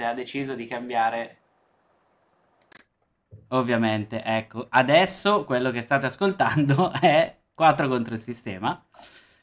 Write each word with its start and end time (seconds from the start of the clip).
MS 0.00 0.06
ha 0.06 0.14
deciso 0.14 0.54
di 0.54 0.66
cambiare 0.66 1.36
Ovviamente, 3.52 4.22
ecco, 4.22 4.66
adesso 4.70 5.44
quello 5.44 5.72
che 5.72 5.80
state 5.80 6.06
ascoltando 6.06 6.92
è 7.00 7.36
4 7.52 7.88
contro 7.88 8.14
il 8.14 8.20
sistema, 8.20 8.80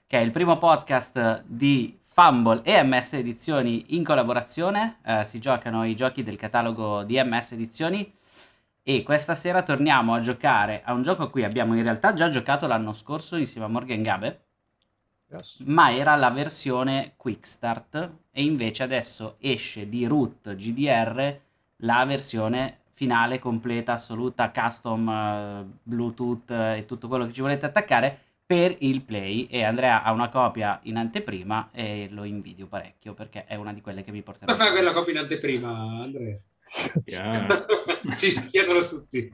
che 0.06 0.18
è 0.18 0.22
il 0.22 0.32
primo 0.32 0.58
podcast 0.58 1.44
di 1.46 2.00
Fumble 2.06 2.62
e 2.64 2.82
MS 2.84 3.14
Edizioni 3.14 3.96
in 3.98 4.06
collaborazione. 4.06 5.00
Eh, 5.06 5.26
si 5.26 5.40
giocano 5.40 5.84
i 5.84 5.94
giochi 5.94 6.24
del 6.24 6.38
catalogo 6.38 7.04
di 7.04 7.22
MS 7.22 7.52
Edizioni 7.52 8.14
e 8.82 9.04
questa 9.04 9.36
sera 9.36 9.62
torniamo 9.62 10.14
a 10.14 10.22
giocare 10.22 10.82
a 10.86 10.94
un 10.94 11.02
gioco 11.02 11.24
a 11.24 11.30
cui 11.30 11.44
abbiamo 11.44 11.76
in 11.76 11.84
realtà 11.84 12.14
già 12.14 12.30
giocato 12.30 12.66
l'anno 12.66 12.94
scorso 12.94 13.36
insieme 13.36 13.68
a 13.68 13.70
Morgan 13.70 14.02
Gabe. 14.02 14.47
Yes. 15.30 15.58
Ma 15.66 15.94
era 15.94 16.16
la 16.16 16.30
versione 16.30 17.14
Quick 17.18 17.46
Start 17.46 18.12
e 18.32 18.44
invece 18.44 18.84
adesso 18.84 19.36
esce 19.40 19.90
di 19.90 20.06
root 20.06 20.56
GDR 20.56 21.40
la 21.82 22.06
versione 22.06 22.80
finale, 22.94 23.38
completa, 23.38 23.94
assoluta, 23.94 24.52
custom, 24.52 25.08
uh, 25.08 25.78
Bluetooth 25.84 26.50
uh, 26.50 26.76
e 26.78 26.86
tutto 26.88 27.08
quello 27.08 27.28
che 27.28 27.34
ci 27.34 27.42
volete 27.42 27.66
attaccare 27.66 28.20
per 28.48 28.76
il 28.80 29.02
play 29.02 29.44
e 29.44 29.64
Andrea 29.64 30.02
ha 30.02 30.12
una 30.14 30.30
copia 30.30 30.80
in 30.84 30.96
anteprima 30.96 31.70
e 31.74 32.08
lo 32.10 32.24
invidio 32.24 32.66
parecchio 32.66 33.14
perché 33.14 33.46
è 33.46 33.56
una 33.56 33.74
di 33.74 33.82
quelle 33.82 34.04
che 34.04 34.12
mi 34.12 34.22
porterà. 34.22 34.52
Ma 34.52 34.58
fai 34.58 34.72
quella 34.72 34.94
copia 34.94 35.12
in 35.12 35.20
anteprima, 35.20 35.70
Andrea? 36.02 36.40
Yeah. 37.04 37.66
si 38.16 38.48
chiedono 38.48 38.88
tutti. 38.88 39.32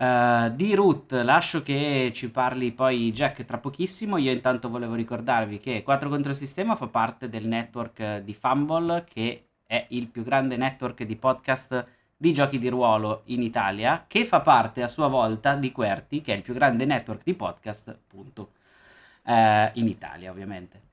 Uh, 0.00 0.48
di 0.54 0.74
Root 0.74 1.12
lascio 1.12 1.62
che 1.62 2.10
ci 2.14 2.30
parli 2.30 2.72
poi 2.72 3.12
Jack 3.12 3.44
tra 3.44 3.58
pochissimo. 3.58 4.16
Io 4.16 4.32
intanto 4.32 4.70
volevo 4.70 4.94
ricordarvi 4.94 5.60
che 5.60 5.82
4 5.82 6.08
contro 6.08 6.32
sistema 6.32 6.74
fa 6.74 6.86
parte 6.86 7.28
del 7.28 7.46
network 7.46 8.20
di 8.20 8.32
Fumble 8.32 9.04
che 9.04 9.48
è 9.66 9.84
il 9.90 10.06
più 10.08 10.22
grande 10.24 10.56
network 10.56 11.02
di 11.02 11.16
podcast 11.16 11.86
di 12.16 12.32
giochi 12.32 12.58
di 12.58 12.68
ruolo 12.68 13.22
in 13.26 13.42
Italia, 13.42 14.04
che 14.06 14.24
fa 14.24 14.40
parte 14.40 14.82
a 14.82 14.88
sua 14.88 15.08
volta 15.08 15.54
di 15.54 15.70
Querti, 15.70 16.22
che 16.22 16.32
è 16.32 16.36
il 16.36 16.42
più 16.42 16.54
grande 16.54 16.86
network 16.86 17.22
di 17.22 17.34
podcast, 17.34 17.88
appunto, 17.88 18.52
eh, 19.24 19.70
in 19.74 19.86
Italia 19.86 20.30
ovviamente. 20.30 20.89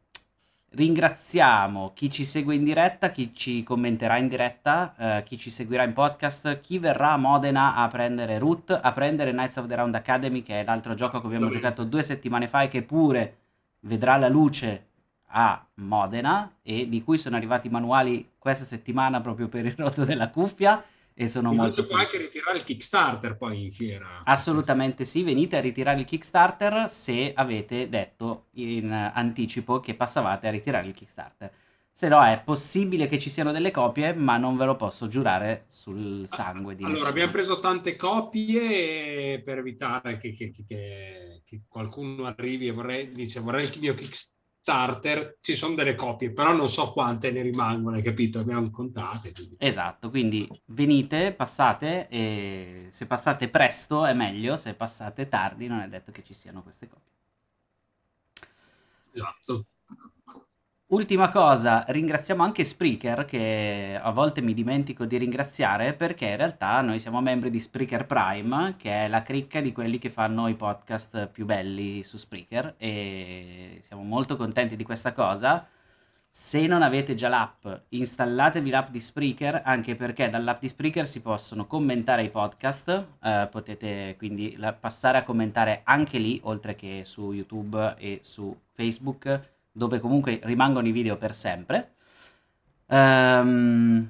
Ringraziamo 0.69 1.91
chi 1.93 2.11
ci 2.11 2.25
segue 2.25 2.53
in 2.53 2.63
diretta, 2.63 3.09
chi 3.09 3.33
ci 3.33 3.63
commenterà 3.63 4.17
in 4.17 4.27
diretta, 4.27 4.93
eh, 4.97 5.23
chi 5.23 5.37
ci 5.37 5.49
seguirà 5.49 5.83
in 5.83 5.93
podcast, 5.93 6.59
chi 6.59 6.77
verrà 6.77 7.13
a 7.13 7.17
Modena 7.17 7.75
a 7.75 7.87
prendere 7.87 8.37
Root, 8.37 8.77
a 8.81 8.91
prendere 8.91 9.31
Knights 9.31 9.57
of 9.57 9.67
the 9.67 9.75
Round 9.75 9.95
Academy, 9.95 10.43
che 10.43 10.59
è 10.59 10.63
l'altro 10.63 10.93
gioco 10.93 11.19
che 11.19 11.25
abbiamo 11.25 11.49
giocato 11.49 11.83
due 11.83 12.03
settimane 12.03 12.47
fa 12.47 12.63
e 12.63 12.67
che 12.67 12.83
pure 12.83 13.37
vedrà 13.81 14.17
la 14.17 14.27
luce 14.27 14.85
a 15.29 15.65
Modena 15.75 16.51
e 16.61 16.87
di 16.87 17.03
cui 17.03 17.17
sono 17.17 17.35
arrivati 17.35 17.67
i 17.67 17.71
manuali 17.71 18.31
questa 18.37 18.65
settimana 18.65 19.21
proprio 19.21 19.47
per 19.47 19.65
il 19.65 19.75
rotto 19.77 20.05
della 20.05 20.29
cuffia 20.29 20.83
e 21.19 21.27
sono 21.27 21.49
Mi 21.49 21.55
molto 21.55 21.87
può 21.87 21.97
anche 21.97 22.17
ritirare 22.19 22.59
il 22.59 22.63
Kickstarter 22.63 23.37
poi 23.37 23.63
in 23.63 23.71
fiera. 23.73 24.21
Assolutamente 24.23 25.03
sì, 25.03 25.23
venite 25.23 25.57
a 25.57 25.61
ritirare 25.61 25.99
il 25.99 26.05
Kickstarter 26.05 26.89
se 26.91 27.33
avete 27.33 27.89
detto 27.89 28.49
in 28.53 28.91
anticipo 28.91 29.79
che 29.79 29.95
passavate 29.95 30.47
a 30.47 30.51
ritirare 30.51 30.85
il 30.87 30.93
Kickstarter. 30.93 31.51
Se 31.91 32.07
no 32.07 32.23
è 32.23 32.39
possibile 32.43 33.07
che 33.07 33.17
ci 33.17 33.31
siano 33.31 33.51
delle 33.51 33.71
copie, 33.71 34.13
ma 34.13 34.37
non 34.37 34.57
ve 34.57 34.65
lo 34.65 34.75
posso 34.75 35.07
giurare 35.07 35.65
sul 35.69 36.27
sangue 36.27 36.75
di 36.75 36.83
Allora, 36.83 37.09
nessuno. 37.09 37.09
abbiamo 37.09 37.31
preso 37.31 37.59
tante 37.59 37.95
copie 37.95 39.41
per 39.41 39.57
evitare 39.57 40.17
che, 40.19 40.33
che, 40.33 40.51
che, 40.51 41.41
che 41.43 41.61
qualcuno 41.67 42.25
arrivi 42.25 42.67
e 42.67 42.71
vorrei, 42.71 43.11
dice 43.11 43.39
vorrei 43.39 43.65
il 43.65 43.79
mio 43.79 43.95
Kickstarter 43.95 44.36
starter 44.67 45.37
ci 45.39 45.55
sono 45.55 45.75
delle 45.75 45.95
copie, 45.95 46.31
però 46.33 46.51
non 46.51 46.67
so 46.67 46.91
quante 46.91 47.31
ne 47.31 47.41
rimangono, 47.41 47.95
hai 47.95 48.01
capito? 48.01 48.39
Abbiamo 48.39 48.69
contate. 48.69 49.31
Quindi. 49.31 49.55
Esatto, 49.59 50.09
quindi 50.09 50.45
venite, 50.65 51.31
passate 51.31 52.09
e 52.09 52.87
se 52.89 53.07
passate 53.07 53.47
presto 53.47 54.05
è 54.05 54.11
meglio, 54.11 54.57
se 54.57 54.73
passate 54.73 55.29
tardi 55.29 55.67
non 55.67 55.79
è 55.79 55.87
detto 55.87 56.11
che 56.11 56.21
ci 56.21 56.33
siano 56.33 56.63
queste 56.63 56.89
copie. 56.89 57.15
Esatto. 59.13 59.65
Ultima 60.89 61.29
cosa, 61.31 61.83
ringraziamo 61.85 62.43
anche 62.43 62.63
Spreaker 62.63 63.25
che 63.25 63.99
a 64.01 64.09
volte 64.11 64.41
mi 64.41 64.53
dimentico 64.53 65.03
di 65.03 65.17
ringraziare 65.17 65.93
perché 65.93 66.27
in 66.27 66.37
realtà 66.37 66.79
noi 66.79 66.99
siamo 67.01 67.19
membri 67.19 67.49
di 67.49 67.59
Spreaker 67.59 68.05
Prime, 68.05 68.75
che 68.77 69.03
è 69.03 69.07
la 69.09 69.21
cricca 69.21 69.59
di 69.59 69.73
quelli 69.73 69.97
che 69.97 70.09
fanno 70.09 70.47
i 70.47 70.55
podcast 70.55 71.27
più 71.27 71.43
belli 71.43 72.03
su 72.03 72.15
Spreaker 72.17 72.75
e 72.77 73.81
siamo 73.83 74.03
molto 74.03 74.37
contenti 74.37 74.77
di 74.77 74.85
questa 74.85 75.11
cosa. 75.11 75.67
Se 76.29 76.65
non 76.67 76.81
avete 76.81 77.15
già 77.15 77.27
l'app, 77.27 77.67
installatevi 77.89 78.69
l'app 78.69 78.89
di 78.89 79.01
Spreaker 79.01 79.63
anche 79.65 79.95
perché 79.95 80.29
dall'app 80.29 80.61
di 80.61 80.69
Spreaker 80.69 81.05
si 81.05 81.21
possono 81.21 81.67
commentare 81.67 82.23
i 82.23 82.29
podcast, 82.29 83.07
eh, 83.21 83.47
potete 83.51 84.15
quindi 84.17 84.57
passare 84.79 85.17
a 85.17 85.23
commentare 85.23 85.81
anche 85.83 86.17
lì 86.17 86.39
oltre 86.43 86.75
che 86.75 87.01
su 87.03 87.33
YouTube 87.33 87.95
e 87.97 88.19
su 88.21 88.57
Facebook 88.73 89.55
dove 89.77 89.99
comunque 89.99 90.39
rimangono 90.43 90.87
i 90.87 90.91
video 90.91 91.17
per 91.17 91.35
sempre. 91.35 91.93
Um, 92.87 94.09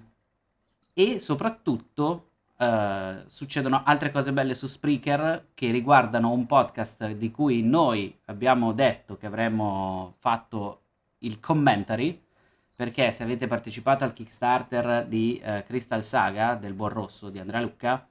e 0.93 1.19
soprattutto 1.19 2.29
uh, 2.57 3.23
succedono 3.27 3.83
altre 3.83 4.11
cose 4.11 4.31
belle 4.31 4.55
su 4.55 4.65
Spreaker 4.65 5.49
che 5.53 5.69
riguardano 5.71 6.31
un 6.31 6.45
podcast 6.45 7.11
di 7.11 7.29
cui 7.31 7.61
noi 7.63 8.17
abbiamo 8.25 8.71
detto 8.71 9.17
che 9.17 9.25
avremmo 9.25 10.15
fatto 10.19 10.81
il 11.19 11.39
commentary 11.39 12.23
perché 12.73 13.11
se 13.11 13.23
avete 13.23 13.47
partecipato 13.47 14.03
al 14.03 14.13
Kickstarter 14.13 15.05
di 15.05 15.41
uh, 15.43 15.63
Crystal 15.65 16.03
Saga 16.03 16.55
del 16.55 16.73
Buon 16.73 16.89
Rosso 16.89 17.29
di 17.29 17.39
Andrea 17.39 17.61
Lucca 17.61 18.07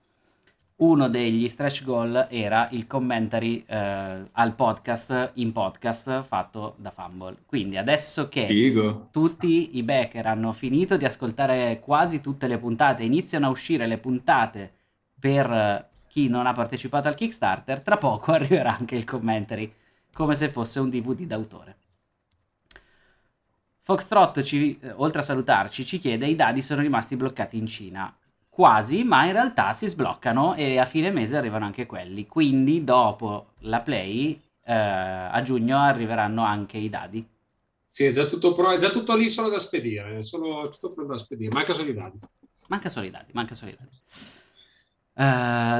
uno 0.78 1.08
degli 1.08 1.48
stretch 1.48 1.84
goal 1.84 2.26
era 2.28 2.68
il 2.72 2.86
commentary 2.86 3.64
eh, 3.66 4.28
al 4.30 4.54
podcast 4.54 5.30
in 5.34 5.52
podcast 5.52 6.22
fatto 6.22 6.74
da 6.76 6.90
Fumble. 6.90 7.36
Quindi 7.46 7.78
adesso 7.78 8.28
che 8.28 8.46
Figo. 8.46 9.08
tutti 9.10 9.78
i 9.78 9.82
backer 9.82 10.26
hanno 10.26 10.52
finito 10.52 10.98
di 10.98 11.06
ascoltare 11.06 11.80
quasi 11.80 12.20
tutte 12.20 12.46
le 12.46 12.58
puntate, 12.58 13.04
iniziano 13.04 13.46
a 13.46 13.50
uscire 13.50 13.86
le 13.86 13.96
puntate 13.96 14.72
per 15.18 15.88
chi 16.08 16.28
non 16.28 16.46
ha 16.46 16.52
partecipato 16.52 17.08
al 17.08 17.14
Kickstarter, 17.14 17.80
tra 17.80 17.96
poco 17.96 18.32
arriverà 18.32 18.76
anche 18.76 18.96
il 18.96 19.04
commentary 19.04 19.72
come 20.12 20.34
se 20.34 20.50
fosse 20.50 20.80
un 20.80 20.90
DVD 20.90 21.22
d'autore. 21.22 21.76
Foxtrot, 23.82 24.42
ci, 24.42 24.78
eh, 24.80 24.92
oltre 24.96 25.20
a 25.20 25.24
salutarci, 25.24 25.86
ci 25.86 25.98
chiede 25.98 26.26
i 26.26 26.34
dadi 26.34 26.60
sono 26.60 26.82
rimasti 26.82 27.16
bloccati 27.16 27.56
in 27.56 27.66
Cina 27.66 28.14
quasi, 28.56 29.04
ma 29.04 29.26
in 29.26 29.32
realtà 29.32 29.74
si 29.74 29.86
sbloccano 29.86 30.54
e 30.54 30.78
a 30.78 30.86
fine 30.86 31.10
mese 31.10 31.36
arrivano 31.36 31.66
anche 31.66 31.84
quelli. 31.84 32.26
Quindi 32.26 32.84
dopo 32.84 33.48
la 33.58 33.82
play 33.82 34.40
eh, 34.64 34.72
a 34.72 35.42
giugno 35.42 35.76
arriveranno 35.76 36.42
anche 36.42 36.78
i 36.78 36.88
dadi. 36.88 37.22
Sì, 37.90 38.04
è 38.04 38.10
già 38.10 38.24
tutto, 38.24 38.54
pro- 38.54 38.70
è 38.70 38.78
già 38.78 38.88
tutto 38.88 39.14
lì 39.14 39.28
solo 39.28 39.50
da 39.50 39.58
spedire, 39.58 40.22
solo 40.22 40.70
tutto 40.70 40.88
pronto 40.88 41.12
da 41.12 41.18
spedire, 41.18 41.52
manca 41.52 41.74
solo 41.74 41.90
i 41.90 41.92
dadi. 41.92 42.18
Manca 42.68 42.88
solo 42.88 43.04
i 43.04 43.10
dadi, 43.10 43.30
manca 43.34 43.54
solo 43.54 43.72
i 43.72 43.76
dadi. 43.76 43.96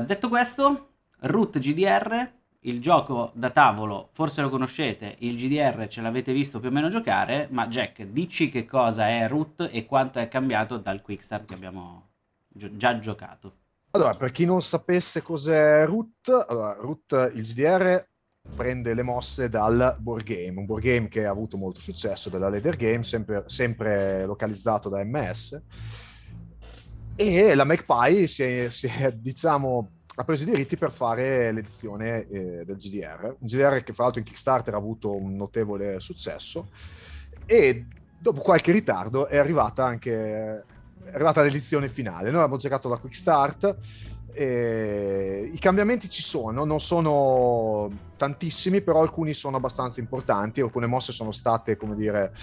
Uh, 0.03 0.05
detto 0.05 0.29
questo, 0.29 0.89
Root 1.21 1.59
GDR, 1.59 2.31
il 2.61 2.79
gioco 2.79 3.31
da 3.33 3.49
tavolo, 3.49 4.11
forse 4.13 4.43
lo 4.43 4.51
conoscete, 4.51 5.17
il 5.21 5.37
GDR 5.37 5.89
ce 5.89 6.03
l'avete 6.03 6.35
visto 6.35 6.61
più 6.61 6.69
o 6.69 6.73
meno 6.73 6.91
giocare, 6.91 7.49
ma 7.53 7.69
Jack, 7.69 8.03
dici 8.03 8.51
che 8.51 8.67
cosa 8.67 9.09
è 9.09 9.27
Root 9.29 9.67
e 9.73 9.87
quanto 9.87 10.19
è 10.19 10.29
cambiato 10.29 10.77
dal 10.77 11.01
Quickstart 11.01 11.47
che 11.47 11.55
abbiamo 11.55 12.09
già 12.57 12.99
giocato. 12.99 13.55
Allora, 13.91 14.15
per 14.15 14.31
chi 14.31 14.45
non 14.45 14.63
sapesse 14.63 15.23
cos'è 15.23 15.87
Root, 15.87 16.29
allora, 16.49 16.75
Root, 16.75 17.33
il 17.35 17.43
GDR 17.43 18.07
prende 18.55 18.95
le 18.95 19.03
mosse 19.03 19.49
dal 19.49 19.97
board 19.99 20.25
game, 20.25 20.59
un 20.59 20.67
board 20.67 20.83
game 20.83 21.09
che 21.09 21.25
ha 21.25 21.31
avuto 21.31 21.57
molto 21.57 21.81
successo 21.81 22.29
della 22.29 22.49
Leather 22.49 22.77
Game, 22.77 23.03
sempre, 23.05 23.45
sempre 23.47 24.27
localizzato 24.27 24.89
da 24.89 25.03
MS. 25.03 25.63
E 27.17 27.55
la 27.55 27.65
Magpie 27.65 28.27
si 28.27 28.43
è, 28.43 28.71
si 28.71 28.87
è, 28.87 29.11
diciamo, 29.13 29.91
ha 30.17 30.25
preso 30.25 30.43
i 30.43 30.47
diritti 30.47 30.77
per 30.77 30.93
fare 30.93 31.53
l'edizione 31.53 32.29
eh, 32.29 32.65
del 32.65 32.77
GDR. 32.77 33.37
Un 33.39 33.47
GDR 33.47 33.83
che 33.83 33.93
fra 33.93 34.05
l'altro 34.05 34.21
in 34.21 34.27
Kickstarter 34.27 34.75
ha 34.75 34.79
avuto 34.79 35.17
un 35.17 35.35
notevole 35.37 36.01
successo 36.01 36.69
e 37.47 37.87
dopo 38.19 38.41
qualche 38.41 38.73
ritardo 38.73 39.27
è 39.27 39.37
arrivata 39.37 39.85
anche 39.85 40.65
è 41.07 41.15
arrivata 41.15 41.43
l'edizione 41.43 41.89
finale. 41.89 42.31
Noi 42.31 42.43
abbiamo 42.43 42.59
giocato 42.59 42.89
la 42.89 42.99
Quick 42.99 43.17
Start 43.17 43.77
E 44.39 45.49
I 45.51 45.59
cambiamenti 45.59 46.11
ci 46.11 46.21
sono, 46.21 46.67
non 46.67 46.79
sono 46.79 47.91
tantissimi, 48.19 48.83
però 48.83 49.01
alcuni 49.01 49.33
sono 49.33 49.57
abbastanza 49.57 49.99
importanti. 49.99 50.61
Alcune 50.61 50.87
mosse 50.87 51.13
sono 51.13 51.33
state, 51.33 51.79
come 51.79 51.97
dire, 51.97 52.35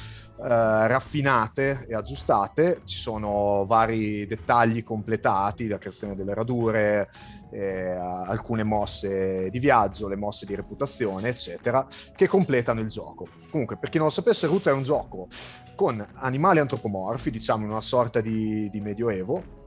eh, 0.42 0.88
raffinate 0.88 1.86
e 1.88 1.94
aggiustate. 1.94 2.81
Ci 2.86 2.98
sono 2.98 3.65
vari 3.68 4.25
dettagli 4.25 4.83
completati, 4.83 5.68
la 5.68 5.77
creazione 5.77 6.15
delle 6.15 6.33
radure, 6.33 7.12
eh, 7.51 7.92
alcune 7.92 8.63
mosse 8.63 9.50
di 9.51 9.60
viaggio, 9.60 10.07
le 10.07 10.15
mosse 10.15 10.48
di 10.48 10.56
reputazione, 10.56 11.30
eccetera, 11.30 11.86
che 12.15 12.27
completano 12.27 12.80
il 12.80 12.88
gioco. 12.88 13.27
Comunque, 13.51 13.77
per 13.77 13.89
chi 13.89 13.98
non 13.98 14.07
lo 14.07 14.12
sapesse, 14.13 14.48
Root 14.48 14.68
è 14.68 14.71
un 14.71 14.81
gioco 14.81 15.27
con 15.75 16.06
animali 16.16 16.60
antropomorfi, 16.60 17.31
diciamo 17.31 17.66
in 17.66 17.72
una 17.72 17.81
sorta 17.81 18.22
di, 18.22 18.70
di 18.70 18.80
medioevo, 18.80 19.62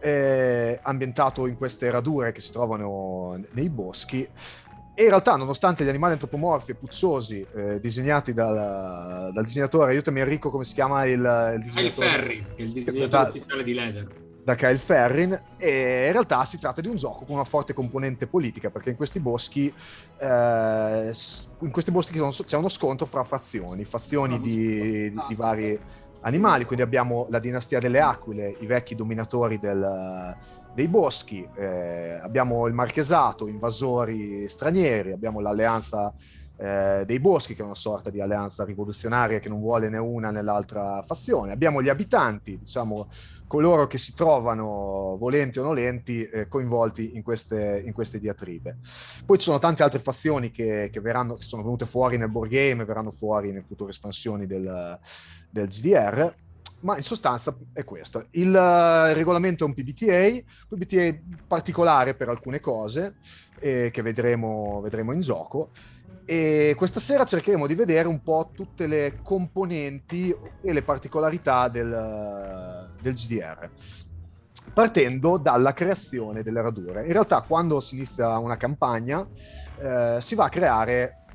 eh, 0.00 0.78
ambientato 0.82 1.46
in 1.46 1.56
queste 1.56 1.90
radure 1.90 2.32
che 2.32 2.40
si 2.40 2.52
trovano 2.52 3.40
nei 3.52 3.68
boschi. 3.68 4.28
E 4.98 5.02
in 5.02 5.08
realtà, 5.08 5.36
nonostante 5.36 5.84
gli 5.84 5.88
animali 5.88 6.14
antropomorfi 6.14 6.70
e 6.70 6.74
puzzosi 6.74 7.46
eh, 7.54 7.80
disegnati 7.80 8.32
dal, 8.32 9.30
dal, 9.32 9.44
disegnatore, 9.44 9.90
aiutami 9.90 10.20
Enrico, 10.20 10.50
come 10.50 10.64
si 10.64 10.72
chiama 10.72 11.04
il, 11.04 11.20
il 11.56 11.62
disegnatore? 11.62 11.72
Kyle 11.72 11.90
Ferry, 11.90 12.44
che 12.54 12.56
è 12.56 12.62
il 12.62 12.72
disegnatore 12.72 13.08
da, 13.08 13.28
ufficiale 13.28 13.62
di 13.62 13.74
Leather. 13.74 14.25
Da 14.46 14.54
Kyle 14.54 14.78
Ferrin, 14.78 15.42
e 15.56 16.06
in 16.06 16.12
realtà 16.12 16.44
si 16.44 16.56
tratta 16.60 16.80
di 16.80 16.86
un 16.86 16.94
gioco 16.94 17.24
con 17.24 17.34
una 17.34 17.42
forte 17.42 17.72
componente 17.72 18.28
politica, 18.28 18.70
perché 18.70 18.90
in 18.90 18.96
questi 18.96 19.18
boschi, 19.18 19.66
eh, 20.18 21.12
in 21.62 21.70
questi 21.72 21.90
boschi 21.90 22.12
c'è 22.44 22.56
uno 22.56 22.68
scontro 22.68 23.06
fra 23.06 23.24
fazioni, 23.24 23.84
fazioni 23.84 24.38
di, 24.38 25.10
di, 25.10 25.20
di 25.26 25.34
vari 25.34 25.76
animali, 26.20 26.64
quindi 26.64 26.84
abbiamo 26.84 27.26
la 27.28 27.40
dinastia 27.40 27.80
delle 27.80 27.98
aquile, 27.98 28.54
i 28.60 28.66
vecchi 28.66 28.94
dominatori 28.94 29.58
del, 29.58 30.36
dei 30.74 30.86
boschi, 30.86 31.44
eh, 31.56 32.20
abbiamo 32.22 32.68
il 32.68 32.72
marchesato, 32.72 33.48
invasori 33.48 34.48
stranieri, 34.48 35.10
abbiamo 35.10 35.40
l'alleanza 35.40 36.14
eh, 36.56 37.04
dei 37.06 37.20
boschi, 37.20 37.54
che 37.54 37.62
è 37.62 37.64
una 37.64 37.74
sorta 37.74 38.10
di 38.10 38.20
alleanza 38.20 38.64
rivoluzionaria 38.64 39.40
che 39.40 39.48
non 39.48 39.60
vuole 39.60 39.88
né 39.88 39.98
una 39.98 40.30
né 40.30 40.42
l'altra 40.42 41.02
fazione, 41.06 41.52
abbiamo 41.52 41.82
gli 41.82 41.88
abitanti, 41.88 42.58
diciamo 42.58 43.08
coloro 43.46 43.86
che 43.86 43.98
si 43.98 44.14
trovano, 44.14 45.16
volenti 45.18 45.58
o 45.58 45.62
nolenti, 45.62 46.24
eh, 46.24 46.48
coinvolti 46.48 47.14
in 47.14 47.22
queste, 47.22 47.82
in 47.84 47.92
queste, 47.92 48.18
diatribe. 48.18 48.78
Poi 49.24 49.38
ci 49.38 49.44
sono 49.44 49.58
tante 49.58 49.82
altre 49.82 50.00
fazioni 50.00 50.50
che, 50.50 50.90
che, 50.92 51.00
verranno, 51.00 51.36
che 51.36 51.44
sono 51.44 51.62
venute 51.62 51.86
fuori 51.86 52.16
nel 52.16 52.28
board 52.28 52.50
game, 52.50 52.84
verranno 52.84 53.12
fuori 53.12 53.48
nelle 53.48 53.64
future 53.66 53.90
espansioni 53.90 54.46
del, 54.46 54.98
del 55.48 55.68
GDR, 55.68 56.34
ma 56.80 56.96
in 56.96 57.04
sostanza 57.04 57.56
è 57.72 57.84
questo. 57.84 58.26
Il, 58.32 58.48
uh, 58.48 59.14
regolamento 59.14 59.64
è 59.64 59.66
un 59.66 59.74
PBTA, 59.74 60.42
PBTA 60.68 61.18
particolare 61.46 62.14
per 62.14 62.28
alcune 62.28 62.60
cose 62.60 63.16
eh, 63.60 63.90
che 63.92 64.02
vedremo, 64.02 64.80
vedremo 64.82 65.12
in 65.12 65.20
gioco. 65.20 65.70
E 66.28 66.74
questa 66.76 66.98
sera 66.98 67.24
cercheremo 67.24 67.68
di 67.68 67.76
vedere 67.76 68.08
un 68.08 68.20
po' 68.20 68.50
tutte 68.52 68.88
le 68.88 69.20
componenti 69.22 70.34
e 70.60 70.72
le 70.72 70.82
particolarità 70.82 71.68
del, 71.68 72.90
del 73.00 73.14
GDR, 73.14 73.70
partendo 74.74 75.36
dalla 75.36 75.72
creazione 75.72 76.42
delle 76.42 76.60
radure. 76.60 77.06
In 77.06 77.12
realtà, 77.12 77.42
quando 77.42 77.80
si 77.80 77.94
inizia 77.94 78.38
una 78.38 78.56
campagna, 78.56 79.24
eh, 79.78 80.18
si 80.20 80.34
va 80.34 80.46
a 80.46 80.48
creare 80.48 81.25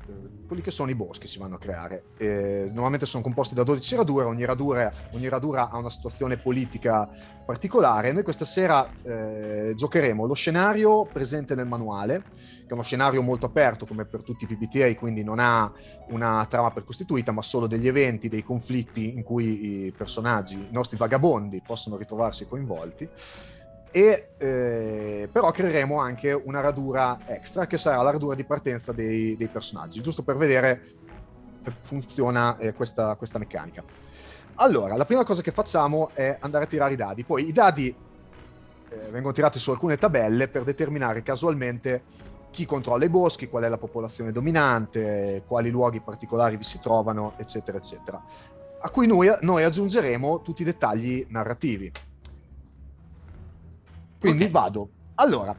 quelli 0.46 0.62
che 0.62 0.70
sono 0.70 0.90
i 0.90 0.94
boschi 0.94 1.26
si 1.26 1.38
vanno 1.38 1.54
a 1.54 1.58
creare. 1.58 2.04
Eh, 2.18 2.70
normalmente 2.72 3.06
sono 3.06 3.22
composti 3.22 3.54
da 3.54 3.62
12 3.62 3.96
radure, 3.96 4.26
ogni 4.26 4.44
radura, 4.44 4.92
ogni 5.12 5.28
radura, 5.28 5.70
ha 5.70 5.78
una 5.78 5.90
situazione 5.90 6.36
politica 6.36 7.08
particolare. 7.46 8.12
Noi 8.12 8.22
questa 8.22 8.44
sera 8.44 8.86
eh, 9.02 9.72
giocheremo 9.74 10.26
lo 10.26 10.34
scenario 10.34 11.06
presente 11.10 11.54
nel 11.54 11.66
manuale, 11.66 12.22
che 12.34 12.68
è 12.68 12.72
uno 12.72 12.82
scenario 12.82 13.22
molto 13.22 13.46
aperto 13.46 13.86
come 13.86 14.04
per 14.04 14.22
tutti 14.22 14.44
i 14.44 14.46
PBTA, 14.46 14.94
quindi 14.94 15.24
non 15.24 15.38
ha 15.38 15.72
una 16.08 16.46
trama 16.50 16.70
precostituita, 16.70 17.32
ma 17.32 17.42
solo 17.42 17.66
degli 17.66 17.88
eventi, 17.88 18.28
dei 18.28 18.44
conflitti 18.44 19.14
in 19.14 19.22
cui 19.22 19.86
i 19.86 19.92
personaggi, 19.96 20.54
i 20.54 20.68
nostri 20.70 20.98
vagabondi, 20.98 21.62
possono 21.64 21.96
ritrovarsi 21.96 22.46
coinvolti 22.46 23.08
e 23.92 24.30
eh, 24.38 25.28
però 25.30 25.50
creeremo 25.50 26.00
anche 26.00 26.32
una 26.32 26.60
radura 26.60 27.18
extra 27.26 27.66
che 27.66 27.76
sarà 27.76 28.02
la 28.02 28.10
radura 28.10 28.34
di 28.34 28.44
partenza 28.44 28.90
dei, 28.90 29.36
dei 29.36 29.48
personaggi, 29.48 30.00
giusto 30.00 30.22
per 30.22 30.36
vedere 30.36 30.80
come 31.62 31.76
funziona 31.82 32.56
eh, 32.56 32.72
questa, 32.72 33.14
questa, 33.16 33.38
meccanica. 33.38 33.84
Allora, 34.56 34.96
la 34.96 35.04
prima 35.04 35.24
cosa 35.24 35.42
che 35.42 35.52
facciamo 35.52 36.10
è 36.14 36.38
andare 36.40 36.64
a 36.64 36.66
tirare 36.66 36.94
i 36.94 36.96
dadi, 36.96 37.22
poi 37.22 37.46
i 37.46 37.52
dadi 37.52 37.94
eh, 38.88 38.96
vengono 39.10 39.34
tirati 39.34 39.58
su 39.58 39.70
alcune 39.70 39.98
tabelle 39.98 40.48
per 40.48 40.64
determinare 40.64 41.22
casualmente 41.22 42.02
chi 42.50 42.64
controlla 42.64 43.04
i 43.04 43.10
boschi, 43.10 43.48
qual 43.48 43.64
è 43.64 43.68
la 43.68 43.78
popolazione 43.78 44.32
dominante, 44.32 45.44
quali 45.46 45.70
luoghi 45.70 46.00
particolari 46.00 46.56
vi 46.56 46.64
si 46.64 46.80
trovano, 46.80 47.34
eccetera, 47.36 47.78
eccetera, 47.78 48.22
a 48.80 48.90
cui 48.90 49.06
noi, 49.06 49.30
noi 49.40 49.64
aggiungeremo 49.64 50.40
tutti 50.42 50.62
i 50.62 50.64
dettagli 50.64 51.26
narrativi 51.28 51.90
quindi 54.22 54.44
okay. 54.44 54.52
vado. 54.52 54.90
Allora, 55.16 55.54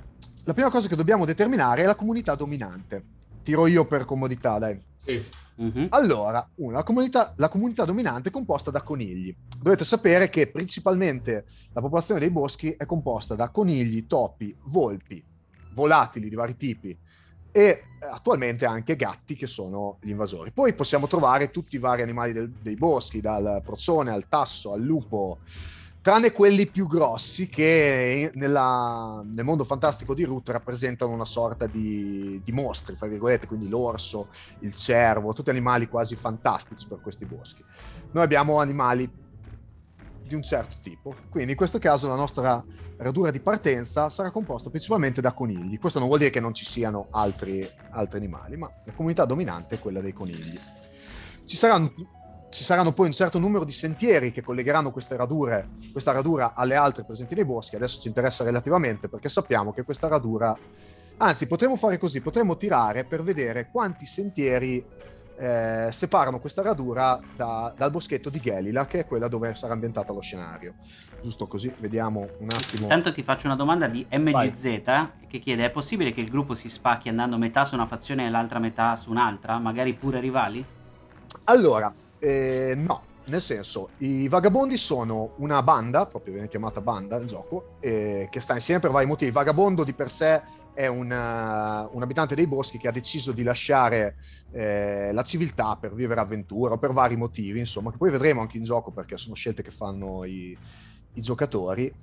la 0.45 0.54
prima 0.54 0.69
cosa 0.69 0.88
che 0.88 0.95
dobbiamo 0.95 1.25
determinare 1.25 1.83
è 1.83 1.86
la 1.86 1.95
comunità 1.95 2.33
dominante. 2.36 3.04
Tiro 3.44 3.68
io 3.68 3.86
per 3.86 4.06
comodità, 4.06 4.57
dai. 4.57 4.81
Sì. 5.04 5.24
Mm-hmm. 5.62 5.88
Allora, 5.89 6.48
una, 6.56 6.77
la, 6.77 6.83
comunità, 6.83 7.33
la, 7.36 7.50
comunità, 7.50 7.83
dominante 7.83 8.30
è 8.30 8.31
composta 8.31 8.71
da 8.71 8.81
conigli. 8.81 9.36
Dovete 9.62 9.83
sapere 9.83 10.30
che 10.30 10.48
principalmente 10.48 11.45
la 11.74 11.81
popolazione 11.81 12.21
dei 12.21 12.31
boschi 12.31 12.71
è 12.71 12.86
composta 12.86 13.36
da 13.36 13.50
conigli, 13.50 14.07
topi, 14.07 14.56
volpi, 14.63 15.24
volatili 15.74 16.30
di 16.30 16.36
vari 16.36 16.56
tipi 16.56 16.98
e 17.51 17.62
eh, 17.62 17.83
attualmente 18.12 18.65
anche 18.65 18.95
gatti 18.95 19.36
che 19.36 19.45
sono 19.45 19.98
gli 20.01 20.10
invasori. 20.10 20.51
Poi 20.51 20.74
possiamo 20.74 21.07
trovare 21.07 21.51
tutti 21.51 21.75
i 21.75 21.80
vari 21.80 22.01
animali 22.01 22.31
del, 22.31 22.50
dei 22.50 22.75
boschi, 22.75 23.21
dal 23.21 23.62
procione 23.63 24.12
al 24.12 24.27
tasso 24.30 24.71
al 24.71 24.81
lupo, 24.81 25.39
tranne 26.03 26.33
quelli 26.33 26.67
più 26.67 26.85
grossi 26.85 27.47
che 27.47 28.29
nella, 28.33 29.24
nel 29.25 29.45
mondo 29.45 29.63
fantastico 29.63 30.13
di 30.13 30.25
Root 30.25 30.50
rappresentano 30.50 31.13
una 31.13 31.25
sorta 31.25 31.65
di, 31.65 32.41
di 32.43 32.51
mostri, 32.51 32.98
tra 32.98 33.07
virgolette, 33.07 33.48
quindi 33.48 33.69
l'orso, 33.69 34.27
il 34.60 34.75
cervo, 34.75 35.31
tutti 35.31 35.50
animali 35.50 35.88
quasi 35.88 36.17
fantastici 36.17 36.86
per 36.88 37.00
questi 37.00 37.24
boschi. 37.24 37.63
Noi 38.12 38.22
abbiamo 38.22 38.60
animali 38.60 39.10
di 40.27 40.36
un 40.36 40.43
certo 40.43 40.75
tipo, 40.83 41.15
quindi 41.29 41.51
in 41.51 41.57
questo 41.57 41.79
caso 41.79 42.10
la 42.10 42.15
nostra 42.15 42.62
radura 42.98 43.31
di 43.31 43.39
partenza 43.39 44.10
sarà 44.10 44.29
composta 44.29 44.69
principalmente 44.69 45.22
da 45.22 45.31
conigli. 45.31 45.79
Questo 45.79 46.00
non 46.00 46.10
vuol 46.10 46.19
dire 46.19 46.31
che 46.31 46.41
non 46.41 46.53
ci 46.53 46.65
siano 46.65 47.07
altri, 47.12 47.65
altri 47.91 48.17
animali, 48.17 48.57
ma 48.57 48.69
la 48.83 48.91
comunità 48.91 49.24
dominante 49.24 49.75
è 49.75 49.79
quella 49.79 50.01
dei 50.01 50.12
conigli. 50.12 50.60
Ci 51.45 51.55
saranno 51.55 51.93
ci 52.53 52.63
saranno 52.63 52.93
poi 52.93 53.07
un 53.07 53.13
certo 53.13 53.39
numero 53.39 53.65
di 53.65 53.72
sentieri 53.72 54.31
che 54.31 54.43
collegheranno 54.43 54.91
queste 54.91 55.15
radure, 55.15 55.69
questa 55.91 56.12
radura 56.12 56.53
alle 56.55 56.75
altre 56.75 57.03
presenti 57.03 57.33
nei 57.33 57.45
boschi. 57.45 57.75
Adesso 57.75 58.00
ci 58.00 58.07
interessa 58.07 58.43
relativamente 58.43 59.10
perché 59.10 59.27
sappiamo 59.27 59.74
che 59.74 59.83
questa 59.83 60.07
radura, 60.07 60.55
anzi 61.17 61.48
potremmo 61.48 61.77
fare 61.77 61.98
così, 61.98 62.22
potremmo 62.22 62.55
tirare 62.55 63.05
per 63.05 63.24
vedere 63.24 63.69
quanti 63.72 64.05
sentieri 64.05 64.86
eh, 65.36 65.89
separano 65.91 66.39
questa 66.39 66.62
radura 66.62 67.19
da, 67.36 67.74
dal 67.75 67.89
boschetto 67.89 68.29
di 68.29 68.39
Gelila, 68.39 68.86
che 68.86 69.00
è 69.00 69.05
quella 69.07 69.27
dove 69.27 69.55
sarà 69.55 69.74
ambientato 69.74 70.13
lo 70.13 70.22
scenario. 70.22 70.75
Giusto 71.24 71.48
così, 71.48 71.74
vediamo 71.79 72.27
un 72.38 72.51
attimo. 72.51 72.83
Intanto 72.83 73.12
ti 73.12 73.24
faccio 73.24 73.48
una 73.48 73.55
domanda 73.55 73.88
di 73.88 74.05
MGZ 74.12 74.83
Vai. 74.83 75.10
che 75.27 75.39
chiede: 75.39 75.65
è 75.65 75.72
possibile 75.72 76.12
che 76.12 76.22
il 76.22 76.29
gruppo 76.29 76.53
si 76.53 76.69
spacchi 76.69 77.10
andando 77.10 77.39
metà 77.39 77.65
su 77.65 77.74
una 77.74 77.88
fazione 77.88 78.27
e 78.27 78.29
l'altra 78.29 78.60
metà 78.60 78.95
su 78.95 79.10
un'altra, 79.10 79.57
magari 79.57 79.93
pure 79.93 80.19
rivali? 80.19 80.63
Allora, 81.45 81.91
eh, 82.24 82.74
no, 82.75 83.01
nel 83.25 83.42
senso, 83.42 83.89
i 83.98 84.30
vagabondi 84.30 84.77
sono 84.77 85.34
una 85.38 85.62
banda, 85.62 86.06
proprio 86.06 86.32
viene 86.32 86.48
chiamata 86.48 86.80
banda 86.80 87.18
il 87.18 87.27
gioco, 87.27 87.75
eh, 87.82 88.30
che 88.32 88.39
sta 88.39 88.53
insieme 88.53 88.80
per 88.80 88.92
vari 88.92 89.06
motivi. 89.06 89.32
Vagabondo 89.32 89.84
di 89.84 89.92
per 89.92 90.10
sé 90.10 90.42
è 90.74 90.88
un, 90.88 91.12
uh, 91.12 91.96
un 91.96 92.01
abitante 92.01 92.34
dei 92.34 92.48
boschi 92.48 92.77
che 92.77 92.88
ha 92.88 92.92
deciso 92.92 93.34
di 93.34 93.44
lasciare 93.44 94.15
eh, 94.51 95.12
la 95.12 95.24
civiltà 95.24 95.75
per 95.75 95.94
vivere 95.94 96.22
avventura 96.22 96.75
o 96.75 96.77
per 96.77 96.94
vari 96.94 97.18
motivi, 97.18 97.60
insomma, 97.60 97.92
che 97.92 97.98
poi 97.98 98.10
vedremo 98.10 98.39
anche 98.39 98.58
in 98.58 98.63
gioco 98.63 98.92
perché 98.92 99.18
sono 99.18 99.36
scelte 99.36 99.62
che 99.62 99.72
fanno 99.72 100.24
i, 100.24 100.58
i 101.15 101.22
giocatori. 101.22 101.94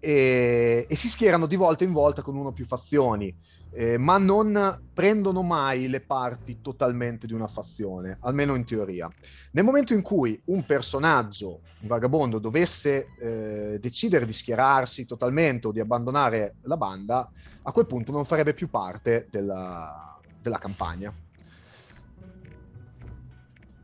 E, 0.00 0.86
e, 0.88 0.96
si 0.96 1.08
schierano 1.08 1.46
di 1.46 1.56
volta 1.56 1.84
in 1.84 1.92
volta 1.92 2.22
con 2.22 2.36
uno 2.36 2.48
o 2.48 2.52
più 2.52 2.64
fazioni 2.66 3.34
eh, 3.70 3.98
ma 3.98 4.18
non 4.18 4.86
prendono 4.92 5.42
mai 5.42 5.88
le 5.88 6.00
parti 6.00 6.60
totalmente 6.60 7.26
di 7.26 7.32
una 7.32 7.46
fazione, 7.46 8.18
almeno 8.20 8.54
in 8.54 8.64
teoria. 8.64 9.10
Nel 9.52 9.64
momento 9.64 9.92
in 9.92 10.02
cui 10.02 10.40
un 10.46 10.64
personaggio, 10.64 11.60
un 11.80 11.88
vagabondo, 11.88 12.38
dovesse 12.38 13.08
eh, 13.20 13.78
decidere 13.80 14.26
di 14.26 14.32
schierarsi 14.32 15.06
totalmente 15.06 15.68
o 15.68 15.72
di 15.72 15.80
abbandonare 15.80 16.56
la 16.62 16.76
banda, 16.76 17.30
a 17.62 17.72
quel 17.72 17.86
punto 17.86 18.12
non 18.12 18.24
farebbe 18.24 18.54
più 18.54 18.68
parte 18.68 19.28
della, 19.30 20.18
della 20.40 20.58
campagna. 20.58 21.12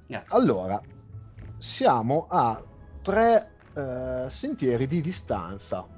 Grazie. 0.07 0.37
Allora, 0.37 0.81
siamo 1.59 2.27
a 2.29 2.63
tre 3.03 3.53
eh, 3.75 4.27
sentieri 4.29 4.87
di 4.87 5.01
distanza 5.01 5.94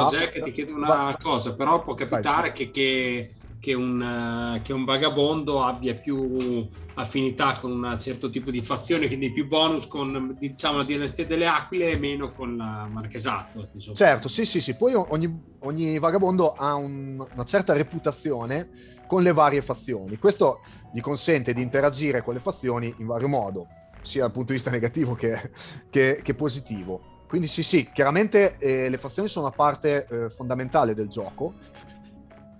No, 0.00 0.08
Jack, 0.10 0.40
ti 0.42 0.52
chiedo 0.52 0.74
una 0.74 0.86
va, 0.86 1.18
cosa, 1.20 1.54
però 1.54 1.82
può 1.82 1.94
capitare 1.94 2.48
vai. 2.48 2.52
che, 2.52 2.70
che 2.70 3.34
che 3.62 3.74
un, 3.74 4.60
che 4.64 4.72
un, 4.72 4.84
vagabondo 4.84 5.62
abbia 5.62 5.94
più 5.94 6.68
affinità 6.94 7.58
con 7.60 7.70
un 7.70 7.96
certo 8.00 8.28
tipo 8.28 8.50
di 8.50 8.60
fazione, 8.60 9.06
quindi 9.06 9.30
più 9.30 9.46
bonus 9.46 9.86
con 9.86 10.36
diciamo, 10.36 10.78
la 10.78 10.84
dinastia 10.84 11.26
delle 11.26 11.46
aquile 11.46 11.92
e 11.92 11.96
meno 11.96 12.32
con 12.32 12.56
la 12.56 12.88
marchesato. 12.90 13.68
Insomma. 13.72 13.96
Certo, 13.96 14.26
sì, 14.26 14.46
sì, 14.46 14.60
sì. 14.60 14.74
Poi 14.74 14.94
ogni, 14.94 15.42
ogni 15.60 15.96
vagabondo 16.00 16.54
ha 16.54 16.74
un, 16.74 17.24
una 17.32 17.44
certa 17.44 17.72
reputazione 17.72 18.96
con 19.06 19.22
le 19.22 19.32
varie 19.32 19.62
fazioni. 19.62 20.18
Questo 20.18 20.62
gli 20.92 21.00
consente 21.00 21.54
di 21.54 21.62
interagire 21.62 22.24
con 22.24 22.34
le 22.34 22.40
fazioni 22.40 22.92
in 22.98 23.06
vario 23.06 23.28
modo, 23.28 23.68
sia 24.02 24.22
dal 24.22 24.32
punto 24.32 24.48
di 24.48 24.54
vista 24.54 24.72
negativo 24.72 25.14
che, 25.14 25.52
che, 25.88 26.18
che 26.20 26.34
positivo. 26.34 27.11
Quindi 27.32 27.48
sì, 27.48 27.62
sì, 27.62 27.90
chiaramente 27.90 28.58
eh, 28.58 28.90
le 28.90 28.98
fazioni 28.98 29.26
sono 29.26 29.46
una 29.46 29.54
parte 29.54 30.06
eh, 30.06 30.28
fondamentale 30.28 30.92
del 30.92 31.08
gioco 31.08 31.54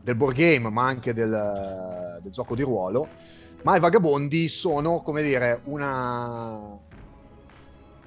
del 0.00 0.14
board 0.14 0.34
game, 0.34 0.70
ma 0.70 0.86
anche 0.86 1.12
del, 1.12 2.18
del 2.22 2.32
gioco 2.32 2.54
di 2.54 2.62
ruolo. 2.62 3.06
Ma 3.64 3.76
i 3.76 3.80
vagabondi 3.80 4.48
sono, 4.48 5.02
come 5.02 5.22
dire, 5.22 5.60
una, 5.64 6.58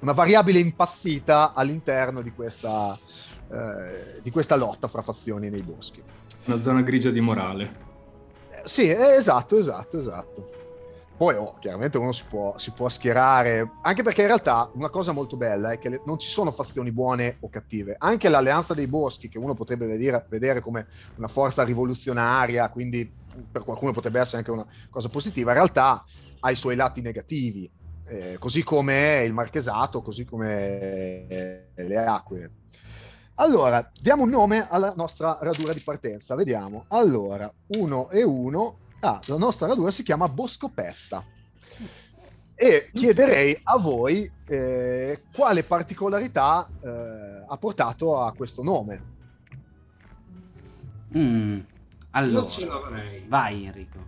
una 0.00 0.12
variabile 0.12 0.58
impazzita 0.58 1.52
all'interno 1.54 2.20
di 2.20 2.32
questa, 2.32 2.98
eh, 3.48 4.20
di 4.20 4.32
questa 4.32 4.56
lotta 4.56 4.88
fra 4.88 5.02
fazioni 5.02 5.48
nei 5.48 5.62
boschi. 5.62 6.02
Una 6.46 6.60
zona 6.60 6.82
grigia 6.82 7.10
di 7.10 7.20
morale. 7.20 7.70
Eh, 8.50 8.62
sì, 8.64 8.90
esatto, 8.90 9.56
esatto, 9.56 10.00
esatto. 10.00 10.50
Poi 11.16 11.34
oh, 11.34 11.56
chiaramente 11.60 11.96
uno 11.96 12.12
si 12.12 12.24
può, 12.28 12.58
si 12.58 12.72
può, 12.72 12.90
schierare, 12.90 13.70
anche 13.80 14.02
perché 14.02 14.20
in 14.20 14.26
realtà 14.26 14.70
una 14.74 14.90
cosa 14.90 15.12
molto 15.12 15.38
bella 15.38 15.70
è 15.70 15.78
che 15.78 15.88
le, 15.88 16.02
non 16.04 16.18
ci 16.18 16.28
sono 16.28 16.52
fazioni 16.52 16.92
buone 16.92 17.38
o 17.40 17.48
cattive. 17.48 17.96
Anche 17.98 18.28
l'alleanza 18.28 18.74
dei 18.74 18.86
boschi, 18.86 19.30
che 19.30 19.38
uno 19.38 19.54
potrebbe 19.54 19.86
vedere, 19.86 20.26
vedere 20.28 20.60
come 20.60 20.86
una 21.16 21.28
forza 21.28 21.64
rivoluzionaria, 21.64 22.68
quindi 22.68 23.10
per 23.50 23.64
qualcuno 23.64 23.92
potrebbe 23.92 24.20
essere 24.20 24.38
anche 24.38 24.50
una 24.50 24.66
cosa 24.90 25.08
positiva, 25.08 25.52
in 25.52 25.56
realtà 25.56 26.04
ha 26.40 26.50
i 26.50 26.56
suoi 26.56 26.76
lati 26.76 27.00
negativi, 27.00 27.70
eh, 28.08 28.36
così 28.38 28.62
come 28.62 29.22
il 29.24 29.32
marchesato, 29.32 30.02
così 30.02 30.26
come 30.26 31.26
eh, 31.28 31.68
le 31.76 31.96
acque. 31.96 32.50
Allora, 33.36 33.90
diamo 33.98 34.24
un 34.24 34.30
nome 34.30 34.66
alla 34.68 34.92
nostra 34.94 35.38
radura 35.40 35.72
di 35.72 35.80
partenza, 35.80 36.34
vediamo. 36.34 36.84
Allora, 36.88 37.50
1 37.68 38.10
e 38.10 38.22
1 38.22 38.78
Ah, 39.06 39.20
la 39.26 39.36
nostra 39.36 39.68
radura 39.68 39.92
si 39.92 40.02
chiama 40.02 40.28
Bosco 40.28 40.68
Pesta. 40.68 41.24
E 42.56 42.90
chiederei 42.92 43.56
a 43.62 43.78
voi 43.78 44.28
eh, 44.48 45.22
quale 45.32 45.62
particolarità 45.62 46.68
eh, 46.82 47.44
ha 47.46 47.56
portato 47.56 48.20
a 48.20 48.32
questo 48.32 48.64
nome. 48.64 49.14
Mm, 51.16 51.58
allora, 52.10 52.42
Io 52.42 52.50
ce 52.50 52.66
l'avrei. 52.66 53.24
Vai 53.28 53.66
Enrico. 53.66 53.98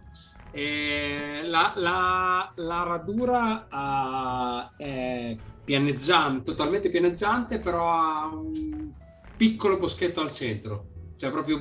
Eh, 0.51 1.43
la, 1.45 1.75
la, 1.77 2.53
la, 2.57 2.83
radura 2.83 3.69
uh, 3.71 4.83
è 4.83 5.37
pianeggiante, 5.63 6.43
totalmente 6.43 6.91
pianeggiante, 6.91 7.61
però 7.61 7.93
ha 7.93 8.27
un 8.35 8.91
piccolo 9.37 9.79
boschetto 9.79 10.21
al 10.21 10.33
centro. 10.33 10.87
Cioè 11.17 11.31
proprio 11.31 11.61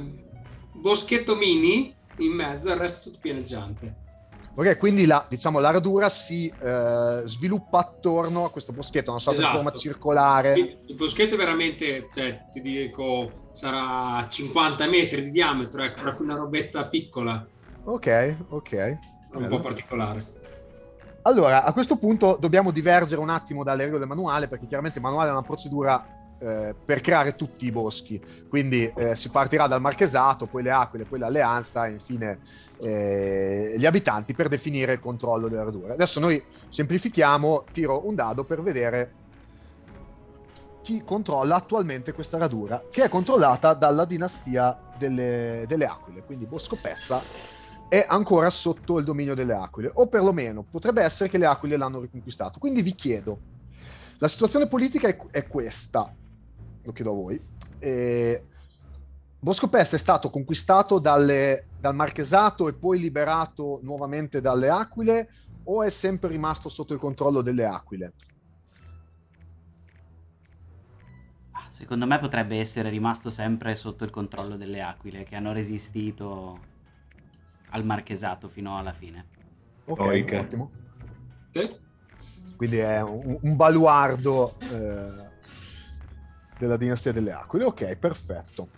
boschetto 0.74 1.36
mini 1.36 1.97
in 2.18 2.32
mezzo, 2.32 2.70
il 2.70 2.76
resto 2.76 3.10
tutto 3.10 3.20
pianeggiante. 3.22 4.06
Ok, 4.56 4.78
quindi 4.78 5.06
la, 5.06 5.24
diciamo, 5.30 5.60
la 5.60 5.70
radura 5.70 6.10
si 6.10 6.48
eh, 6.48 7.22
sviluppa 7.26 7.78
attorno 7.78 8.46
a 8.46 8.50
questo 8.50 8.74
boschetto, 8.74 9.12
una 9.12 9.20
sorta 9.20 9.40
esatto. 9.40 9.58
di 9.58 9.64
forma 9.64 9.78
circolare. 9.78 10.54
Il, 10.54 10.78
il 10.88 10.96
boschetto 10.96 11.36
è 11.36 11.38
veramente, 11.38 12.08
cioè, 12.12 12.46
ti 12.52 12.60
dico, 12.60 13.50
sarà 13.52 14.28
50 14.28 14.88
metri 14.88 15.22
di 15.22 15.30
diametro, 15.30 15.84
ecco, 15.84 16.02
proprio 16.02 16.26
una 16.26 16.36
robetta 16.36 16.86
piccola. 16.86 17.46
Ok, 17.84 18.36
ok. 18.50 18.98
Un 19.34 19.42
Bello. 19.42 19.48
po' 19.48 19.60
particolare. 19.60 20.26
Allora, 21.22 21.64
a 21.64 21.72
questo 21.72 21.98
punto 21.98 22.38
dobbiamo 22.40 22.72
divergere 22.72 23.22
un 23.22 23.30
attimo 23.30 23.64
dalle 23.64 23.84
regole 23.84 24.00
del 24.00 24.08
manuale, 24.08 24.48
perché 24.48 24.66
chiaramente 24.66 24.98
il 24.98 25.04
manuale 25.04 25.30
è 25.30 25.34
una 25.34 25.42
procedura 25.42 26.17
eh, 26.40 26.76
per 26.84 27.02
creare 27.02 27.36
tutti 27.36 27.66
i 27.66 27.72
boschi. 27.72 28.22
Quindi 28.48 28.92
eh, 28.96 29.16
si 29.16 29.30
partirà 29.30 29.68
dal 29.68 29.82
marchesato, 29.82 30.48
poi 30.48 30.64
le 30.64 30.72
aquile, 30.72 31.06
poi 31.06 31.20
l'alleanza 31.20 31.88
e 31.88 31.92
infine 31.92 32.40
eh, 32.80 33.76
gli 33.78 33.86
abitanti 33.86 34.34
per 34.34 34.48
definire 34.48 34.94
il 34.94 35.00
controllo 35.00 35.48
delle 35.48 35.64
radure. 35.64 35.94
Adesso 35.94 36.20
noi 36.20 36.44
semplifichiamo, 36.70 37.66
tiro 37.72 38.08
un 38.08 38.16
dado 38.16 38.44
per 38.44 38.62
vedere 38.62 39.14
chi 40.82 41.04
controlla 41.04 41.56
attualmente 41.56 42.14
questa 42.14 42.38
radura, 42.38 42.82
che 42.90 43.04
è 43.04 43.10
controllata 43.10 43.74
dalla 43.74 44.06
dinastia 44.06 44.80
delle, 44.98 45.66
delle 45.68 45.86
aquile, 45.86 46.24
quindi 46.24 46.46
Bosco 46.46 46.78
Pezza 46.82 47.22
è 47.90 48.06
ancora 48.08 48.50
sotto 48.50 48.98
il 48.98 49.04
dominio 49.04 49.36
delle 49.36 49.54
aquile, 49.54 49.92
o 49.94 50.08
perlomeno 50.08 50.64
potrebbe 50.64 51.02
essere 51.02 51.30
che 51.30 51.38
le 51.38 51.46
aquile 51.46 51.76
l'hanno 51.76 52.00
riconquistato. 52.00 52.60
Quindi 52.60 52.82
vi 52.82 52.96
chiedo, 52.96 53.38
la 54.20 54.30
situazione 54.30 54.68
politica 54.68 55.10
è, 55.10 55.18
è 55.32 55.48
questa, 55.48 56.14
lo 56.88 56.94
chiedo 56.94 57.12
a 57.12 57.16
voi. 57.16 57.42
E 57.80 58.44
Bosco 59.40 59.70
Pest 59.70 59.94
è 59.94 60.00
stato 60.00 60.30
conquistato 60.30 61.00
dalle, 61.00 61.68
dal 61.80 61.94
Marchesato 61.94 62.68
e 62.68 62.74
poi 62.74 63.00
liberato 63.00 63.80
nuovamente 63.84 64.42
dalle 64.42 64.70
Aquile 64.70 65.30
o 65.66 65.84
è 65.84 65.90
sempre 65.90 66.30
rimasto 66.30 66.70
sotto 66.70 66.94
il 66.94 67.00
controllo 67.00 67.42
delle 67.42 67.66
Aquile? 67.66 68.14
Secondo 71.70 72.08
me 72.08 72.18
potrebbe 72.18 72.58
essere 72.58 72.90
rimasto 72.90 73.30
sempre 73.30 73.76
sotto 73.76 74.04
il 74.04 74.10
controllo 74.10 74.58
delle 74.58 74.82
Aquile 74.82 75.24
che 75.24 75.36
hanno 75.36 75.52
resistito 75.52 76.60
al 77.70 77.86
Marchesato 77.86 78.48
fino 78.48 78.78
alla 78.78 78.94
fine. 78.94 79.28
Ok, 79.86 80.00
okay. 80.00 80.40
ottimo. 80.40 80.72
Okay. 81.50 81.78
Quindi 82.56 82.78
è 82.78 83.02
un, 83.02 83.38
un 83.40 83.56
baluardo 83.56 84.56
eh, 84.60 85.27
della 86.58 86.78
dinastia 86.78 87.12
delle 87.12 87.32
Aquile. 87.32 87.66
Ok, 87.66 87.96
perfetto. 87.96 88.70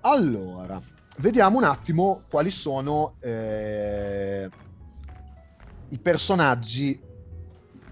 Allora, 0.00 0.80
vediamo 1.18 1.58
un 1.58 1.64
attimo 1.64 2.22
quali 2.28 2.50
sono 2.50 3.14
eh, 3.20 4.48
i 5.88 5.98
personaggi 5.98 7.00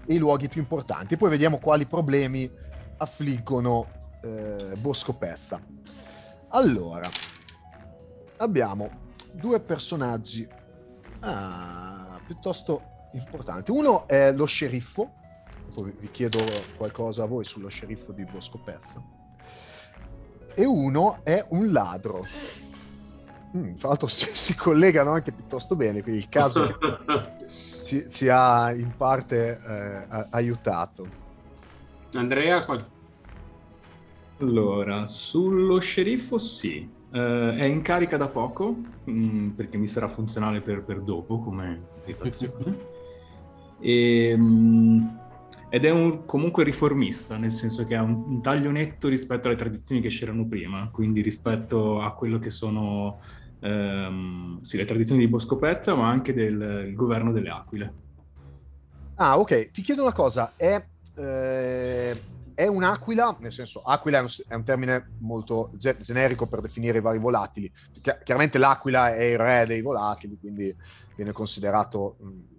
e 0.05 0.13
i 0.13 0.17
luoghi 0.17 0.47
più 0.47 0.61
importanti. 0.61 1.17
Poi 1.17 1.29
vediamo 1.29 1.57
quali 1.57 1.85
problemi 1.85 2.49
affliggono 2.97 3.87
eh, 4.21 4.75
Bosco 4.77 5.13
Pezza. 5.13 5.59
Allora, 6.49 7.09
abbiamo 8.37 9.03
due 9.33 9.59
personaggi 9.59 10.47
ah, 11.19 12.19
piuttosto 12.25 12.81
importanti. 13.13 13.71
Uno 13.71 14.07
è 14.07 14.31
lo 14.31 14.45
sceriffo, 14.45 15.13
poi 15.73 15.93
vi 15.99 16.09
chiedo 16.11 16.39
qualcosa 16.77 17.23
a 17.23 17.25
voi 17.25 17.45
sullo 17.45 17.67
sceriffo 17.67 18.11
di 18.11 18.23
Bosco 18.23 18.57
Pezza. 18.57 19.01
E 20.53 20.65
uno 20.65 21.19
è 21.23 21.45
un 21.49 21.71
ladro. 21.71 22.25
Mm, 23.55 23.75
tra 23.75 23.89
l'altro 23.89 24.07
si, 24.07 24.29
si, 24.33 24.55
collegano 24.55 25.11
anche 25.11 25.31
piuttosto 25.31 25.75
bene, 25.75 26.01
quindi 26.01 26.21
il 26.21 26.29
caso 26.29 26.77
ci, 27.83 28.09
ci, 28.09 28.27
ha 28.27 28.73
in 28.73 28.93
parte 28.97 29.61
eh, 29.65 30.27
aiutato. 30.31 31.07
Andrea, 32.13 32.63
qual... 32.65 32.85
Allora, 34.39 35.05
sullo 35.07 35.79
sceriffo 35.79 36.37
sì, 36.37 36.89
uh, 37.11 37.17
è 37.17 37.63
in 37.63 37.81
carica 37.81 38.17
da 38.17 38.27
poco, 38.27 38.75
mh, 39.05 39.11
mm, 39.11 39.49
perché 39.51 39.77
mi 39.77 39.87
sarà 39.87 40.09
funzionale 40.09 40.59
per, 40.59 40.83
per 40.83 40.99
dopo 40.99 41.39
come 41.39 41.77
rifazione. 42.03 42.77
e, 43.79 44.35
mh, 44.35 45.19
ed 45.75 45.83
è 45.83 45.89
un, 45.89 46.23
comunque 46.25 46.63
riformista, 46.63 47.35
nel 47.35 47.51
senso 47.51 47.83
che 47.83 47.95
ha 47.95 48.01
un, 48.01 48.23
un, 48.25 48.41
taglio 48.41 48.71
netto 48.71 49.09
rispetto 49.09 49.49
alle 49.49 49.57
tradizioni 49.57 49.99
che 49.99 50.07
c'erano 50.07 50.47
prima, 50.47 50.89
quindi 50.89 51.21
rispetto 51.21 51.99
a 51.99 52.13
quello 52.13 52.39
che 52.39 52.49
sono 52.49 53.19
ehm, 53.59 54.61
sì, 54.61 54.77
le 54.77 54.85
tradizioni 54.85 55.19
di 55.19 55.27
Boscopetta, 55.27 55.93
ma 55.93 56.07
anche 56.07 56.33
del 56.33 56.93
governo 56.95 57.33
delle 57.33 57.49
aquile. 57.49 57.93
Ah, 59.15 59.37
ok. 59.37 59.71
Ti 59.71 59.81
chiedo 59.81 60.03
una 60.03 60.13
cosa, 60.13 60.53
è, 60.55 60.81
eh, 61.13 62.21
è 62.53 62.67
un'aquila, 62.67 63.35
nel 63.41 63.51
senso, 63.51 63.81
aquila 63.81 64.19
è 64.19 64.21
un, 64.21 64.29
è 64.47 64.55
un 64.55 64.63
termine 64.63 65.09
molto 65.19 65.71
ge- 65.73 65.97
generico 65.99 66.47
per 66.47 66.61
definire 66.61 66.99
i 66.99 67.01
vari 67.01 67.19
volatili. 67.19 67.69
chiaramente 68.23 68.57
l'aquila 68.57 69.13
è 69.13 69.23
il 69.23 69.37
re 69.37 69.65
dei 69.67 69.81
volatili, 69.81 70.37
quindi 70.39 70.73
viene 71.17 71.33
considerato... 71.33 72.15
Mh, 72.21 72.53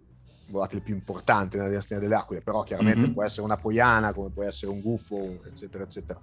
volatile 0.49 0.81
più 0.81 0.95
importante 0.95 1.57
nella 1.57 1.69
dinastia 1.69 1.99
delle 1.99 2.15
aquile, 2.15 2.41
però 2.41 2.63
chiaramente 2.63 3.01
mm-hmm. 3.01 3.13
può 3.13 3.25
essere 3.25 3.43
una 3.43 3.57
poiana, 3.57 4.13
come 4.13 4.31
può 4.31 4.45
essere 4.45 4.71
un 4.71 4.81
gufo, 4.81 5.41
eccetera, 5.45 5.85
eccetera. 5.85 6.21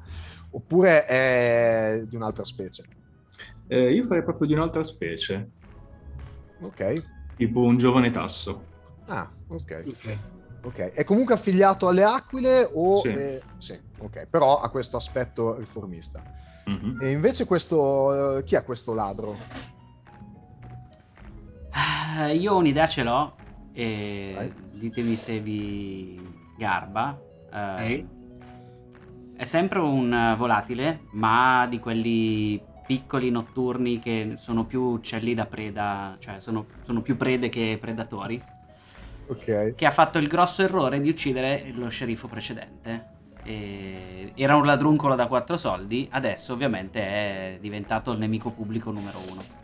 Oppure 0.51 1.05
è 1.05 2.03
di 2.07 2.15
un'altra 2.15 2.45
specie? 2.45 2.85
Eh, 3.67 3.93
io 3.93 4.03
farei 4.03 4.23
proprio 4.23 4.47
di 4.47 4.53
un'altra 4.53 4.83
specie. 4.83 5.49
Ok. 6.61 7.03
Tipo 7.35 7.61
un 7.61 7.77
giovane 7.77 8.11
tasso. 8.11 8.71
Ah, 9.07 9.29
ok. 9.47 9.83
Ok. 9.87 10.17
okay. 10.63 10.91
È 10.91 11.03
comunque 11.03 11.33
affiliato 11.33 11.87
alle 11.87 12.03
aquile 12.03 12.69
o... 12.71 13.01
Sì. 13.01 13.09
È... 13.09 13.41
sì, 13.57 13.77
ok. 13.97 14.27
Però 14.27 14.61
ha 14.61 14.69
questo 14.69 14.97
aspetto 14.97 15.57
riformista. 15.57 16.23
Mm-hmm. 16.69 17.01
E 17.01 17.11
invece 17.11 17.45
questo... 17.45 18.37
Uh, 18.37 18.43
chi 18.43 18.55
è 18.55 18.63
questo 18.63 18.93
ladro? 18.93 19.35
Uh, 21.73 22.27
io 22.31 22.55
un'idea 22.55 22.87
ce 22.87 23.03
l'ho 23.03 23.41
e 23.73 24.51
ditemi 24.73 25.15
se 25.15 25.39
vi 25.39 26.19
garba. 26.57 27.19
Uh, 27.51 27.55
hey. 27.55 28.07
È 29.35 29.43
sempre 29.45 29.79
un 29.79 30.35
volatile, 30.37 31.01
ma 31.11 31.65
di 31.67 31.79
quelli 31.79 32.61
piccoli 32.85 33.31
notturni 33.31 33.99
che 33.99 34.35
sono 34.37 34.65
più 34.65 34.81
uccelli 34.81 35.33
da 35.33 35.45
preda, 35.45 36.15
cioè 36.19 36.39
sono, 36.39 36.65
sono 36.85 37.01
più 37.01 37.17
prede 37.17 37.49
che 37.49 37.77
predatori. 37.79 38.41
Ok. 39.27 39.73
Che 39.75 39.85
ha 39.85 39.91
fatto 39.91 40.17
il 40.19 40.27
grosso 40.27 40.61
errore 40.61 40.99
di 40.99 41.09
uccidere 41.09 41.71
lo 41.73 41.89
sceriffo 41.89 42.27
precedente. 42.27 43.11
E 43.43 44.31
era 44.35 44.55
un 44.55 44.65
ladruncolo 44.65 45.15
da 45.15 45.27
quattro 45.27 45.57
soldi, 45.57 46.07
adesso 46.11 46.53
ovviamente 46.53 47.01
è 47.01 47.57
diventato 47.59 48.11
il 48.11 48.19
nemico 48.19 48.51
pubblico 48.51 48.91
numero 48.91 49.19
uno. 49.29 49.62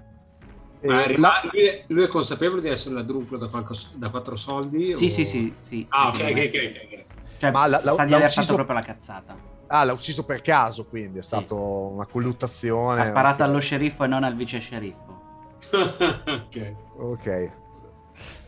Ma 0.82 1.06
rimane, 1.06 1.50
lui, 1.52 1.66
è, 1.66 1.84
lui, 1.88 2.04
è, 2.04 2.08
consapevole 2.08 2.62
di 2.62 2.70
essere 2.70 2.92
un 2.92 2.96
ladruncolo 2.96 3.38
da, 3.38 3.48
qualco, 3.48 3.76
da 3.96 4.10
quattro 4.10 4.36
soldi? 4.38 4.94
Sì, 4.94 5.06
o... 5.06 5.10
sì, 5.10 5.26
sì, 5.26 5.54
sì. 5.62 5.86
Ah, 5.90 6.08
ok, 6.08 6.20
ok, 6.20 6.82
ok. 6.84 7.04
Cioè, 7.38 7.52
Ma 7.52 7.68
la, 7.68 7.82
la, 7.84 7.94
sa 7.94 8.06
di 8.06 8.14
aver 8.14 8.28
ucciso... 8.28 8.42
fatto 8.42 8.56
proprio 8.56 8.76
la 8.76 8.84
cazzata. 8.84 9.36
Ah, 9.68 9.84
l'ha 9.84 9.94
ucciso 9.94 10.24
per 10.24 10.42
caso, 10.42 10.86
quindi 10.86 11.20
è 11.20 11.22
stata 11.22 11.56
sì. 11.56 11.62
una 11.62 12.06
colluttazione. 12.06 13.02
Ha 13.02 13.06
sparato 13.06 13.44
okay. 13.44 13.48
allo 13.48 13.60
sceriffo 13.60 14.04
e 14.04 14.08
non 14.08 14.24
al 14.24 14.36
vice 14.36 14.60
sceriffo. 14.60 15.22
ok. 15.72 16.76
Ok. 16.98 17.52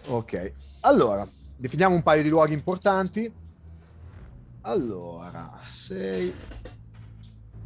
Ok. 0.07 0.53
Allora, 0.81 1.27
definiamo 1.55 1.93
un 1.93 2.01
paio 2.01 2.23
di 2.23 2.29
luoghi 2.29 2.53
importanti. 2.53 3.31
Allora, 4.61 5.59
6 5.61 6.35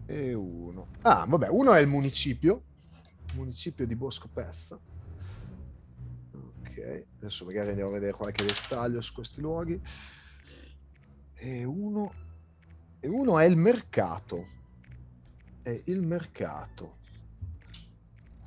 e 0.05 0.33
1. 0.33 0.87
Ah, 1.03 1.25
vabbè, 1.27 1.47
uno 1.49 1.73
è 1.73 1.79
il 1.79 1.87
municipio, 1.87 2.61
municipio 3.35 3.85
di 3.85 3.95
Bosco 3.95 4.27
Pezza. 4.27 4.79
Ok, 6.31 7.05
adesso 7.17 7.45
magari 7.45 7.69
andiamo 7.69 7.91
a 7.91 7.93
vedere 7.93 8.13
qualche 8.13 8.43
dettaglio 8.43 9.01
su 9.01 9.13
questi 9.13 9.41
luoghi. 9.41 9.79
E 11.35 11.63
uno, 11.63 12.13
e 12.99 13.07
uno 13.07 13.39
è 13.39 13.45
il 13.45 13.57
mercato. 13.57 14.47
È 15.61 15.81
il 15.85 16.01
mercato. 16.01 16.97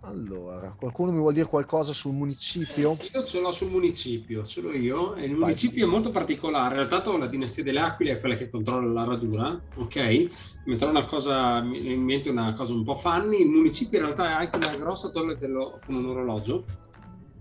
Allora, 0.09 0.75
qualcuno 0.79 1.13
mi 1.13 1.19
vuol 1.19 1.35
dire 1.35 1.47
qualcosa 1.47 1.93
sul 1.93 2.15
municipio? 2.15 2.97
Io 3.13 3.25
ce 3.25 3.41
l'ho 3.41 3.51
sul 3.51 3.69
municipio, 3.69 4.45
ce 4.45 4.63
l'ho 4.63 4.73
io. 4.73 5.15
E 5.15 5.25
il 5.25 5.33
Vai. 5.33 5.41
municipio 5.41 5.87
è 5.87 5.89
molto 5.89 6.11
particolare. 6.11 6.81
In 6.81 6.89
realtà 6.89 7.17
la 7.19 7.27
dinastia 7.27 7.63
delle 7.63 7.81
Aquile 7.81 8.13
è 8.13 8.21
quella 8.21 8.35
che 8.35 8.49
controlla 8.49 8.91
la 8.91 9.05
radura, 9.05 9.61
ok? 9.77 10.31
Metterò 10.65 10.91
una 10.91 11.05
cosa, 11.05 11.59
in 11.59 12.03
mente 12.03 12.31
una 12.31 12.55
cosa 12.55 12.73
un 12.73 12.85
po' 12.85 12.97
funny. 12.97 13.43
Il 13.43 13.49
municipio 13.49 13.99
in 13.99 14.05
realtà 14.05 14.31
è 14.31 14.33
anche 14.33 14.57
una 14.57 14.75
grossa 14.77 15.11
torre 15.11 15.37
dello, 15.37 15.79
con 15.85 15.97
un 15.97 16.07
orologio. 16.07 16.65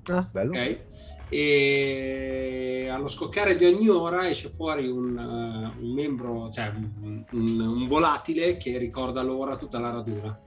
Ah, 0.08 0.28
bello. 0.30 0.52
Ok? 0.52 0.80
E 1.30 2.88
allo 2.90 3.08
scoccare 3.08 3.58
di 3.58 3.66
ogni 3.66 3.90
ora 3.90 4.30
esce 4.30 4.50
fuori 4.50 4.88
un, 4.90 5.18
uh, 5.18 5.84
un 5.84 5.94
membro, 5.94 6.50
cioè 6.50 6.72
un, 6.74 7.24
un, 7.32 7.60
un 7.60 7.88
volatile 7.88 8.58
che 8.58 8.78
ricorda 8.78 9.22
l'ora 9.22 9.58
tutta 9.58 9.80
la 9.80 9.90
radura. 9.90 10.42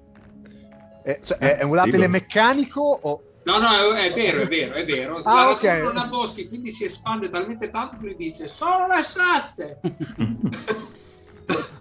È, 1.10 1.18
cioè, 1.24 1.38
è, 1.38 1.56
è 1.58 1.62
un 1.64 1.74
latile 1.74 2.06
meccanico 2.06 2.80
o... 2.80 3.22
No, 3.42 3.58
no, 3.58 3.94
è, 3.94 4.10
è, 4.10 4.12
vero, 4.12 4.42
è 4.42 4.46
vero, 4.46 4.74
è 4.74 4.84
vero. 4.84 5.16
Ah, 5.24 5.44
la 5.44 5.50
okay. 5.50 5.82
non 5.82 5.96
ha 5.96 6.04
boschi, 6.04 6.46
quindi 6.46 6.70
si 6.70 6.84
espande 6.84 7.30
talmente 7.30 7.70
tanto 7.70 7.96
che 7.96 8.04
lui 8.04 8.16
dice 8.16 8.46
sono 8.46 8.86
le 8.86 9.02
sette. 9.02 9.80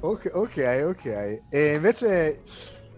ok, 0.00 0.30
ok, 0.34 0.84
ok. 0.88 1.40
E 1.48 1.74
invece 1.74 2.42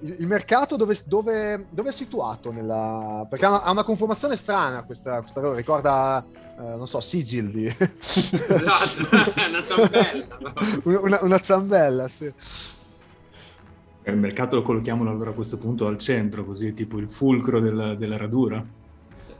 il, 0.00 0.26
mercato 0.26 0.76
dove, 0.76 0.98
dove, 1.04 1.66
dove, 1.70 1.90
è 1.90 1.92
situato? 1.92 2.50
Nella... 2.50 3.26
Perché 3.28 3.44
ha 3.44 3.50
una, 3.50 3.62
ha 3.62 3.70
una 3.70 3.84
conformazione 3.84 4.36
strana 4.36 4.84
questa, 4.84 5.20
questa 5.20 5.40
cosa, 5.40 5.54
ricorda, 5.54 6.24
eh, 6.58 6.62
non 6.62 6.88
so, 6.88 7.00
Sigil 7.00 7.50
di... 7.50 7.66
esatto, 7.76 9.08
una 9.48 9.64
zambella. 9.64 10.38
una, 10.84 11.18
una 11.22 11.42
zambella, 11.42 12.08
sì. 12.08 12.32
Il 14.04 14.16
mercato 14.16 14.56
lo 14.56 14.62
collochiamolo 14.62 15.10
allora 15.10 15.30
a 15.30 15.32
questo 15.32 15.56
punto 15.56 15.86
al 15.86 15.98
centro, 15.98 16.44
così 16.44 16.72
tipo 16.74 16.98
il 16.98 17.08
fulcro 17.08 17.60
della, 17.60 17.94
della 17.94 18.16
radura. 18.16 18.64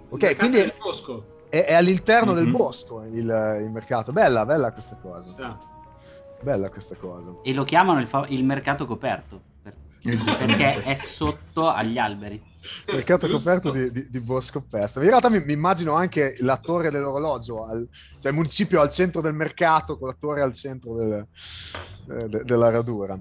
Ok, 0.09 0.37
quindi 0.37 0.59
è, 0.59 1.64
è, 1.64 1.75
all'interno 1.75 2.33
mm-hmm. 2.33 2.42
del 2.42 2.53
bosco 2.53 3.03
il, 3.03 3.61
il, 3.62 3.70
mercato. 3.70 4.12
Bella, 4.12 4.46
bella 4.46 4.72
questa 4.72 4.96
cosa. 5.01 5.33
Sì. 5.35 6.44
Bella 6.44 6.68
questa 6.70 6.94
cosa. 6.96 7.35
E 7.42 7.53
lo 7.53 7.64
chiamano 7.64 7.98
il, 7.98 8.07
fa- 8.07 8.27
il 8.29 8.44
mercato 8.44 8.87
coperto, 8.87 9.40
per- 9.62 9.75
perché 10.38 10.83
è 10.83 10.94
sotto 10.94 11.68
agli 11.68 11.98
alberi. 11.98 12.51
Mercato 12.87 13.29
coperto 13.29 13.70
di, 13.70 13.90
di, 13.90 14.09
di 14.11 14.20
bosco 14.20 14.62
perso. 14.62 15.01
In 15.01 15.09
realtà 15.09 15.29
mi, 15.29 15.42
mi, 15.44 15.53
immagino 15.53 15.94
anche 15.94 16.37
la 16.40 16.59
torre 16.59 16.90
dell'orologio, 16.90 17.66
al, 17.66 17.88
cioè 18.20 18.31
il 18.31 18.37
municipio 18.37 18.81
al 18.81 18.92
centro 18.92 19.20
del 19.20 19.35
mercato 19.35 19.98
con 19.98 20.09
la 20.09 20.16
torre 20.18 20.42
al 20.42 20.53
centro 20.53 20.94
del, 20.94 21.27
eh, 22.11 22.29
de, 22.29 22.44
della 22.44 22.70
radura. 22.70 23.18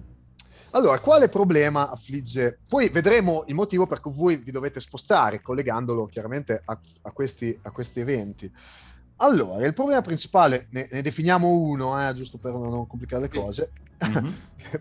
Allora, 0.71 0.99
quale 0.99 1.27
problema 1.27 1.89
affligge? 1.89 2.60
Poi 2.67 2.89
vedremo 2.89 3.43
il 3.47 3.55
motivo 3.55 3.88
per 3.88 3.99
cui 3.99 4.13
voi 4.13 4.38
vi 4.38 4.51
dovete 4.51 4.79
spostare, 4.79 5.41
collegandolo 5.41 6.05
chiaramente 6.05 6.62
a, 6.63 6.79
a, 7.01 7.12
questi, 7.12 7.57
a 7.63 7.71
questi, 7.71 7.99
eventi. 7.99 8.51
Allora, 9.17 9.65
il 9.65 9.73
problema 9.73 10.01
principale, 10.01 10.67
ne, 10.71 10.88
ne 10.89 11.01
definiamo 11.01 11.49
uno, 11.49 12.07
eh, 12.07 12.13
giusto 12.13 12.38
per 12.38 12.53
non 12.53 12.88
complicare 12.88 13.23
le 13.23 13.29
cose, 13.29 13.71
mm-hmm. 14.03 14.34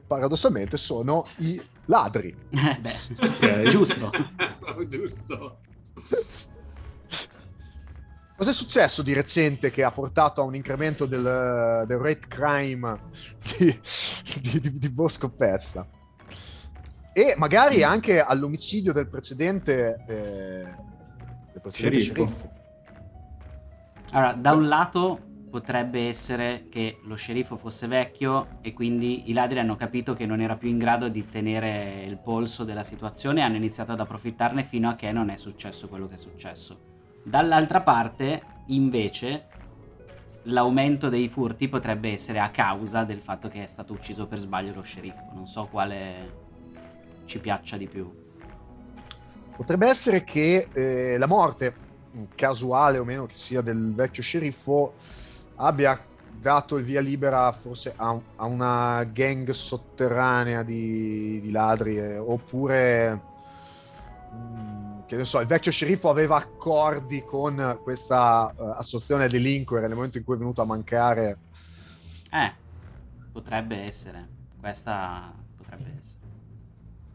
paradossalmente 0.07 0.77
sono 0.77 1.27
i 1.39 1.61
ladri. 1.87 2.35
Eh 2.51 2.79
beh, 2.81 3.27
okay. 3.27 3.69
giusto. 3.69 4.11
giusto. 4.87 5.59
Cos'è 8.41 8.55
successo 8.55 9.03
di 9.03 9.13
recente 9.13 9.71
che 9.71 9.85
ha 9.85 9.91
portato 9.91 10.41
a 10.41 10.45
un 10.45 10.55
incremento 10.55 11.05
del, 11.05 11.85
del 11.87 11.99
rate 11.99 12.27
crime 12.27 12.99
di, 13.59 13.79
di, 14.41 14.61
di, 14.61 14.79
di 14.79 14.89
Bosco 14.89 15.29
Pezza? 15.29 15.87
E 17.13 17.35
magari 17.37 17.83
anche 17.83 18.19
all'omicidio 18.19 18.95
del 18.95 19.09
precedente, 19.09 20.05
eh, 20.09 20.63
del 21.53 21.61
precedente 21.61 22.01
sceriffo. 22.01 22.27
sceriffo. 22.29 22.51
Allora, 24.13 24.33
da 24.33 24.53
un 24.53 24.69
lato 24.69 25.21
potrebbe 25.51 26.09
essere 26.09 26.69
che 26.71 26.99
lo 27.05 27.17
sceriffo 27.17 27.57
fosse 27.57 27.89
vecchio 27.89 28.61
e 28.63 28.73
quindi 28.73 29.29
i 29.29 29.35
ladri 29.35 29.59
hanno 29.59 29.77
capito 29.77 30.15
che 30.15 30.25
non 30.25 30.41
era 30.41 30.57
più 30.57 30.71
in 30.71 30.79
grado 30.79 31.11
di 31.11 31.29
tenere 31.29 32.05
il 32.07 32.17
polso 32.17 32.65
della 32.65 32.85
situazione 32.85 33.41
e 33.41 33.43
hanno 33.43 33.57
iniziato 33.57 33.93
ad 33.93 34.01
approfittarne 34.01 34.63
fino 34.63 34.89
a 34.89 34.95
che 34.95 35.13
non 35.13 35.29
è 35.29 35.37
successo 35.37 35.89
quello 35.89 36.09
che 36.09 36.15
è 36.15 36.17
successo. 36.17 36.90
Dall'altra 37.23 37.83
parte, 37.83 38.43
invece, 38.67 39.47
l'aumento 40.45 41.09
dei 41.09 41.29
furti 41.29 41.69
potrebbe 41.69 42.11
essere 42.11 42.39
a 42.39 42.51
causa 42.51 43.05
del 43.05 43.21
fatto 43.21 43.49
che 43.49 43.63
è 43.63 43.67
stato 43.67 43.93
ucciso 43.93 44.27
per 44.27 44.39
sbaglio 44.39 44.75
lo 44.75 44.83
sceriffo. 44.83 45.31
Non 45.35 45.47
so 45.47 45.67
quale 45.67 46.39
ci 47.27 47.39
piaccia 47.39 47.77
di 47.77 47.87
più. 47.87 48.11
Potrebbe 49.55 49.89
essere 49.89 50.25
che 50.25 50.69
eh, 50.73 51.19
la 51.19 51.27
morte, 51.27 51.75
casuale 52.35 52.99
o 52.99 53.05
meno 53.05 53.27
che 53.27 53.35
sia, 53.35 53.61
del 53.61 53.95
vecchio 53.95 54.23
sceriffo 54.23 54.95
abbia 55.57 56.01
dato 56.41 56.79
il 56.79 56.85
via 56.85 57.03
libera 57.03 57.53
forse 57.53 57.93
a, 57.95 58.19
a 58.37 58.47
una 58.47 59.05
gang 59.05 59.51
sotterranea 59.51 60.63
di, 60.63 61.41
di 61.41 61.51
ladri 61.51 61.99
eh, 61.99 62.17
oppure... 62.17 63.29
Che 65.11 65.17
ne 65.17 65.25
so, 65.25 65.41
il 65.41 65.49
vecchio 65.49 65.73
sceriffo 65.73 66.09
aveva 66.09 66.37
accordi 66.37 67.25
con 67.25 67.81
questa 67.83 68.55
uh, 68.57 68.63
associazione 68.77 69.25
a 69.25 69.27
delinquere 69.27 69.89
nel 69.89 69.97
momento 69.97 70.19
in 70.19 70.25
cui 70.25 70.37
è 70.37 70.39
venuto 70.39 70.63
a 70.63 70.65
mancare. 70.65 71.37
Eh, 72.31 72.53
potrebbe 73.33 73.79
essere. 73.79 74.29
Questa 74.61 75.35
potrebbe 75.57 76.01
essere. 76.01 76.21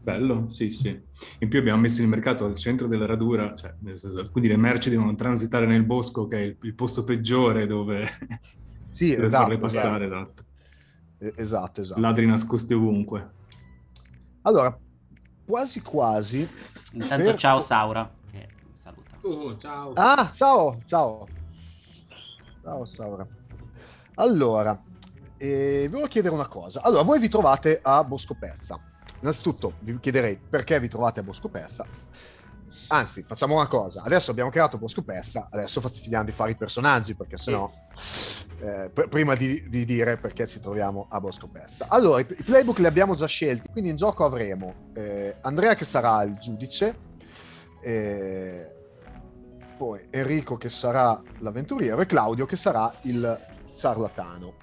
Bello, 0.02 0.46
sì, 0.50 0.68
sì. 0.68 1.00
In 1.38 1.48
più 1.48 1.58
abbiamo 1.58 1.80
messo 1.80 2.02
il 2.02 2.08
mercato 2.08 2.44
al 2.44 2.54
centro 2.56 2.86
della 2.86 3.06
radura, 3.06 3.54
cioè, 3.54 3.72
nel 3.78 3.96
senso, 3.96 4.30
quindi 4.30 4.50
le 4.50 4.58
merci 4.58 4.90
devono 4.90 5.14
transitare 5.14 5.64
nel 5.64 5.84
bosco, 5.84 6.28
che 6.28 6.36
è 6.36 6.42
il, 6.42 6.56
il 6.60 6.74
posto 6.74 7.02
peggiore 7.02 7.66
dove, 7.66 8.06
sì, 8.90 9.14
dove 9.14 9.28
esatto, 9.28 9.42
farle 9.42 9.58
passare, 9.58 10.04
esatto. 10.04 10.44
Esatto, 11.16 11.40
esatto. 11.40 11.80
esatto. 11.80 12.00
Ladri 12.00 12.26
nascosti 12.26 12.74
ovunque. 12.74 13.30
Allora, 14.42 14.78
quasi 15.46 15.80
quasi 15.80 16.48
Intanto 16.92 17.24
per... 17.24 17.36
ciao 17.36 17.60
Saura, 17.60 18.10
che 18.30 18.48
saluta. 18.76 19.10
Oh, 19.22 19.56
ciao. 19.56 19.92
Ah, 19.94 20.30
ciao, 20.32 20.80
ciao. 20.86 21.26
Ciao 22.62 22.84
Saura. 22.84 23.26
Allora, 24.16 24.80
eh, 25.36 25.86
volevo 25.88 26.08
chiedere 26.08 26.34
una 26.34 26.48
cosa. 26.48 26.82
Allora, 26.82 27.02
voi 27.02 27.18
vi 27.18 27.28
trovate 27.28 27.80
a 27.82 28.02
Bosco 28.04 28.34
Persa. 28.34 28.78
Innanzitutto 29.20 29.74
vi 29.80 29.98
chiederei 30.00 30.36
perché 30.36 30.78
vi 30.80 30.88
trovate 30.88 31.20
a 31.20 31.22
Bosco 31.22 31.48
Persa. 31.48 31.86
Anzi, 32.88 33.22
facciamo 33.22 33.54
una 33.54 33.66
cosa. 33.66 34.02
Adesso 34.02 34.30
abbiamo 34.30 34.50
creato 34.50 34.78
Bosco 34.78 35.02
Pezza, 35.02 35.48
adesso 35.50 35.80
finiamo 35.80 36.24
di 36.24 36.32
fare 36.32 36.52
i 36.52 36.56
personaggi, 36.56 37.14
perché 37.14 37.38
sennò... 37.38 37.70
Eh, 38.58 38.90
pr- 38.92 39.08
prima 39.08 39.34
di, 39.34 39.68
di, 39.68 39.84
dire 39.84 40.16
perché 40.16 40.46
ci 40.46 40.60
troviamo 40.60 41.06
a 41.10 41.20
Bosco 41.20 41.46
Pezza. 41.46 41.86
Allora, 41.88 42.20
i, 42.20 42.26
i, 42.28 42.42
playbook 42.42 42.78
li 42.78 42.86
abbiamo 42.86 43.14
già 43.14 43.26
scelti, 43.26 43.68
quindi 43.68 43.90
in 43.90 43.96
gioco 43.96 44.24
avremo 44.24 44.90
eh, 44.94 45.36
Andrea 45.42 45.74
che 45.74 45.84
sarà 45.84 46.22
il 46.22 46.38
giudice, 46.38 46.98
eh, 47.82 48.70
poi 49.76 50.06
Enrico 50.10 50.56
che 50.56 50.70
sarà 50.70 51.20
l'avventuriero 51.38 52.00
e 52.00 52.06
Claudio 52.06 52.46
che 52.46 52.56
sarà 52.56 52.92
il 53.02 53.38
ciarlatano. 53.74 54.54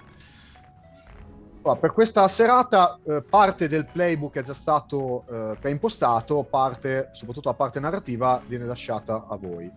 Per 1.64 1.94
questa 1.94 2.28
serata 2.28 2.98
eh, 3.06 3.22
parte 3.22 3.68
del 3.68 3.86
playbook 3.90 4.36
è 4.36 4.42
già 4.42 4.52
stato 4.52 5.24
eh, 5.26 5.56
preimpostato, 5.58 6.42
parte, 6.42 7.08
soprattutto 7.12 7.48
la 7.48 7.54
parte 7.54 7.80
narrativa, 7.80 8.38
viene 8.46 8.66
lasciata 8.66 9.24
a 9.26 9.36
voi. 9.38 9.72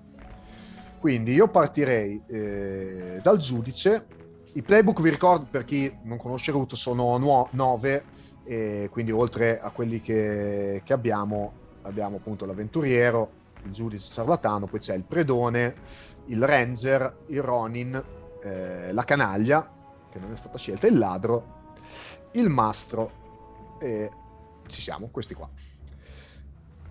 Quindi 0.99 1.31
io 1.31 1.47
partirei 1.47 2.21
eh, 2.27 3.21
dal 3.23 3.37
giudice. 3.37 4.05
I 4.51 4.61
playbook, 4.63 5.01
vi 5.01 5.11
ricordo, 5.11 5.47
per 5.49 5.63
chi 5.63 5.97
non 6.03 6.17
conosce 6.17 6.51
Root, 6.51 6.75
sono 6.75 7.17
nuo- 7.17 7.47
nove, 7.51 8.03
quindi 8.89 9.11
oltre 9.11 9.57
a 9.61 9.69
quelli 9.69 10.01
che, 10.01 10.81
che 10.83 10.91
abbiamo, 10.91 11.53
abbiamo 11.83 12.17
appunto 12.17 12.45
l'avventuriero, 12.45 13.29
il 13.63 13.71
giudice 13.71 14.11
ciarlatano, 14.11 14.67
poi 14.67 14.79
c'è 14.79 14.93
il 14.93 15.03
predone, 15.03 15.73
il 16.25 16.43
ranger, 16.43 17.19
il 17.27 17.41
ronin, 17.41 18.03
eh, 18.43 18.91
la 18.91 19.03
canaglia, 19.05 19.71
che 20.11 20.19
non 20.19 20.33
è 20.33 20.35
stata 20.35 20.57
scelta, 20.57 20.87
il 20.87 20.97
ladro 20.97 21.55
il 22.33 22.49
mastro 22.49 23.77
e 23.79 24.11
ci 24.67 24.81
siamo, 24.81 25.09
questi 25.09 25.33
qua. 25.33 25.49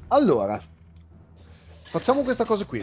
Allora, 0.08 0.60
facciamo 1.84 2.22
questa 2.22 2.44
cosa 2.44 2.64
qui. 2.64 2.82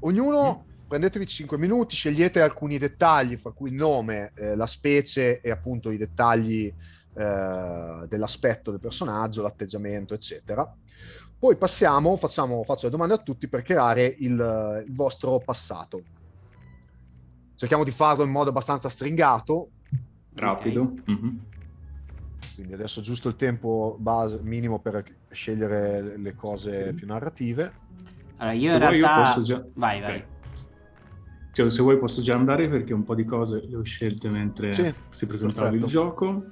Ognuno 0.00 0.64
mm. 0.66 0.88
prendetevi 0.88 1.26
5 1.26 1.58
minuti, 1.58 1.94
scegliete 1.94 2.40
alcuni 2.40 2.78
dettagli, 2.78 3.36
fra 3.36 3.50
cui 3.50 3.70
il 3.70 3.76
nome, 3.76 4.32
eh, 4.34 4.56
la 4.56 4.66
specie 4.66 5.40
e 5.40 5.50
appunto 5.50 5.90
i 5.90 5.96
dettagli 5.96 6.66
eh, 6.66 8.06
dell'aspetto 8.08 8.70
del 8.70 8.80
personaggio, 8.80 9.42
l'atteggiamento, 9.42 10.14
eccetera. 10.14 10.70
Poi 11.38 11.56
passiamo, 11.56 12.16
facciamo, 12.16 12.62
faccio 12.64 12.86
le 12.86 12.92
domande 12.92 13.14
a 13.14 13.18
tutti 13.18 13.48
per 13.48 13.62
creare 13.62 14.06
il, 14.06 14.84
il 14.86 14.94
vostro 14.94 15.38
passato. 15.38 16.02
Cerchiamo 17.54 17.84
di 17.84 17.90
farlo 17.90 18.24
in 18.24 18.30
modo 18.30 18.50
abbastanza 18.50 18.88
stringato. 18.88 19.70
Rapido. 20.36 20.82
Okay. 20.82 21.14
Mm-hmm 21.14 21.36
quindi 22.56 22.72
adesso 22.72 23.02
giusto 23.02 23.28
il 23.28 23.36
tempo 23.36 23.96
base, 24.00 24.40
minimo 24.42 24.78
per 24.78 25.04
scegliere 25.30 26.16
le 26.16 26.34
cose 26.34 26.94
più 26.94 27.06
narrative. 27.06 27.70
Allora 28.38 28.56
io 28.56 28.68
se 28.68 28.74
in 28.74 28.78
realtà... 28.78 28.96
Io 28.96 29.24
posso 29.24 29.42
già... 29.42 29.64
Vai, 29.74 30.00
vai. 30.00 30.24
Cioè, 31.52 31.70
se 31.70 31.82
vuoi 31.82 31.98
posso 31.98 32.22
già 32.22 32.34
andare 32.34 32.66
perché 32.68 32.94
un 32.94 33.04
po' 33.04 33.14
di 33.14 33.24
cose 33.24 33.62
le 33.66 33.76
ho 33.76 33.82
scelte 33.82 34.30
mentre 34.30 34.72
sì, 34.72 34.94
si 35.10 35.26
presentava 35.26 35.68
perfetto. 35.68 35.84
il 35.84 35.90
gioco. 35.90 36.44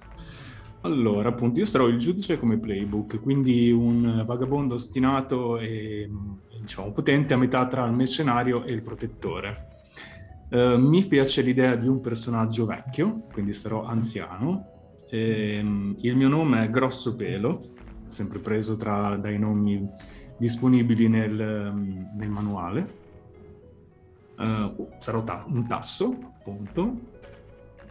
Allora, 0.83 1.31
appunto, 1.31 1.59
io 1.59 1.67
sarò 1.67 1.87
il 1.87 1.99
giudice 1.99 2.39
come 2.39 2.59
playbook, 2.59 3.21
quindi 3.23 3.71
un 3.71 4.25
vagabondo 4.27 4.75
ostinato 4.75 5.59
e 5.59 6.11
diciamo 6.61 6.93
potente 6.93 7.33
a 7.33 7.39
metà 7.39 7.67
tra 7.67 7.87
il 7.87 7.93
mercenario 7.93 8.65
e 8.65 8.73
il 8.73 8.83
protettore. 8.83 9.74
Uh, 10.55 10.79
mi 10.79 11.05
piace 11.05 11.43
l'idea 11.43 11.75
di 11.75 11.89
un 11.89 12.01
personaggio 12.01 12.65
vecchio, 12.65 13.27
quindi 13.33 13.53
sarò 13.53 13.85
anziano, 13.85 14.75
Ehm, 15.15 15.95
il 16.01 16.17
mio 16.17 16.29
nome 16.29 16.65
è 16.65 16.71
Grosso 16.71 17.15
Pelo, 17.15 17.61
sempre 18.09 18.41
preso 18.41 18.75
tra, 18.75 19.17
dai 19.17 19.39
nomi 19.39 19.89
disponibili 20.37 21.09
nel, 21.09 21.41
ehm, 21.41 22.11
nel 22.17 22.29
manuale. 22.31 23.03
Uh, 24.37 24.89
sarò 24.99 25.23
ta- 25.23 25.45
un 25.49 25.65
tasso, 25.69 26.19
appunto, 26.25 26.99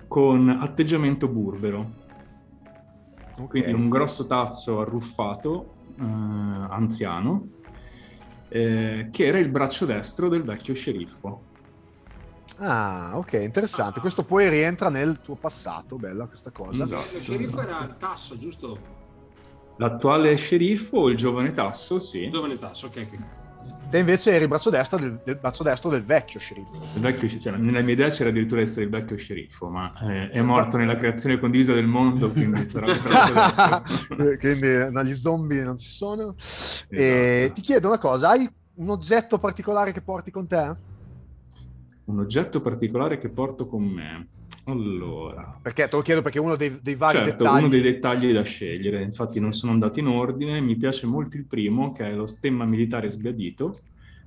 con 0.10 0.49
atteggiamento 0.49 1.30
burbero. 1.30 2.02
Okay. 3.38 3.47
Quindi 3.47 3.71
un 3.71 3.88
grosso 3.88 4.26
tasso 4.26 4.82
arruffato, 4.82 5.76
uh, 5.97 6.04
anziano, 6.04 7.47
eh, 8.49 9.08
che 9.10 9.26
era 9.26 9.38
il 9.38 9.47
braccio 9.47 9.86
destro 9.86 10.28
del 10.28 10.43
vecchio 10.43 10.73
sceriffo. 10.73 11.52
Ah, 12.57 13.11
ok, 13.15 13.33
interessante. 13.33 13.99
Ah. 13.99 14.01
Questo 14.01 14.23
poi 14.23 14.49
rientra 14.49 14.89
nel 14.89 15.19
tuo 15.21 15.35
passato, 15.35 15.97
bella 15.97 16.27
questa 16.27 16.51
cosa. 16.51 16.83
Esatto. 16.83 17.17
Il 17.17 17.21
sceriffo 17.21 17.61
era 17.61 17.83
il 17.83 17.97
Tasso, 17.97 18.37
giusto? 18.37 19.01
L'attuale 19.77 20.35
sceriffo 20.35 20.97
o 20.97 21.09
il 21.09 21.17
giovane 21.17 21.51
Tasso, 21.51 21.99
sì. 21.99 22.25
Il 22.25 22.31
giovane 22.31 22.57
Tasso, 22.57 22.87
ok. 22.87 23.07
Te 23.89 23.99
invece 23.99 24.31
eri 24.31 24.43
il 24.43 24.49
braccio 24.49 24.71
destro 24.71 24.97
del, 24.97 25.19
del, 25.23 25.37
braccio 25.37 25.61
destro 25.61 25.89
del 25.89 26.03
vecchio 26.03 26.39
sceriffo. 26.39 26.81
Il 26.95 27.01
vecchio, 27.01 27.27
cioè, 27.27 27.55
nella 27.57 27.81
mia 27.81 27.93
idea 27.93 28.09
c'era 28.09 28.29
addirittura 28.29 28.61
essere 28.61 28.85
il 28.85 28.89
vecchio 28.89 29.15
sceriffo, 29.17 29.69
ma 29.69 29.93
eh, 30.01 30.29
è 30.29 30.41
morto 30.41 30.77
nella 30.77 30.95
creazione 30.95 31.39
condivisa 31.39 31.73
del 31.73 31.85
mondo, 31.85 32.31
quindi 32.31 32.67
sarà 32.67 32.87
il 32.91 32.99
braccio 32.99 33.33
destro. 34.17 34.37
quindi 34.39 34.91
no, 34.91 35.03
gli 35.03 35.15
zombie 35.15 35.63
non 35.63 35.77
ci 35.77 35.87
sono. 35.87 36.33
Esatto. 36.35 36.87
E 36.89 37.51
ti 37.53 37.61
chiedo 37.61 37.87
una 37.87 37.99
cosa, 37.99 38.29
hai 38.29 38.49
un 38.75 38.89
oggetto 38.89 39.37
particolare 39.37 39.91
che 39.91 40.01
porti 40.01 40.31
con 40.31 40.47
te? 40.47 40.75
Un 42.05 42.19
oggetto 42.19 42.61
particolare 42.61 43.17
che 43.17 43.29
porto 43.29 43.67
con 43.67 43.83
me. 43.83 44.27
Allora. 44.65 45.57
Perché 45.61 45.87
te 45.87 45.95
lo 45.95 46.01
chiedo 46.01 46.21
perché 46.21 46.39
uno 46.39 46.55
dei, 46.55 46.79
dei 46.81 46.95
vari 46.95 47.17
certo, 47.17 47.43
dettagli... 47.43 47.59
uno 47.59 47.69
dei 47.69 47.81
dettagli 47.81 48.31
da 48.31 48.43
scegliere. 48.43 49.01
Infatti 49.01 49.39
non 49.39 49.53
sono 49.53 49.71
andato 49.71 49.99
in 49.99 50.07
ordine. 50.07 50.61
Mi 50.61 50.75
piace 50.75 51.05
molto 51.05 51.37
il 51.37 51.45
primo, 51.45 51.91
che 51.91 52.05
è 52.05 52.13
lo 52.13 52.27
stemma 52.27 52.65
militare 52.65 53.09
sbiadito. 53.09 53.77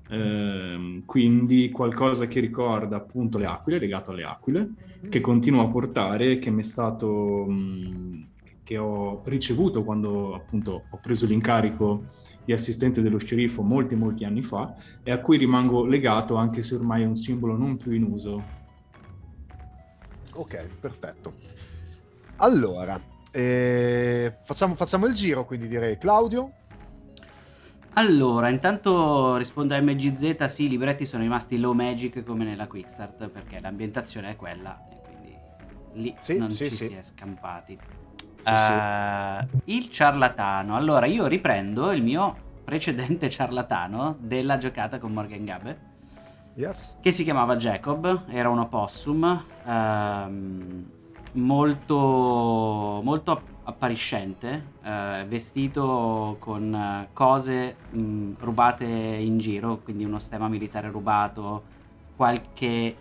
Eh, 0.08 1.02
quindi 1.04 1.70
qualcosa 1.70 2.26
che 2.26 2.40
ricorda 2.40 2.96
appunto 2.96 3.38
le 3.38 3.46
aquile, 3.46 3.78
legato 3.78 4.10
alle 4.10 4.24
aquile, 4.24 4.68
che 5.08 5.20
continuo 5.20 5.62
a 5.62 5.68
portare, 5.68 6.36
che 6.36 6.50
mi 6.50 6.60
è 6.60 6.64
stato... 6.64 7.46
Mh, 7.48 8.24
che 8.66 8.78
ho 8.78 9.22
ricevuto 9.26 9.84
quando 9.84 10.34
appunto 10.34 10.86
ho 10.90 10.98
preso 11.00 11.24
l'incarico 11.24 12.06
di 12.46 12.52
assistente 12.52 13.02
dello 13.02 13.18
sceriffo 13.18 13.62
molti 13.62 13.96
molti 13.96 14.24
anni 14.24 14.40
fa 14.40 14.72
e 15.02 15.10
a 15.10 15.18
cui 15.18 15.36
rimango 15.36 15.84
legato 15.84 16.36
anche 16.36 16.62
se 16.62 16.76
ormai 16.76 17.02
è 17.02 17.06
un 17.06 17.16
simbolo 17.16 17.56
non 17.56 17.76
più 17.76 17.92
in 17.92 18.04
uso. 18.04 18.42
Ok, 20.32 20.66
perfetto. 20.80 21.34
Allora, 22.36 23.00
eh, 23.32 24.36
facciamo, 24.44 24.76
facciamo 24.76 25.06
il 25.06 25.14
giro, 25.14 25.44
quindi 25.44 25.66
direi 25.66 25.98
Claudio. 25.98 26.52
Allora, 27.94 28.48
intanto 28.50 29.36
rispondo 29.36 29.74
a 29.74 29.80
MGZ, 29.80 30.44
sì, 30.44 30.64
i 30.64 30.68
libretti 30.68 31.04
sono 31.04 31.22
rimasti 31.22 31.58
low 31.58 31.72
magic 31.72 32.22
come 32.22 32.44
nella 32.44 32.66
Quickstart 32.68 33.28
perché 33.28 33.58
l'ambientazione 33.58 34.30
è 34.30 34.36
quella 34.36 34.86
e 34.90 35.00
quindi 35.02 35.36
lì 35.94 36.14
sì, 36.20 36.36
non 36.36 36.50
sì, 36.50 36.68
ci 36.68 36.74
sì. 36.74 36.86
si 36.86 36.92
è 36.92 37.02
scampati. 37.02 37.78
Uh, 38.46 39.44
il 39.64 39.90
ciarlatano. 39.90 40.76
Allora, 40.76 41.06
io 41.06 41.26
riprendo 41.26 41.90
il 41.90 42.02
mio 42.02 42.44
precedente 42.62 43.28
ciarlatano 43.30 44.16
della 44.20 44.56
giocata 44.56 44.98
con 44.98 45.12
Morgan 45.12 45.44
Gabe. 45.44 45.78
Yes. 46.54 46.98
Che 47.02 47.10
si 47.10 47.24
chiamava 47.24 47.56
Jacob, 47.56 48.24
era 48.28 48.48
un 48.48 48.60
opossum 48.60 49.44
uh, 49.64 51.38
molto, 51.38 53.00
molto 53.02 53.42
appariscente, 53.64 54.64
uh, 54.82 55.26
vestito 55.26 56.36
con 56.38 57.08
cose 57.12 57.76
mh, 57.90 58.34
rubate 58.38 58.84
in 58.84 59.38
giro, 59.38 59.80
quindi 59.82 60.04
uno 60.04 60.20
stemma 60.20 60.48
militare 60.48 60.88
rubato, 60.88 61.74
qualche 62.14 62.96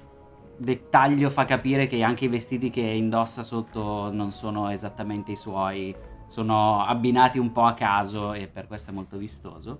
dettaglio 0.57 1.29
fa 1.29 1.45
capire 1.45 1.87
che 1.87 2.03
anche 2.03 2.25
i 2.25 2.29
vestiti 2.29 2.69
che 2.69 2.81
indossa 2.81 3.43
sotto 3.43 4.11
non 4.11 4.31
sono 4.31 4.69
esattamente 4.69 5.31
i 5.31 5.35
suoi, 5.35 5.95
sono 6.27 6.83
abbinati 6.83 7.39
un 7.39 7.51
po' 7.51 7.63
a 7.63 7.73
caso 7.73 8.33
e 8.33 8.47
per 8.47 8.67
questo 8.67 8.91
è 8.91 8.93
molto 8.93 9.17
vistoso. 9.17 9.79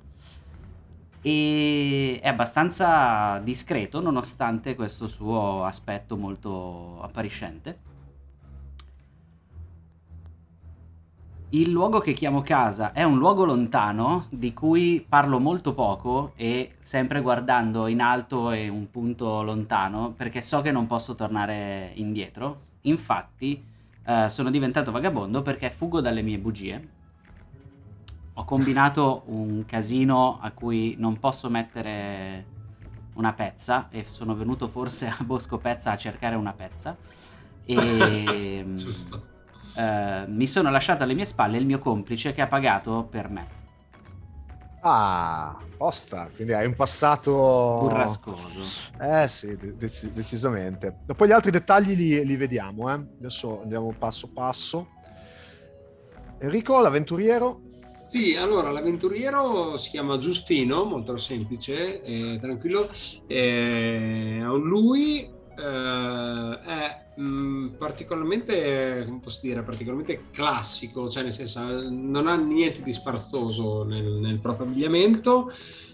E 1.21 2.19
è 2.21 2.27
abbastanza 2.27 3.39
discreto 3.39 3.99
nonostante 3.99 4.75
questo 4.75 5.07
suo 5.07 5.63
aspetto 5.65 6.17
molto 6.17 7.01
appariscente. 7.01 7.84
Il 11.55 11.71
luogo 11.71 12.01
che 12.01 12.11
chiamo 12.11 12.41
casa 12.41 12.91
è 12.91 13.03
un 13.03 13.17
luogo 13.17 13.45
lontano 13.45 14.25
di 14.29 14.51
cui 14.51 15.05
parlo 15.07 15.39
molto 15.39 15.73
poco 15.73 16.33
e 16.35 16.75
sempre 16.81 17.21
guardando 17.21 17.87
in 17.87 18.01
alto 18.01 18.51
e 18.51 18.67
un 18.67 18.91
punto 18.91 19.41
lontano 19.41 20.11
perché 20.11 20.41
so 20.41 20.59
che 20.59 20.73
non 20.73 20.85
posso 20.85 21.15
tornare 21.15 21.93
indietro. 21.95 22.59
Infatti 22.81 23.63
eh, 24.05 24.27
sono 24.27 24.49
diventato 24.49 24.91
vagabondo 24.91 25.43
perché 25.43 25.69
fuggo 25.69 26.01
dalle 26.01 26.21
mie 26.23 26.39
bugie. 26.39 26.89
Ho 28.33 28.43
combinato 28.43 29.23
un 29.27 29.63
casino 29.65 30.37
a 30.41 30.51
cui 30.51 30.95
non 30.97 31.19
posso 31.19 31.49
mettere 31.49 32.45
una 33.13 33.31
pezza 33.31 33.87
e 33.91 34.03
sono 34.09 34.35
venuto 34.35 34.67
forse 34.67 35.07
a 35.07 35.23
Bosco 35.23 35.57
Pezza 35.57 35.91
a 35.91 35.95
cercare 35.95 36.35
una 36.35 36.51
pezza. 36.51 36.97
E... 37.63 38.65
Giusto 38.75 39.34
eh, 39.75 40.25
mi 40.27 40.47
sono 40.47 40.69
lasciato 40.71 41.03
alle 41.03 41.13
mie 41.13 41.25
spalle 41.25 41.57
il 41.57 41.65
mio 41.65 41.79
complice 41.79 42.33
che 42.33 42.41
ha 42.41 42.47
pagato 42.47 43.07
per 43.09 43.29
me. 43.29 43.63
Ah, 44.81 45.57
Osta, 45.77 46.29
quindi 46.35 46.53
hai 46.53 46.67
un 46.67 46.75
passato... 46.75 47.79
Burrascoso. 47.81 48.91
Eh 49.01 49.27
sì, 49.27 49.57
dec- 49.57 50.11
decisamente. 50.11 50.97
Dopo 51.05 51.25
gli 51.25 51.31
altri 51.31 51.49
dettagli 51.49 51.95
li, 51.95 52.23
li 52.23 52.35
vediamo, 52.35 52.89
eh. 52.93 53.03
Adesso 53.19 53.61
andiamo 53.63 53.93
passo 53.97 54.29
passo. 54.31 54.87
Enrico, 56.37 56.79
l'avventuriero? 56.81 57.61
Sì, 58.09 58.35
allora 58.35 58.69
l'avventuriero 58.69 59.75
si 59.75 59.89
chiama 59.89 60.19
Giustino, 60.19 60.85
molto 60.85 61.17
semplice, 61.17 62.01
eh, 62.03 62.37
tranquillo. 62.39 62.87
Eh, 63.27 64.39
lui 64.41 65.27
eh, 65.57 66.59
è 66.63 67.05
mh, 67.15 67.23
mm, 67.23 67.67
particolarmente, 67.77 69.03
come 69.05 69.19
posso 69.19 69.39
dire, 69.41 69.63
particolarmente 69.63 70.25
classico, 70.31 71.09
cioè 71.09 71.23
nel 71.23 71.31
senso 71.31 71.89
non 71.89 72.27
ha 72.27 72.35
niente 72.35 72.83
di 72.83 72.93
sfarzoso 72.93 73.83
nel, 73.83 74.05
nel 74.05 74.39
proprio 74.39 74.67
abbigliamento, 74.67 75.51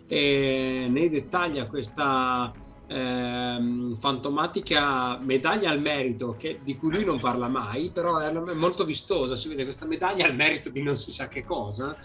e 0.07 0.87
ne 0.89 1.09
dettaglia 1.09 1.67
questa 1.67 2.51
ehm, 2.87 3.95
fantomatica 3.97 5.17
medaglia 5.19 5.69
al 5.69 5.79
merito 5.79 6.35
che, 6.37 6.59
di 6.63 6.75
cui 6.75 6.91
lui 6.91 7.05
non 7.05 7.19
parla 7.19 7.47
mai, 7.47 7.91
però 7.91 8.17
è 8.17 8.31
molto 8.53 8.83
vistosa, 8.83 9.35
si 9.35 9.47
vede 9.47 9.63
questa 9.63 9.85
medaglia 9.85 10.25
al 10.25 10.35
merito 10.35 10.69
di 10.69 10.83
non 10.83 10.95
si 10.95 11.11
sa 11.11 11.27
che 11.27 11.43
cosa. 11.43 11.95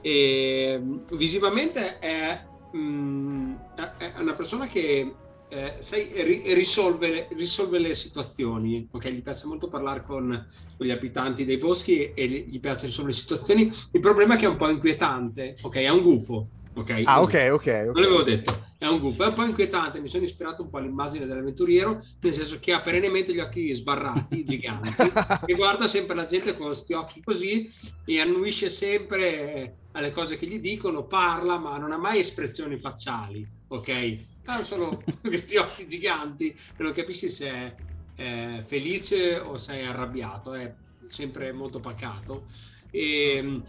E 0.00 0.80
visivamente 1.12 1.98
è, 1.98 2.40
mh, 2.72 2.78
mm, 2.78 3.54
è 3.98 4.12
una 4.18 4.34
persona 4.34 4.68
che 4.68 5.12
eh, 5.48 5.76
sai, 5.78 6.10
risolve, 6.54 7.28
risolve, 7.32 7.78
le 7.78 7.94
situazioni, 7.94 8.88
ok? 8.90 9.08
Gli 9.08 9.22
piace 9.22 9.46
molto 9.46 9.68
parlare 9.68 10.02
con, 10.02 10.46
con, 10.76 10.86
gli 10.86 10.90
abitanti 10.90 11.44
dei 11.44 11.56
boschi 11.56 12.12
e 12.14 12.26
gli 12.26 12.60
piace 12.60 12.86
risolvere 12.86 13.14
le 13.14 13.20
situazioni. 13.20 13.72
Il 13.92 14.00
problema 14.00 14.34
è 14.34 14.38
che 14.38 14.46
è 14.46 14.48
un 14.48 14.56
po' 14.56 14.68
inquietante, 14.68 15.56
ok? 15.62 15.76
È 15.76 15.88
un 15.88 16.02
gufo, 16.02 16.48
ok? 16.74 17.02
Ah, 17.04 17.20
ok, 17.20 17.32
ok. 17.32 17.52
okay. 17.52 17.84
Non 17.84 17.94
l'avevo 17.94 18.22
detto, 18.22 18.64
è 18.76 18.86
un 18.86 18.98
gufo, 18.98 19.22
è 19.22 19.28
un 19.28 19.34
po' 19.34 19.44
inquietante. 19.44 20.00
Mi 20.00 20.08
sono 20.08 20.24
ispirato 20.24 20.62
un 20.62 20.68
po' 20.68 20.78
all'immagine 20.78 21.26
dell'avventuriero, 21.26 22.00
nel 22.20 22.32
senso 22.32 22.58
che 22.58 22.72
ha 22.72 22.80
perennemente 22.80 23.32
gli 23.32 23.38
occhi 23.38 23.72
sbarrati, 23.72 24.42
giganti, 24.44 25.12
e 25.46 25.54
guarda 25.54 25.86
sempre 25.86 26.16
la 26.16 26.24
gente 26.24 26.56
con 26.56 26.66
questi 26.66 26.92
occhi 26.92 27.22
così 27.22 27.70
e 28.04 28.20
annuisce 28.20 28.68
sempre 28.68 29.76
alle 29.92 30.10
cose 30.10 30.36
che 30.36 30.46
gli 30.46 30.58
dicono, 30.58 31.06
parla, 31.06 31.56
ma 31.56 31.78
non 31.78 31.92
ha 31.92 31.96
mai 31.96 32.18
espressioni 32.18 32.76
facciali, 32.78 33.46
ok? 33.68 34.34
Hanno 34.46 34.64
solo 34.64 35.02
questi 35.22 35.56
occhi 35.56 35.86
giganti 35.86 36.50
e 36.50 36.82
non 36.82 36.92
capisci 36.92 37.28
se 37.28 37.48
è 37.48 37.74
eh, 38.16 38.62
felice 38.64 39.38
o 39.38 39.56
se 39.58 39.78
è 39.78 39.84
arrabbiato, 39.84 40.54
è 40.54 40.74
sempre 41.08 41.52
molto 41.52 41.80
pacato. 41.80 42.46
E, 42.90 43.38
il 43.38 43.44
mm, 43.44 43.60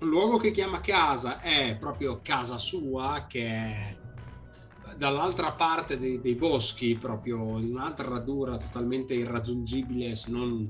luogo 0.00 0.38
che 0.38 0.52
chiama 0.52 0.80
casa 0.80 1.40
è 1.40 1.76
proprio 1.78 2.20
casa 2.22 2.58
sua, 2.58 3.26
che 3.28 3.46
è 3.46 3.96
dall'altra 4.96 5.52
parte 5.52 5.98
dei, 5.98 6.20
dei 6.20 6.34
boschi, 6.34 6.96
proprio 6.96 7.58
in 7.58 7.70
un'altra 7.72 8.08
radura 8.08 8.56
totalmente 8.56 9.14
irraggiungibile 9.14 10.16
se 10.16 10.30
non 10.30 10.68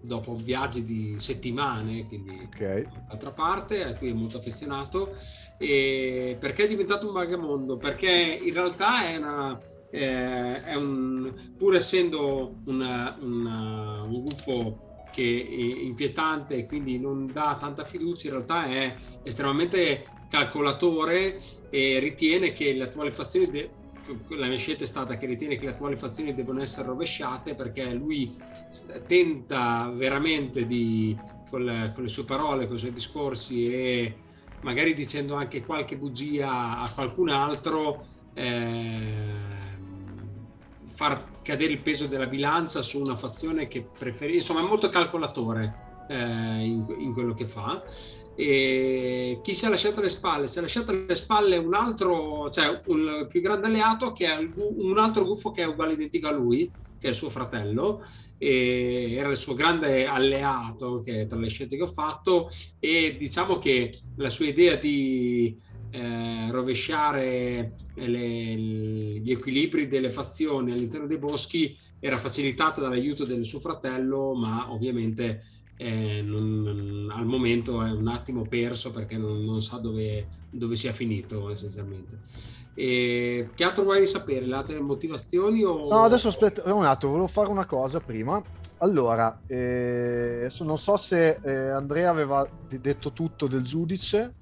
dopo 0.00 0.34
viaggi 0.34 0.84
di 0.84 1.16
settimane, 1.18 2.06
quindi 2.06 2.48
okay. 2.52 2.86
d'altra 3.08 3.30
parte, 3.30 3.84
a 3.84 3.94
cui 3.94 4.10
è 4.10 4.12
molto 4.12 4.38
affezionato. 4.38 5.14
E 5.58 6.36
perché 6.38 6.64
è 6.64 6.68
diventato 6.68 7.06
un 7.06 7.12
vagabondo? 7.12 7.76
Perché 7.76 8.10
in 8.10 8.54
realtà 8.54 9.06
è 9.06 9.16
una. 9.16 9.60
Eh, 9.88 10.64
è 10.64 10.74
un, 10.74 11.32
pur 11.56 11.76
essendo 11.76 12.56
una, 12.64 13.14
una, 13.20 14.02
un 14.02 14.24
gufo 14.24 15.04
che 15.12 15.46
è 15.48 15.82
inquietante 15.84 16.56
e 16.56 16.66
quindi 16.66 16.98
non 16.98 17.30
dà 17.32 17.56
tanta 17.58 17.84
fiducia, 17.84 18.26
in 18.26 18.32
realtà 18.34 18.66
è 18.66 18.94
estremamente 19.22 20.04
calcolatore 20.28 21.40
e 21.70 21.98
ritiene 21.98 22.52
che 22.52 22.72
le 22.72 22.84
attuali 22.84 23.10
fazioni 23.12 23.48
de- 23.48 23.70
la 24.28 24.46
mia 24.46 24.56
scelta 24.56 24.84
è 24.84 24.86
stata 24.86 25.16
che 25.16 25.26
ritiene 25.26 25.56
che 25.56 25.64
le 25.64 25.72
attuali 25.72 25.96
fazioni 25.96 26.34
devono 26.34 26.60
essere 26.60 26.86
rovesciate 26.86 27.54
perché 27.54 27.92
lui 27.92 28.36
tenta 29.06 29.90
veramente 29.94 30.66
di, 30.66 31.16
con 31.50 31.64
le, 31.64 31.92
con 31.94 32.02
le 32.04 32.08
sue 32.08 32.24
parole, 32.24 32.66
con 32.66 32.76
i 32.76 32.78
suoi 32.78 32.92
discorsi 32.92 33.72
e 33.72 34.16
magari 34.62 34.94
dicendo 34.94 35.34
anche 35.34 35.64
qualche 35.64 35.96
bugia 35.96 36.78
a 36.78 36.90
qualcun 36.92 37.28
altro, 37.28 38.04
eh, 38.34 39.54
far 40.92 41.42
cadere 41.42 41.72
il 41.72 41.78
peso 41.78 42.06
della 42.06 42.26
bilancia 42.26 42.82
su 42.82 43.00
una 43.00 43.16
fazione 43.16 43.68
che 43.68 43.86
preferisce, 43.96 44.52
insomma 44.52 44.60
è 44.60 44.68
molto 44.68 44.88
calcolatore 44.88 46.06
eh, 46.08 46.16
in, 46.16 46.84
in, 46.98 47.12
quello 47.12 47.34
che 47.34 47.46
fa 47.46 47.82
e 48.38 49.40
chi 49.42 49.54
si 49.54 49.64
è 49.64 49.68
lasciato 49.70 50.00
alle 50.00 50.10
spalle? 50.10 50.46
Si 50.46 50.58
è 50.58 50.60
lasciato 50.60 50.90
alle 50.90 51.14
spalle 51.14 51.56
un 51.56 51.72
altro, 51.72 52.50
cioè 52.50 52.82
un 52.86 53.26
più 53.30 53.40
grande 53.40 53.66
alleato 53.66 54.12
che 54.12 54.26
è 54.26 54.36
un 54.56 54.98
altro 54.98 55.24
gufo 55.24 55.50
che 55.50 55.62
è 55.62 55.66
uguale 55.66 55.94
identico 55.94 56.28
a 56.28 56.32
lui, 56.32 56.70
che 56.98 57.06
è 57.06 57.10
il 57.10 57.16
suo 57.16 57.30
fratello, 57.30 58.02
era 58.36 59.30
il 59.30 59.36
suo 59.36 59.54
grande 59.54 60.06
alleato 60.06 61.00
che, 61.00 61.26
tra 61.26 61.38
le 61.38 61.48
scelte 61.48 61.76
che 61.76 61.82
ho 61.84 61.86
fatto 61.86 62.48
e 62.78 63.16
diciamo 63.18 63.58
che 63.58 63.98
la 64.16 64.28
sua 64.28 64.46
idea 64.46 64.76
di 64.76 65.56
eh, 65.90 66.50
rovesciare 66.50 67.76
le, 67.94 68.54
gli 69.18 69.30
equilibri 69.30 69.88
delle 69.88 70.10
fazioni 70.10 70.72
all'interno 70.72 71.06
dei 71.06 71.18
boschi 71.18 71.74
era 71.98 72.18
facilitata 72.18 72.82
dall'aiuto 72.82 73.24
del 73.24 73.46
suo 73.46 73.60
fratello, 73.60 74.34
ma 74.34 74.70
ovviamente 74.70 75.42
eh, 75.76 76.22
non, 76.22 77.12
al 77.14 77.26
momento 77.26 77.82
è 77.82 77.90
un 77.90 78.08
attimo 78.08 78.42
perso 78.42 78.90
perché 78.90 79.16
non, 79.16 79.44
non 79.44 79.62
sa 79.62 79.76
dove, 79.76 80.26
dove, 80.50 80.76
sia 80.76 80.92
finito 80.92 81.50
essenzialmente. 81.50 82.20
E 82.74 83.50
che 83.54 83.64
altro 83.64 83.84
vuoi 83.84 84.06
sapere? 84.06 84.46
Le 84.46 84.54
altre 84.54 84.80
motivazioni? 84.80 85.64
O... 85.64 85.88
No, 85.88 86.04
adesso 86.04 86.28
aspetta 86.28 86.72
un 86.72 86.84
attimo, 86.84 87.12
volevo 87.12 87.28
fare 87.28 87.48
una 87.48 87.66
cosa 87.66 88.00
prima. 88.00 88.42
Allora, 88.78 89.40
eh, 89.46 90.50
non 90.60 90.78
so 90.78 90.96
se 90.96 91.38
eh, 91.42 91.70
Andrea 91.70 92.10
aveva 92.10 92.46
detto 92.68 93.12
tutto 93.12 93.46
del 93.46 93.62
giudice 93.62 94.34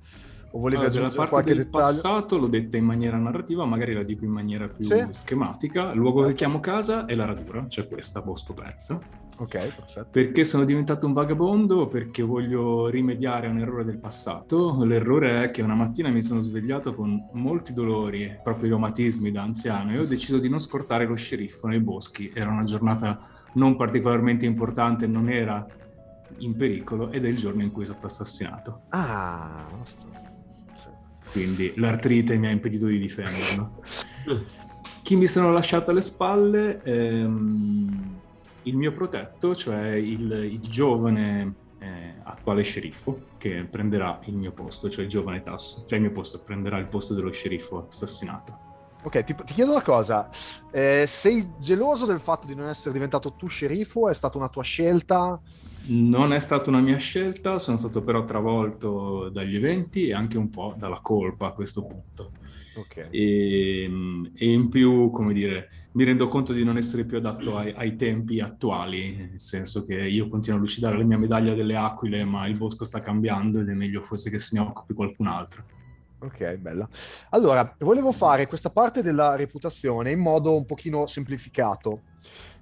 o 0.54 0.60
volevi 0.60 0.84
allora, 0.84 1.06
aggiungere 1.06 1.28
qualche 1.28 1.54
del 1.54 1.64
dettaglio? 1.64 1.84
passato 1.84 2.38
l'ho 2.38 2.46
detta 2.46 2.76
in 2.76 2.84
maniera 2.84 3.18
narrativa, 3.18 3.64
magari 3.64 3.92
la 3.92 4.04
dico 4.04 4.24
in 4.24 4.30
maniera 4.30 4.68
più 4.68 4.84
sì. 4.84 5.04
schematica. 5.10 5.90
Il 5.90 5.98
luogo 5.98 6.24
che 6.26 6.32
chiamo 6.32 6.60
casa 6.60 7.06
è 7.06 7.14
la 7.16 7.24
radura, 7.24 7.66
cioè 7.68 7.88
questa, 7.88 8.22
Bosco 8.22 8.54
Perza. 8.54 9.00
Ok, 9.36 9.50
perfetto. 9.50 10.06
Perché 10.12 10.44
sono 10.44 10.64
diventato 10.64 11.06
un 11.06 11.12
vagabondo? 11.12 11.88
Perché 11.88 12.22
voglio 12.22 12.86
rimediare 12.86 13.48
a 13.48 13.50
un 13.50 13.58
errore 13.58 13.84
del 13.84 13.98
passato. 13.98 14.84
L'errore 14.84 15.42
è 15.42 15.50
che 15.50 15.60
una 15.60 15.74
mattina 15.74 16.08
mi 16.08 16.22
sono 16.22 16.38
svegliato 16.38 16.94
con 16.94 17.30
molti 17.32 17.72
dolori, 17.72 18.38
proprio 18.40 18.68
reumatismi 18.68 19.32
da 19.32 19.42
anziano, 19.42 19.90
e 19.90 19.98
ho 19.98 20.06
deciso 20.06 20.38
di 20.38 20.48
non 20.48 20.60
scortare 20.60 21.04
lo 21.04 21.16
sceriffo 21.16 21.66
nei 21.66 21.80
boschi. 21.80 22.30
Era 22.32 22.50
una 22.50 22.62
giornata 22.62 23.18
non 23.54 23.74
particolarmente 23.74 24.46
importante, 24.46 25.08
non 25.08 25.28
era 25.28 25.66
in 26.38 26.54
pericolo, 26.54 27.10
ed 27.10 27.24
è 27.24 27.28
il 27.28 27.36
giorno 27.36 27.62
in 27.62 27.72
cui 27.72 27.82
è 27.82 27.86
stato 27.86 28.06
assassinato. 28.06 28.82
Ah, 28.90 29.66
quindi 31.34 31.72
l'artrite 31.76 32.36
mi 32.36 32.46
ha 32.46 32.50
impedito 32.50 32.86
di 32.86 32.98
difenderlo. 32.98 33.82
Chi 35.02 35.16
mi 35.16 35.26
sono 35.26 35.52
lasciato 35.52 35.90
alle 35.90 36.00
spalle? 36.00 36.80
Ehm 36.84 38.22
il 38.64 38.76
mio 38.76 38.92
protetto, 38.92 39.54
cioè 39.54 39.92
il, 39.92 40.30
il 40.50 40.60
giovane 40.60 41.54
eh, 41.78 42.14
attuale 42.22 42.62
sceriffo 42.62 43.26
che 43.38 43.66
prenderà 43.70 44.20
il 44.24 44.36
mio 44.36 44.52
posto, 44.52 44.88
cioè 44.88 45.04
il 45.04 45.10
giovane 45.10 45.42
Tasso, 45.42 45.84
cioè 45.86 45.98
il 45.98 46.04
mio 46.04 46.12
posto, 46.12 46.40
prenderà 46.40 46.78
il 46.78 46.86
posto 46.86 47.14
dello 47.14 47.30
sceriffo 47.30 47.86
assassinato. 47.88 48.72
Ok, 49.04 49.22
ti, 49.22 49.34
ti 49.34 49.52
chiedo 49.52 49.72
una 49.72 49.82
cosa, 49.82 50.30
eh, 50.72 51.04
sei 51.06 51.46
geloso 51.60 52.06
del 52.06 52.20
fatto 52.20 52.46
di 52.46 52.54
non 52.54 52.68
essere 52.68 52.94
diventato 52.94 53.34
tu 53.34 53.46
sceriffo? 53.48 54.08
È 54.08 54.14
stata 54.14 54.38
una 54.38 54.48
tua 54.48 54.62
scelta? 54.62 55.38
Non 55.86 56.32
è 56.32 56.38
stata 56.38 56.70
una 56.70 56.80
mia 56.80 56.96
scelta, 56.96 57.58
sono 57.58 57.76
stato 57.76 58.02
però 58.02 58.24
travolto 58.24 59.28
dagli 59.28 59.56
eventi 59.56 60.06
e 60.06 60.14
anche 60.14 60.38
un 60.38 60.48
po' 60.48 60.74
dalla 60.78 61.00
colpa 61.02 61.48
a 61.48 61.52
questo 61.52 61.84
punto. 61.84 62.32
Okay. 62.76 63.08
E, 63.10 63.90
e, 64.34 64.50
in 64.50 64.70
più, 64.70 65.10
come 65.10 65.34
dire, 65.34 65.68
mi 65.92 66.04
rendo 66.04 66.26
conto 66.28 66.54
di 66.54 66.64
non 66.64 66.78
essere 66.78 67.04
più 67.04 67.18
adatto 67.18 67.58
ai, 67.58 67.74
ai, 67.76 67.96
tempi 67.96 68.40
attuali, 68.40 69.16
nel 69.16 69.40
senso 69.40 69.84
che 69.84 69.96
io 69.96 70.28
continuo 70.28 70.58
a 70.58 70.62
lucidare 70.62 70.96
la 70.96 71.04
mia 71.04 71.18
medaglia 71.18 71.52
delle 71.52 71.76
aquile, 71.76 72.24
ma 72.24 72.46
il 72.46 72.56
bosco 72.56 72.86
sta 72.86 73.00
cambiando 73.00 73.60
ed 73.60 73.68
è 73.68 73.74
meglio 73.74 74.00
forse 74.00 74.30
che 74.30 74.38
se 74.38 74.56
ne 74.56 74.64
occupi 74.64 74.94
qualcun 74.94 75.26
altro. 75.26 75.64
Ok, 76.24 76.54
bella. 76.56 76.88
Allora, 77.30 77.74
volevo 77.80 78.10
fare 78.10 78.46
questa 78.46 78.70
parte 78.70 79.02
della 79.02 79.36
reputazione 79.36 80.10
in 80.10 80.20
modo 80.20 80.56
un 80.56 80.64
pochino 80.64 81.06
semplificato. 81.06 82.04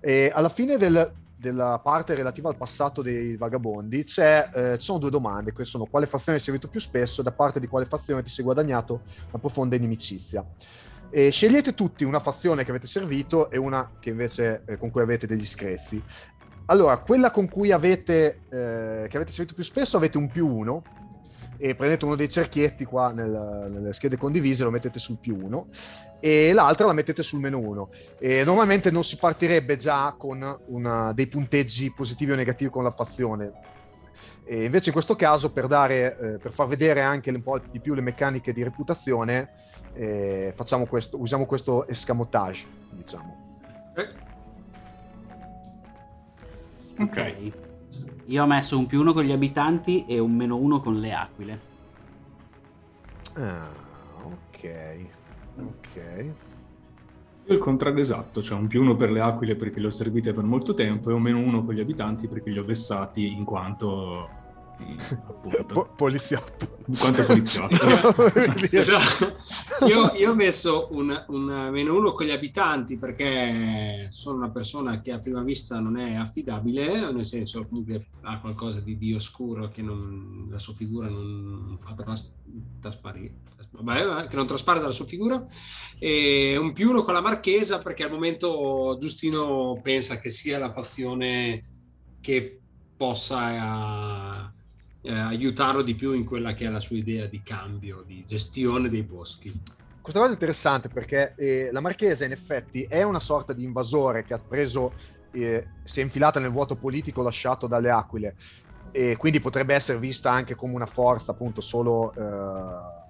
E 0.01 0.33
alla 0.35 0.49
fine 0.49 0.77
del, 0.77 1.13
della 1.37 1.79
parte 1.79 2.15
relativa 2.15 2.49
al 2.49 2.57
passato 2.57 3.03
dei 3.03 3.37
vagabondi 3.37 4.01
eh, 4.01 4.05
ci 4.05 4.85
sono 4.85 4.99
due 4.99 5.11
domande, 5.11 5.53
queste 5.53 5.71
sono 5.71 5.87
quale 5.87 6.07
fazione 6.07 6.39
hai 6.39 6.43
seguito 6.43 6.67
più 6.67 6.81
spesso 6.81 7.21
e 7.21 7.25
da 7.25 7.31
parte 7.31 7.61
di 7.61 7.69
quale 7.69 7.87
fazione 7.87 8.25
ti 8.25 8.31
sei 8.31 8.45
guadagnato 8.45 9.03
una 9.29 9.39
profonda 9.39 9.77
inimicizia. 9.77 10.45
E 11.09 11.31
scegliete 11.31 11.75
tutti 11.75 12.03
una 12.03 12.19
fazione 12.19 12.65
che 12.65 12.71
avete 12.71 12.89
servito 12.89 13.49
e 13.49 13.59
una 13.59 13.93
che 14.01 14.11
invece 14.11 14.65
eh, 14.67 14.77
con 14.77 14.91
cui 14.91 15.03
avete 15.03 15.29
degli 15.29 15.47
screzi. 15.47 16.03
Allora, 16.67 16.97
quella 16.99 17.31
con 17.31 17.49
cui 17.49 17.71
avete, 17.71 18.41
eh, 18.49 19.07
che 19.09 19.17
avete 19.17 19.31
servito 19.31 19.55
più 19.55 19.63
spesso 19.63 19.97
avete 19.97 20.19
un 20.19 20.27
più 20.27 20.49
uno 20.49 20.83
e 21.63 21.77
prendete 21.77 22.05
uno 22.05 22.17
dei 22.17 22.29
cerchietti 22.29 22.85
qua 22.85 23.13
nel, 23.13 23.69
nelle 23.71 23.93
schede 23.93 24.17
condivise, 24.17 24.65
lo 24.65 24.71
mettete 24.73 24.99
sul 24.99 25.19
più 25.19 25.39
1 25.41 25.67
e 26.19 26.53
l'altra 26.53 26.87
la 26.87 26.93
mettete 26.93 27.23
sul 27.23 27.39
meno 27.39 27.59
1. 27.59 27.89
E 28.19 28.43
normalmente 28.43 28.91
non 28.91 29.05
si 29.05 29.17
partirebbe 29.17 29.77
già 29.77 30.13
con 30.19 30.59
una, 30.67 31.13
dei 31.13 31.29
punteggi 31.29 31.93
positivi 31.93 32.33
o 32.33 32.35
negativi 32.35 32.69
con 32.69 32.83
la 32.83 32.91
fazione. 32.91 33.53
E 34.45 34.65
invece 34.65 34.89
in 34.89 34.93
questo 34.93 35.15
caso, 35.15 35.53
per, 35.53 35.69
dare, 35.69 36.19
eh, 36.19 36.39
per 36.39 36.51
far 36.51 36.67
vedere 36.67 37.01
anche 37.01 37.31
un 37.31 37.45
po' 37.45 37.61
di 37.71 37.79
più 37.79 37.95
le 37.95 38.01
meccaniche 38.01 38.53
di 38.53 38.65
reputazione, 38.65 39.51
eh, 39.95 40.55
questo, 40.89 41.21
usiamo 41.21 41.47
questo 41.47 41.87
escamotage, 41.87 42.67
diciamo. 42.91 43.61
Eh. 43.95 44.09
Ok. 46.99 47.71
Io 48.27 48.43
ho 48.43 48.47
messo 48.47 48.79
un 48.79 48.87
più 48.87 49.01
uno 49.01 49.13
con 49.13 49.25
gli 49.25 49.33
abitanti 49.33 50.07
e 50.07 50.19
un 50.19 50.35
meno 50.35 50.57
uno 50.57 50.81
con 50.81 50.99
le 50.99 51.13
aquile. 51.13 51.61
Ah, 53.35 53.69
ok. 54.25 55.07
Ok. 55.59 56.35
Io 57.45 57.55
il 57.55 57.59
contrario 57.59 58.01
esatto, 58.01 58.41
cioè 58.41 58.59
un 58.59 58.69
più 58.69 58.81
uno 58.83 58.95
per 58.95 59.11
le 59.11 59.21
aquile 59.21 59.57
perché 59.57 59.81
le 59.81 59.87
ho 59.87 59.91
servite 59.91 60.33
per 60.33 60.45
molto 60.45 60.75
tempo 60.75 61.11
e 61.11 61.13
un 61.13 61.23
meno 61.23 61.39
uno 61.39 61.65
con 61.65 61.75
gli 61.75 61.81
abitanti 61.81 62.29
perché 62.29 62.51
li 62.51 62.59
ho 62.59 62.65
vessati 62.65 63.33
in 63.33 63.45
quanto 63.45 64.41
Po- 65.67 65.93
poliziotto. 65.97 66.79
Quanto 66.99 67.25
poliziotto. 67.25 67.75
io, 69.87 70.13
io, 70.15 70.31
ho 70.31 70.35
messo 70.35 70.89
un, 70.93 71.25
un, 71.29 71.69
meno 71.71 71.97
uno 71.97 72.13
con 72.13 72.27
gli 72.27 72.31
abitanti 72.31 72.97
perché 72.97 74.09
sono 74.11 74.37
una 74.37 74.51
persona 74.51 75.01
che 75.01 75.13
a 75.13 75.19
prima 75.19 75.43
vista 75.43 75.81
non 75.81 75.99
è 75.99 76.15
affidabile, 76.15 77.13
nel 77.13 77.25
senso 77.25 77.67
comunque 77.67 78.07
ha 78.23 78.41
qualcosa 78.41 78.81
di, 78.81 78.97
di 78.97 79.15
oscuro 79.15 79.69
che 79.69 79.83
non, 79.83 80.49
la 80.51 80.59
sua 80.59 80.75
figura 80.75 81.09
non 81.09 81.77
fa 81.81 81.95
tras, 81.95 82.31
trasparire. 82.81 83.51
Vabbè, 83.75 84.29
che 84.29 84.37
non 84.37 84.47
traspare 84.47 84.81
dalla 84.81 84.93
sua 84.93 85.07
figura 85.07 85.47
e 85.99 86.59
un 86.59 86.73
più 86.73 86.91
uno 86.91 87.05
con 87.05 87.15
la 87.15 87.23
marchesa 87.23 87.79
perché 87.79 88.05
al 88.05 88.11
momento 88.11 88.99
Giustino 89.01 89.81
pensa 89.83 90.19
che 90.19 90.29
sia 90.29 90.59
la 90.59 90.71
fazione 90.71 91.65
che 92.21 92.61
possa 92.97 94.53
eh, 95.03 95.13
aiutarlo 95.13 95.83
di 95.83 95.95
più 95.95 96.13
in 96.13 96.25
quella 96.25 96.55
che 96.55 96.67
è 96.67 96.71
la 96.71 96.81
sua 96.81 96.97
idea 96.97 97.27
di 97.27 97.43
cambio, 97.43 98.03
di 98.07 98.25
gestione 98.27 98.89
dei 98.89 99.03
boschi. 99.03 99.53
Questa 100.01 100.19
cosa 100.19 100.33
è 100.33 100.35
interessante 100.35 100.89
perché 100.89 101.35
eh, 101.37 101.71
la 101.71 101.81
Marchesa 101.81 102.25
in 102.25 102.33
effetti 102.33 102.85
è 102.89 103.03
una 103.03 103.21
sorta 103.21 103.53
di 103.53 103.63
invasore 103.63 104.25
che 104.25 104.35
ha 104.35 104.39
preso, 104.39 104.95
eh, 105.31 105.67
si 105.85 106.01
è 106.01 106.03
infilata 106.03 106.41
nel 106.41 106.51
vuoto 106.51 106.77
politico 106.77 107.23
lasciato 107.23 107.67
dalle 107.67 107.91
aquile 107.91 108.35
e 108.91 109.17
quindi 109.17 109.41
potrebbe 109.41 109.75
essere 109.75 109.99
vista 109.99 110.31
anche 110.31 110.55
come 110.55 110.75
una 110.75 110.87
forza 110.87 111.31
appunto 111.31 111.61
solo 111.61 112.13
eh, 112.15 113.02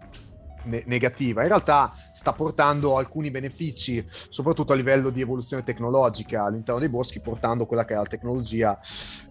ne- 0.65 0.83
negativa, 0.87 1.43
in 1.43 1.49
realtà 1.49 1.95
sta 2.15 2.33
portando 2.33 2.97
alcuni 2.97 3.31
benefici, 3.31 4.05
soprattutto 4.29 4.73
a 4.73 4.77
livello 4.77 5.11
di 5.11 5.21
evoluzione 5.21 5.63
tecnologica 5.63 6.45
all'interno 6.45 6.81
dei 6.81 6.89
boschi, 6.89 7.21
portando 7.21 7.67
quella 7.67 7.85
che 7.85 7.95
è 7.95 7.97
la 7.97 8.05
tecnologia 8.05 8.79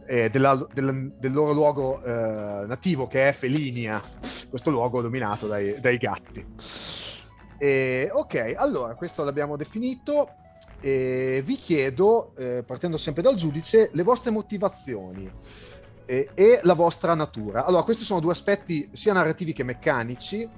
eh, 0.06 0.30
della, 0.30 0.68
del, 0.74 1.14
del, 1.18 1.32
loro 1.32 1.54
luogo 1.54 2.04
eh, 2.04 2.66
nativo, 2.66 3.08
che 3.08 3.30
è 3.30 3.34
Felinia, 3.34 4.02
questo 4.50 4.70
luogo 4.70 5.02
dominato 5.02 5.48
dai, 5.48 5.80
dai 5.80 5.98
gatti. 5.98 6.46
E, 7.58 8.10
ok, 8.12 8.56
allora 8.58 8.96
questo 8.96 9.24
l'abbiamo 9.24 9.56
definito. 9.56 10.36
E 10.84 11.44
vi 11.46 11.58
chiedo, 11.58 12.34
eh, 12.36 12.64
partendo 12.66 12.98
sempre 12.98 13.22
dal 13.22 13.36
giudice, 13.36 13.92
le 13.94 14.02
vostre 14.02 14.32
motivazioni 14.32 15.32
e, 16.06 16.30
e 16.34 16.60
la 16.64 16.74
vostra 16.74 17.14
natura. 17.14 17.66
Allora, 17.66 17.84
questi 17.84 18.04
sono 18.04 18.20
due 18.20 18.32
aspetti 18.32 18.90
sia 18.92 19.14
narrativi 19.14 19.54
che 19.54 19.64
meccanici 19.64 20.50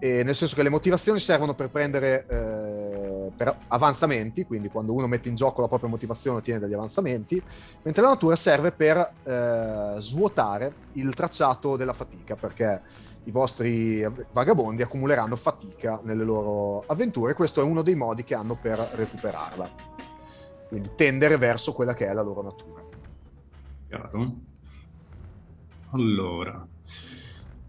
e 0.00 0.24
nel 0.24 0.34
senso 0.34 0.56
che 0.56 0.62
le 0.62 0.70
motivazioni 0.70 1.20
servono 1.20 1.54
per 1.54 1.68
prendere 1.68 2.26
eh, 2.26 3.32
per 3.36 3.54
avanzamenti, 3.68 4.46
quindi 4.46 4.68
quando 4.68 4.94
uno 4.94 5.06
mette 5.06 5.28
in 5.28 5.34
gioco 5.34 5.60
la 5.60 5.68
propria 5.68 5.90
motivazione 5.90 6.38
ottiene 6.38 6.58
degli 6.58 6.72
avanzamenti, 6.72 7.40
mentre 7.82 8.02
la 8.02 8.08
natura 8.08 8.34
serve 8.34 8.72
per 8.72 8.96
eh, 8.96 9.96
svuotare 10.00 10.72
il 10.94 11.14
tracciato 11.14 11.76
della 11.76 11.92
fatica, 11.92 12.34
perché 12.34 12.80
i 13.24 13.30
vostri 13.30 14.02
vagabondi 14.32 14.80
accumuleranno 14.80 15.36
fatica 15.36 16.00
nelle 16.02 16.24
loro 16.24 16.82
avventure, 16.86 17.34
questo 17.34 17.60
è 17.60 17.64
uno 17.64 17.82
dei 17.82 17.94
modi 17.94 18.24
che 18.24 18.34
hanno 18.34 18.56
per 18.56 18.78
recuperarla, 18.78 19.70
quindi 20.68 20.92
tendere 20.96 21.36
verso 21.36 21.74
quella 21.74 21.92
che 21.92 22.06
è 22.06 22.12
la 22.14 22.22
loro 22.22 22.42
natura. 22.42 22.82
Chiaro. 23.86 24.34
Allora, 25.90 26.66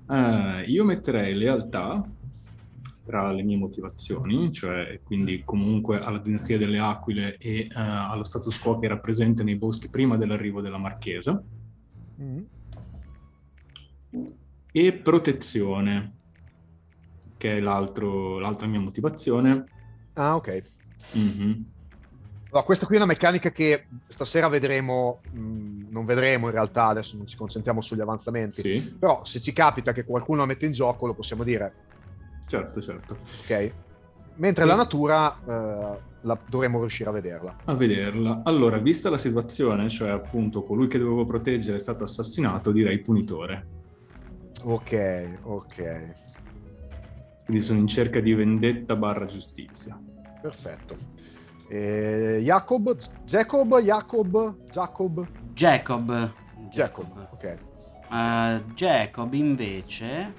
eh, 0.09 0.63
io 0.67 0.83
metterei 0.85 1.33
lealtà 1.33 2.05
tra 3.05 3.31
le 3.31 3.43
mie 3.43 3.57
motivazioni, 3.57 4.51
cioè 4.51 4.99
quindi 5.03 5.41
comunque 5.43 5.99
alla 5.99 6.19
dinastia 6.19 6.57
delle 6.57 6.79
Aquile 6.79 7.37
e 7.37 7.67
uh, 7.69 7.73
allo 7.75 8.23
status 8.23 8.57
quo 8.59 8.79
che 8.79 8.85
era 8.85 8.97
presente 8.97 9.43
nei 9.43 9.55
boschi 9.55 9.89
prima 9.89 10.17
dell'arrivo 10.17 10.61
della 10.61 10.77
Marchesa. 10.77 11.41
Mm. 12.21 12.41
E 14.71 14.93
protezione, 14.93 16.13
che 17.37 17.55
è 17.55 17.59
l'altra 17.59 18.67
mia 18.67 18.79
motivazione. 18.79 19.65
Ah, 20.13 20.35
ok. 20.35 20.63
Mm-hmm. 21.17 21.61
Allora, 22.51 22.65
questa 22.65 22.85
qui 22.85 22.95
è 22.95 22.97
una 22.97 23.07
meccanica 23.07 23.51
che 23.51 23.87
stasera 24.09 24.49
vedremo, 24.49 25.21
mh, 25.31 25.39
mm, 25.39 25.81
non 25.89 26.05
vedremo 26.05 26.47
in 26.47 26.51
realtà, 26.51 26.87
adesso 26.87 27.15
non 27.17 27.25
ci 27.25 27.37
concentriamo 27.37 27.81
sugli 27.81 28.01
avanzamenti, 28.01 28.61
sì. 28.61 28.95
però 28.99 29.23
se 29.23 29.39
ci 29.39 29.53
capita 29.53 29.93
che 29.93 30.03
qualcuno 30.03 30.41
la 30.41 30.45
mette 30.45 30.65
in 30.65 30.73
gioco 30.73 31.07
lo 31.07 31.13
possiamo 31.13 31.43
dire 31.43 31.89
Certo, 32.51 32.81
certo. 32.81 33.17
Ok. 33.43 33.71
Mentre 34.35 34.63
e... 34.65 34.67
la 34.67 34.75
natura 34.75 35.33
eh, 35.39 35.99
la, 36.19 36.39
dovremmo 36.49 36.81
riuscire 36.81 37.09
a 37.09 37.13
vederla. 37.13 37.55
A 37.63 37.73
vederla. 37.75 38.41
Allora, 38.43 38.77
vista 38.77 39.09
la 39.09 39.17
situazione, 39.17 39.87
cioè 39.87 40.09
appunto 40.09 40.61
colui 40.63 40.87
che 40.87 40.97
dovevo 40.97 41.23
proteggere 41.23 41.77
è 41.77 41.79
stato 41.79 42.03
assassinato, 42.03 42.73
direi 42.73 42.99
punitore. 42.99 43.67
Ok, 44.63 45.37
ok. 45.43 46.15
Quindi 47.45 47.63
sono 47.63 47.79
in 47.79 47.87
cerca 47.87 48.19
di 48.19 48.33
vendetta 48.33 48.97
barra 48.97 49.27
giustizia. 49.27 49.97
Perfetto. 50.41 50.97
Eh, 51.69 52.41
Jacob, 52.43 52.97
Jacob, 53.23 53.79
Jacob, 53.79 54.55
Jacob. 54.69 55.25
Jacob. 55.53 56.33
Jacob, 56.69 57.29
ok. 57.31 57.57
Uh, 58.09 58.73
Jacob 58.73 59.33
invece 59.33 60.33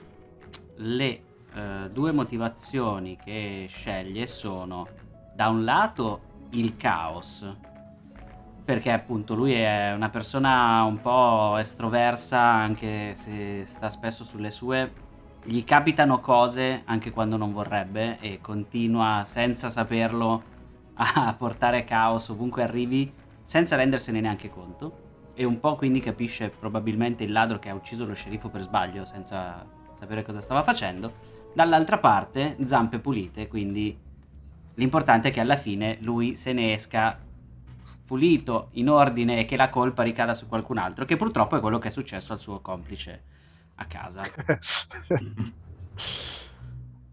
le 0.77 1.23
eh, 1.55 1.89
due 1.91 2.13
motivazioni 2.13 3.17
che 3.17 3.67
sceglie 3.69 4.27
sono 4.27 4.89
da 5.35 5.49
un 5.49 5.65
lato 5.65 6.31
il 6.51 6.77
caos, 6.77 7.47
perché 8.65 8.93
appunto 8.93 9.35
lui 9.35 9.53
è 9.53 9.93
una 9.93 10.09
persona 10.09 10.83
un 10.85 11.01
po' 11.01 11.57
estroversa, 11.59 12.41
anche 12.41 13.15
se 13.15 13.65
sta 13.65 13.91
spesso 13.91 14.25
sulle 14.25 14.51
sue, 14.51 14.93
gli 15.45 15.65
capitano 15.65 16.21
cose 16.21 16.83
anche 16.85 17.11
quando 17.11 17.37
non 17.37 17.53
vorrebbe 17.53 18.19
e 18.21 18.41
continua 18.41 19.23
senza 19.27 19.71
saperlo 19.71 20.51
a 20.95 21.35
portare 21.37 21.85
caos 21.85 22.29
ovunque 22.29 22.63
arrivi 22.63 23.13
senza 23.45 23.77
rendersene 23.77 24.21
neanche 24.21 24.51
conto. 24.51 25.11
E 25.35 25.45
un 25.45 25.59
po' 25.59 25.77
quindi 25.77 26.01
capisce 26.01 26.51
probabilmente 26.51 27.25
il 27.25 27.33
ladro 27.33 27.59
che 27.59 27.71
ha 27.71 27.75
ucciso 27.75 28.07
lo 28.07 28.15
sceriffo 28.15 28.51
per 28.51 28.61
sbaglio 28.61 29.05
senza 29.07 29.67
sapere 29.95 30.23
cosa 30.23 30.41
stava 30.41 30.63
facendo 30.63 31.32
Dall'altra 31.55 31.99
parte, 31.99 32.57
zampe 32.65 32.99
pulite, 32.99 33.49
quindi 33.49 33.97
l'importante 34.75 35.29
è 35.29 35.31
che 35.31 35.41
alla 35.41 35.57
fine 35.57 35.99
lui 36.01 36.35
se 36.37 36.53
ne 36.53 36.75
esca 36.75 37.19
pulito, 38.05 38.69
in 38.73 38.89
ordine 38.89 39.41
e 39.41 39.45
che 39.45 39.57
la 39.57 39.71
colpa 39.71 40.03
ricada 40.03 40.35
su 40.35 40.47
qualcun 40.47 40.79
altro, 40.79 41.05
che 41.05 41.17
purtroppo 41.17 41.57
è 41.57 41.61
quello 41.61 41.79
che 41.79 41.89
è 41.89 41.91
successo 41.91 42.33
al 42.33 42.41
suo 42.41 42.61
complice 42.61 43.23
a 43.77 43.87
casa. 43.87 44.23
e, 45.13 45.51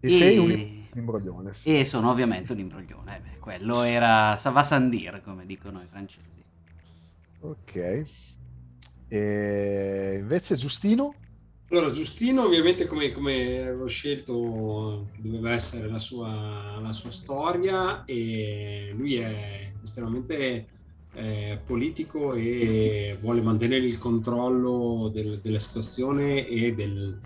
e 0.00 0.10
sei 0.10 0.38
un 0.38 0.80
imbroglione. 0.94 1.52
E 1.62 1.84
sono 1.84 2.10
ovviamente 2.10 2.52
un 2.52 2.58
imbroglione. 2.58 3.16
Eh 3.16 3.20
beh, 3.20 3.38
quello 3.38 3.82
era 3.82 4.36
Savasandir, 4.36 5.22
come 5.22 5.46
dicono 5.46 5.80
i 5.80 5.86
francesi. 5.86 6.44
Ok. 7.40 8.04
E 9.08 10.16
invece 10.20 10.54
Giustino? 10.54 11.14
Allora, 11.72 11.92
Giustino 11.92 12.42
ovviamente 12.42 12.86
come, 12.86 13.12
come 13.12 13.60
avevo 13.60 13.86
scelto 13.86 15.10
doveva 15.18 15.52
essere 15.52 15.88
la 15.88 16.00
sua, 16.00 16.80
la 16.82 16.92
sua 16.92 17.12
storia 17.12 18.04
e 18.06 18.92
lui 18.96 19.14
è 19.14 19.70
estremamente 19.80 20.66
eh, 21.14 21.60
politico 21.64 22.34
e 22.34 23.16
vuole 23.20 23.40
mantenere 23.40 23.86
il 23.86 23.98
controllo 23.98 25.10
del, 25.14 25.38
della 25.40 25.60
situazione 25.60 26.44
e 26.48 26.74
del, 26.74 27.20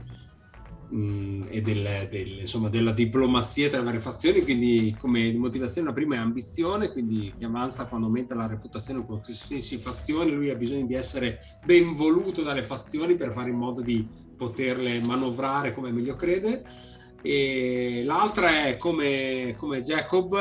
mh, 0.91 1.47
e 1.49 1.63
del, 1.63 2.09
insomma, 2.41 2.69
della 2.69 2.93
diplomazia 2.93 3.71
tra 3.71 3.79
le 3.79 3.85
varie 3.85 4.01
fazioni, 4.01 4.43
quindi 4.43 4.95
come 4.99 5.33
motivazione 5.33 5.89
la 5.89 5.95
prima 5.95 6.17
è 6.17 6.19
ambizione, 6.19 6.93
quindi 6.93 7.33
che 7.39 7.47
avanza 7.47 7.87
quando 7.87 8.09
aumenta 8.09 8.35
la 8.35 8.47
reputazione 8.47 9.03
con 9.07 9.23
qualsiasi 9.23 9.79
fazione, 9.79 10.31
lui 10.33 10.51
ha 10.51 10.55
bisogno 10.55 10.85
di 10.85 10.95
essere 10.95 11.39
ben 11.65 11.95
voluto 11.95 12.43
dalle 12.43 12.63
fazioni 12.63 13.15
per 13.15 13.33
fare 13.33 13.49
in 13.49 13.57
modo 13.57 13.81
di 13.81 14.07
poterle 14.37 15.01
manovrare 15.01 15.73
come 15.73 15.91
meglio 15.91 16.17
crede 16.17 16.63
e 17.27 18.03
l'altra 18.05 18.67
è 18.67 18.77
come, 18.77 19.55
come 19.57 19.81
Jacob, 19.81 20.37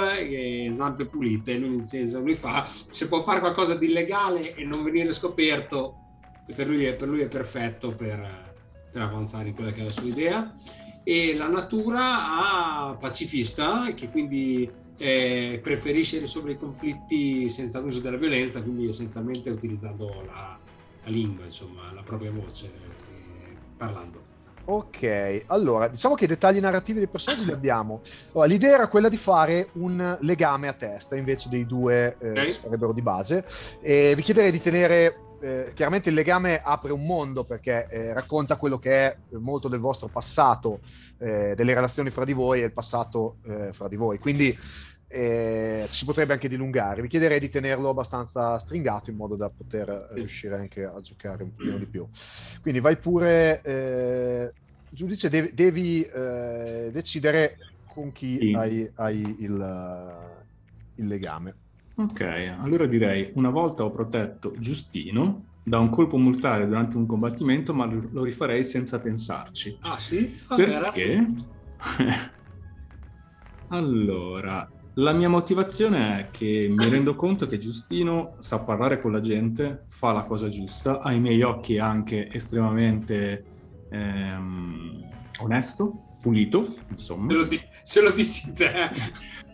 zampe 0.74 1.06
pulite, 1.06 1.56
lui, 1.56 1.82
lui 1.90 2.36
fa, 2.36 2.68
se 2.68 3.08
può 3.08 3.22
fare 3.24 3.40
qualcosa 3.40 3.76
di 3.76 3.86
illegale 3.86 4.54
e 4.54 4.66
non 4.66 4.84
venire 4.84 5.14
scoperto, 5.14 5.96
per 6.54 6.68
lui 6.68 6.84
è, 6.84 6.94
per 6.94 7.08
lui 7.08 7.22
è 7.22 7.30
perfetto 7.30 7.96
per, 7.96 8.54
per, 8.92 9.02
avanzare 9.02 9.48
in 9.48 9.56
quella 9.56 9.72
che 9.72 9.80
è 9.80 9.84
la 9.86 9.90
sua 9.90 10.04
idea. 10.04 10.54
E 11.06 11.34
la 11.36 11.48
natura 11.48 12.90
ha 12.90 12.98
pacifista, 13.00 13.94
che 13.94 14.10
quindi 14.10 14.70
eh, 14.98 15.62
preferisce 15.64 16.20
risolvere 16.20 16.56
i 16.56 16.60
conflitti 16.60 17.48
senza 17.48 17.80
l'uso 17.80 18.02
della 18.02 18.18
violenza, 18.18 18.62
quindi 18.62 18.90
essenzialmente 18.90 19.50
utilizzando 19.50 20.22
la, 20.26 20.60
la 21.02 21.10
lingua, 21.10 21.46
insomma, 21.46 21.94
la 21.94 22.04
propria 22.04 22.32
voce, 22.32 22.70
parlando. 23.76 24.32
Ok, 24.66 25.44
allora 25.48 25.90
diciamo 25.90 26.16
che 26.16 26.24
i 26.24 26.28
dettagli 26.28 26.60
narrativi 26.60 27.00
dei 27.00 27.10
personaggi 27.10 27.44
li 27.44 27.52
abbiamo. 27.52 28.02
Allora, 28.32 28.48
l'idea 28.48 28.76
era 28.76 28.88
quella 28.88 29.10
di 29.10 29.18
fare 29.18 29.70
un 29.74 30.18
legame 30.22 30.70
a 30.70 30.74
testa 30.74 31.18
invece 31.18 31.50
dei 31.50 31.66
due 31.66 32.16
eh, 32.20 32.30
okay. 32.30 32.46
che 32.46 32.52
sarebbero 32.54 32.94
di 32.94 33.02
base. 33.02 33.46
E 33.82 34.14
vi 34.16 34.22
chiederei 34.22 34.52
di 34.52 34.62
tenere. 34.62 35.18
Eh, 35.44 35.74
chiaramente 35.76 36.08
il 36.08 36.16
legame 36.16 36.62
apre 36.64 36.94
un 36.94 37.06
mondo 37.06 37.44
perché 37.44 37.90
eh, 37.90 38.14
racconta 38.14 38.56
quello 38.56 38.80
che 38.80 38.92
è 38.92 39.18
molto 39.32 39.68
del 39.68 39.82
vostro 39.82 40.08
passato, 40.08 40.80
eh, 41.18 41.54
delle 41.56 41.74
relazioni 41.74 42.12
fra 42.12 42.24
di 42.24 42.32
voi 42.32 42.62
e 42.62 42.66
il 42.66 42.72
passato 42.72 43.40
eh, 43.46 43.74
fra 43.74 43.90
di 43.90 43.98
voi. 43.98 44.18
Quindi 44.20 44.58
eh, 45.14 45.88
si 45.90 46.06
potrebbe 46.06 46.34
anche 46.34 46.50
dilungare. 46.50 47.02
Vi 47.04 47.08
chiederei 47.08 47.40
di 47.40 47.50
tenerlo 47.50 47.90
abbastanza 47.90 48.58
stringato 48.58 49.12
in 49.12 49.16
modo 49.16 49.36
da 49.36 49.50
poter 49.50 50.10
riuscire 50.14 50.56
anche 50.56 50.84
a 50.84 51.00
giocare 51.02 51.44
un 51.44 51.54
pochino 51.54 51.78
di 51.78 51.86
più. 51.86 52.08
Quindi 52.62 52.80
vai 52.80 52.98
pure, 52.98 53.62
eh, 53.62 54.54
giudice, 54.90 55.30
devi, 55.30 55.54
devi 55.54 56.02
eh, 56.02 56.90
decidere 56.92 57.58
con 57.86 58.12
chi 58.12 58.40
sì. 58.40 58.54
hai, 58.54 58.92
hai 58.96 59.36
il, 59.40 60.46
il 60.96 61.08
legame. 61.08 61.56
Ok, 61.96 62.22
allora 62.60 62.88
direi 62.88 63.32
una 63.36 63.52
volta 63.52 63.84
ho 63.84 63.92
protetto 63.92 64.52
Giustino 64.58 65.46
da 65.64 65.78
un 65.78 65.90
colpo 65.90 66.18
mortale 66.18 66.66
durante 66.66 66.98
un 66.98 67.06
combattimento, 67.06 67.74
ma 67.74 67.86
lo 67.86 68.24
rifarei 68.24 68.66
senza 68.66 69.00
pensarci. 69.00 69.78
Ah 69.82 70.00
sì? 70.00 70.36
Ah, 70.50 70.56
Perché? 70.56 71.26
allora, 73.70 74.68
la 74.96 75.12
mia 75.12 75.30
motivazione 75.30 76.20
è 76.20 76.28
che 76.30 76.68
mi 76.70 76.88
rendo 76.88 77.16
conto 77.16 77.48
che 77.48 77.58
Giustino 77.58 78.36
sa 78.40 78.60
parlare 78.60 79.02
con 79.02 79.12
la 79.12 79.22
gente, 79.22 79.86
fa 79.88 80.12
la 80.12 80.24
cosa 80.24 80.50
giusta, 80.50 81.02
ai 81.02 81.20
miei 81.20 81.42
occhi 81.42 81.76
è 81.76 81.80
anche 81.80 82.30
estremamente 82.32 83.44
ehm, 83.90 85.04
onesto, 85.40 86.18
pulito, 86.22 86.76
insomma. 86.90 87.32
Se 87.32 87.38
lo, 87.38 87.46
di- 87.46 87.62
se 87.82 88.02
lo 88.02 88.12
dici 88.12 88.54
te. 88.54 88.92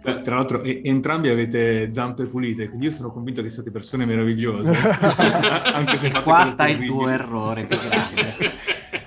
Tra 0.02 0.36
l'altro 0.36 0.62
e- 0.62 0.82
entrambi 0.84 1.30
avete 1.30 1.92
zampe 1.94 2.26
pulite, 2.26 2.68
quindi 2.68 2.86
io 2.86 2.92
sono 2.92 3.12
convinto 3.12 3.42
che 3.42 3.50
siate 3.50 3.72
persone 3.72 4.06
meravigliose. 4.06 4.76
anche 4.76 5.98
se 5.98 6.08
e 6.08 6.22
qua 6.22 6.44
sta 6.44 6.68
il 6.68 6.84
tuo 6.84 7.08
errore 7.08 7.66
più 7.66 7.78
grande. 7.80 8.36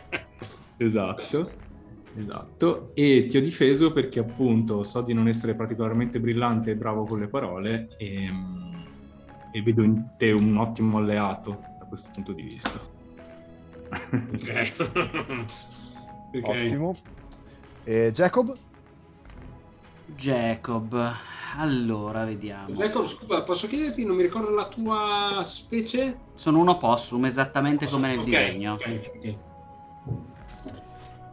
esatto. 0.79 1.62
Esatto, 2.15 2.91
e 2.95 3.27
ti 3.29 3.39
ho 3.39 3.41
difeso 3.41 3.91
perché 3.93 4.21
appunto 4.21 4.85
so 4.85 5.01
di 5.01 5.15
non 5.15 5.29
essere 5.29 5.55
particolarmente 5.55 6.21
brillante 6.21 6.73
e 6.73 6.77
bravo 6.77 7.05
con 7.05 7.19
le 7.19 7.27
parole 7.27 7.89
e, 7.97 8.31
e 9.51 9.63
vedo 9.63 9.83
in 9.83 10.11
te 10.19 10.31
un 10.31 10.57
ottimo 10.59 10.99
alleato 10.99 11.65
da 11.79 11.87
questo 11.87 12.11
punto 12.13 12.33
di 12.33 12.43
vista. 12.43 12.79
Ok. 13.91 14.73
okay. 16.37 16.67
Ottimo. 16.67 16.97
E 17.85 18.11
Jacob? 18.13 18.55
Jacob, 20.15 21.15
allora 21.57 22.25
vediamo. 22.25 22.75
Jacob, 22.75 23.07
scusa, 23.07 23.43
posso 23.43 23.67
chiederti, 23.67 24.05
non 24.05 24.17
mi 24.17 24.23
ricordo 24.23 24.51
la 24.51 24.69
tua 24.69 25.43
specie? 25.47 26.19
Sono 26.35 26.61
un 26.61 26.69
opossum, 26.69 27.25
esattamente 27.25 27.87
Posso... 27.87 27.97
come 27.97 28.09
nel 28.09 28.19
okay, 28.19 28.31
disegno. 28.31 28.75
Okay, 28.75 28.97
okay. 29.17 29.39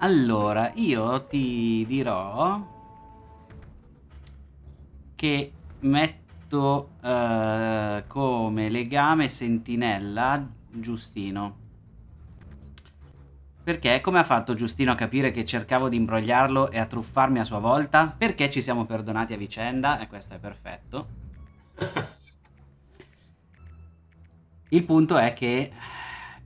Allora, 0.01 0.71
io 0.75 1.25
ti 1.25 1.85
dirò 1.85 2.65
che 5.13 5.51
metto 5.81 6.91
uh, 7.01 8.07
come 8.07 8.69
legame 8.69 9.27
sentinella 9.27 10.47
Giustino. 10.71 11.57
Perché? 13.61 13.99
Come 13.99 14.19
ha 14.19 14.23
fatto 14.23 14.53
Giustino 14.53 14.93
a 14.93 14.95
capire 14.95 15.31
che 15.31 15.43
cercavo 15.43 15.89
di 15.89 15.97
imbrogliarlo 15.97 16.71
e 16.71 16.79
a 16.79 16.85
truffarmi 16.85 17.39
a 17.39 17.43
sua 17.43 17.59
volta? 17.59 18.15
Perché 18.17 18.49
ci 18.49 18.61
siamo 18.61 18.85
perdonati 18.85 19.33
a 19.33 19.37
vicenda 19.37 19.99
e 19.99 20.07
questo 20.07 20.33
è 20.33 20.39
perfetto. 20.39 21.07
Il 24.69 24.83
punto 24.85 25.17
è 25.17 25.33
che 25.33 25.71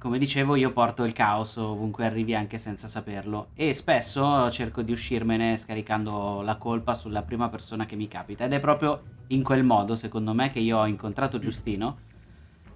come 0.03 0.17
dicevo 0.17 0.57
io 0.57 0.73
porto 0.73 1.05
il 1.05 1.13
caos 1.13 1.55
ovunque 1.55 2.05
arrivi 2.05 2.35
anche 2.35 2.57
senza 2.57 2.89
saperlo. 2.89 3.51
E 3.53 3.73
spesso 3.73 4.51
cerco 4.51 4.81
di 4.81 4.91
uscirmene 4.91 5.55
scaricando 5.55 6.41
la 6.41 6.57
colpa 6.57 6.93
sulla 6.93 7.21
prima 7.21 7.47
persona 7.47 7.85
che 7.85 7.95
mi 7.95 8.09
capita. 8.09 8.43
Ed 8.43 8.51
è 8.51 8.59
proprio 8.59 9.01
in 9.27 9.43
quel 9.43 9.63
modo 9.63 9.95
secondo 9.95 10.33
me 10.33 10.51
che 10.51 10.59
io 10.59 10.79
ho 10.79 10.87
incontrato 10.87 11.39
Giustino 11.39 11.99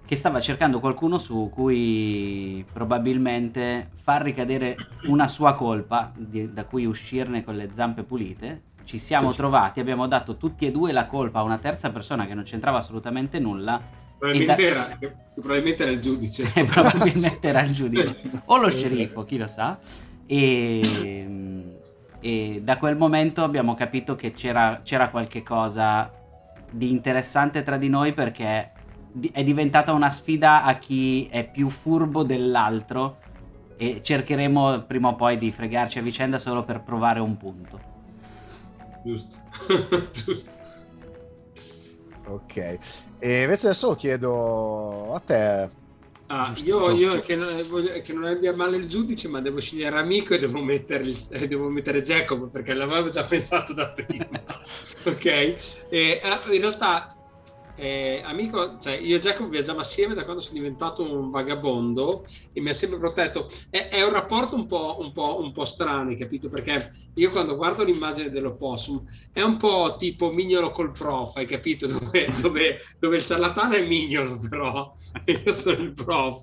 che 0.06 0.16
stava 0.16 0.40
cercando 0.40 0.80
qualcuno 0.80 1.18
su 1.18 1.50
cui 1.52 2.64
probabilmente 2.72 3.90
far 4.02 4.22
ricadere 4.22 4.76
una 5.08 5.28
sua 5.28 5.52
colpa 5.52 6.10
di, 6.16 6.50
da 6.50 6.64
cui 6.64 6.86
uscirne 6.86 7.44
con 7.44 7.56
le 7.56 7.68
zampe 7.72 8.04
pulite. 8.04 8.62
Ci 8.84 8.96
siamo 8.96 9.34
trovati, 9.34 9.80
abbiamo 9.80 10.06
dato 10.06 10.38
tutti 10.38 10.64
e 10.64 10.70
due 10.70 10.92
la 10.92 11.04
colpa 11.04 11.40
a 11.40 11.42
una 11.42 11.58
terza 11.58 11.92
persona 11.92 12.24
che 12.24 12.32
non 12.32 12.44
c'entrava 12.44 12.78
assolutamente 12.78 13.38
nulla 13.38 14.06
Probabilmente, 14.18 14.62
da... 14.62 14.68
era, 14.68 14.98
probabilmente, 15.34 15.82
era, 15.84 15.92
il 15.92 16.00
giudice. 16.00 16.44
probabilmente 16.66 17.48
era 17.48 17.62
il 17.62 17.72
giudice. 17.72 18.20
O 18.46 18.56
lo 18.56 18.68
sceriffo, 18.68 19.24
chi 19.24 19.36
lo 19.36 19.46
sa. 19.46 19.78
E, 20.26 21.64
e 22.20 22.60
da 22.62 22.76
quel 22.78 22.96
momento 22.96 23.44
abbiamo 23.44 23.74
capito 23.74 24.16
che 24.16 24.32
c'era, 24.32 24.80
c'era 24.82 25.08
qualche 25.08 25.42
cosa 25.42 26.12
di 26.70 26.90
interessante 26.90 27.62
tra 27.62 27.78
di 27.78 27.88
noi 27.88 28.12
perché 28.12 28.72
è 29.32 29.42
diventata 29.42 29.92
una 29.92 30.10
sfida 30.10 30.64
a 30.64 30.76
chi 30.76 31.28
è 31.28 31.48
più 31.48 31.70
furbo 31.70 32.24
dell'altro 32.24 33.18
e 33.76 34.00
cercheremo 34.02 34.82
prima 34.82 35.08
o 35.08 35.14
poi 35.14 35.38
di 35.38 35.52
fregarci 35.52 36.00
a 36.00 36.02
vicenda 36.02 36.38
solo 36.38 36.64
per 36.64 36.82
provare 36.82 37.20
un 37.20 37.36
punto. 37.36 37.80
Giusto. 39.04 39.36
Giusto. 40.12 40.50
Ok. 42.26 42.78
E 43.18 43.42
invece 43.42 43.66
adesso 43.66 43.94
chiedo 43.96 45.14
a 45.14 45.20
te. 45.20 45.70
Ah, 46.30 46.52
io, 46.62 46.90
io 46.90 47.20
che, 47.22 47.36
non, 47.36 47.64
che, 48.02 48.12
non, 48.12 48.24
abbia 48.24 48.54
male 48.54 48.76
il 48.76 48.86
giudice, 48.86 49.28
ma 49.28 49.40
devo 49.40 49.60
scegliere 49.60 49.98
amico 49.98 50.34
e 50.34 50.38
devo 50.38 50.62
mettere, 50.62 51.10
eh, 51.30 51.48
devo 51.48 51.68
mettere 51.68 52.02
Jacob 52.02 52.50
perché 52.50 52.74
l'avevo 52.74 53.08
già 53.08 53.24
pensato 53.28 53.72
da 53.72 53.88
prima. 53.88 54.28
ok? 55.04 55.24
E, 55.24 55.56
eh, 55.88 56.20
in 56.22 56.60
realtà 56.60 57.17
eh, 57.78 58.20
amico, 58.24 58.78
cioè 58.80 58.94
io 58.94 59.16
e 59.16 59.20
Jacob 59.20 59.48
viaggiamo 59.48 59.78
assieme 59.78 60.14
da 60.14 60.24
quando 60.24 60.42
sono 60.42 60.58
diventato 60.58 61.02
un 61.02 61.30
vagabondo 61.30 62.24
e 62.52 62.60
mi 62.60 62.70
ha 62.70 62.72
sempre 62.72 62.98
protetto. 62.98 63.46
È, 63.70 63.88
è 63.88 64.02
un 64.02 64.12
rapporto 64.12 64.56
un 64.56 64.66
po', 64.66 64.96
un, 64.98 65.12
po', 65.12 65.40
un 65.40 65.52
po' 65.52 65.64
strano, 65.64 66.14
capito? 66.16 66.48
Perché 66.48 66.90
io 67.14 67.30
quando 67.30 67.54
guardo 67.54 67.84
l'immagine 67.84 68.30
dell'opossum 68.30 69.04
è 69.32 69.42
un 69.42 69.56
po' 69.56 69.94
tipo 69.96 70.32
mignolo 70.32 70.72
col 70.72 70.90
prof, 70.90 71.36
hai 71.36 71.46
capito? 71.46 71.86
Dove, 71.98 72.28
dove, 72.40 72.78
dove 72.98 73.16
il 73.16 73.24
ciarlatano 73.24 73.74
è 73.74 73.86
mignolo, 73.86 74.40
però 74.48 74.92
io 75.26 75.54
sono 75.54 75.78
il 75.78 75.92
prof. 75.92 76.42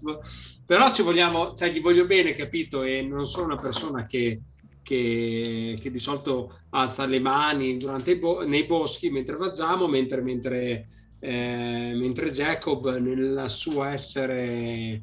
Però 0.66 0.92
ci 0.94 1.02
vogliamo, 1.02 1.54
cioè 1.54 1.70
gli 1.70 1.82
voglio 1.82 2.06
bene, 2.06 2.34
capito? 2.34 2.82
E 2.82 3.02
non 3.02 3.28
sono 3.28 3.46
una 3.46 3.56
persona 3.56 4.06
che, 4.06 4.42
che, 4.82 5.78
che, 5.82 5.92
di 5.92 6.00
solito 6.00 6.60
alza 6.70 7.06
le 7.06 7.20
mani 7.20 7.78
durante 7.78 8.18
bo- 8.18 8.46
nei 8.46 8.64
boschi 8.64 9.10
mentre 9.10 9.36
viaggiamo, 9.36 9.88
mentre, 9.88 10.22
mentre 10.22 10.86
eh, 11.26 11.94
mentre 11.96 12.30
Jacob 12.30 12.98
nel 12.98 13.46
suo 13.48 13.84
essere, 13.84 15.02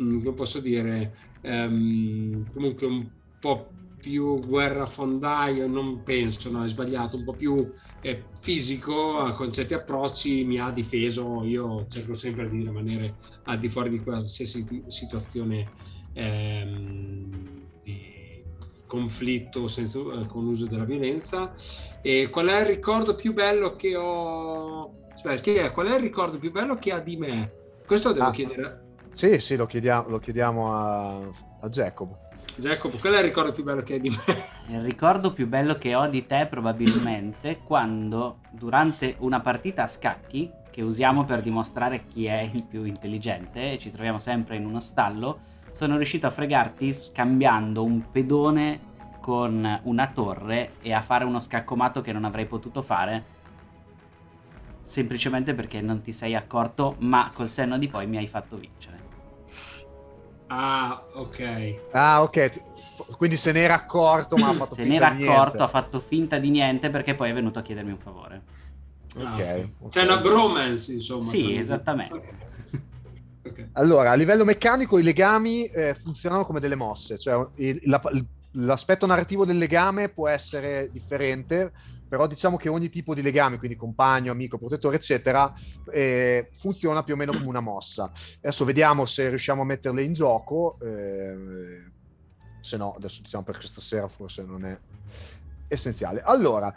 mm, 0.00 0.22
come 0.22 0.34
posso 0.34 0.60
dire, 0.60 1.16
ehm, 1.40 2.52
comunque 2.52 2.86
un 2.86 3.08
po' 3.40 3.72
più 4.00 4.38
guerrafondaio, 4.38 5.66
non 5.66 6.04
penso, 6.04 6.50
no, 6.52 6.62
è 6.62 6.68
sbagliato, 6.68 7.16
un 7.16 7.24
po' 7.24 7.32
più 7.32 7.68
eh, 8.00 8.26
fisico 8.40 9.34
con 9.34 9.52
certi 9.52 9.74
approcci 9.74 10.44
mi 10.44 10.60
ha 10.60 10.70
difeso, 10.70 11.42
io 11.42 11.86
cerco 11.88 12.14
sempre 12.14 12.48
di 12.48 12.58
rimanere 12.58 13.16
al 13.46 13.58
di 13.58 13.68
fuori 13.68 13.90
di 13.90 13.98
qualsiasi 13.98 14.84
situazione 14.86 15.68
ehm, 16.12 17.28
di, 17.82 18.44
conflitto 18.86 19.66
senza, 19.66 19.98
eh, 19.98 20.26
con 20.26 20.44
l'uso 20.44 20.66
della 20.66 20.84
violenza. 20.84 21.52
E 22.02 22.28
qual 22.30 22.46
è 22.46 22.60
il 22.60 22.66
ricordo 22.66 23.16
più 23.16 23.32
bello 23.32 23.74
che 23.74 23.96
ho? 23.96 25.05
Aspetta, 25.16 25.70
qual 25.70 25.86
è 25.86 25.94
il 25.94 26.02
ricordo 26.02 26.38
più 26.38 26.52
bello 26.52 26.74
che 26.74 26.92
ha 26.92 26.98
di 26.98 27.16
me? 27.16 27.50
Questo 27.86 28.12
devo 28.12 28.26
ah, 28.26 28.32
chiedere. 28.32 28.84
Sì, 29.14 29.40
sì, 29.40 29.56
lo 29.56 29.64
chiediamo, 29.64 30.10
lo 30.10 30.18
chiediamo 30.18 30.74
a, 30.74 31.16
a 31.60 31.68
Jacob. 31.70 32.14
Jacob, 32.56 33.00
qual 33.00 33.14
è 33.14 33.18
il 33.18 33.24
ricordo 33.24 33.52
più 33.52 33.64
bello 33.64 33.82
che 33.82 33.94
hai 33.94 34.00
di 34.00 34.10
me? 34.10 34.44
Il 34.68 34.82
ricordo 34.82 35.32
più 35.32 35.46
bello 35.46 35.76
che 35.76 35.94
ho 35.94 36.06
di 36.06 36.26
te 36.26 36.46
probabilmente 36.50 37.60
quando 37.64 38.40
durante 38.50 39.16
una 39.20 39.40
partita 39.40 39.84
a 39.84 39.88
scacchi 39.88 40.50
che 40.70 40.82
usiamo 40.82 41.24
per 41.24 41.40
dimostrare 41.40 42.06
chi 42.06 42.26
è 42.26 42.50
il 42.52 42.64
più 42.64 42.84
intelligente 42.84 43.72
e 43.72 43.78
ci 43.78 43.90
troviamo 43.90 44.18
sempre 44.18 44.56
in 44.56 44.66
uno 44.66 44.80
stallo, 44.80 45.40
sono 45.72 45.96
riuscito 45.96 46.26
a 46.26 46.30
fregarti 46.30 46.92
scambiando 46.92 47.82
un 47.82 48.10
pedone 48.10 48.80
con 49.22 49.80
una 49.84 50.08
torre 50.08 50.72
e 50.82 50.92
a 50.92 51.00
fare 51.00 51.24
uno 51.24 51.40
scaccomato 51.40 52.02
che 52.02 52.12
non 52.12 52.24
avrei 52.24 52.44
potuto 52.44 52.82
fare 52.82 53.34
semplicemente 54.86 55.52
perché 55.52 55.80
non 55.80 56.00
ti 56.00 56.12
sei 56.12 56.36
accorto, 56.36 56.94
ma 57.00 57.32
col 57.34 57.48
senno 57.48 57.76
di 57.76 57.88
poi 57.88 58.06
mi 58.06 58.18
hai 58.18 58.28
fatto 58.28 58.56
vincere. 58.56 58.96
Ah, 60.46 61.04
ok. 61.12 61.74
Ah, 61.90 62.22
ok. 62.22 63.16
Quindi 63.16 63.36
se 63.36 63.50
n'era 63.50 63.74
accorto, 63.74 64.36
ma 64.36 64.48
ha 64.48 64.52
fatto 64.54 64.74
se 64.74 64.84
n'era 64.84 65.08
accorto, 65.08 65.64
ha 65.64 65.68
fatto 65.68 65.98
finta 65.98 66.38
di 66.38 66.50
niente 66.50 66.88
perché 66.90 67.16
poi 67.16 67.30
è 67.30 67.34
venuto 67.34 67.58
a 67.58 67.62
chiedermi 67.62 67.90
un 67.90 67.98
favore. 67.98 68.42
Ah, 69.18 69.34
okay, 69.34 69.72
ok. 69.80 69.90
C'è 69.90 70.02
una 70.02 70.18
bromance, 70.18 70.92
insomma. 70.92 71.20
Sì, 71.20 71.56
esattamente. 71.56 72.44
Okay. 73.44 73.68
Allora, 73.72 74.12
a 74.12 74.14
livello 74.14 74.44
meccanico 74.44 74.98
i 74.98 75.02
legami 75.02 75.66
eh, 75.66 75.94
funzionano 75.94 76.44
come 76.44 76.60
delle 76.60 76.74
mosse, 76.76 77.18
cioè 77.18 77.44
il, 77.56 77.80
la, 77.84 78.00
l'aspetto 78.52 79.04
narrativo 79.06 79.44
del 79.44 79.58
legame 79.58 80.08
può 80.08 80.28
essere 80.28 80.90
differente, 80.92 81.72
però 82.08 82.26
diciamo 82.26 82.56
che 82.56 82.68
ogni 82.68 82.88
tipo 82.88 83.14
di 83.14 83.22
legame, 83.22 83.58
quindi 83.58 83.76
compagno, 83.76 84.32
amico, 84.32 84.58
protettore, 84.58 84.96
eccetera, 84.96 85.52
eh, 85.90 86.50
funziona 86.58 87.02
più 87.02 87.14
o 87.14 87.16
meno 87.16 87.32
come 87.32 87.46
una 87.46 87.60
mossa. 87.60 88.12
Adesso 88.40 88.64
vediamo 88.64 89.06
se 89.06 89.28
riusciamo 89.28 89.62
a 89.62 89.64
metterle 89.64 90.02
in 90.02 90.12
gioco, 90.12 90.78
eh, 90.82 91.84
se 92.60 92.76
no, 92.76 92.94
adesso 92.96 93.22
diciamo 93.22 93.44
per 93.44 93.58
questa 93.58 93.80
sera 93.80 94.08
forse 94.08 94.42
non 94.44 94.64
è 94.64 94.78
essenziale. 95.68 96.22
Allora, 96.22 96.72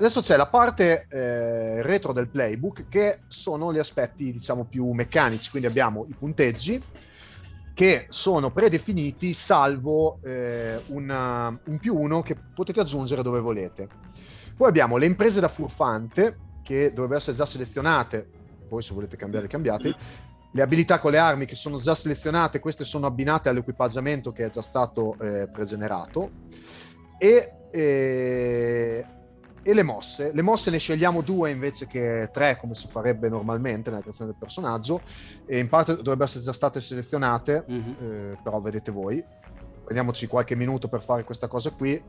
Adesso 0.00 0.20
c'è 0.20 0.36
la 0.36 0.46
parte 0.46 1.08
eh, 1.08 1.82
retro 1.82 2.12
del 2.12 2.28
playbook 2.28 2.86
che 2.88 3.22
sono 3.26 3.72
gli 3.72 3.78
aspetti 3.78 4.30
diciamo 4.32 4.62
più 4.62 4.88
meccanici, 4.92 5.50
quindi 5.50 5.66
abbiamo 5.66 6.06
i 6.08 6.14
punteggi 6.16 6.80
che 7.74 8.06
sono 8.08 8.52
predefiniti 8.52 9.34
salvo 9.34 10.20
eh, 10.22 10.80
una, 10.86 11.48
un 11.64 11.78
più 11.78 11.96
uno 11.96 12.22
che 12.22 12.36
potete 12.36 12.78
aggiungere 12.78 13.22
dove 13.22 13.40
volete. 13.40 13.88
Poi 14.58 14.68
abbiamo 14.68 14.96
le 14.96 15.06
imprese 15.06 15.38
da 15.38 15.46
furfante 15.46 16.36
che 16.64 16.88
dovrebbero 16.88 17.20
essere 17.20 17.36
già 17.36 17.46
selezionate, 17.46 18.28
poi 18.68 18.82
se 18.82 18.92
volete 18.92 19.16
cambiare 19.16 19.46
cambiate, 19.46 19.94
le 20.50 20.62
abilità 20.62 20.98
con 20.98 21.12
le 21.12 21.18
armi 21.18 21.46
che 21.46 21.54
sono 21.54 21.78
già 21.78 21.94
selezionate, 21.94 22.58
queste 22.58 22.82
sono 22.82 23.06
abbinate 23.06 23.48
all'equipaggiamento 23.48 24.32
che 24.32 24.46
è 24.46 24.50
già 24.50 24.60
stato 24.60 25.16
eh, 25.20 25.48
pregenerato 25.48 26.30
e 27.18 27.52
eh, 27.70 29.06
e 29.62 29.74
le 29.74 29.82
mosse. 29.84 30.32
Le 30.32 30.42
mosse 30.42 30.70
ne 30.70 30.78
scegliamo 30.78 31.20
due 31.20 31.50
invece 31.50 31.86
che 31.86 32.28
tre, 32.32 32.56
come 32.56 32.74
si 32.74 32.88
farebbe 32.88 33.28
normalmente 33.28 33.90
nella 33.90 34.02
creazione 34.02 34.30
del 34.30 34.40
personaggio, 34.40 35.02
e 35.46 35.58
in 35.60 35.68
parte 35.68 35.94
dovrebbero 35.94 36.24
essere 36.24 36.42
già 36.42 36.52
state 36.52 36.80
selezionate, 36.80 37.64
mm-hmm. 37.70 37.92
eh, 38.00 38.38
però 38.42 38.60
vedete 38.60 38.90
voi. 38.90 39.22
Prendiamoci 39.84 40.26
qualche 40.26 40.56
minuto 40.56 40.88
per 40.88 41.02
fare 41.02 41.22
questa 41.22 41.46
cosa 41.46 41.70
qui 41.70 42.02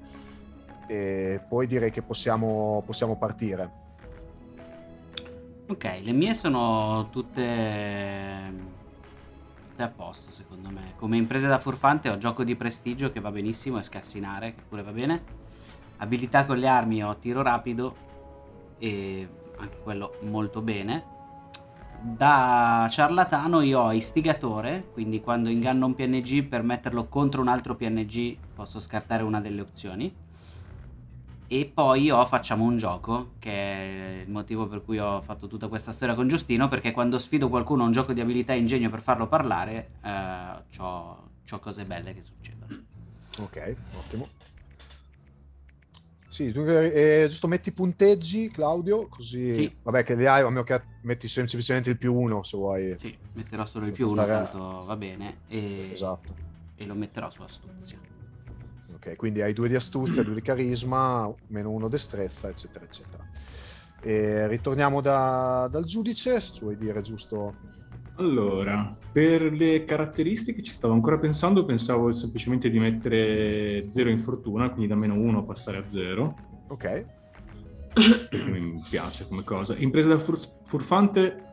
e 0.89 1.39
poi 1.47 1.67
direi 1.67 1.91
che 1.91 2.01
possiamo, 2.01 2.81
possiamo 2.85 3.15
partire. 3.15 3.87
Ok, 5.67 5.99
le 6.01 6.11
mie 6.11 6.33
sono 6.33 7.09
tutte, 7.11 8.51
tutte 9.69 9.83
a 9.83 9.89
posto 9.89 10.31
secondo 10.31 10.69
me. 10.69 10.93
Come 10.97 11.17
imprese 11.17 11.47
da 11.47 11.59
furfante 11.59 12.09
ho 12.09 12.17
gioco 12.17 12.43
di 12.43 12.55
prestigio 12.55 13.11
che 13.11 13.19
va 13.19 13.29
benissimo 13.29 13.77
e 13.77 13.83
scassinare 13.83 14.55
che 14.55 14.61
pure 14.67 14.81
va 14.81 14.91
bene 14.91 15.47
Abilità 16.01 16.45
con 16.45 16.57
le 16.57 16.67
armi 16.67 17.03
ho 17.03 17.15
tiro 17.17 17.41
rapido 17.41 17.95
e 18.77 19.27
anche 19.57 19.77
quello 19.83 20.15
molto 20.21 20.61
bene. 20.61 21.17
Da 22.01 22.87
ciarlatano 22.89 23.59
io 23.59 23.81
ho 23.81 23.91
istigatore, 23.91 24.87
quindi 24.93 25.19
quando 25.19 25.49
inganno 25.49 25.87
un 25.87 25.95
PNG 25.95 26.43
per 26.43 26.63
metterlo 26.63 27.07
contro 27.07 27.41
un 27.41 27.49
altro 27.49 27.75
PNG 27.75 28.37
posso 28.55 28.79
scartare 28.79 29.23
una 29.23 29.41
delle 29.41 29.59
opzioni. 29.59 30.27
E 31.51 31.71
poi 31.73 32.11
ho 32.11 32.23
facciamo 32.27 32.63
un 32.63 32.77
gioco, 32.77 33.31
che 33.39 33.51
è 33.51 34.21
il 34.23 34.29
motivo 34.29 34.67
per 34.67 34.83
cui 34.83 34.99
ho 34.99 35.19
fatto 35.21 35.47
tutta 35.47 35.67
questa 35.67 35.91
storia 35.91 36.13
con 36.13 36.27
Giustino, 36.27 36.67
perché 36.67 36.91
quando 36.91 37.17
sfido 37.17 37.49
qualcuno 37.49 37.81
a 37.81 37.85
un 37.87 37.91
gioco 37.91 38.13
di 38.13 38.21
abilità 38.21 38.53
e 38.53 38.59
ingegno 38.59 38.91
per 38.91 39.01
farlo 39.01 39.27
parlare, 39.27 39.93
eh, 40.03 40.77
ho 40.77 41.27
cose 41.59 41.85
belle 41.85 42.13
che 42.13 42.21
succedono. 42.21 42.83
Ok, 43.39 43.75
ottimo. 43.97 44.27
Sì, 46.29 46.51
eh, 46.53 47.25
giusto 47.27 47.47
metti 47.47 47.69
i 47.69 47.71
punteggi, 47.71 48.51
Claudio, 48.51 49.07
così... 49.07 49.51
Sì. 49.55 49.75
Vabbè, 49.81 50.03
che 50.03 50.15
li 50.15 50.27
hai, 50.27 50.43
a 50.43 50.49
meno 50.49 50.61
che 50.61 50.79
metti 51.01 51.27
semplicemente 51.27 51.89
il 51.89 51.97
più 51.97 52.13
uno, 52.13 52.43
se 52.43 52.57
vuoi. 52.57 52.95
Sì, 52.99 53.17
metterò 53.33 53.65
solo 53.65 53.87
il 53.87 53.91
più 53.91 54.07
uno, 54.07 54.21
stare... 54.21 54.43
tanto 54.43 54.85
va 54.85 54.95
bene. 54.95 55.39
E... 55.47 55.89
Esatto. 55.93 56.35
E 56.75 56.85
lo 56.85 56.93
metterò 56.93 57.27
su 57.31 57.41
astuzia. 57.41 57.97
Ok, 58.99 59.15
quindi 59.15 59.41
hai 59.41 59.53
due 59.53 59.69
di 59.69 59.75
astuzia, 59.75 60.23
due 60.23 60.33
di 60.33 60.41
carisma, 60.41 61.33
meno 61.47 61.71
uno 61.71 61.87
destrezza, 61.87 62.49
eccetera, 62.49 62.83
eccetera. 62.83 63.23
E 64.01 64.47
ritorniamo 64.47 64.99
da, 64.99 65.69
dal 65.71 65.85
giudice, 65.85 66.41
se 66.41 66.59
vuoi 66.61 66.77
dire 66.77 67.01
giusto 67.01 67.55
allora, 68.19 68.97
per 69.13 69.41
le 69.53 69.85
caratteristiche 69.85 70.61
ci 70.61 70.71
stavo 70.71 70.93
ancora 70.93 71.17
pensando, 71.17 71.63
pensavo 71.63 72.11
semplicemente 72.11 72.69
di 72.69 72.77
mettere 72.77 73.89
0 73.89 74.09
in 74.09 74.17
fortuna, 74.17 74.69
quindi 74.69 74.87
da 74.87 74.95
meno 74.95 75.13
1 75.13 75.45
passare 75.45 75.77
a 75.77 75.89
0. 75.89 76.35
Ok. 76.67 77.05
Mi 78.31 78.83
piace 78.89 79.25
come 79.25 79.45
cosa. 79.45 79.73
Impresa 79.77 80.09
da 80.09 80.19
fur- 80.19 80.59
furfante 80.63 81.43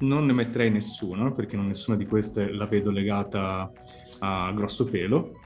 non 0.00 0.26
ne 0.26 0.32
metterei 0.32 0.68
nessuna, 0.68 1.30
perché 1.30 1.54
non 1.54 1.68
nessuna 1.68 1.96
di 1.96 2.06
queste 2.06 2.50
la 2.52 2.66
vedo 2.66 2.90
legata 2.90 3.70
a 4.18 4.52
grosso 4.52 4.84
pelo. 4.84 5.42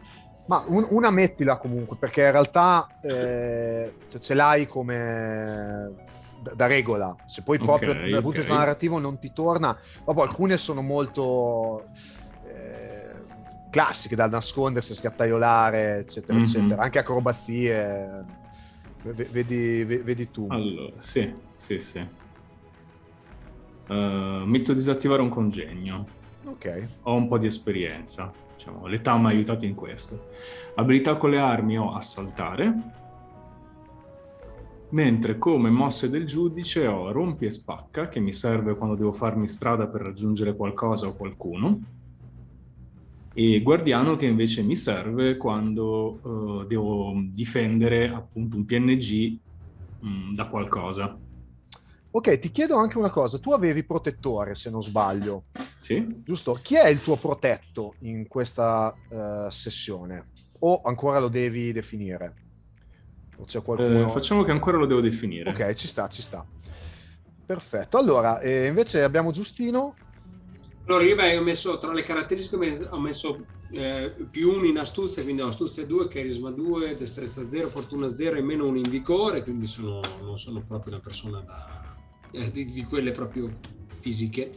Ma 0.51 0.65
un- 0.67 0.89
una 0.91 1.11
mettila 1.11 1.59
comunque, 1.59 1.97
perché 1.97 2.23
in 2.23 2.33
realtà 2.33 2.89
eh, 3.03 3.93
ce 4.19 4.35
l'hai 4.35 4.67
come 4.67 5.93
da 6.43 6.67
regola, 6.67 7.15
se 7.27 7.43
poi 7.43 7.59
proprio 7.59 7.93
okay, 7.93 8.11
dal 8.11 8.21
punto 8.21 8.39
di 8.39 8.43
vista 8.45 8.59
narrativo 8.59 8.99
non 8.99 9.21
ti 9.21 9.33
torna, 9.33 9.79
proprio 10.03 10.25
alcune 10.25 10.59
sono 10.59 10.83
molto 10.83 11.85
eh, 12.49 13.13
classiche 13.71 14.17
da 14.17 14.27
nascondersi, 14.27 14.93
scattaiolare, 14.93 15.99
eccetera, 15.99 16.35
mm-hmm. 16.35 16.45
eccetera, 16.45 16.83
anche 16.83 16.99
acrobazie, 16.99 18.25
vedi, 19.03 19.85
vedi, 19.85 20.31
tu. 20.33 20.47
Allora, 20.49 20.95
sì, 20.97 21.33
sì, 21.55 21.79
sì. 21.79 22.05
Uh, 23.87 24.43
metto 24.47 24.73
a 24.73 24.75
disattivare 24.75 25.23
un 25.23 25.29
congegno. 25.29 26.07
Ok. 26.45 26.89
Ho 27.03 27.15
un 27.15 27.29
po' 27.29 27.39
di 27.39 27.47
esperienza, 27.47 28.33
diciamo, 28.61 28.87
l'età 28.87 29.17
mi 29.17 29.25
ha 29.25 29.29
aiutato 29.29 29.65
in 29.65 29.75
questo. 29.75 30.29
Abilità 30.75 31.17
con 31.17 31.31
le 31.31 31.39
armi 31.39 31.79
ho 31.79 31.93
assaltare 31.93 32.99
mentre 34.91 35.39
come 35.39 35.71
mosse 35.71 36.11
del 36.11 36.27
giudice 36.27 36.87
ho 36.87 37.13
rompi 37.13 37.47
e 37.47 37.51
spacca, 37.51 38.09
che 38.09 38.21
mi 38.21 38.33
serve 38.33 38.75
quando 38.75 38.97
devo 38.97 39.13
farmi 39.13 39.47
strada 39.47 39.87
per 39.87 40.01
raggiungere 40.01 40.57
qualcosa 40.57 41.07
o 41.07 41.15
qualcuno, 41.15 41.81
e 43.33 43.63
guardiano 43.63 44.17
che 44.17 44.27
invece 44.27 44.63
mi 44.63 44.75
serve 44.75 45.37
quando 45.37 46.19
uh, 46.21 46.65
devo 46.67 47.15
difendere 47.31 48.13
appunto 48.13 48.57
un 48.57 48.65
PNG 48.65 49.39
mh, 50.01 50.09
mm, 50.09 50.35
da 50.35 50.49
qualcosa. 50.49 51.17
Ok, 52.13 52.41
ti 52.41 52.51
chiedo 52.51 52.77
anche 52.77 52.99
una 52.99 53.11
cosa, 53.11 53.39
tu 53.39 53.53
avevi 53.53 53.85
protettore 53.85 54.57
se 54.57 54.69
non 54.69 54.83
sbaglio. 54.83 55.45
Sì. 55.81 56.23
Giusto? 56.25 56.59
Chi 56.61 56.75
è 56.75 56.89
il 56.89 57.01
tuo 57.01 57.17
protetto 57.17 57.95
in 58.01 58.27
questa 58.27 58.93
uh, 59.09 59.49
sessione? 59.49 60.31
O 60.61 60.81
ancora 60.83 61.21
lo 61.21 61.29
devi 61.29 61.73
definire? 61.73 62.35
c'è 63.47 63.63
qualcuno... 63.63 64.05
Eh, 64.05 64.09
facciamo 64.09 64.43
che 64.43 64.51
ancora 64.51 64.77
lo 64.77 64.87
devo 64.87 65.01
definire. 65.01 65.51
Ok, 65.51 65.73
ci 65.75 65.87
sta, 65.87 66.09
ci 66.09 66.21
sta. 66.21 66.45
Perfetto. 67.47 67.97
Allora, 67.97 68.41
eh, 68.41 68.67
invece 68.67 69.03
abbiamo 69.03 69.31
Giustino. 69.31 69.95
Allora, 70.87 71.05
io 71.05 71.15
beh, 71.15 71.37
ho 71.39 71.43
messo 71.43 71.79
tra 71.79 71.93
le 71.93 72.03
caratteristiche, 72.03 72.89
ho 72.91 73.01
messo 73.01 73.45
eh, 73.71 74.13
più 74.31 74.51
uno 74.51 74.67
in 74.67 74.79
astuzia, 74.79 75.23
quindi 75.23 75.43
ho 75.43 75.49
astuzia 75.49 75.87
2, 75.87 76.09
carisma 76.09 76.51
2, 76.51 76.97
destrezza 76.97 77.49
0, 77.49 77.69
fortuna 77.69 78.13
0 78.13 78.37
e 78.37 78.43
meno 78.43 78.67
uno 78.67 78.79
in 78.79 78.91
vigore, 78.91 79.43
quindi 79.43 79.67
sono, 79.67 80.01
non 80.23 80.39
sono 80.39 80.63
proprio 80.67 80.95
una 80.95 81.03
persona 81.03 81.41
da, 81.41 81.90
eh, 82.33 82.51
di, 82.51 82.67
di, 82.67 82.85
quelle 82.85 83.13
proprio 83.13 83.59
fisiche. 84.01 84.51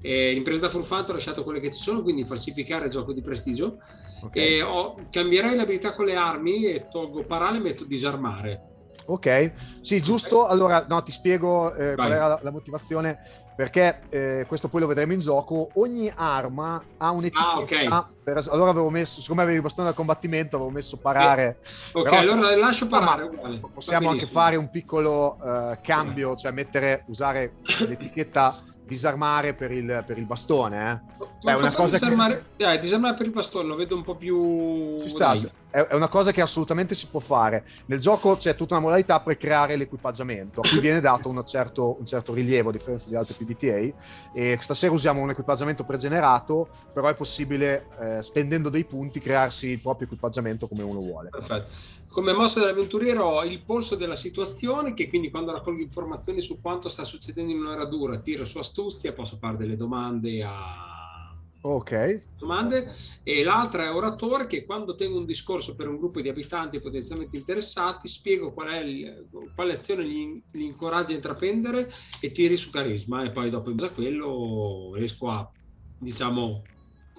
Eh, 0.00 0.32
impresa 0.34 0.60
da 0.60 0.70
furfante 0.70 1.10
ho 1.10 1.14
lasciato 1.14 1.42
quelle 1.42 1.60
che 1.60 1.72
ci 1.72 1.82
sono, 1.82 2.02
quindi 2.02 2.24
falsificare 2.24 2.88
gioco 2.88 3.12
di 3.12 3.20
prestigio 3.20 3.78
Okay. 4.20 4.60
Ho, 4.60 4.96
cambierei 5.10 5.54
l'abilità 5.54 5.94
con 5.94 6.06
le 6.06 6.16
armi 6.16 6.64
e 6.64 6.88
tolgo 6.88 7.24
parale 7.24 7.58
e 7.58 7.60
metto 7.60 7.84
disarmare. 7.84 8.62
Ok, 9.06 9.52
sì, 9.80 10.02
giusto. 10.02 10.40
Okay. 10.40 10.52
Allora, 10.52 10.86
no, 10.88 11.02
ti 11.02 11.12
spiego 11.12 11.74
eh, 11.74 11.94
qual 11.94 12.12
era 12.12 12.26
la, 12.26 12.40
la 12.42 12.50
motivazione 12.50 13.20
perché 13.58 14.02
eh, 14.10 14.44
questo 14.46 14.68
poi 14.68 14.82
lo 14.82 14.86
vedremo 14.86 15.14
in 15.14 15.18
gioco, 15.18 15.70
ogni 15.74 16.08
arma 16.14 16.80
ha 16.96 17.10
un'etichetta. 17.10 17.50
Ah, 17.50 17.58
okay. 17.58 17.88
per, 18.22 18.46
allora 18.52 18.70
avevo 18.70 18.88
messo, 18.88 19.20
siccome 19.20 19.42
avevi 19.42 19.60
bastone 19.60 19.88
da 19.88 19.94
combattimento, 19.94 20.54
avevo 20.54 20.70
messo 20.70 20.96
parare. 20.96 21.58
Ok, 21.90 22.04
Però, 22.04 22.18
allora 22.18 22.54
lascio 22.54 22.86
parare. 22.86 23.28
Possiamo 23.74 24.10
anche 24.10 24.26
fare 24.26 24.54
un 24.54 24.70
piccolo 24.70 25.38
uh, 25.40 25.76
cambio, 25.82 26.36
cioè 26.36 26.52
mettere, 26.52 27.02
usare 27.06 27.54
l'etichetta 27.84 28.62
disarmare 28.88 29.54
per 29.54 29.70
il, 29.70 30.02
per 30.06 30.18
il 30.18 30.24
bastone. 30.24 30.90
Eh? 30.90 31.26
Cioè, 31.40 31.52
è 31.52 31.56
una 31.56 31.72
cosa 31.72 31.96
disarmare, 31.98 32.44
che... 32.56 32.72
eh, 32.72 32.78
disarmare 32.78 33.14
per 33.14 33.26
il 33.26 33.32
bastone 33.32 33.68
lo 33.68 33.76
vedo 33.76 33.94
un 33.94 34.02
po' 34.02 34.16
più... 34.16 34.98
Sta, 35.06 35.34
è, 35.70 35.78
è, 35.78 35.94
una 35.94 36.08
cosa 36.08 36.32
che 36.32 36.40
assolutamente 36.40 36.94
si 36.94 37.06
può 37.06 37.20
fare. 37.20 37.64
Nel 37.86 38.00
gioco 38.00 38.36
c'è 38.36 38.56
tutta 38.56 38.74
una 38.74 38.84
modalità 38.84 39.20
per 39.20 39.36
creare 39.36 39.76
l'equipaggiamento, 39.76 40.62
a 40.62 40.68
cui 40.68 40.80
viene 40.80 41.00
dato 41.00 41.44
certo, 41.44 41.96
un 41.98 42.06
certo 42.06 42.32
rilievo 42.32 42.70
a 42.70 42.72
differenza 42.72 43.08
di 43.08 43.14
altri 43.14 43.34
PBTA. 43.34 43.96
E 44.34 44.58
stasera 44.60 44.92
usiamo 44.92 45.20
un 45.20 45.30
equipaggiamento 45.30 45.84
pregenerato, 45.84 46.68
però 46.92 47.08
è 47.08 47.14
possibile, 47.14 47.86
eh, 48.00 48.22
spendendo 48.22 48.70
dei 48.70 48.84
punti, 48.84 49.20
crearsi 49.20 49.68
il 49.68 49.80
proprio 49.80 50.06
equipaggiamento 50.06 50.66
come 50.66 50.82
uno 50.82 51.00
vuole. 51.00 51.28
Perfetto. 51.28 51.96
Come 52.18 52.32
mossa 52.32 52.58
dell'avventuriero 52.58 53.22
ho 53.22 53.44
il 53.44 53.62
polso 53.62 53.94
della 53.94 54.16
situazione, 54.16 54.92
che 54.92 55.06
quindi 55.06 55.30
quando 55.30 55.52
raccolgo 55.52 55.80
informazioni 55.80 56.40
su 56.40 56.60
quanto 56.60 56.88
sta 56.88 57.04
succedendo 57.04 57.52
in 57.52 57.60
una 57.60 57.76
radura, 57.76 58.18
tiro 58.18 58.44
su 58.44 58.58
astuzia, 58.58 59.12
posso 59.12 59.36
fare 59.36 59.56
delle 59.56 59.76
domande 59.76 60.42
a 60.42 61.32
Ok. 61.60 62.24
Domande. 62.36 62.92
E 63.22 63.44
l'altra 63.44 63.84
è 63.84 63.94
oratore 63.94 64.48
che 64.48 64.64
quando 64.64 64.96
tengo 64.96 65.16
un 65.16 65.26
discorso 65.26 65.76
per 65.76 65.86
un 65.86 65.96
gruppo 65.96 66.20
di 66.20 66.28
abitanti 66.28 66.80
potenzialmente 66.80 67.36
interessati 67.36 68.08
spiego 68.08 68.52
qual 68.52 68.66
è 68.70 68.80
il, 68.80 69.28
quale 69.54 69.74
azione 69.74 70.04
gli, 70.04 70.42
gli, 70.50 70.62
incoraggia 70.62 71.12
a 71.12 71.16
intraprendere 71.16 71.88
e 72.20 72.32
tiri 72.32 72.56
su 72.56 72.70
carisma 72.70 73.22
e 73.22 73.30
poi 73.30 73.48
dopo 73.48 73.70
in 73.70 73.76
base 73.76 73.92
a 73.92 73.94
quello 73.94 74.90
riesco 74.94 75.28
a 75.30 75.48
diciamo 75.96 76.62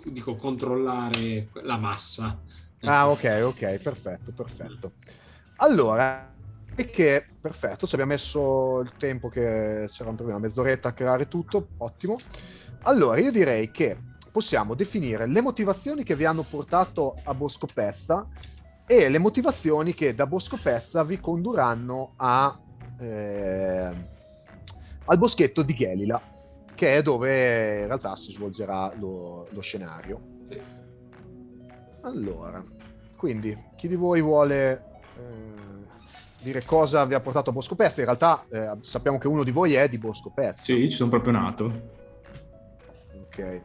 dico 0.03 0.35
controllare 0.35 1.51
la 1.63 1.77
massa. 1.77 2.43
Ah 2.82 3.09
ok 3.09 3.41
ok 3.43 3.77
perfetto 3.77 4.32
perfetto. 4.32 4.93
Allora 5.57 6.34
e 6.75 6.89
che 6.89 7.25
perfetto 7.41 7.86
ci 7.86 7.95
abbiamo 7.95 8.13
messo 8.13 8.80
il 8.82 8.93
tempo 8.97 9.27
che 9.27 9.86
c'era 9.89 10.09
una 10.09 10.39
mezz'oretta 10.39 10.89
a 10.89 10.93
creare 10.93 11.27
tutto 11.27 11.69
ottimo. 11.77 12.17
Allora 12.84 13.19
io 13.19 13.32
direi 13.32 13.69
che 13.71 13.97
possiamo 14.32 14.75
definire 14.75 15.27
le 15.27 15.41
motivazioni 15.41 16.03
che 16.03 16.15
vi 16.15 16.23
hanno 16.23 16.43
portato 16.43 17.15
a 17.23 17.34
Bosco 17.34 17.67
Pezza 17.71 18.27
e 18.86 19.09
le 19.09 19.19
motivazioni 19.19 19.93
che 19.93 20.15
da 20.15 20.25
Bosco 20.25 20.57
Pezza 20.61 21.03
vi 21.03 21.19
condurranno 21.19 22.13
a, 22.15 22.57
eh, 22.99 23.91
al 25.05 25.17
boschetto 25.17 25.61
di 25.63 25.75
Gelila, 25.75 26.21
che 26.73 26.95
è 26.95 27.01
dove 27.01 27.82
in 27.82 27.88
realtà 27.88 28.15
si 28.15 28.32
svolgerà 28.32 28.93
lo, 28.95 29.47
lo 29.51 29.61
scenario. 29.61 30.28
Allora, 32.01 32.63
quindi 33.15 33.57
chi 33.75 33.87
di 33.87 33.95
voi 33.95 34.21
vuole 34.21 34.83
eh, 35.17 36.41
dire 36.41 36.63
cosa 36.65 37.05
vi 37.05 37.13
ha 37.13 37.19
portato 37.19 37.49
a 37.49 37.53
Bosco 37.53 37.75
Pezza? 37.75 37.99
In 37.99 38.05
realtà 38.05 38.45
eh, 38.49 38.77
sappiamo 38.81 39.17
che 39.17 39.27
uno 39.27 39.43
di 39.43 39.51
voi 39.51 39.73
è 39.73 39.89
di 39.89 39.97
Bosco 39.97 40.29
Pezza. 40.29 40.63
Sì, 40.63 40.89
ci 40.89 40.97
sono 40.97 41.09
proprio 41.09 41.33
nato. 41.33 41.97
Ok 43.21 43.61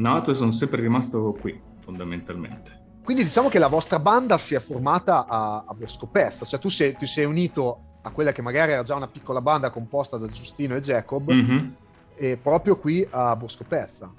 nato 0.00 0.30
e 0.30 0.34
sono 0.34 0.50
sempre 0.50 0.80
rimasto 0.80 1.36
qui, 1.38 1.58
fondamentalmente. 1.80 2.78
Quindi 3.04 3.24
diciamo 3.24 3.48
che 3.48 3.58
la 3.58 3.68
vostra 3.68 3.98
banda 3.98 4.38
si 4.38 4.54
è 4.54 4.60
formata 4.60 5.26
a, 5.26 5.64
a 5.66 5.74
Bosco 5.74 6.06
Pezza, 6.06 6.44
cioè 6.44 6.58
tu 6.58 6.68
sei, 6.68 6.96
ti 6.96 7.06
sei 7.06 7.24
unito 7.24 7.98
a 8.02 8.10
quella 8.10 8.32
che 8.32 8.42
magari 8.42 8.72
era 8.72 8.82
già 8.82 8.94
una 8.94 9.08
piccola 9.08 9.40
banda 9.40 9.70
composta 9.70 10.16
da 10.16 10.26
Giustino 10.26 10.74
e 10.74 10.80
Jacob, 10.80 11.30
mm-hmm. 11.30 11.68
e 12.14 12.38
proprio 12.40 12.76
qui 12.78 13.06
a 13.08 13.36
Bosco 13.36 13.64
Pezza. 13.66 14.10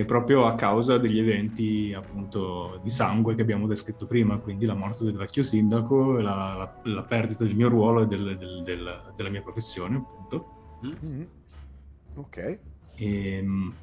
E 0.00 0.06
proprio 0.06 0.46
a 0.46 0.54
causa 0.54 0.96
degli 0.96 1.18
eventi 1.18 1.92
appunto 1.94 2.80
di 2.82 2.88
sangue 2.88 3.34
che 3.34 3.42
abbiamo 3.42 3.66
descritto 3.66 4.06
prima, 4.06 4.38
quindi 4.38 4.64
la 4.64 4.72
morte 4.72 5.04
del 5.04 5.14
vecchio 5.14 5.42
sindaco, 5.42 6.12
la, 6.12 6.54
la, 6.56 6.90
la 6.90 7.02
perdita 7.02 7.44
del 7.44 7.54
mio 7.54 7.68
ruolo 7.68 8.00
e 8.00 8.06
del, 8.06 8.38
del, 8.38 8.62
del, 8.62 9.12
della 9.14 9.28
mia 9.28 9.42
professione, 9.42 9.96
appunto. 9.96 10.78
Mm-hmm. 10.86 11.22
Ok. 12.14 12.36
E, 12.38 12.60
ehm, 12.96 13.74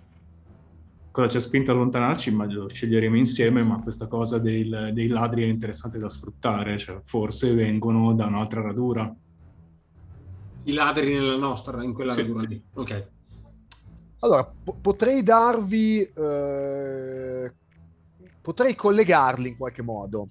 cosa 1.12 1.30
ci 1.30 1.38
ha 1.38 1.40
spinto 1.40 1.70
a 1.70 1.76
allontanarci, 1.76 2.32
ma 2.32 2.52
lo 2.52 2.68
sceglieremo 2.68 3.16
insieme, 3.16 3.62
ma 3.62 3.80
questa 3.80 4.08
cosa 4.08 4.40
dei, 4.40 4.68
dei 4.92 5.08
ladri 5.10 5.44
è 5.44 5.46
interessante 5.46 6.00
da 6.00 6.10
sfruttare, 6.10 6.80
cioè 6.80 7.00
forse 7.04 7.54
vengono 7.54 8.16
da 8.16 8.26
un'altra 8.26 8.64
radura. 8.64 9.16
I 10.64 10.74
ladri 10.74 11.14
nella 11.14 11.38
nostra, 11.38 11.84
in 11.84 11.94
quella 11.94 12.14
sì, 12.14 12.22
radura 12.22 12.40
sì. 12.40 12.48
lì. 12.48 12.64
Ok. 12.74 13.08
Allora, 14.20 14.46
po- 14.46 14.78
potrei 14.82 15.24
darvi... 15.24 16.02
Eh, 16.02 17.54
potrei 18.42 18.76
collegarli 18.76 19.50
in 19.50 19.58
qualche 19.58 19.82
modo. 19.82 20.30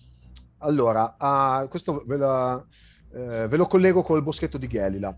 Allora, 0.59 1.17
uh, 1.19 1.69
questo 1.69 2.03
ve, 2.07 2.17
la, 2.17 2.65
eh, 3.13 3.47
ve, 3.47 3.57
lo 3.57 3.67
collego 3.67 4.03
col 4.03 4.23
boschetto 4.23 4.57
di 4.57 4.67
Gelila, 4.67 5.15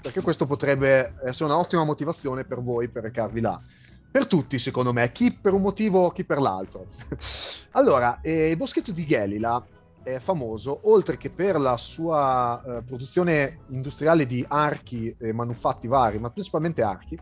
perché 0.00 0.20
questo 0.20 0.46
potrebbe 0.46 1.14
essere 1.24 1.50
un'ottima 1.50 1.82
motivazione 1.82 2.44
per 2.44 2.62
voi 2.62 2.88
per 2.88 3.02
recarvi 3.02 3.40
là 3.40 3.60
per 4.10 4.26
tutti, 4.26 4.58
secondo 4.58 4.92
me, 4.92 5.12
chi 5.12 5.32
per 5.32 5.52
un 5.52 5.62
motivo, 5.62 6.10
chi 6.10 6.24
per 6.24 6.40
l'altro. 6.40 6.86
allora, 7.72 8.20
eh, 8.22 8.50
il 8.50 8.56
boschetto 8.56 8.90
di 8.90 9.06
Gelila 9.06 9.64
è 10.02 10.18
famoso, 10.18 10.80
oltre 10.84 11.16
che 11.18 11.30
per 11.30 11.60
la 11.60 11.76
sua 11.76 12.62
eh, 12.64 12.82
produzione 12.82 13.58
industriale 13.68 14.26
di 14.26 14.44
archi 14.48 15.14
e 15.18 15.32
manufatti 15.32 15.86
vari, 15.86 16.18
ma 16.18 16.30
principalmente 16.30 16.82
archi, 16.82 17.18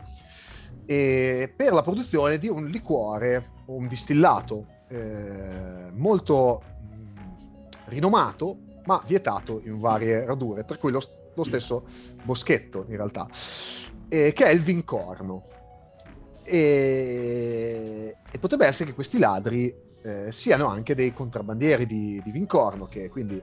e 0.87 1.53
per 1.55 1.73
la 1.73 1.83
produzione 1.83 2.39
di 2.39 2.49
un 2.49 2.67
liquore, 2.67 3.51
un 3.67 3.89
distillato 3.89 4.67
eh, 4.89 5.91
molto 5.93 6.63
mh, 6.63 6.95
mm, 6.95 7.27
rinomato, 7.87 8.59
ma 8.85 9.03
vietato 9.05 9.61
in 9.65 9.81
varie 9.81 10.25
radure, 10.25 10.65
tra 10.65 10.77
cui 10.77 10.93
lo, 10.93 11.03
lo 11.35 11.45
stesso 11.45 11.87
boschetto 12.23 12.85
in 12.89 12.97
realtà, 12.97 13.29
che 14.09 14.33
è 14.33 14.49
il 14.49 14.63
vincorno. 14.63 15.43
E, 16.45 18.17
e 18.31 18.39
potrebbe 18.39 18.67
essere 18.67 18.91
che 18.91 18.95
questi 18.95 19.19
ladri 19.19 19.75
eh, 20.07 20.31
siano 20.31 20.69
anche 20.69 20.95
dei 20.95 21.13
contrabbandieri 21.13 21.85
di, 21.85 22.23
di 22.25 22.31
Vincorno, 22.31 22.87
che 22.87 23.09
quindi 23.09 23.43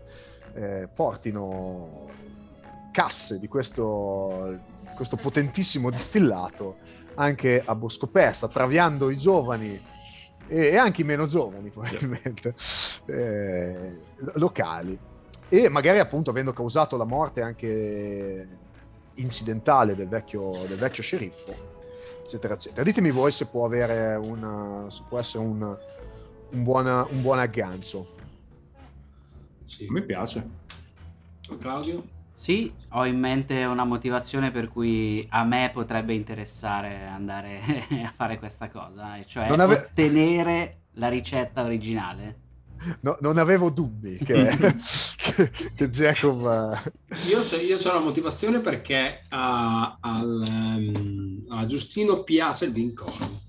eh, 0.53 0.87
portino 0.93 2.07
casse 2.91 3.37
di 3.39 3.47
questo, 3.47 4.59
questo, 4.95 5.17
potentissimo 5.17 5.89
distillato 5.89 6.77
anche 7.15 7.61
a 7.63 7.75
Bosco 7.75 8.07
Persa, 8.07 8.47
traviando 8.47 9.09
i 9.09 9.17
giovani 9.17 9.79
e, 10.47 10.57
e 10.57 10.77
anche 10.77 11.01
i 11.01 11.05
meno 11.05 11.25
giovani 11.25 11.69
probabilmente 11.69 12.55
eh, 13.05 13.97
locali 14.35 14.97
e 15.49 15.69
magari 15.69 15.99
appunto 15.99 16.29
avendo 16.31 16.53
causato 16.53 16.97
la 16.97 17.05
morte 17.05 17.41
anche 17.41 18.47
incidentale 19.15 19.95
del 19.95 20.07
vecchio, 20.07 20.65
del 20.67 20.77
vecchio 20.77 21.03
sceriffo 21.03 21.71
eccetera, 22.23 22.53
eccetera. 22.53 22.83
Ditemi 22.83 23.11
voi 23.11 23.31
se 23.31 23.45
può 23.45 23.65
avere 23.65 24.15
una, 24.15 24.89
se 24.89 25.03
può 25.07 25.19
essere 25.19 25.43
un, 25.43 25.61
un, 26.51 26.63
buon, 26.63 26.85
un 27.09 27.21
buon 27.21 27.39
aggancio. 27.39 28.07
Sì, 29.65 29.87
mi 29.89 30.03
piace. 30.03 30.61
Claudio? 31.59 32.21
Sì, 32.35 32.73
ho 32.91 33.05
in 33.05 33.19
mente 33.19 33.63
una 33.63 33.85
motivazione 33.85 34.51
per 34.51 34.67
cui 34.67 35.25
a 35.29 35.43
me 35.43 35.69
potrebbe 35.71 36.13
interessare 36.13 37.05
andare 37.05 37.61
a 38.05 38.11
fare 38.13 38.39
questa 38.39 38.69
cosa, 38.69 39.17
e 39.17 39.25
cioè 39.25 39.47
ave... 39.47 39.75
ottenere 39.75 40.77
la 40.93 41.09
ricetta 41.09 41.63
originale. 41.63 42.41
No, 43.01 43.17
non 43.21 43.37
avevo 43.37 43.69
dubbi 43.69 44.17
che, 44.17 44.57
che, 45.15 45.51
che 45.73 45.89
Jacob... 45.89 46.91
Io, 47.27 47.43
c'ho, 47.43 47.55
io 47.55 47.77
ho 47.77 47.93
la 47.93 47.99
motivazione 47.99 48.59
perché 48.59 49.21
a, 49.29 49.97
al, 50.01 50.43
um, 50.49 51.45
a 51.49 51.65
Giustino 51.65 52.23
piace 52.23 52.65
il 52.65 52.73
vincorno. 52.73 53.39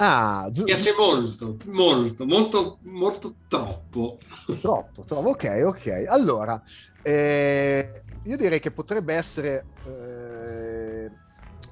Ah, 0.00 0.48
gi- 0.50 0.62
piace 0.62 0.94
molto, 0.96 1.56
molto, 1.66 2.24
molto, 2.24 2.78
molto 2.82 3.34
troppo. 3.48 4.18
Troppo, 4.60 5.04
troppo. 5.04 5.30
Ok, 5.30 5.62
ok. 5.64 6.04
Allora, 6.08 6.62
eh, 7.02 8.04
io 8.22 8.36
direi 8.36 8.60
che 8.60 8.70
potrebbe 8.70 9.14
essere... 9.14 9.66
Eh, 9.84 11.10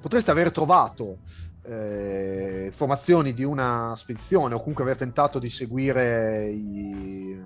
potreste 0.00 0.30
aver 0.30 0.50
trovato 0.50 1.20
eh, 1.62 2.64
informazioni 2.66 3.32
di 3.32 3.44
una 3.44 3.94
spedizione 3.96 4.54
o 4.54 4.58
comunque 4.58 4.82
aver 4.82 4.96
tentato 4.96 5.38
di 5.38 5.50
seguire 5.50 6.48
i, 6.50 7.40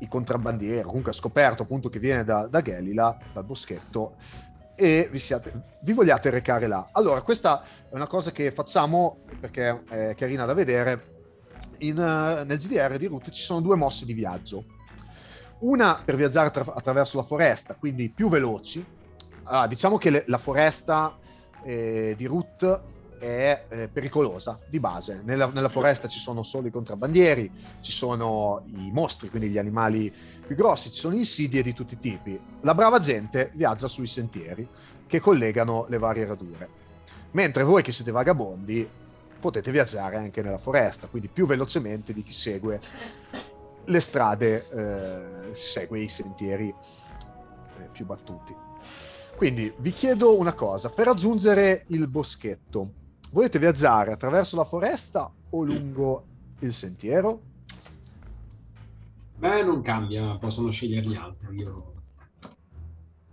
i 0.00 0.08
contrabbandieri, 0.08 0.82
comunque 0.82 1.12
ha 1.12 1.14
scoperto 1.14 1.62
appunto 1.62 1.88
che 1.88 1.98
viene 1.98 2.24
da, 2.24 2.46
da 2.48 2.62
Gelila, 2.62 3.16
dal 3.32 3.44
boschetto, 3.44 4.16
e 4.80 5.10
vi, 5.10 5.18
siate, 5.18 5.52
vi, 5.82 5.92
vogliate 5.92 6.30
recare 6.30 6.66
là. 6.66 6.88
Allora, 6.92 7.20
questa 7.20 7.62
è 7.90 7.94
una 7.94 8.06
cosa 8.06 8.32
che 8.32 8.50
facciamo 8.50 9.18
perché 9.38 9.82
è 9.90 10.14
carina 10.16 10.46
da 10.46 10.54
vedere. 10.54 11.18
in, 11.80 11.98
uh, 11.98 12.46
nel 12.46 12.56
GDR 12.56 12.96
di 12.96 13.06
Root 13.06 13.28
ci 13.28 13.42
sono 13.42 13.60
due 13.60 13.76
mosse 13.76 14.06
di 14.06 14.14
viaggio. 14.14 14.64
Una 15.58 16.00
per 16.02 16.16
viaggiare 16.16 16.50
tra- 16.50 16.72
attraverso 16.72 17.18
la 17.18 17.24
foresta, 17.24 17.74
quindi 17.74 18.08
più 18.08 18.30
veloci. 18.30 18.82
Ah, 19.42 19.66
diciamo 19.66 19.98
che 19.98 20.08
le- 20.08 20.24
la 20.28 20.38
foresta 20.38 21.14
eh, 21.62 22.14
di 22.16 22.24
Root 22.24 22.80
è 23.20 23.66
eh, 23.68 23.88
pericolosa 23.88 24.58
di 24.66 24.80
base. 24.80 25.20
Nella, 25.22 25.46
nella, 25.48 25.68
foresta 25.68 26.08
ci 26.08 26.18
sono 26.18 26.42
solo 26.42 26.68
i 26.68 26.70
contrabbandieri, 26.70 27.52
ci 27.80 27.92
sono 27.92 28.62
i 28.74 28.90
mostri, 28.90 29.28
quindi 29.28 29.50
gli 29.50 29.58
animali 29.58 30.12
più 30.46 30.56
grossi, 30.56 30.90
ci 30.90 31.00
sono 31.00 31.14
insidie 31.14 31.62
di 31.62 31.74
tutti 31.74 31.94
i 31.94 32.00
tipi. 32.00 32.40
La 32.62 32.74
brava 32.74 32.98
gente 32.98 33.52
viaggia 33.54 33.88
sui 33.88 34.06
sentieri 34.06 34.66
che 35.06 35.20
collegano 35.20 35.84
le 35.90 35.98
varie 35.98 36.24
radure. 36.24 36.68
Mentre 37.32 37.62
voi 37.62 37.82
che 37.82 37.92
siete 37.92 38.10
vagabondi 38.10 38.88
potete 39.38 39.70
viaggiare 39.70 40.16
anche 40.16 40.40
nella 40.40 40.58
foresta, 40.58 41.06
quindi 41.06 41.28
più 41.28 41.46
velocemente 41.46 42.14
di 42.14 42.22
chi 42.22 42.32
segue 42.32 42.80
le 43.84 44.00
strade, 44.00 44.66
eh, 44.70 45.54
segue 45.54 46.00
i 46.00 46.08
sentieri 46.08 46.68
eh, 46.68 47.88
più 47.92 48.06
battuti. 48.06 48.54
Quindi 49.36 49.72
vi 49.78 49.92
chiedo 49.92 50.38
una 50.38 50.52
cosa, 50.52 50.90
per 50.90 51.06
raggiungere 51.06 51.84
il 51.88 52.06
boschetto, 52.08 52.92
volete 53.32 53.58
viaggiare 53.58 54.12
attraverso 54.12 54.56
la 54.56 54.64
foresta 54.64 55.30
o 55.50 55.64
lungo 55.64 56.24
il 56.60 56.72
sentiero? 56.72 57.48
Beh, 59.38 59.62
non 59.62 59.80
cambia, 59.80 60.36
possono 60.36 60.70
scegliere 60.70 61.06
gli 61.06 61.14
altri. 61.14 61.56
Io... 61.56 61.94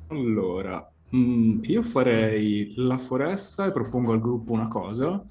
Allora, 0.07 0.89
mh, 1.09 1.17
mm, 1.17 1.59
io 1.63 1.81
farei 1.81 2.73
la 2.77 2.97
foresta 2.97 3.65
e 3.65 3.71
propongo 3.71 4.13
al 4.13 4.21
gruppo 4.21 4.53
una 4.53 4.67
cosa. 4.67 5.21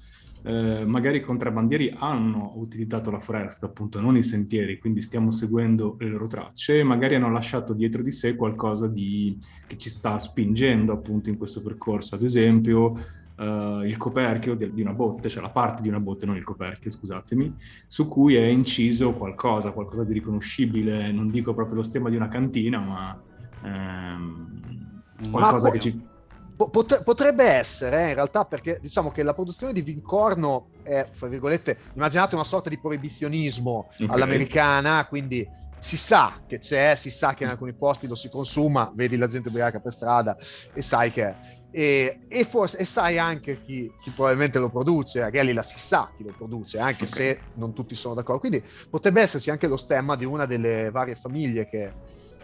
Eh, 0.43 0.85
magari 0.85 1.17
i 1.17 1.21
contrabbandieri 1.21 1.93
hanno 1.97 2.53
utilizzato 2.57 3.09
la 3.09 3.19
foresta, 3.19 3.65
appunto, 3.65 3.99
non 3.99 4.15
i 4.15 4.23
sentieri, 4.23 4.77
quindi 4.77 5.01
stiamo 5.01 5.31
seguendo 5.31 5.95
le 5.99 6.09
loro 6.09 6.27
tracce 6.27 6.79
e 6.79 6.83
magari 6.83 7.15
hanno 7.15 7.31
lasciato 7.31 7.73
dietro 7.73 8.03
di 8.03 8.11
sé 8.11 8.35
qualcosa 8.35 8.87
di... 8.87 9.37
che 9.65 9.77
ci 9.77 9.89
sta 9.89 10.19
spingendo 10.19 10.93
appunto 10.93 11.29
in 11.29 11.37
questo 11.37 11.61
percorso. 11.61 12.15
Ad 12.15 12.21
esempio, 12.21 12.93
uh, 13.37 13.81
il 13.81 13.97
coperchio 13.97 14.55
di, 14.55 14.73
di, 14.73 14.81
una 14.81 14.93
botte, 14.93 15.29
cioè 15.29 15.41
la 15.41 15.49
parte 15.49 15.81
di 15.81 15.89
una 15.89 15.99
botte, 15.99 16.25
non 16.25 16.35
il 16.35 16.43
coperchio, 16.43 16.91
scusatemi, 16.91 17.55
su 17.85 18.07
cui 18.07 18.35
è 18.35 18.45
inciso 18.45 19.13
qualcosa, 19.13 19.71
qualcosa 19.71 20.03
di 20.03 20.13
riconoscibile, 20.13 21.11
non 21.11 21.29
dico 21.29 21.53
proprio 21.53 21.77
lo 21.77 21.83
stemma 21.83 22.09
di 22.09 22.15
una 22.15 22.27
cantina, 22.27 22.79
ma 22.79 23.21
ehm, 23.63 25.01
qualcosa 25.31 25.67
ma 25.67 25.73
che 25.73 25.79
ci... 25.79 26.15
Potrebbe 26.57 27.43
essere, 27.43 28.05
eh, 28.05 28.09
in 28.09 28.15
realtà, 28.15 28.45
perché 28.45 28.79
diciamo 28.81 29.11
che 29.11 29.21
la 29.21 29.35
produzione 29.35 29.73
di 29.73 29.81
Vincorno 29.81 30.69
è, 30.81 31.07
fra 31.11 31.27
virgolette, 31.27 31.77
immaginate 31.93 32.33
una 32.33 32.43
sorta 32.43 32.67
di 32.67 32.79
proibizionismo 32.79 33.89
okay. 33.93 34.07
all'americana, 34.07 35.05
quindi 35.05 35.47
si 35.79 35.97
sa 35.97 36.41
che 36.47 36.57
c'è, 36.59 36.95
si 36.95 37.11
sa 37.11 37.33
che 37.33 37.43
in 37.43 37.49
alcuni 37.49 37.73
posti 37.73 38.07
lo 38.07 38.15
si 38.15 38.29
consuma, 38.29 38.91
vedi 38.95 39.17
la 39.17 39.27
gente 39.27 39.49
ubriaca 39.49 39.79
per 39.79 39.93
strada 39.93 40.35
e 40.73 40.81
sai 40.81 41.11
che 41.11 41.35
e, 41.69 42.21
e, 42.27 42.45
forse, 42.45 42.77
e 42.77 42.85
sai 42.85 43.17
anche 43.19 43.61
chi, 43.63 43.91
chi, 44.01 44.09
probabilmente 44.11 44.57
lo 44.57 44.69
produce, 44.69 45.19
magari 45.19 45.53
la 45.53 45.63
si 45.63 45.77
sa 45.77 46.09
chi 46.15 46.23
lo 46.23 46.33
produce, 46.35 46.79
anche 46.79 47.03
okay. 47.03 47.15
se 47.15 47.41
non 47.55 47.73
tutti 47.73 47.95
sono 47.95 48.15
d'accordo. 48.15 48.39
Quindi 48.39 48.63
potrebbe 48.89 49.21
esserci 49.21 49.49
anche 49.49 49.67
lo 49.67 49.77
stemma 49.77 50.15
di 50.15 50.25
una 50.25 50.45
delle 50.45 50.89
varie 50.91 51.15
famiglie 51.15 51.67
che 51.67 51.91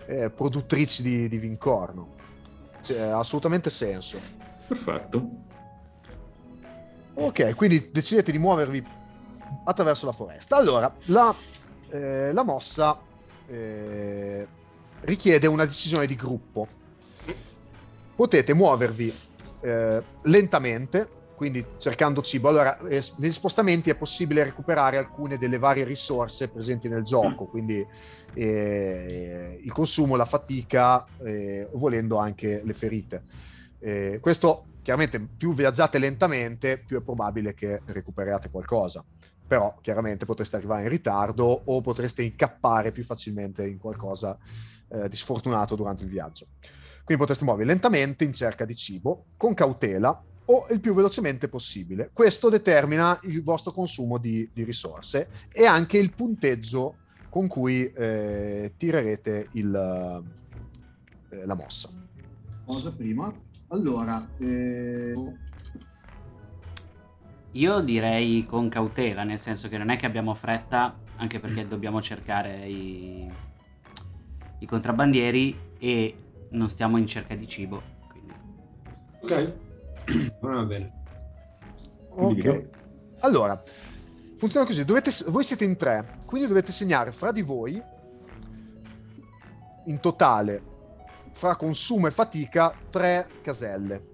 eh, 0.06 0.30
produttrici 0.30 1.02
di, 1.02 1.30
di 1.30 1.38
vincorno. 1.38 2.16
Cioè, 2.82 3.00
ha 3.00 3.20
assolutamente 3.20 3.70
senso. 3.70 4.20
Perfetto. 4.68 5.30
Ok, 7.16 7.56
quindi 7.56 7.92
decidete 7.92 8.32
di 8.32 8.40
muovervi 8.40 8.86
attraverso 9.66 10.06
la 10.06 10.12
foresta. 10.12 10.58
Allora, 10.58 10.94
la, 11.06 11.34
eh, 11.90 12.34
la 12.34 12.44
mossa 12.44 13.00
eh, 13.48 14.48
richiede 15.02 15.48
una 15.48 15.66
decisione 15.66 16.08
di 16.08 16.16
gruppo 16.16 16.68
potete 18.16 18.54
muovervi 18.54 19.14
eh, 19.62 20.04
lentamente, 20.24 21.10
quindi 21.36 21.66
cercando 21.78 22.22
cibo. 22.22 22.50
Allora, 22.50 22.78
eh, 22.88 23.04
negli 23.18 23.32
spostamenti 23.32 23.90
è 23.90 23.96
possibile 23.96 24.44
recuperare 24.44 24.98
alcune 24.98 25.38
delle 25.38 25.58
varie 25.58 25.84
risorse 25.84 26.48
presenti 26.50 26.88
nel 26.88 27.04
gioco, 27.04 27.46
quindi 27.46 27.86
eh, 28.34 29.60
il 29.62 29.72
consumo, 29.72 30.16
la 30.16 30.26
fatica, 30.26 31.06
eh, 31.20 31.70
volendo 31.74 32.18
anche 32.18 32.62
le 32.64 32.74
ferite. 32.74 33.24
Eh, 33.80 34.20
questo 34.22 34.66
chiaramente 34.82 35.20
più 35.20 35.54
viaggiate 35.54 35.98
lentamente, 35.98 36.78
più 36.78 37.00
è 37.00 37.02
probabile 37.02 37.54
che 37.54 37.82
recuperiate 37.86 38.50
qualcosa. 38.50 39.04
Però 39.46 39.76
chiaramente 39.82 40.26
potreste 40.26 40.56
arrivare 40.56 40.84
in 40.84 40.90
ritardo 40.90 41.62
o 41.66 41.82
potreste 41.82 42.22
incappare 42.22 42.92
più 42.92 43.04
facilmente 43.04 43.66
in 43.66 43.78
qualcosa 43.78 44.38
eh, 44.90 45.10
di 45.10 45.16
sfortunato 45.16 45.76
durante 45.76 46.04
il 46.04 46.10
viaggio. 46.10 46.48
Quindi 47.04 47.22
potreste 47.22 47.44
muovervi 47.44 47.70
lentamente 47.70 48.24
in 48.24 48.34
cerca 48.34 48.66
di 48.66 48.76
cibo, 48.76 49.26
con 49.36 49.54
cautela 49.54 50.24
o 50.46 50.68
il 50.72 50.80
più 50.80 50.94
velocemente 50.94 51.48
possibile. 51.48 52.10
Questo 52.14 52.50
determina 52.50 53.20
il 53.24 53.44
vostro 53.44 53.72
consumo 53.72 54.18
di, 54.18 54.50
di 54.54 54.64
risorse 54.64 55.30
e 55.52 55.66
anche 55.66 55.98
il 55.98 56.14
punteggio 56.14 56.96
con 57.30 57.48
cui 57.48 57.92
eh, 57.92 58.74
tirerete 58.78 59.50
il, 59.54 60.24
eh, 61.30 61.46
la 61.46 61.56
mossa. 61.56 61.90
Cosa 62.66 62.92
prima? 62.92 63.34
Allora, 63.70 64.26
eh... 64.38 65.14
io 67.52 67.80
direi 67.82 68.46
con 68.46 68.70
cautela, 68.70 69.24
nel 69.24 69.40
senso 69.40 69.68
che 69.68 69.78
non 69.78 69.90
è 69.90 69.98
che 69.98 70.06
abbiamo 70.06 70.36
fretta, 70.36 70.96
anche 71.16 71.40
perché 71.40 71.68
dobbiamo 71.68 72.02
cercare 72.02 72.68
i, 72.68 73.28
i 74.60 74.66
contrabbandieri 74.66 75.58
e 75.80 76.16
non 76.54 76.70
stiamo 76.70 76.98
in 76.98 77.08
cerca 77.08 77.36
di 77.36 77.48
cibo. 77.48 77.82
Quindi. 78.08 78.34
Ok, 79.22 79.54
va 80.42 80.64
bene. 80.64 81.02
Ok, 82.10 82.70
allora, 83.20 83.62
funziona 84.38 84.66
così, 84.66 84.86
dovete, 84.86 85.12
voi 85.28 85.44
siete 85.44 85.64
in 85.64 85.78
tre, 85.78 86.20
quindi 86.26 86.48
dovete 86.48 86.72
segnare 86.72 87.12
fra 87.12 87.32
di 87.32 87.42
voi, 87.42 87.82
in 89.86 90.00
totale, 90.00 90.62
fra 91.32 91.56
consumo 91.56 92.08
e 92.08 92.12
fatica, 92.12 92.74
tre 92.90 93.28
caselle. 93.42 94.12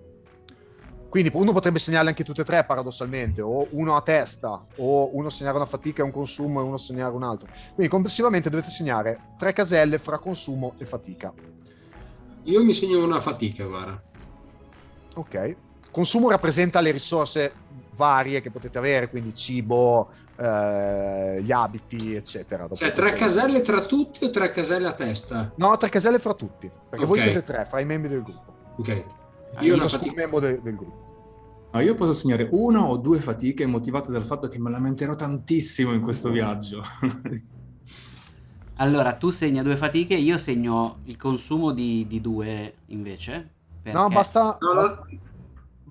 Quindi 1.09 1.31
uno 1.33 1.53
potrebbe 1.53 1.79
segnare 1.79 2.07
anche 2.07 2.23
tutte 2.23 2.41
e 2.41 2.45
tre 2.45 2.63
paradossalmente, 2.63 3.41
o 3.41 3.67
uno 3.71 3.95
a 3.95 4.01
testa, 4.01 4.63
o 4.77 5.09
uno 5.15 5.31
segnare 5.31 5.57
una 5.57 5.65
fatica 5.65 6.03
e 6.03 6.05
un 6.05 6.11
consumo 6.11 6.59
e 6.59 6.63
uno 6.63 6.77
segnare 6.77 7.15
un 7.15 7.23
altro. 7.23 7.47
Quindi 7.73 7.91
complessivamente 7.91 8.51
dovete 8.51 8.69
segnare 8.69 9.33
tre 9.37 9.51
caselle 9.53 9.97
fra 9.97 10.19
consumo 10.19 10.75
e 10.77 10.85
fatica. 10.85 11.33
Io 12.43 12.63
mi 12.63 12.73
segno 12.73 13.03
una 13.03 13.21
fatica, 13.21 13.65
guarda. 13.65 14.01
Ok. 15.15 15.55
Consumo 15.91 16.29
rappresenta 16.29 16.79
le 16.81 16.91
risorse 16.91 17.53
varie 17.95 18.41
che 18.41 18.51
potete 18.51 18.77
avere, 18.77 19.09
quindi 19.09 19.35
cibo, 19.35 20.09
eh, 20.37 21.41
gli 21.41 21.51
abiti, 21.51 22.15
eccetera. 22.15 22.67
Cioè, 22.71 22.93
tre 22.93 23.13
caselle 23.13 23.61
tra 23.61 23.81
tutti 23.85 24.23
o 24.23 24.29
tre 24.29 24.51
caselle 24.51 24.87
a 24.87 24.93
testa? 24.93 25.51
No, 25.55 25.75
tre 25.77 25.89
caselle 25.89 26.19
fra 26.19 26.33
tutti, 26.33 26.69
perché 26.89 27.05
okay. 27.05 27.07
voi 27.07 27.19
siete 27.19 27.43
tre, 27.43 27.65
fra 27.65 27.79
i 27.81 27.85
membri 27.85 28.09
del 28.09 28.23
gruppo. 28.23 28.53
Ok. 28.77 29.05
Ah, 29.55 29.63
io 29.63 29.75
sono 29.75 29.89
fatica... 29.89 30.13
membro 30.15 30.39
de- 30.39 30.61
del 30.61 30.75
gruppo. 30.75 31.07
Ah, 31.71 31.81
io 31.81 31.93
posso 31.93 32.13
segnare 32.13 32.47
una 32.51 32.87
o 32.87 32.97
due 32.97 33.19
fatiche 33.19 33.65
motivate 33.65 34.11
dal 34.11 34.23
fatto 34.23 34.47
che 34.47 34.57
me 34.57 34.71
lamenterò 34.71 35.13
tantissimo 35.13 35.93
in 35.93 36.01
questo 36.01 36.29
viaggio. 36.29 36.81
Allora, 38.81 39.13
tu 39.15 39.29
segna 39.29 39.61
due 39.61 39.75
fatiche, 39.75 40.15
io 40.15 40.37
segno 40.37 40.99
il 41.03 41.17
consumo 41.17 41.71
di, 41.71 42.07
di 42.07 42.21
due 42.21 42.75
invece. 42.87 43.49
Perché... 43.81 43.97
No, 43.97 44.07
basta... 44.07 44.57
Basta... 44.57 45.05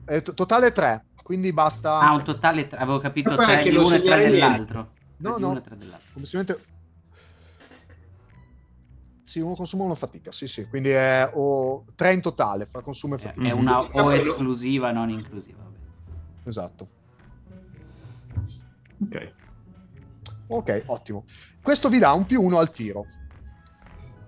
Eh, 0.07 0.23
totale 0.23 0.73
tre, 0.73 1.05
quindi 1.23 1.53
basta... 1.53 1.99
Ah, 1.99 2.15
un 2.15 2.25
totale 2.25 2.67
tre, 2.67 2.79
avevo 2.79 2.99
capito 2.99 3.37
tre 3.37 3.63
di 3.63 3.77
uno 3.77 3.95
e 3.95 4.01
tre 4.01 4.21
dell'altro. 4.21 4.93
No, 5.19 5.37
no, 5.37 5.51
uno 5.51 5.63
complessivamente... 6.13 6.65
Sì, 9.25 9.41
uno 9.41 9.55
consumo 9.55 9.83
e 9.83 9.87
uno 9.87 9.95
fatica, 9.95 10.33
sì, 10.33 10.49
sì, 10.49 10.67
quindi 10.67 10.89
è 10.89 11.31
o... 11.35 11.85
tre 11.95 12.15
in 12.15 12.23
totale 12.23 12.65
fra 12.65 12.81
consumo 12.81 13.17
e 13.17 13.19
fatica. 13.19 13.49
È 13.49 13.51
una 13.51 13.83
o 13.83 14.15
esclusiva, 14.15 14.91
non 14.93 15.11
inclusiva. 15.11 15.63
Esatto. 16.45 16.89
Ok. 19.03 19.33
Ok, 20.49 20.83
ottimo. 20.87 21.25
Questo 21.63 21.89
vi 21.89 21.99
dà 21.99 22.13
un 22.13 22.27
più 22.27 22.43
uno 22.43 22.59
al 22.59 22.71
tiro. 22.71 23.07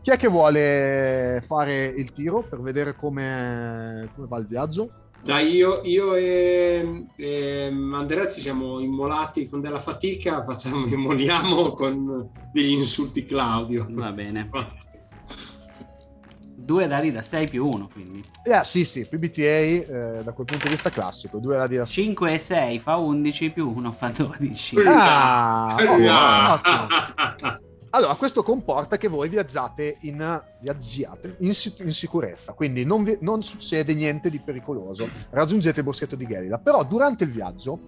Chi 0.03 0.11
è 0.11 0.17
che 0.17 0.29
vuole 0.29 1.43
fare 1.47 1.85
il 1.85 2.13
tiro 2.13 2.43
per 2.43 2.61
vedere 2.61 2.95
come, 2.95 4.11
come 4.15 4.27
va 4.27 4.39
il 4.39 4.47
viaggio? 4.47 4.93
Dai, 5.23 5.55
io, 5.55 5.83
io 5.83 6.15
e, 6.15 7.07
e, 7.17 7.67
Andrea 7.93 8.27
ci 8.29 8.41
siamo 8.41 8.81
immolati 8.81 9.47
con 9.47 9.61
della 9.61 9.79
fatica, 9.79 10.43
facciamo, 10.49 10.87
immoliamo 10.87 11.73
con 11.73 12.31
degli 12.53 12.73
insulti 12.73 13.27
Claudio. 13.27 13.87
Va 13.91 14.13
bene. 14.13 14.49
Due 16.71 16.87
dadi 16.87 17.11
da 17.11 17.21
6 17.21 17.49
più 17.49 17.65
1, 17.65 17.89
quindi. 17.93 18.23
Eh, 18.45 18.61
sì, 18.63 18.85
sì, 18.85 19.05
PBTA 19.05 19.41
eh, 19.43 19.83
da 20.23 20.31
quel 20.31 20.47
punto 20.47 20.67
di 20.69 20.75
vista 20.75 20.89
classico, 20.89 21.39
due 21.39 21.57
dadi 21.57 21.75
da 21.77 21.85
5 21.85 22.33
e 22.33 22.39
6 22.39 22.79
fa 22.79 22.95
11 22.95 23.51
più 23.51 23.69
1 23.75 23.91
fa 23.91 24.13
12. 24.17 24.77
Ah, 24.87 25.75
ottimo, 25.81 26.09
Ah. 26.13 26.53
ottimo. 26.55 27.59
Allora, 27.91 28.15
questo 28.15 28.45
comporta 28.45 28.97
che 28.99 29.09
voi 29.09 29.29
viaggiate 29.29 29.97
in, 30.03 30.41
viaggiate 30.61 31.35
in, 31.41 31.53
in 31.79 31.93
sicurezza, 31.93 32.53
quindi 32.53 32.85
non, 32.85 33.03
vi- 33.03 33.19
non 33.21 33.43
succede 33.43 33.93
niente 33.93 34.31
di 34.31 34.39
pericoloso. 34.39 35.09
Raggiungete 35.31 35.81
il 35.81 35.85
boschetto 35.85 36.15
di 36.15 36.25
Gerila, 36.25 36.59
però 36.59 36.85
durante 36.85 37.25
il 37.25 37.33
viaggio 37.33 37.81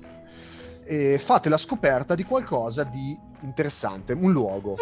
eh, 0.87 1.20
fate 1.20 1.49
la 1.49 1.57
scoperta 1.57 2.16
di 2.16 2.24
qualcosa 2.24 2.83
di 2.83 3.16
interessante, 3.43 4.12
un 4.12 4.33
luogo. 4.33 4.76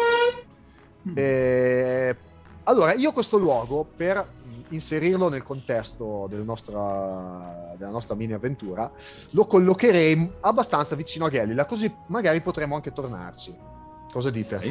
Eh, 1.15 2.15
allora, 2.63 2.93
io 2.93 3.11
questo 3.11 3.37
luogo, 3.37 3.85
per 3.95 4.25
inserirlo 4.69 5.29
nel 5.29 5.43
contesto 5.43 6.27
del 6.29 6.41
nostra- 6.41 7.73
della 7.77 7.91
nostra 7.91 8.15
mini 8.15 8.33
avventura, 8.33 8.91
lo 9.31 9.45
collocherei 9.45 10.31
abbastanza 10.41 10.95
vicino 10.95 11.25
a 11.25 11.29
Gelila, 11.29 11.65
così 11.65 11.91
magari 12.07 12.41
potremo 12.41 12.75
anche 12.75 12.91
tornarci. 12.91 13.55
Cosa 14.11 14.29
dite? 14.29 14.55
Ok. 14.55 14.65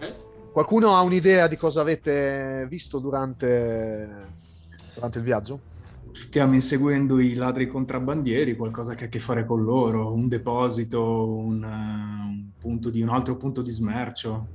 Eh? 0.00 0.14
Qualcuno 0.52 0.96
ha 0.96 1.02
un'idea 1.02 1.48
di 1.48 1.56
cosa 1.56 1.82
avete 1.82 2.66
visto 2.68 2.98
durante, 2.98 4.28
durante 4.94 5.18
il 5.18 5.24
viaggio? 5.24 5.60
Stiamo 6.12 6.54
inseguendo 6.54 7.20
i 7.20 7.34
ladri 7.34 7.68
contrabbandieri, 7.68 8.56
qualcosa 8.56 8.94
che 8.94 9.04
ha 9.04 9.06
a 9.06 9.10
che 9.10 9.18
fare 9.18 9.44
con 9.44 9.62
loro, 9.62 10.12
un 10.12 10.28
deposito, 10.28 11.28
un, 11.28 11.62
eh, 11.62 11.66
un 11.66 12.50
punto 12.58 12.88
di, 12.88 13.02
un 13.02 13.10
altro 13.10 13.36
punto 13.36 13.60
di 13.60 13.70
smercio. 13.70 14.46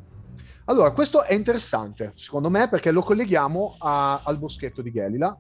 Allora, 0.66 0.92
questo 0.94 1.24
è 1.24 1.34
interessante, 1.34 2.14
secondo 2.16 2.50
me, 2.50 2.70
perché 2.70 2.92
lo 2.92 3.02
colleghiamo 3.04 3.76
a- 3.80 4.22
al 4.24 4.38
boschetto 4.38 4.82
di 4.82 4.92
Gelila. 4.92 5.38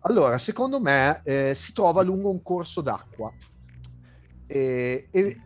Allora, 0.00 0.38
secondo 0.38 0.80
me, 0.80 1.20
eh, 1.22 1.54
si 1.54 1.72
trova 1.72 2.02
lungo 2.02 2.30
un 2.30 2.42
corso 2.42 2.80
d'acqua. 2.80 3.34
E, 4.46 5.08
e 5.10 5.40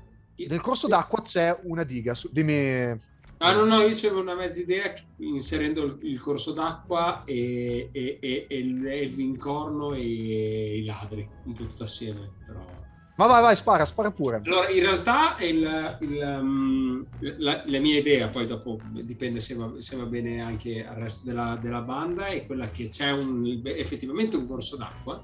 nel 0.49 0.61
corso 0.61 0.89
d'acqua 0.89 1.23
c'è 1.23 1.57
una 1.65 1.85
diga. 1.85 2.15
Su- 2.15 2.31
dimmi... 2.33 2.97
Ah, 3.41 3.53
no, 3.53 3.65
no, 3.65 3.83
io 3.83 3.95
c'avevo 3.95 4.21
una 4.21 4.35
mezza 4.35 4.61
idea 4.61 4.93
inserendo 5.19 5.85
il, 5.85 5.99
il 6.03 6.21
corso 6.21 6.53
d'acqua 6.53 7.23
e, 7.25 7.91
e- 7.93 8.19
e- 8.21 8.47
il, 8.51 8.85
il 8.85 9.15
vincorno 9.15 9.95
e 9.95 10.79
i 10.79 10.85
ladri, 10.85 11.29
un 11.45 11.53
po' 11.55 11.67
tutto 11.67 11.85
assieme. 11.85 12.33
Però. 12.45 12.88
Ma 13.19 13.27
vai, 13.27 13.43
vai, 13.43 13.57
spara, 13.57 13.85
spara 13.85 14.13
pure. 14.13 14.41
Allora, 14.45 14.69
in 14.71 14.79
realtà 14.79 15.35
il, 15.41 15.97
il, 16.03 16.39
um, 16.41 17.05
la, 17.39 17.65
la 17.67 17.79
mia 17.81 17.99
idea, 17.99 18.29
poi 18.29 18.47
dopo 18.47 18.79
dipende 18.93 19.41
se 19.41 19.57
va, 19.57 19.73
se 19.79 19.97
va 19.97 20.05
bene 20.05 20.41
anche 20.41 20.87
al 20.87 20.95
resto 20.95 21.27
della, 21.27 21.59
della 21.61 21.81
banda, 21.81 22.27
è 22.29 22.47
quella 22.47 22.71
che 22.71 22.87
c'è 22.87 23.11
un, 23.11 23.61
effettivamente 23.65 24.37
un 24.37 24.47
corso 24.47 24.77
d'acqua 24.77 25.21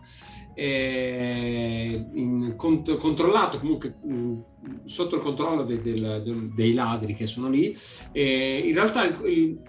eh, 0.55 2.05
in- 2.15 2.55
cont- 2.57 2.97
controllato 2.97 3.59
comunque 3.61 3.95
mh, 4.03 4.39
sotto 4.87 5.15
il 5.17 5.23
controllo 5.23 5.63
de- 5.63 5.81
del- 5.81 6.21
del- 6.25 6.51
dei 6.53 6.73
ladri 6.73 7.15
che 7.15 7.29
sono 7.29 7.49
lì. 7.49 7.77
E 8.11 8.59
in 8.67 8.75
realtà 8.75 9.05
il- 9.05 9.21
il- 9.29 9.61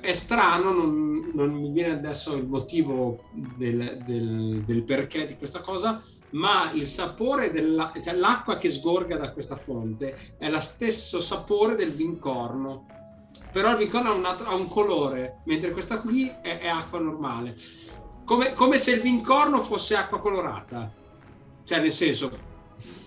è 0.00 0.12
strano, 0.14 0.72
non, 0.72 1.30
non 1.34 1.52
mi 1.52 1.70
viene 1.70 1.92
adesso 1.92 2.34
il 2.34 2.46
motivo 2.46 3.24
del, 3.58 3.98
del- 4.06 4.62
del 4.64 4.82
perché 4.84 5.26
di 5.26 5.36
questa 5.36 5.60
cosa, 5.60 6.02
ma 6.34 6.70
il 6.72 6.86
sapore 6.86 7.50
della, 7.50 7.92
cioè 8.02 8.14
l'acqua 8.14 8.58
che 8.58 8.70
sgorga 8.70 9.16
da 9.16 9.32
questa 9.32 9.56
fonte 9.56 10.16
è 10.38 10.48
lo 10.48 10.60
stesso 10.60 11.20
sapore 11.20 11.76
del 11.76 11.92
vincorno. 11.92 12.86
Però 13.52 13.70
il 13.70 13.76
vincorno 13.76 14.10
ha 14.10 14.14
un, 14.14 14.24
altro- 14.24 14.48
ha 14.48 14.54
un 14.54 14.68
colore, 14.68 15.42
mentre 15.44 15.70
questa 15.70 16.00
qui 16.00 16.28
è, 16.28 16.58
è 16.58 16.68
acqua 16.68 16.98
normale. 16.98 17.54
Come, 18.24 18.52
come 18.52 18.78
se 18.78 18.92
il 18.92 19.00
vincorno 19.00 19.62
fosse 19.62 19.96
acqua 19.96 20.20
colorata. 20.20 20.90
Cioè, 21.64 21.80
nel 21.80 21.92
senso... 21.92 22.52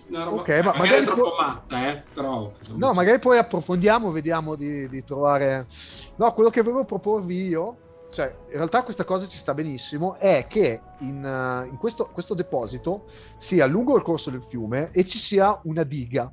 Una 0.08 0.24
roba, 0.24 0.40
Ok, 0.40 0.48
ma 0.48 0.56
magari, 0.56 0.78
magari 0.78 1.02
è 1.02 1.04
troppo 1.04 1.20
può- 1.20 1.36
matta, 1.38 1.88
eh? 1.90 2.02
Però... 2.14 2.50
No, 2.76 2.92
magari 2.94 3.18
poi 3.18 3.36
approfondiamo, 3.36 4.10
vediamo 4.10 4.54
di, 4.54 4.88
di 4.88 5.04
trovare... 5.04 5.66
No, 6.16 6.32
quello 6.32 6.48
che 6.48 6.62
volevo 6.62 6.84
proporvi 6.86 7.46
io, 7.46 7.76
cioè 8.10 8.34
in 8.46 8.56
realtà 8.56 8.82
questa 8.82 9.04
cosa 9.04 9.26
ci 9.26 9.38
sta 9.38 9.54
benissimo, 9.54 10.14
è 10.14 10.46
che 10.48 10.80
in, 11.00 11.24
eh, 11.24 11.68
in 11.68 11.76
questo, 11.76 12.06
questo 12.06 12.34
deposito 12.34 13.08
sia 13.38 13.66
lungo 13.66 13.96
il 13.96 14.02
corso 14.02 14.30
del 14.30 14.44
fiume 14.48 14.90
e 14.92 15.04
ci 15.04 15.18
sia 15.18 15.58
una 15.64 15.82
diga. 15.82 16.32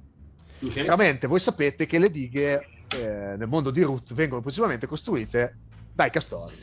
Ok. 0.62 0.72
Chiaramente 0.72 1.28
voi 1.28 1.40
sapete 1.40 1.86
che 1.86 2.00
le 2.00 2.10
dighe 2.10 2.68
eh, 2.90 3.36
nel 3.38 3.48
mondo 3.48 3.72
di 3.72 3.82
Root 3.82 4.14
vengono 4.14 4.42
principalmente 4.42 4.88
costruite 4.88 5.58
dai 5.94 6.10
castori. 6.10 6.56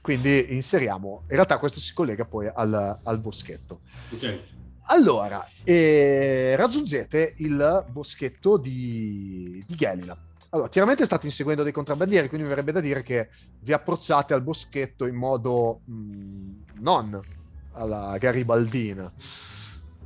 Quindi 0.00 0.54
inseriamo, 0.54 1.22
in 1.28 1.34
realtà 1.34 1.58
questo 1.58 1.80
si 1.80 1.94
collega 1.94 2.26
poi 2.26 2.50
al, 2.52 2.98
al 3.02 3.18
boschetto. 3.20 3.80
Ok. 4.12 4.38
Allora, 4.88 5.48
eh, 5.62 6.54
raggiungete 6.56 7.36
il 7.38 7.86
boschetto 7.88 8.58
di, 8.58 9.64
di 9.66 9.74
Gelila. 9.74 10.14
Allora, 10.54 10.68
chiaramente 10.68 11.04
state 11.04 11.26
inseguendo 11.26 11.64
dei 11.64 11.72
contrabbandieri, 11.72 12.28
quindi 12.28 12.46
mi 12.46 12.52
verrebbe 12.54 12.70
da 12.70 12.78
dire 12.78 13.02
che 13.02 13.28
vi 13.58 13.72
approcciate 13.72 14.34
al 14.34 14.42
boschetto 14.42 15.04
in 15.04 15.16
modo 15.16 15.80
mh, 15.84 16.50
non 16.74 17.20
alla 17.72 18.16
garibaldina, 18.18 19.12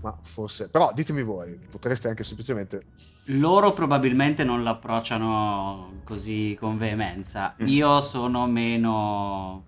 ma 0.01 0.19
forse... 0.23 0.71
Però 0.71 0.91
ditemi 0.95 1.23
voi, 1.23 1.53
potreste 1.71 2.09
anche 2.09 2.25
semplicemente... 2.25 2.87
Loro 3.25 3.75
probabilmente 3.75 4.43
non 4.43 4.63
l'approcciano 4.63 6.01
così 6.05 6.57
con 6.59 6.79
veemenza. 6.79 7.55
Mm. 7.63 7.67
Io 7.67 8.01
sono 8.01 8.47
meno 8.47 9.65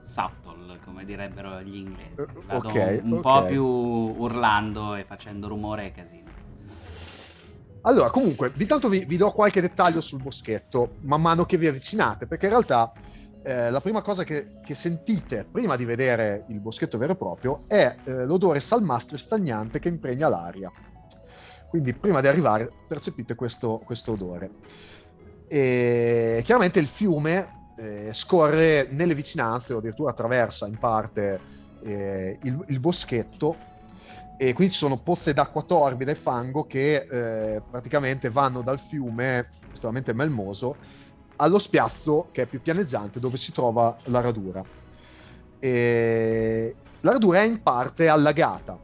subtle, 0.00 0.78
come 0.82 1.04
direbbero 1.04 1.60
gli 1.60 1.76
inglesi. 1.76 2.22
Eh, 2.22 2.26
Vado 2.46 2.68
ok, 2.70 3.00
un 3.02 3.12
ok. 3.12 3.20
po' 3.20 3.44
più 3.44 3.66
urlando 3.66 4.94
e 4.94 5.04
facendo 5.04 5.46
rumore 5.46 5.84
e 5.84 5.92
casino. 5.92 6.35
Allora, 7.86 8.10
comunque, 8.10 8.52
intanto 8.56 8.88
vi, 8.88 9.04
vi 9.04 9.16
do 9.16 9.30
qualche 9.30 9.60
dettaglio 9.60 10.00
sul 10.00 10.20
boschetto 10.20 10.96
man 11.02 11.20
mano 11.20 11.46
che 11.46 11.56
vi 11.56 11.68
avvicinate, 11.68 12.26
perché 12.26 12.46
in 12.46 12.50
realtà 12.50 12.92
eh, 13.44 13.70
la 13.70 13.80
prima 13.80 14.02
cosa 14.02 14.24
che, 14.24 14.58
che 14.64 14.74
sentite 14.74 15.46
prima 15.48 15.76
di 15.76 15.84
vedere 15.84 16.46
il 16.48 16.58
boschetto 16.58 16.98
vero 16.98 17.12
e 17.12 17.16
proprio 17.16 17.62
è 17.68 17.94
eh, 18.02 18.24
l'odore 18.24 18.58
salmastro 18.58 19.14
e 19.14 19.20
stagnante 19.20 19.78
che 19.78 19.86
impregna 19.86 20.28
l'aria. 20.28 20.70
Quindi 21.68 21.94
prima 21.94 22.20
di 22.20 22.26
arrivare 22.26 22.68
percepite 22.88 23.36
questo, 23.36 23.80
questo 23.84 24.12
odore. 24.12 24.50
E 25.46 26.42
chiaramente 26.44 26.80
il 26.80 26.88
fiume 26.88 27.70
eh, 27.76 28.10
scorre 28.14 28.88
nelle 28.90 29.14
vicinanze 29.14 29.72
o 29.72 29.78
addirittura 29.78 30.10
attraversa 30.10 30.66
in 30.66 30.76
parte 30.76 31.38
eh, 31.84 32.36
il, 32.42 32.64
il 32.66 32.80
boschetto 32.80 33.74
e 34.38 34.52
quindi 34.52 34.74
ci 34.74 34.78
sono 34.78 34.98
pozze 34.98 35.32
d'acqua 35.32 35.62
torbida 35.62 36.10
e 36.10 36.14
fango 36.14 36.66
che 36.66 37.06
eh, 37.10 37.62
praticamente 37.70 38.30
vanno 38.30 38.60
dal 38.60 38.78
fiume 38.78 39.48
estremamente 39.72 40.12
melmoso 40.12 40.76
allo 41.36 41.58
spiazzo 41.58 42.28
che 42.32 42.42
è 42.42 42.46
più 42.46 42.60
pianeggiante 42.60 43.20
dove 43.20 43.36
si 43.36 43.52
trova 43.52 43.96
la 44.04 44.20
radura. 44.20 44.62
E 45.58 46.74
la 47.00 47.12
radura 47.12 47.40
è 47.40 47.44
in 47.44 47.62
parte 47.62 48.08
allagata, 48.08 48.78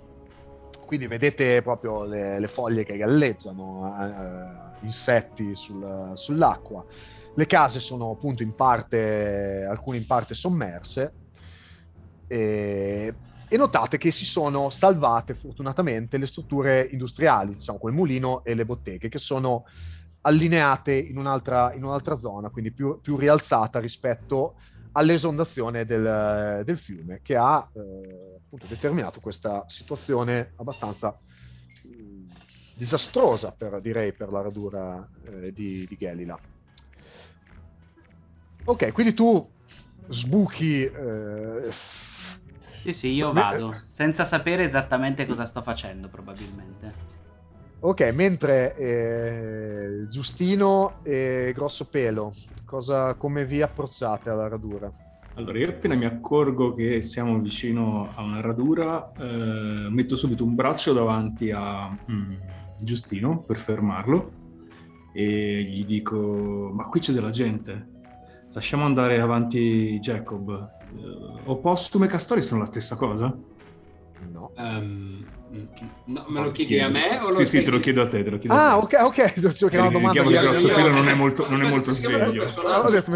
quindi 0.86 1.06
vedete 1.06 1.62
proprio 1.62 2.04
le, 2.04 2.38
le 2.38 2.48
foglie 2.48 2.84
che 2.84 2.96
galleggiano, 2.96 3.94
eh, 4.00 4.84
insetti 4.84 5.54
sul- 5.54 6.12
sull'acqua. 6.14 6.84
Le 7.34 7.46
case 7.46 7.80
sono 7.80 8.10
appunto 8.10 8.42
in 8.42 8.54
parte, 8.54 9.66
alcune 9.68 9.96
in 9.96 10.06
parte 10.06 10.34
sommerse. 10.34 11.12
E, 12.26 13.14
e 13.52 13.58
notate 13.58 13.98
che 13.98 14.10
si 14.10 14.24
sono 14.24 14.70
salvate 14.70 15.34
fortunatamente 15.34 16.16
le 16.16 16.26
strutture 16.26 16.88
industriali, 16.90 17.52
diciamo 17.52 17.76
quel 17.76 17.92
mulino 17.92 18.42
e 18.44 18.54
le 18.54 18.64
botteghe, 18.64 19.10
che 19.10 19.18
sono 19.18 19.66
allineate 20.22 20.94
in 20.94 21.18
un'altra, 21.18 21.74
in 21.74 21.84
un'altra 21.84 22.18
zona, 22.18 22.48
quindi 22.48 22.72
più, 22.72 22.98
più 23.02 23.18
rialzata 23.18 23.78
rispetto 23.78 24.54
all'esondazione 24.92 25.84
del, 25.84 26.62
del 26.64 26.78
fiume, 26.78 27.20
che 27.22 27.36
ha 27.36 27.68
eh, 27.74 28.40
appunto 28.42 28.64
determinato 28.66 29.20
questa 29.20 29.66
situazione 29.68 30.54
abbastanza 30.56 31.14
mh, 31.82 32.32
disastrosa, 32.74 33.52
per, 33.52 33.82
direi, 33.82 34.14
per 34.14 34.30
la 34.30 34.40
radura 34.40 35.06
eh, 35.26 35.52
di, 35.52 35.86
di 35.86 35.96
Gelila. 35.98 36.40
Ok, 38.64 38.92
quindi 38.92 39.12
tu 39.12 39.46
sbuchi... 40.08 40.90
Sì, 42.82 42.92
sì, 42.92 43.12
io 43.12 43.32
vado, 43.32 43.76
senza 43.84 44.24
sapere 44.24 44.64
esattamente 44.64 45.24
cosa 45.24 45.46
sto 45.46 45.62
facendo, 45.62 46.08
probabilmente. 46.08 46.92
Ok, 47.78 48.10
mentre 48.12 48.74
eh, 48.74 50.08
Giustino 50.08 50.94
e 51.04 51.52
Grosso 51.54 51.84
Pelo, 51.84 52.34
cosa, 52.64 53.14
come 53.14 53.46
vi 53.46 53.62
approcciate 53.62 54.30
alla 54.30 54.48
radura? 54.48 54.92
Allora, 55.34 55.58
io 55.58 55.68
appena 55.68 55.94
mi 55.94 56.06
accorgo 56.06 56.74
che 56.74 57.02
siamo 57.02 57.38
vicino 57.38 58.10
a 58.16 58.22
una 58.22 58.40
radura, 58.40 59.12
eh, 59.16 59.86
metto 59.88 60.16
subito 60.16 60.42
un 60.42 60.56
braccio 60.56 60.92
davanti 60.92 61.52
a 61.52 61.88
mm, 61.88 62.32
Giustino 62.80 63.42
per 63.42 63.58
fermarlo 63.58 64.32
e 65.12 65.62
gli 65.62 65.84
dico: 65.84 66.70
Ma 66.74 66.82
qui 66.82 66.98
c'è 66.98 67.12
della 67.12 67.30
gente. 67.30 67.90
Lasciamo 68.52 68.84
andare 68.84 69.20
avanti 69.20 70.00
Jacob. 70.00 70.80
Uh, 70.94 71.38
Opossum 71.50 72.04
e 72.04 72.06
Castori 72.06 72.42
sono 72.42 72.60
la 72.60 72.66
stessa 72.66 72.96
cosa? 72.96 73.36
No. 74.30 74.52
Um, 74.56 75.24
no, 76.06 76.24
me 76.28 76.40
lo 76.44 76.50
chiedi 76.50 76.78
a 76.78 76.88
me 76.88 77.18
o 77.18 77.24
lo 77.24 77.30
Sì, 77.30 77.44
sì, 77.44 77.62
te 77.64 77.70
lo 77.70 77.80
chiedo 77.80 78.02
a 78.02 78.06
te. 78.06 78.22
Te 78.22 78.30
lo 78.30 78.38
chiedo 78.38 78.54
Ah, 78.54 78.74
a 78.76 78.86
te. 78.86 78.96
ok, 78.96 79.04
ok. 79.06 79.32
Che 79.32 79.66
era 79.74 79.82
una 79.82 79.90
domanda. 79.90 80.12
Chiamo 80.12 80.30
che- 80.30 80.40
grosso 80.40 80.68
io- 80.68 80.74
pelo 80.74 80.90
non 80.90 81.08
è 81.08 81.14
molto, 81.14 81.48
non 81.48 81.62
è 81.64 81.68
molto 81.68 81.92
sveglio. 81.92 82.44
Ah, 82.64 82.80
ho 82.86 82.90
detto- 82.90 83.10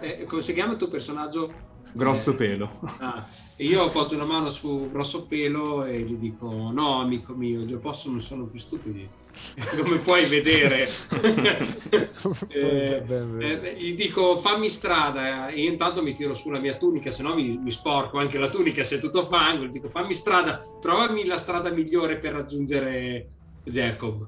Eh, 0.00 0.24
come 0.24 0.42
si 0.42 0.52
chiama 0.52 0.72
il 0.72 0.78
tuo 0.78 0.88
personaggio? 0.88 1.52
Grosso 1.92 2.32
Eh, 2.32 2.34
pelo. 2.34 2.70
ah, 2.98 3.26
e 3.56 3.64
io 3.64 3.84
appoggio 3.84 4.14
una 4.16 4.24
mano 4.26 4.50
su 4.50 4.88
grosso 4.92 5.26
pelo 5.26 5.84
e 5.84 6.00
gli 6.00 6.14
dico: 6.16 6.70
No, 6.72 7.00
amico 7.00 7.32
mio, 7.34 7.60
gli 7.60 7.72
non 8.10 8.20
sono 8.20 8.44
più 8.44 8.58
stupidi. 8.58 9.08
Come 9.82 9.98
puoi 9.98 10.26
vedere, 10.26 10.88
Eh, 12.48 13.02
eh, 13.38 13.76
gli 13.78 13.94
dico 13.94 14.36
fammi 14.36 14.68
strada 14.68 15.48
e 15.48 15.60
io 15.60 15.70
intanto 15.70 16.02
mi 16.02 16.14
tiro 16.14 16.34
su 16.34 16.50
la 16.50 16.58
mia 16.58 16.76
tunica, 16.76 17.10
se 17.10 17.22
no 17.22 17.34
mi, 17.34 17.56
mi 17.58 17.70
sporco 17.70 18.18
anche 18.18 18.38
la 18.38 18.48
tunica, 18.48 18.82
se 18.82 18.96
è 18.96 18.98
tutto 18.98 19.24
fango. 19.24 19.64
Gli 19.64 19.70
dico 19.70 19.88
fammi 19.88 20.14
strada, 20.14 20.60
trovami 20.80 21.24
la 21.24 21.38
strada 21.38 21.70
migliore 21.70 22.18
per 22.18 22.32
raggiungere 22.32 23.28
Jacob. 23.64 24.26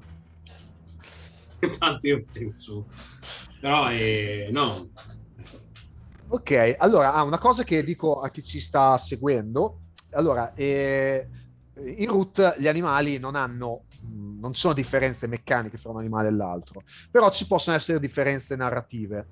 Intanto 1.61 2.07
io 2.07 2.23
tiro 2.31 2.53
su, 2.57 2.85
però 3.59 3.91
eh, 3.91 4.47
no, 4.51 4.89
Ok, 6.31 6.75
allora, 6.77 7.13
ah, 7.13 7.23
una 7.23 7.39
cosa 7.39 7.63
che 7.63 7.83
dico 7.83 8.21
a 8.21 8.29
chi 8.29 8.43
ci 8.43 8.59
sta 8.59 8.99
seguendo, 8.99 9.79
allora, 10.11 10.53
eh, 10.53 11.27
in 11.97 12.07
root 12.07 12.55
gli 12.59 12.67
animali 12.67 13.17
non 13.17 13.33
hanno, 13.35 13.85
non 14.39 14.53
ci 14.53 14.61
sono 14.61 14.73
differenze 14.73 15.27
meccaniche 15.27 15.77
fra 15.77 15.91
un 15.91 15.97
animale 15.97 16.29
e 16.29 16.31
l'altro, 16.31 16.83
però 17.11 17.29
ci 17.29 17.45
possono 17.47 17.75
essere 17.75 17.99
differenze 17.99 18.55
narrative, 18.55 19.27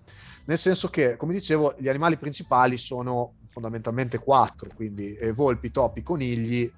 nel 0.46 0.58
senso 0.58 0.90
che, 0.90 1.16
come 1.18 1.34
dicevo, 1.34 1.76
gli 1.78 1.88
animali 1.88 2.18
principali 2.18 2.78
sono 2.78 3.36
fondamentalmente 3.48 4.20
quattro, 4.20 4.70
quindi 4.76 5.16
eh, 5.16 5.34
volpi, 5.34 5.72
topi, 5.72 6.04
conigli, 6.04 6.72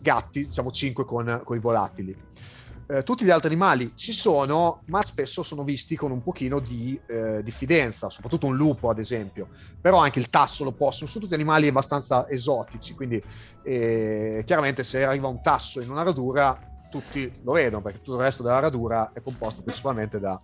gatti, 0.00 0.46
diciamo 0.46 0.70
cinque 0.70 1.04
con, 1.04 1.40
con 1.44 1.56
i 1.56 1.60
volatili. 1.60 2.16
Eh, 2.86 3.02
tutti 3.02 3.24
gli 3.24 3.30
altri 3.30 3.48
animali 3.48 3.92
ci 3.94 4.12
sono, 4.12 4.82
ma 4.88 5.02
spesso 5.02 5.42
sono 5.42 5.64
visti 5.64 5.96
con 5.96 6.10
un 6.10 6.22
pochino 6.22 6.58
di 6.58 7.00
eh, 7.06 7.42
diffidenza, 7.42 8.10
soprattutto 8.10 8.46
un 8.46 8.56
lupo, 8.56 8.90
ad 8.90 8.98
esempio. 8.98 9.48
Però 9.80 9.96
anche 9.98 10.18
il 10.18 10.28
tasso 10.28 10.64
lo 10.64 10.72
possono, 10.72 11.08
sono 11.08 11.24
tutti 11.24 11.34
animali 11.34 11.68
abbastanza 11.68 12.28
esotici, 12.28 12.94
quindi 12.94 13.22
eh, 13.62 14.42
chiaramente 14.44 14.84
se 14.84 15.02
arriva 15.02 15.28
un 15.28 15.40
tasso 15.40 15.80
in 15.80 15.90
una 15.90 16.02
radura, 16.02 16.73
tutti 16.94 17.40
lo 17.42 17.52
vedono, 17.52 17.82
perché 17.82 17.98
tutto 17.98 18.14
il 18.18 18.22
resto 18.22 18.44
della 18.44 18.60
radura 18.60 19.10
è 19.12 19.20
composto 19.20 19.62
principalmente 19.62 20.20
da, 20.20 20.40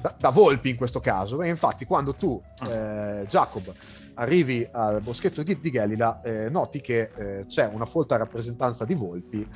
da, 0.00 0.16
da 0.18 0.30
volpi 0.30 0.70
in 0.70 0.76
questo 0.76 0.98
caso. 0.98 1.40
E 1.42 1.48
infatti, 1.48 1.84
quando 1.84 2.14
tu, 2.14 2.42
eh, 2.68 3.24
Jacob, 3.28 3.72
arrivi 4.14 4.68
al 4.72 5.00
boschetto 5.00 5.44
di, 5.44 5.60
di 5.60 5.70
Gelila, 5.70 6.22
eh, 6.22 6.48
noti 6.48 6.80
che 6.80 7.10
eh, 7.14 7.46
c'è 7.46 7.70
una 7.72 7.84
folta 7.84 8.16
rappresentanza 8.16 8.84
di 8.84 8.94
volpi, 8.94 9.48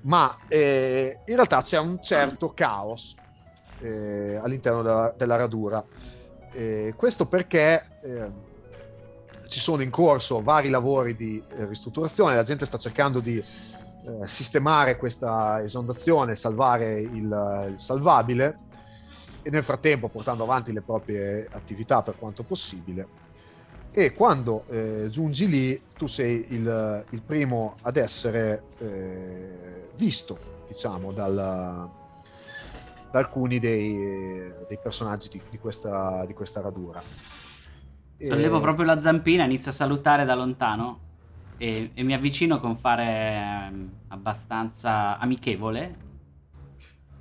ma 0.00 0.36
eh, 0.48 1.20
in 1.24 1.34
realtà 1.36 1.62
c'è 1.62 1.78
un 1.78 2.02
certo 2.02 2.52
caos 2.54 3.14
eh, 3.80 4.40
all'interno 4.42 4.82
della, 4.82 5.14
della 5.16 5.36
radura. 5.36 5.84
Eh, 6.50 6.92
questo 6.96 7.26
perché 7.26 7.84
ci 9.48 9.60
sono 9.60 9.82
in 9.82 9.90
corso 9.90 10.42
vari 10.42 10.70
lavori 10.70 11.14
di 11.14 11.42
ristrutturazione, 11.68 12.34
la 12.34 12.42
gente 12.42 12.66
sta 12.66 12.78
cercando 12.78 13.20
di 13.20 13.42
eh, 14.04 14.26
sistemare 14.28 14.96
questa 14.96 15.62
esondazione, 15.62 16.36
salvare 16.36 17.00
il, 17.00 17.68
il 17.70 17.74
salvabile 17.76 18.58
e 19.42 19.50
nel 19.50 19.64
frattempo 19.64 20.08
portando 20.08 20.44
avanti 20.44 20.72
le 20.72 20.82
proprie 20.82 21.48
attività 21.50 22.02
per 22.02 22.16
quanto 22.18 22.42
possibile. 22.42 23.26
E 23.90 24.12
quando 24.12 24.64
eh, 24.68 25.08
giungi 25.10 25.48
lì, 25.48 25.82
tu 25.96 26.06
sei 26.06 26.46
il, 26.50 27.04
il 27.10 27.22
primo 27.22 27.76
ad 27.82 27.96
essere 27.96 28.62
eh, 28.78 29.88
visto, 29.96 30.38
diciamo, 30.68 31.12
dal, 31.12 31.34
da 31.34 33.18
alcuni 33.18 33.58
dei, 33.58 34.52
dei 34.68 34.78
personaggi 34.80 35.28
di, 35.28 35.40
di 35.50 35.58
questa, 35.58 36.24
di 36.26 36.34
questa 36.34 36.60
radura. 36.60 37.02
Sollevo 38.20 38.58
E- 38.58 38.60
proprio 38.60 38.84
la 38.84 39.00
zampina, 39.00 39.44
inizio 39.44 39.70
a 39.70 39.74
salutare 39.74 40.24
da 40.24 40.34
lontano 40.34 41.06
e, 41.58 41.90
e 41.92 42.02
mi 42.02 42.14
avvicino 42.14 42.60
con 42.60 42.76
fare 42.76 43.04
ehm, 43.04 43.90
abbastanza 44.08 45.18
amichevole. 45.18 46.06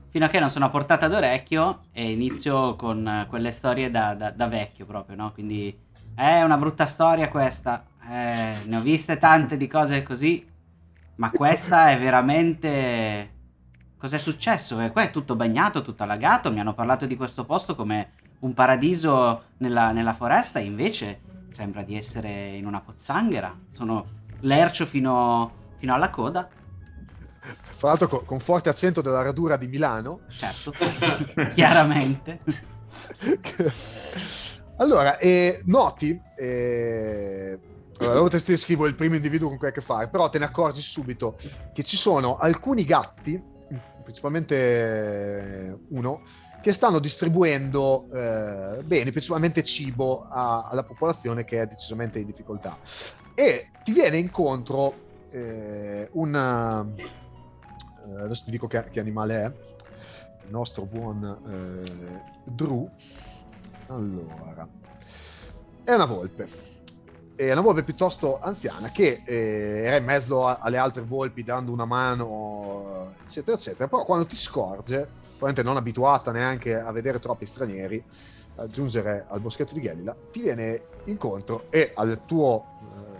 Fino 0.10 0.26
a 0.26 0.30
che 0.30 0.40
non 0.40 0.50
sono 0.50 0.66
a 0.66 0.70
portata 0.70 1.08
d'orecchio 1.08 1.80
e 1.92 2.12
inizio 2.12 2.76
con 2.76 3.06
eh, 3.06 3.26
quelle 3.28 3.52
storie 3.52 3.92
da, 3.92 4.14
da- 4.14 4.32
da 4.32 4.48
vecchio 4.48 4.86
proprio, 4.86 5.16
no? 5.16 5.32
Quindi 5.34 5.78
è 6.16 6.42
una 6.42 6.58
brutta 6.58 6.86
storia 6.86 7.28
questa. 7.30 7.86
Eh, 8.10 8.62
ne 8.64 8.78
ho 8.78 8.82
viste 8.82 9.18
tante 9.18 9.58
di 9.58 9.68
cose 9.68 10.04
così, 10.04 10.48
ma 11.16 11.30
questa 11.30 11.92
è 11.92 12.00
veramente... 12.00 13.34
Cos'è 13.98 14.20
successo? 14.20 14.80
Eh, 14.80 14.92
qua 14.92 15.02
è 15.02 15.12
tutto 15.12 15.36
bagnato, 15.36 15.82
tutto 15.82 16.04
allagato. 16.04 16.52
Mi 16.52 16.60
hanno 16.60 16.76
parlato 16.76 17.08
di 17.08 17.16
questo 17.16 17.46
posto 17.46 17.76
come 17.76 18.12
un 18.40 18.54
paradiso 18.54 19.46
nella, 19.58 19.92
nella 19.92 20.14
foresta, 20.14 20.60
invece 20.60 21.22
sembra 21.50 21.82
di 21.82 21.96
essere 21.96 22.56
in 22.56 22.68
una 22.68 22.80
pozzanghera. 22.80 23.56
Sono 23.72 24.17
lercio 24.42 24.86
fino, 24.86 25.52
fino 25.78 25.94
alla 25.94 26.10
coda, 26.10 26.48
Fra 27.78 27.90
l'altro 27.90 28.08
con, 28.08 28.26
con 28.26 28.40
forte 28.40 28.70
accento 28.70 29.02
della 29.02 29.22
radura 29.22 29.58
di 29.58 29.68
Milano. 29.68 30.22
certo, 30.30 30.74
chiaramente. 31.54 32.40
allora, 34.78 35.18
eh, 35.18 35.62
noti, 35.66 36.20
eh, 36.36 37.60
allora, 38.00 38.40
te 38.40 38.58
scrivo 38.58 38.86
il 38.86 38.96
primo 38.96 39.16
individuo 39.16 39.50
con 39.50 39.58
cui 39.58 39.68
hai 39.68 39.74
a 39.74 39.76
che 39.76 39.82
fare, 39.82 40.08
però 40.08 40.30
te 40.30 40.40
ne 40.40 40.46
accorgi 40.46 40.82
subito 40.82 41.38
che 41.74 41.84
ci 41.84 41.98
sono 41.98 42.38
alcuni 42.38 42.86
gatti, 42.86 43.42
principalmente 44.04 45.80
uno, 45.90 46.22
che 46.62 46.74
stanno 46.74 47.00
distribuendo 47.00 48.08
eh, 48.14 48.84
beni, 48.84 49.12
principalmente 49.12 49.64
cibo 49.64 50.28
a- 50.30 50.68
alla 50.70 50.84
popolazione 50.84 51.44
che 51.46 51.62
è 51.62 51.66
decisamente 51.68 52.20
in 52.20 52.26
difficoltà. 52.26 52.78
E 53.40 53.70
ti 53.84 53.92
viene 53.92 54.18
incontro 54.18 54.96
eh, 55.30 56.10
un... 56.14 56.34
eh, 56.98 58.22
adesso 58.24 58.46
ti 58.46 58.50
dico 58.50 58.66
che, 58.66 58.84
che 58.90 59.00
animale 59.00 59.44
è, 59.44 59.46
il 59.46 60.50
nostro 60.50 60.86
buon 60.86 61.24
eh, 61.48 62.22
Drew. 62.46 62.90
Allora, 63.90 64.68
è 65.84 65.94
una 65.94 66.06
volpe. 66.06 66.50
È 67.36 67.52
una 67.52 67.62
volpe 67.62 67.84
piuttosto 67.84 68.40
anziana 68.42 68.90
che 68.90 69.22
eh, 69.24 69.84
era 69.84 69.98
in 69.98 70.06
mezzo 70.06 70.48
a- 70.48 70.58
alle 70.60 70.78
altre 70.78 71.04
volpi 71.04 71.44
dando 71.44 71.72
una 71.72 71.86
mano, 71.86 73.14
eccetera, 73.28 73.56
eccetera. 73.56 73.88
Però 73.88 74.04
quando 74.04 74.26
ti 74.26 74.36
scorge, 74.36 75.08
probabilmente 75.22 75.62
non 75.62 75.78
abituata 75.78 76.32
neanche 76.32 76.74
a 76.74 76.92
vedere 76.92 77.20
troppi 77.20 77.46
stranieri, 77.46 78.04
a 78.56 78.68
giungere 78.68 79.26
al 79.30 79.40
boschetto 79.42 79.76
di 79.76 79.82
Gelila, 79.82 80.16
ti 80.32 80.42
viene 80.42 80.82
incontro 81.04 81.66
e 81.70 81.92
al 81.94 82.22
tuo, 82.26 82.66
eh, 82.82 83.17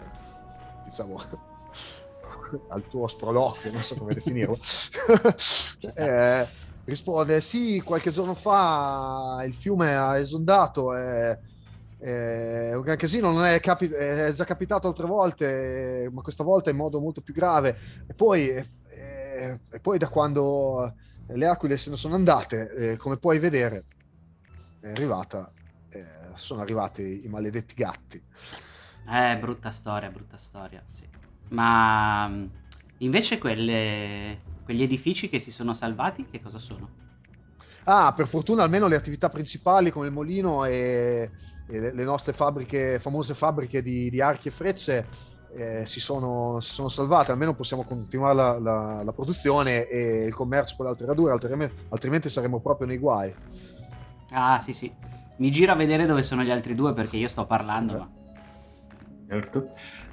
diciamo, 0.88 1.20
al 2.68 2.86
tuo 2.88 3.06
sproloquio, 3.08 3.70
non 3.70 3.82
so 3.82 3.94
come 3.96 4.14
definirlo, 4.14 4.58
eh, 5.94 6.48
risponde 6.84 7.40
sì, 7.40 7.80
qualche 7.84 8.10
giorno 8.10 8.34
fa 8.34 9.42
il 9.46 9.54
fiume 9.54 9.94
ha 9.94 10.18
esondato 10.18 10.96
e 10.96 11.38
eh, 12.00 12.74
un 12.74 12.82
gran 12.82 12.96
casino 12.96 13.32
non 13.32 13.44
è, 13.44 13.60
capi- 13.60 13.88
è 13.88 14.32
già 14.32 14.44
capitato 14.44 14.88
altre 14.88 15.06
volte, 15.06 16.08
ma 16.12 16.22
questa 16.22 16.44
volta 16.44 16.70
in 16.70 16.76
modo 16.76 17.00
molto 17.00 17.20
più 17.20 17.34
grave. 17.34 17.76
E 18.06 18.14
poi, 18.14 18.48
eh, 18.48 19.60
e 19.68 19.80
poi 19.80 19.98
da 19.98 20.08
quando 20.08 20.94
le 21.26 21.46
aquile 21.46 21.76
se 21.76 21.90
ne 21.90 21.96
sono 21.96 22.14
andate, 22.14 22.92
eh, 22.92 22.96
come 22.96 23.18
puoi 23.18 23.38
vedere, 23.38 23.86
è 24.80 24.90
arrivata, 24.90 25.52
eh, 25.88 26.04
sono 26.36 26.60
arrivati 26.60 27.24
i 27.24 27.28
maledetti 27.28 27.74
gatti. 27.74 28.22
Eh, 29.10 29.36
brutta 29.38 29.70
storia, 29.70 30.10
brutta 30.10 30.36
storia, 30.36 30.82
sì. 30.90 31.08
Ma 31.50 32.28
mh, 32.28 32.50
invece 32.98 33.38
quelle, 33.38 34.42
quegli 34.64 34.82
edifici 34.82 35.28
che 35.28 35.38
si 35.38 35.50
sono 35.50 35.72
salvati, 35.74 36.26
che 36.26 36.40
cosa 36.40 36.58
sono? 36.58 36.88
Ah, 37.84 38.12
per 38.14 38.28
fortuna 38.28 38.62
almeno 38.62 38.86
le 38.86 38.96
attività 38.96 39.30
principali 39.30 39.90
come 39.90 40.06
il 40.06 40.12
molino 40.12 40.64
e, 40.64 41.30
e 41.66 41.80
le, 41.80 41.94
le 41.94 42.04
nostre 42.04 42.32
fabbriche, 42.34 42.98
famose 43.00 43.34
fabbriche 43.34 43.82
di, 43.82 44.10
di 44.10 44.20
archi 44.20 44.48
e 44.48 44.50
frecce 44.50 45.06
eh, 45.56 45.86
si, 45.86 45.98
sono, 46.00 46.60
si 46.60 46.72
sono 46.74 46.88
salvate, 46.90 47.32
almeno 47.32 47.54
possiamo 47.54 47.84
continuare 47.84 48.34
la, 48.34 48.58
la- 48.58 49.02
la 49.02 49.12
produzione 49.12 49.86
e 49.88 50.24
il 50.26 50.34
commercio 50.34 50.76
con 50.76 50.84
le 50.84 50.90
altre 50.92 51.06
radure, 51.06 51.32
altrimenti, 51.32 51.74
altrimenti 51.88 52.28
saremmo 52.28 52.60
proprio 52.60 52.86
nei 52.86 52.98
guai. 52.98 53.34
Ah, 54.30 54.58
sì, 54.60 54.72
sì. 54.72 54.92
Mi 55.36 55.50
giro 55.50 55.72
a 55.72 55.76
vedere 55.76 56.06
dove 56.06 56.22
sono 56.22 56.42
gli 56.42 56.50
altri 56.50 56.74
due 56.74 56.92
perché 56.92 57.16
io 57.16 57.28
sto 57.28 57.46
parlando, 57.46 57.96
ma... 57.96 58.10
Certo. 59.28 59.68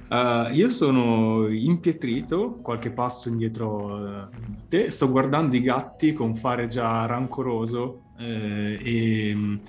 Uh, 0.08 0.52
io 0.52 0.68
sono 0.68 1.48
impietrito, 1.48 2.58
qualche 2.62 2.90
passo 2.90 3.28
indietro 3.28 4.28
uh, 4.28 4.28
di 4.46 4.66
te, 4.68 4.90
sto 4.90 5.10
guardando 5.10 5.56
i 5.56 5.62
gatti 5.62 6.12
con 6.12 6.34
fare 6.34 6.68
già 6.68 7.06
rancoroso 7.06 8.02
eh, 8.18 8.78
e 8.82 9.60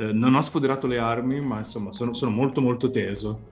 Eh, 0.00 0.12
non 0.14 0.34
ho 0.34 0.40
sfoderato 0.40 0.86
le 0.86 0.98
armi, 0.98 1.42
ma 1.42 1.58
insomma 1.58 1.92
sono, 1.92 2.14
sono 2.14 2.30
molto 2.30 2.62
molto 2.62 2.88
teso. 2.88 3.48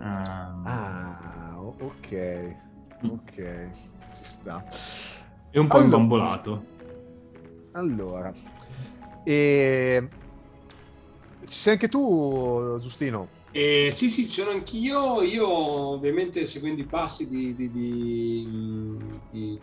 Ehm, 0.00 0.66
ah, 0.66 1.56
ok, 1.60 2.56
mm. 3.04 3.10
ok, 3.10 3.70
ci 4.16 4.24
sta. 4.24 4.64
E 5.52 5.58
un 5.60 5.68
po' 5.68 5.74
allora, 5.74 5.84
imbambolato. 5.84 6.64
Allora, 7.72 8.34
e... 9.22 10.08
ci 11.46 11.58
sei 11.60 11.74
anche 11.74 11.88
tu, 11.88 12.76
Giustino? 12.80 13.33
Eh, 13.56 13.92
sì, 13.92 14.08
sì, 14.08 14.24
sono 14.24 14.50
anch'io. 14.50 15.22
Io, 15.22 15.48
ovviamente, 15.48 16.44
seguendo 16.44 16.80
i 16.80 16.86
passi 16.86 17.28
di, 17.28 17.54
di, 17.54 17.70
di, 17.70 18.48
di 19.30 19.60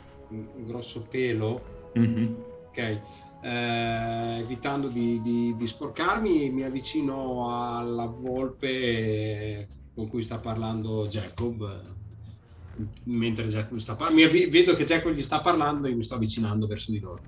grosso 0.63 1.01
pelo, 1.09 1.91
mm-hmm. 1.99 2.33
ok, 2.69 2.99
eh, 3.41 4.37
evitando 4.39 4.87
di, 4.87 5.53
sporcarmi, 5.61 6.49
mi 6.51 6.63
avvicino 6.63 7.75
alla 7.75 8.05
volpe 8.05 9.67
con 9.93 10.07
cui 10.07 10.23
sta 10.23 10.39
parlando 10.39 11.07
Jacob. 11.07 11.97
Mentre 13.03 13.47
Jacob 13.47 13.77
sta 13.77 13.97
parlando, 13.97 14.31
vedo 14.31 14.73
che 14.73 14.85
Jacob 14.85 15.11
gli 15.11 15.21
sta 15.21 15.41
parlando 15.41 15.89
e 15.89 15.93
mi 15.93 16.03
sto 16.03 16.15
avvicinando 16.15 16.65
verso 16.65 16.91
di 16.91 16.99
loro. 16.99 17.23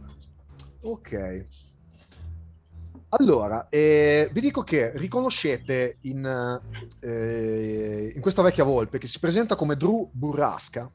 Ok. 0.79 1.45
Allora, 3.15 3.67
eh, 3.69 4.27
vi 4.31 4.41
dico 4.41 4.63
che 4.63 4.91
riconoscete 4.95 5.97
in, 6.01 6.25
eh, 6.99 8.11
in, 8.15 8.21
questa 8.21 8.41
vecchia 8.41 8.63
volpe 8.63 8.97
che 8.97 9.07
si 9.07 9.19
presenta 9.19 9.55
come 9.55 9.75
Drew 9.75 10.09
Burrasca 10.11 10.89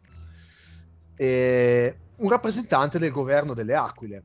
eh, 1.15 1.97
un 2.17 2.29
rappresentante 2.29 2.99
del 2.99 3.13
governo 3.13 3.55
delle 3.55 3.75
Aquile. 3.75 4.23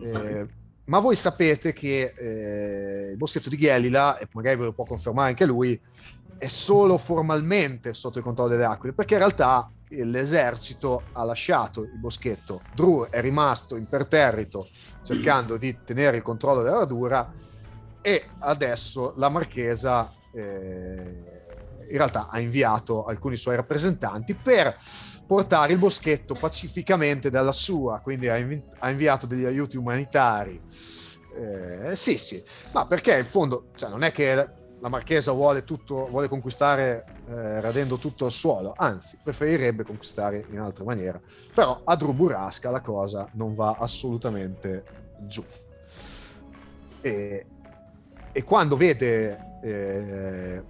Okay. 0.00 0.46
ma 0.84 1.00
voi 1.00 1.16
sapete 1.16 1.72
che 1.72 2.14
eh, 2.16 3.10
il 3.10 3.16
boschetto 3.16 3.48
di 3.48 3.56
Ghelila, 3.56 4.18
e 4.18 4.28
magari 4.32 4.56
ve 4.56 4.64
lo 4.64 4.72
può 4.72 4.84
confermare 4.84 5.30
anche 5.30 5.44
lui, 5.44 5.80
è 6.36 6.48
solo 6.48 6.98
formalmente 6.98 7.94
sotto 7.94 8.18
il 8.18 8.24
controllo 8.24 8.50
delle 8.50 8.64
Aquile, 8.64 8.92
perché 8.92 9.14
in 9.14 9.20
realtà 9.20 9.70
l'esercito 9.90 11.02
ha 11.12 11.24
lasciato 11.24 11.82
il 11.82 11.98
boschetto, 11.98 12.62
Drew 12.74 13.08
è 13.08 13.20
rimasto 13.20 13.76
imperterrito 13.76 14.68
cercando 15.02 15.56
di 15.56 15.78
tenere 15.84 16.18
il 16.18 16.22
controllo 16.22 16.62
della 16.62 16.78
radura 16.78 17.32
e 18.02 18.24
adesso 18.40 19.14
la 19.16 19.28
marchesa 19.28 20.12
eh, 20.34 21.46
in 21.90 21.96
realtà 21.96 22.28
ha 22.30 22.38
inviato 22.38 23.06
alcuni 23.06 23.36
suoi 23.36 23.56
rappresentanti 23.56 24.34
per 24.34 24.76
portare 25.26 25.72
il 25.72 25.78
boschetto 25.78 26.34
pacificamente 26.34 27.30
dalla 27.30 27.52
sua, 27.52 28.00
quindi 28.00 28.28
ha, 28.28 28.36
invi- 28.36 28.62
ha 28.78 28.90
inviato 28.90 29.26
degli 29.26 29.44
aiuti 29.44 29.76
umanitari. 29.76 30.60
Eh, 31.36 31.94
sì, 31.96 32.18
sì, 32.18 32.42
ma 32.72 32.86
perché 32.86 33.18
in 33.18 33.26
fondo 33.26 33.66
cioè, 33.76 33.90
non 33.90 34.02
è 34.02 34.10
che 34.10 34.48
la 34.80 34.88
Marchesa 34.88 35.32
vuole, 35.32 35.64
tutto, 35.64 36.06
vuole 36.08 36.28
conquistare 36.28 37.04
eh, 37.28 37.60
radendo 37.60 37.96
tutto 37.96 38.24
al 38.24 38.32
suolo, 38.32 38.74
anzi 38.76 39.18
preferirebbe 39.22 39.82
conquistare 39.82 40.46
in 40.50 40.60
altra 40.60 40.84
maniera. 40.84 41.20
Però 41.52 41.80
a 41.84 41.96
Drew 41.96 42.12
Burrasca 42.12 42.70
la 42.70 42.80
cosa 42.80 43.28
non 43.32 43.54
va 43.54 43.76
assolutamente 43.78 44.84
giù. 45.26 45.44
E, 47.00 47.46
e 48.32 48.44
quando 48.44 48.76
vede 48.76 49.60
eh, 49.62 50.62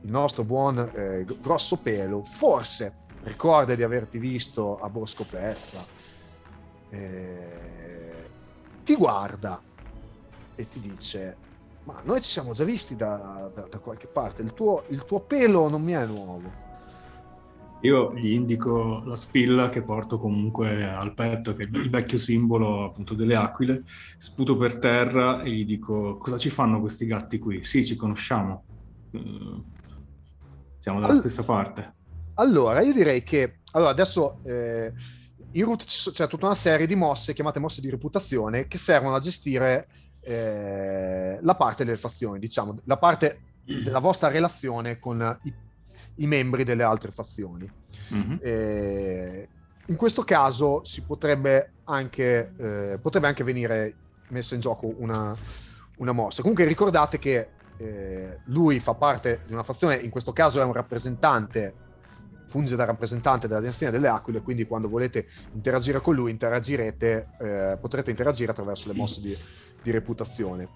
il 0.00 0.10
nostro 0.10 0.44
buon 0.44 0.78
eh, 0.78 1.24
grosso 1.40 1.78
pelo, 1.78 2.24
forse 2.24 3.00
ricorda 3.24 3.74
di 3.74 3.82
averti 3.82 4.18
visto 4.18 4.80
a 4.80 4.88
Bosco 4.88 5.24
Pezza, 5.28 5.84
eh, 6.90 8.30
ti 8.84 8.94
guarda 8.94 9.60
e 10.54 10.68
ti 10.68 10.80
dice 10.80 11.50
ma 11.84 12.00
noi 12.04 12.22
ci 12.22 12.30
siamo 12.30 12.52
già 12.52 12.64
visti 12.64 12.96
da, 12.96 13.50
da, 13.54 13.62
da 13.62 13.78
qualche 13.78 14.06
parte, 14.06 14.42
il 14.42 14.54
tuo, 14.54 14.84
il 14.88 15.04
tuo, 15.04 15.20
pelo 15.20 15.68
non 15.68 15.82
mi 15.82 15.92
è 15.92 16.06
nuovo. 16.06 16.70
Io 17.82 18.14
gli 18.14 18.30
indico 18.30 19.02
la 19.04 19.16
spilla 19.16 19.68
che 19.68 19.82
porto 19.82 20.18
comunque 20.18 20.86
al 20.86 21.14
petto, 21.14 21.52
che 21.52 21.64
è 21.64 21.76
il 21.76 21.90
vecchio 21.90 22.16
simbolo 22.16 22.84
appunto 22.84 23.14
delle 23.14 23.34
aquile, 23.34 23.82
sputo 24.18 24.56
per 24.56 24.78
terra 24.78 25.42
e 25.42 25.50
gli 25.50 25.64
dico 25.64 26.16
cosa 26.18 26.36
ci 26.36 26.48
fanno 26.48 26.78
questi 26.78 27.06
gatti 27.06 27.40
qui? 27.40 27.64
Sì, 27.64 27.84
ci 27.84 27.96
conosciamo, 27.96 28.64
uh, 29.10 29.64
siamo 30.78 31.00
dalla 31.00 31.14
All... 31.14 31.18
stessa 31.18 31.42
parte. 31.42 31.94
Allora, 32.34 32.82
io 32.82 32.92
direi 32.92 33.24
che 33.24 33.62
allora, 33.72 33.90
adesso 33.90 34.38
eh, 34.44 34.92
in 35.52 35.64
root 35.64 35.84
c'è 35.84 36.28
tutta 36.28 36.46
una 36.46 36.54
serie 36.54 36.86
di 36.86 36.94
mosse 36.94 37.34
chiamate 37.34 37.58
mosse 37.58 37.80
di 37.80 37.90
reputazione 37.90 38.68
che 38.68 38.78
servono 38.78 39.16
a 39.16 39.20
gestire 39.20 39.88
eh, 40.22 41.38
la 41.40 41.54
parte 41.54 41.84
delle 41.84 41.98
fazioni, 41.98 42.38
diciamo, 42.38 42.80
la 42.84 42.96
parte 42.96 43.40
della 43.64 43.98
vostra 43.98 44.28
relazione 44.28 44.98
con 44.98 45.38
i, 45.42 45.54
i 46.16 46.26
membri 46.26 46.64
delle 46.64 46.82
altre 46.82 47.10
fazioni. 47.10 47.70
Mm-hmm. 48.12 48.36
Eh, 48.40 49.48
in 49.86 49.96
questo 49.96 50.22
caso 50.22 50.84
si 50.84 51.02
potrebbe 51.02 51.72
anche, 51.84 52.52
eh, 52.56 52.98
potrebbe 53.00 53.26
anche 53.26 53.44
venire 53.44 53.94
messa 54.28 54.54
in 54.54 54.60
gioco 54.60 54.92
una, 54.98 55.34
una 55.98 56.12
mossa. 56.12 56.40
Comunque 56.40 56.64
ricordate 56.64 57.18
che 57.18 57.48
eh, 57.76 58.38
lui 58.46 58.80
fa 58.80 58.94
parte 58.94 59.42
di 59.46 59.52
una 59.52 59.62
fazione, 59.62 59.96
in 59.96 60.10
questo 60.10 60.32
caso 60.32 60.60
è 60.60 60.64
un 60.64 60.72
rappresentante, 60.72 61.74
funge 62.48 62.76
da 62.76 62.84
rappresentante 62.84 63.48
della 63.48 63.60
dinastia 63.60 63.90
delle 63.90 64.08
Aquile, 64.08 64.42
quindi 64.42 64.66
quando 64.66 64.88
volete 64.88 65.26
interagire 65.52 66.00
con 66.00 66.14
lui 66.14 66.30
interagirete, 66.30 67.28
eh, 67.40 67.78
potrete 67.80 68.10
interagire 68.10 68.50
attraverso 68.50 68.88
le 68.88 68.94
mosse 68.94 69.20
di, 69.20 69.36
di 69.82 69.90
reputazione. 69.90 70.68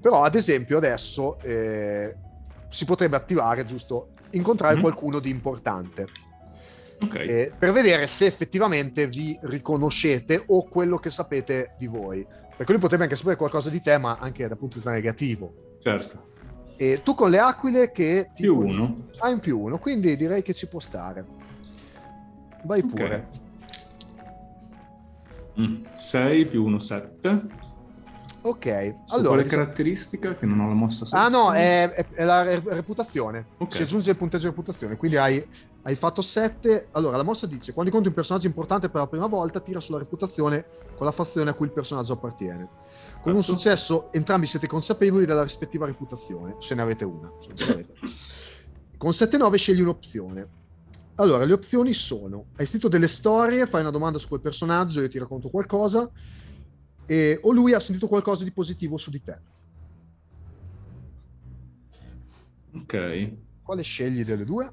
Però, 0.00 0.24
ad 0.24 0.34
esempio, 0.34 0.78
adesso 0.78 1.38
eh, 1.40 2.14
si 2.68 2.84
potrebbe 2.84 3.16
attivare, 3.16 3.64
giusto, 3.64 4.14
incontrare 4.30 4.74
mm-hmm. 4.74 4.82
qualcuno 4.82 5.20
di 5.20 5.30
importante. 5.30 6.06
Okay. 7.00 7.26
Eh, 7.26 7.52
per 7.58 7.72
vedere 7.72 8.06
se 8.06 8.26
effettivamente 8.26 9.06
vi 9.06 9.38
riconoscete 9.42 10.42
o 10.46 10.68
quello 10.68 10.98
che 10.98 11.10
sapete 11.10 11.74
di 11.78 11.86
voi. 11.86 12.26
Perché 12.56 12.72
lui 12.72 12.80
potrebbe 12.80 13.04
anche 13.04 13.16
sapere 13.16 13.36
qualcosa 13.36 13.70
di 13.70 13.80
te, 13.80 13.98
ma 13.98 14.18
anche 14.20 14.46
dal 14.46 14.58
punto 14.58 14.78
di 14.78 14.82
vista 14.82 14.90
negativo. 14.92 15.78
Certo. 15.82 16.30
E 16.76 17.00
tu 17.02 17.14
con 17.14 17.30
le 17.30 17.38
aquile 17.38 17.92
che... 17.92 18.30
Più 18.34 18.56
uno. 18.56 18.94
Ah, 19.18 19.30
in 19.30 19.40
più 19.40 19.58
uno, 19.58 19.78
quindi 19.78 20.16
direi 20.16 20.42
che 20.42 20.54
ci 20.54 20.66
può 20.68 20.80
stare. 20.80 21.24
Vai 22.64 22.82
pure. 22.82 23.28
6 25.94 26.44
mm. 26.44 26.48
più 26.48 26.64
1, 26.64 26.78
7. 26.78 27.42
Ok, 28.44 28.96
Su 29.04 29.14
allora. 29.14 29.34
Quale 29.34 29.44
caratteristica 29.44 30.34
che 30.34 30.46
non 30.46 30.60
ho 30.60 30.68
la 30.68 30.74
mossa 30.74 31.04
sotto? 31.04 31.20
Ah, 31.20 31.28
no, 31.28 31.52
è, 31.52 31.88
è, 31.90 32.06
è 32.14 32.24
la 32.24 32.42
reputazione. 32.42 33.46
Okay. 33.58 33.76
Si 33.76 33.82
aggiunge 33.82 34.10
il 34.10 34.16
punteggio 34.16 34.44
di 34.44 34.50
reputazione. 34.50 34.96
Quindi 34.96 35.16
hai, 35.16 35.44
hai, 35.82 35.94
fatto 35.94 36.22
7. 36.22 36.88
Allora, 36.92 37.16
la 37.16 37.22
mossa 37.22 37.46
dice: 37.46 37.72
quando 37.72 37.90
incontri 37.90 38.08
un 38.08 38.14
personaggio 38.16 38.48
importante 38.48 38.88
per 38.88 39.00
la 39.00 39.06
prima 39.06 39.26
volta, 39.26 39.60
tira 39.60 39.78
sulla 39.78 39.98
reputazione 39.98 40.64
con 40.96 41.06
la 41.06 41.12
fazione 41.12 41.50
a 41.50 41.54
cui 41.54 41.66
il 41.66 41.72
personaggio 41.72 42.14
appartiene. 42.14 42.68
Con 43.22 43.34
un 43.34 43.42
certo. 43.42 43.58
successo, 43.58 44.12
entrambi 44.12 44.46
siete 44.46 44.66
consapevoli 44.66 45.24
della 45.24 45.44
rispettiva 45.44 45.86
reputazione, 45.86 46.56
se 46.58 46.74
ne 46.74 46.82
avete 46.82 47.04
una. 47.04 47.30
Con 48.96 49.10
7-9 49.10 49.54
scegli 49.54 49.80
un'opzione. 49.80 50.48
Allora, 51.16 51.44
le 51.44 51.52
opzioni 51.52 51.94
sono: 51.94 52.46
hai 52.56 52.66
scritto 52.66 52.88
delle 52.88 53.06
storie, 53.06 53.68
fai 53.68 53.82
una 53.82 53.90
domanda 53.90 54.18
su 54.18 54.26
quel 54.26 54.40
personaggio, 54.40 55.00
io 55.00 55.08
ti 55.08 55.18
racconto 55.20 55.48
qualcosa 55.48 56.10
e, 57.12 57.38
o 57.42 57.52
lui 57.52 57.74
ha 57.74 57.80
sentito 57.80 58.08
qualcosa 58.08 58.42
di 58.42 58.52
positivo 58.52 58.96
su 58.96 59.10
di 59.10 59.22
te. 59.22 59.38
Ok. 62.74 63.32
Quale 63.62 63.82
scegli 63.82 64.24
delle 64.24 64.46
due? 64.46 64.72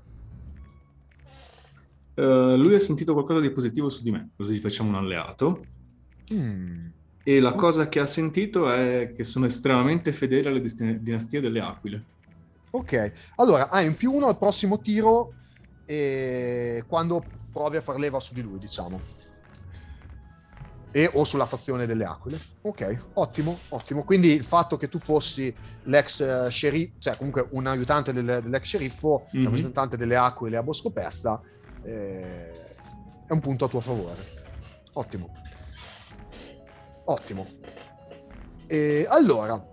Uh, 2.16 2.56
lui 2.56 2.76
ha 2.76 2.80
sentito 2.80 3.12
qualcosa 3.12 3.42
di 3.42 3.50
positivo 3.52 3.90
su 3.90 4.04
di 4.04 4.12
me, 4.12 4.30
così 4.38 4.58
facciamo 4.58 4.88
un 4.88 4.96
alleato. 4.96 5.66
Mm. 6.34 6.88
E 7.24 7.40
la 7.42 7.52
cosa 7.54 7.90
che 7.90 8.00
ha 8.00 8.06
sentito 8.06 8.72
è 8.72 9.12
che 9.14 9.26
sono 9.26 9.46
estremamente 9.46 10.14
fedele 10.14 10.48
alle 10.48 10.62
dinastie 11.02 11.42
delle 11.42 11.60
aquile. 11.60 12.04
Ok, 12.72 13.12
allora 13.36 13.70
hai 13.70 13.86
in 13.86 13.98
più 13.98 14.14
uno 14.14 14.28
al 14.28 14.38
prossimo 14.38 14.80
tiro 14.80 15.34
e 15.86 16.86
quando 16.88 17.22
provi 17.52 17.78
a 17.78 17.82
far 17.82 18.00
leva 18.00 18.22
su 18.22 18.34
di 18.34 18.42
lui, 18.42 18.60
diciamo 18.60 19.19
e 20.92 21.10
o 21.14 21.24
sulla 21.24 21.46
fazione 21.46 21.86
delle 21.86 22.06
aquile. 22.06 22.40
Ok, 22.62 23.06
ottimo, 23.14 23.60
ottimo. 23.70 24.04
Quindi 24.04 24.34
il 24.34 24.44
fatto 24.44 24.78
che 24.78 24.90
tu 24.90 25.00
fossi 25.00 25.54
l'ex 25.84 26.20
uh, 26.20 26.50
sceriffo, 26.50 26.94
cioè 27.00 27.18
comunque 27.18 27.48
un 27.52 27.68
aiutante 27.68 28.14
del, 28.14 28.42
dell'ex 28.44 28.64
sceriffo, 28.64 29.28
mm-hmm. 29.34 29.46
rappresentante 29.46 29.98
delle 29.98 30.16
aquile 30.16 30.58
a 30.58 30.64
Bosco 30.64 30.90
Persa, 30.90 31.40
eh, 31.84 32.52
è 33.26 33.32
un 33.32 33.40
punto 33.40 33.66
a 33.66 33.68
tuo 33.68 33.82
favore. 33.82 34.38
Ottimo. 34.94 35.32
Ottimo. 37.06 37.48
E 38.66 39.06
allora, 39.08 39.64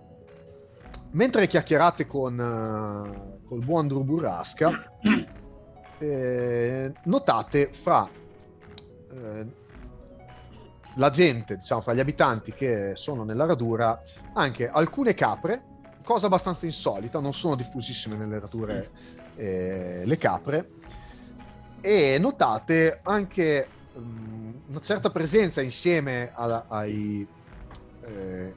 mentre 1.11 1.47
chiacchierate 1.47 2.05
con 2.05 2.37
uh, 2.37 3.45
col 3.47 3.63
buon 3.63 3.87
Drew 3.87 4.03
Burrasca, 4.03 4.99
eh, 5.99 6.93
notate 7.03 7.71
fra 7.71 8.07
eh, 9.11 9.47
la 10.97 11.09
gente, 11.09 11.57
diciamo, 11.57 11.81
fra 11.81 11.93
gli 11.93 11.99
abitanti 11.99 12.53
che 12.53 12.93
sono 12.95 13.23
nella 13.23 13.45
radura, 13.45 14.01
anche 14.33 14.67
alcune 14.67 15.13
capre, 15.13 15.63
cosa 16.03 16.25
abbastanza 16.27 16.65
insolita, 16.65 17.19
non 17.19 17.33
sono 17.33 17.55
diffusissime 17.55 18.15
nelle 18.15 18.39
radure 18.39 18.89
eh, 19.35 20.01
le 20.05 20.17
capre, 20.17 20.69
e 21.81 22.17
notate 22.19 22.99
anche 23.03 23.67
um, 23.93 24.61
una 24.67 24.81
certa 24.81 25.09
presenza 25.11 25.61
insieme 25.61 26.31
a, 26.33 26.65
ai, 26.67 27.27
eh, 28.01 28.53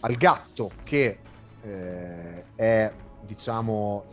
al 0.00 0.14
gatto 0.16 0.72
che 0.82 1.18
eh, 1.62 2.44
è, 2.56 2.92
diciamo, 3.20 4.04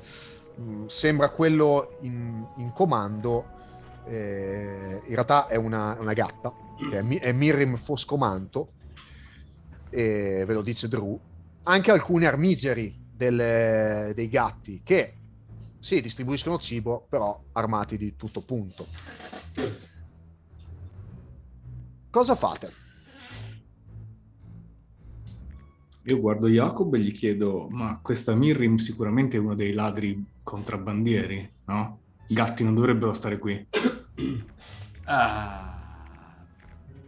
mh, 0.56 0.62
mm, 0.62 0.88
sembra 0.88 1.30
quello 1.30 1.98
in, 2.02 2.46
in 2.58 2.72
comando, 2.74 3.60
eh, 4.06 5.02
in 5.04 5.14
realtà 5.14 5.48
è 5.48 5.56
una, 5.56 5.98
una 6.00 6.14
gatta, 6.14 6.54
che 6.90 7.00
è, 7.00 7.04
è 7.20 7.32
Mirrim 7.32 7.78
Foscomanto, 7.78 8.74
e 9.90 10.44
ve 10.46 10.54
lo 10.54 10.62
dice 10.62 10.88
Drew, 10.88 11.20
anche 11.64 11.92
alcuni 11.92 12.26
armigeri 12.26 12.98
delle, 13.14 14.14
dei 14.16 14.30
gatti 14.30 14.82
che 14.84 15.16
sì, 15.80 16.00
distribuiscono 16.00 16.60
cibo, 16.60 17.08
però 17.10 17.44
armati 17.54 17.98
di 17.98 18.16
tutto 18.16 18.42
punto. 18.42 18.86
Cosa 22.10 22.36
fate? 22.36 22.72
Io 26.04 26.20
guardo 26.20 26.48
Jacob 26.48 26.94
e 26.96 27.00
gli 27.00 27.12
chiedo, 27.12 27.68
ma 27.70 28.00
questa 28.02 28.36
Mirrim 28.36 28.78
sicuramente 28.78 29.38
è 29.38 29.40
uno 29.40 29.56
dei 29.56 29.74
ladri 29.74 30.24
contrabbandieri, 30.44 31.52
no? 31.66 32.00
Gatti 32.28 32.64
non 32.64 32.76
dovrebbero 32.76 33.14
stare 33.14 33.38
qui. 33.38 33.68
Uh, 35.06 35.70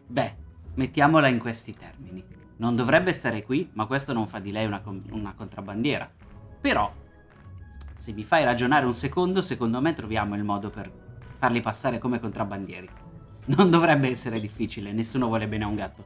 beh, 0.07 0.35
mettiamola 0.75 1.27
in 1.27 1.39
questi 1.39 1.73
termini. 1.73 2.23
Non 2.57 2.75
dovrebbe 2.75 3.13
stare 3.13 3.43
qui, 3.43 3.69
ma 3.73 3.85
questo 3.85 4.13
non 4.13 4.27
fa 4.27 4.39
di 4.39 4.51
lei 4.51 4.65
una, 4.65 4.81
una 5.11 5.34
contrabbandiera. 5.34 6.09
Però, 6.61 6.93
se 7.95 8.13
mi 8.13 8.23
fai 8.23 8.43
ragionare 8.43 8.85
un 8.85 8.93
secondo, 8.93 9.41
secondo 9.41 9.81
me 9.81 9.93
troviamo 9.93 10.35
il 10.35 10.43
modo 10.43 10.69
per 10.69 10.91
farli 11.38 11.61
passare 11.61 11.99
come 11.99 12.19
contrabbandieri. 12.19 12.89
Non 13.45 13.69
dovrebbe 13.69 14.09
essere 14.09 14.39
difficile, 14.39 14.93
nessuno 14.93 15.27
vuole 15.27 15.47
bene 15.47 15.65
a 15.65 15.67
un 15.67 15.75
gatto. 15.75 16.05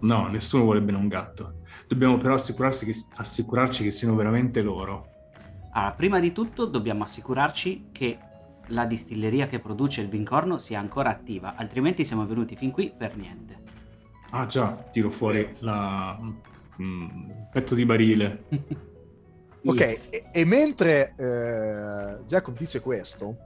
No, 0.00 0.28
nessuno 0.28 0.62
vuole 0.62 0.80
bene 0.80 0.98
a 0.98 1.00
un 1.00 1.08
gatto. 1.08 1.62
Dobbiamo 1.88 2.16
però 2.16 2.36
che, 2.36 2.94
assicurarci 3.16 3.82
che 3.82 3.90
siano 3.90 4.14
veramente 4.14 4.62
loro. 4.62 5.08
Allora, 5.72 5.92
prima 5.92 6.20
di 6.20 6.32
tutto 6.32 6.66
dobbiamo 6.66 7.04
assicurarci 7.04 7.88
che 7.92 8.18
la 8.70 8.84
distilleria 8.84 9.46
che 9.46 9.60
produce 9.60 10.00
il 10.00 10.08
vincorno 10.08 10.58
sia 10.58 10.78
ancora 10.80 11.10
attiva, 11.10 11.54
altrimenti 11.56 12.04
siamo 12.04 12.26
venuti 12.26 12.56
fin 12.56 12.70
qui 12.70 12.92
per 12.96 13.16
niente. 13.16 13.58
Ah 14.30 14.46
già, 14.46 14.72
tiro 14.90 15.10
fuori 15.10 15.54
la... 15.58 16.18
Mm, 16.80 17.30
pezzo 17.52 17.74
di 17.74 17.84
barile. 17.84 18.44
ok, 19.64 19.80
e, 19.80 20.24
e 20.32 20.44
mentre 20.44 21.14
eh, 21.16 22.24
Jacob 22.24 22.56
dice 22.56 22.80
questo, 22.80 23.36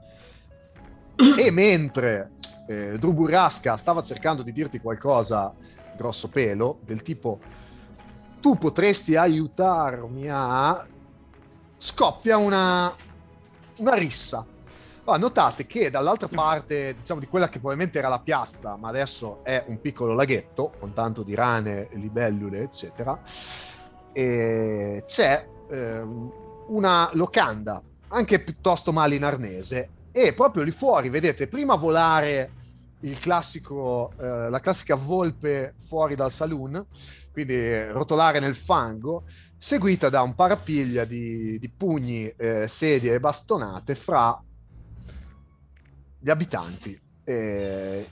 e 1.38 1.50
mentre 1.50 2.32
eh, 2.66 2.98
Drew 2.98 3.12
Burrasca 3.12 3.76
stava 3.76 4.02
cercando 4.02 4.42
di 4.42 4.52
dirti 4.52 4.78
qualcosa 4.78 5.52
grosso 5.96 6.28
pelo, 6.28 6.80
del 6.84 7.02
tipo 7.02 7.40
tu 8.40 8.58
potresti 8.58 9.16
aiutarmi 9.16 10.28
a... 10.28 10.86
scoppia 11.78 12.36
una, 12.36 12.94
una 13.78 13.94
rissa. 13.94 14.44
Ah, 15.06 15.18
notate 15.18 15.66
che 15.66 15.90
dall'altra 15.90 16.28
parte, 16.28 16.96
diciamo, 16.98 17.20
di 17.20 17.26
quella 17.26 17.50
che 17.50 17.58
probabilmente 17.58 17.98
era 17.98 18.08
la 18.08 18.20
piazza, 18.20 18.76
ma 18.76 18.88
adesso 18.88 19.44
è 19.44 19.62
un 19.66 19.78
piccolo 19.78 20.14
laghetto, 20.14 20.72
con 20.78 20.94
tanto 20.94 21.22
di 21.22 21.34
rane, 21.34 21.88
libellule, 21.92 22.62
eccetera, 22.62 23.20
c'è 24.12 25.46
eh, 25.68 26.06
una 26.68 27.10
locanda, 27.12 27.82
anche 28.08 28.42
piuttosto 28.42 28.92
male 28.92 29.16
in 29.16 29.24
arnese, 29.24 29.90
e 30.10 30.32
proprio 30.32 30.62
lì 30.62 30.70
fuori 30.70 31.10
vedete 31.10 31.48
prima 31.48 31.74
volare 31.74 32.50
classico, 33.20 34.12
eh, 34.18 34.48
la 34.48 34.60
classica 34.60 34.94
volpe 34.94 35.74
fuori 35.86 36.14
dal 36.14 36.32
saloon, 36.32 36.82
quindi 37.30 37.88
rotolare 37.88 38.40
nel 38.40 38.56
fango, 38.56 39.24
seguita 39.58 40.08
da 40.08 40.22
un 40.22 40.34
parapiglia 40.34 41.04
di, 41.04 41.58
di 41.58 41.68
pugni, 41.68 42.26
eh, 42.38 42.66
sedie 42.68 43.12
e 43.12 43.20
bastonate 43.20 43.94
fra 43.96 44.40
gli 46.24 46.30
abitanti 46.30 46.98
eh, 47.22 48.08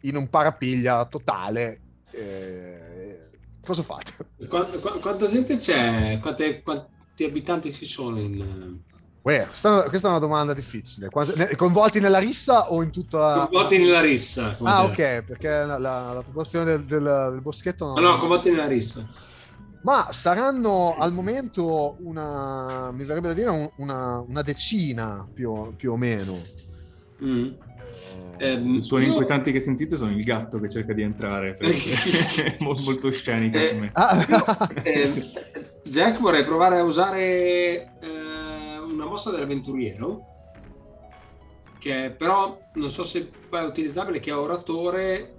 in 0.00 0.16
un 0.16 0.28
parapiglia 0.28 1.04
totale. 1.04 1.80
Eh, 2.10 3.30
cosa 3.64 3.84
fate? 3.84 4.12
Quanta, 4.48 4.78
quanta 4.98 5.26
gente 5.28 5.56
c'è? 5.56 6.18
Quante, 6.20 6.60
quanti 6.62 7.22
abitanti 7.22 7.72
ci 7.72 7.86
sono 7.86 8.18
in 8.18 8.80
Uè, 9.22 9.46
questa, 9.46 9.84
questa, 9.84 10.08
è 10.08 10.10
una 10.10 10.18
domanda 10.18 10.54
difficile. 10.54 11.08
Coinvolti 11.56 12.00
nella 12.00 12.18
rissa 12.18 12.72
o 12.72 12.82
in 12.82 12.90
tutta... 12.90 13.46
Coinvolti 13.48 13.78
nella 13.78 14.00
rissa. 14.00 14.56
Ah, 14.60 14.84
ok, 14.84 15.22
perché 15.22 15.48
la, 15.48 15.78
la, 15.78 16.12
la 16.14 16.22
popolazione 16.22 16.64
del, 16.64 16.84
del, 16.84 17.28
del 17.30 17.40
boschetto... 17.40 17.86
Non... 17.86 18.02
No, 18.02 18.10
no, 18.10 18.18
coinvolti 18.18 18.50
nella 18.50 18.66
rissa. 18.66 19.08
Ma 19.82 20.08
saranno 20.12 20.96
al 20.98 21.12
momento 21.12 21.96
una, 22.00 22.90
mi 22.90 23.04
verrebbe 23.04 23.28
da 23.28 23.34
dire, 23.34 23.72
una, 23.76 24.18
una 24.18 24.42
decina 24.42 25.26
più, 25.32 25.74
più, 25.76 25.92
o 25.92 25.96
meno. 25.96 26.42
Mm. 27.22 27.52
Eh, 28.38 28.52
I 28.54 28.80
suoni 28.80 29.04
io... 29.04 29.10
inquietanti 29.12 29.52
che 29.52 29.60
sentite 29.60 29.96
sono 29.96 30.10
il 30.10 30.24
gatto 30.24 30.58
che 30.58 30.68
cerca 30.68 30.92
di 30.92 31.02
entrare, 31.02 31.56
molto, 32.60 32.82
molto 32.82 33.10
scenica 33.10 33.60
eh, 33.60 33.68
come... 33.70 33.90
ah, 33.92 34.70
eh, 34.82 35.12
Jack 35.84 36.18
vorrei 36.20 36.44
provare 36.44 36.78
a 36.78 36.82
usare 36.82 37.92
eh, 38.00 38.78
una 38.84 39.06
mossa 39.06 39.30
dell'avventuriero 39.30 40.32
che 41.78 42.14
però 42.16 42.58
non 42.74 42.90
so 42.90 43.04
se 43.04 43.30
è 43.50 43.62
utilizzabile 43.62 44.18
che 44.18 44.30
è 44.30 44.34
oratore 44.34 45.33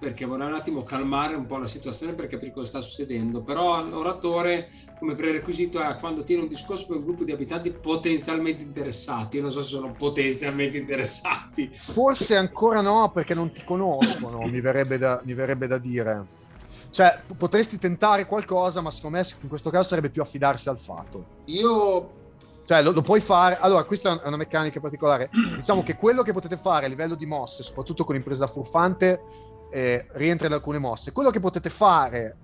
perché 0.00 0.24
vorrei 0.24 0.46
un 0.46 0.54
attimo 0.54 0.82
calmare 0.82 1.34
un 1.34 1.46
po' 1.46 1.58
la 1.58 1.68
situazione 1.68 2.14
per 2.14 2.26
capire 2.26 2.52
cosa 2.52 2.66
sta 2.66 2.80
succedendo 2.80 3.42
però 3.42 3.84
l'oratore 3.84 4.70
come 4.98 5.14
prerequisito 5.14 5.80
è 5.80 5.96
quando 5.98 6.24
tiene 6.24 6.42
un 6.42 6.48
discorso 6.48 6.86
per 6.86 6.96
un 6.96 7.04
gruppo 7.04 7.24
di 7.24 7.32
abitanti 7.32 7.70
potenzialmente 7.70 8.62
interessati 8.62 9.36
io 9.36 9.42
non 9.42 9.52
so 9.52 9.62
se 9.62 9.68
sono 9.68 9.92
potenzialmente 9.92 10.78
interessati 10.78 11.70
forse 11.72 12.34
ancora 12.34 12.80
no 12.80 13.10
perché 13.12 13.34
non 13.34 13.52
ti 13.52 13.62
conoscono 13.62 14.40
mi, 14.46 14.60
verrebbe 14.60 14.96
da, 14.96 15.20
mi 15.22 15.34
verrebbe 15.34 15.66
da 15.66 15.76
dire 15.76 16.38
cioè, 16.90 17.20
potresti 17.36 17.78
tentare 17.78 18.26
qualcosa, 18.26 18.80
ma 18.80 18.90
secondo 18.90 19.18
me 19.18 19.24
in 19.42 19.48
questo 19.48 19.70
caso 19.70 19.90
sarebbe 19.90 20.10
più 20.10 20.22
affidarsi 20.22 20.68
al 20.68 20.78
fatto. 20.78 21.24
Io 21.44 22.18
cioè, 22.64 22.82
lo, 22.82 22.90
lo, 22.90 23.02
puoi 23.02 23.20
fare. 23.20 23.58
Allora, 23.58 23.84
questa 23.84 24.20
è 24.20 24.26
una 24.26 24.36
meccanica 24.36 24.80
particolare. 24.80 25.30
Diciamo 25.56 25.84
che 25.84 25.96
quello 25.96 26.22
che 26.22 26.32
potete 26.32 26.56
fare 26.56 26.86
a 26.86 26.88
livello 26.88 27.14
di 27.14 27.26
mosse, 27.26 27.62
soprattutto 27.62 28.04
con 28.04 28.16
impresa 28.16 28.48
furfante, 28.48 29.20
eh, 29.70 30.06
rientra 30.12 30.46
in 30.46 30.52
alcune 30.52 30.78
mosse. 30.78 31.12
Quello 31.12 31.30
che 31.30 31.40
potete 31.40 31.70
fare, 31.70 32.36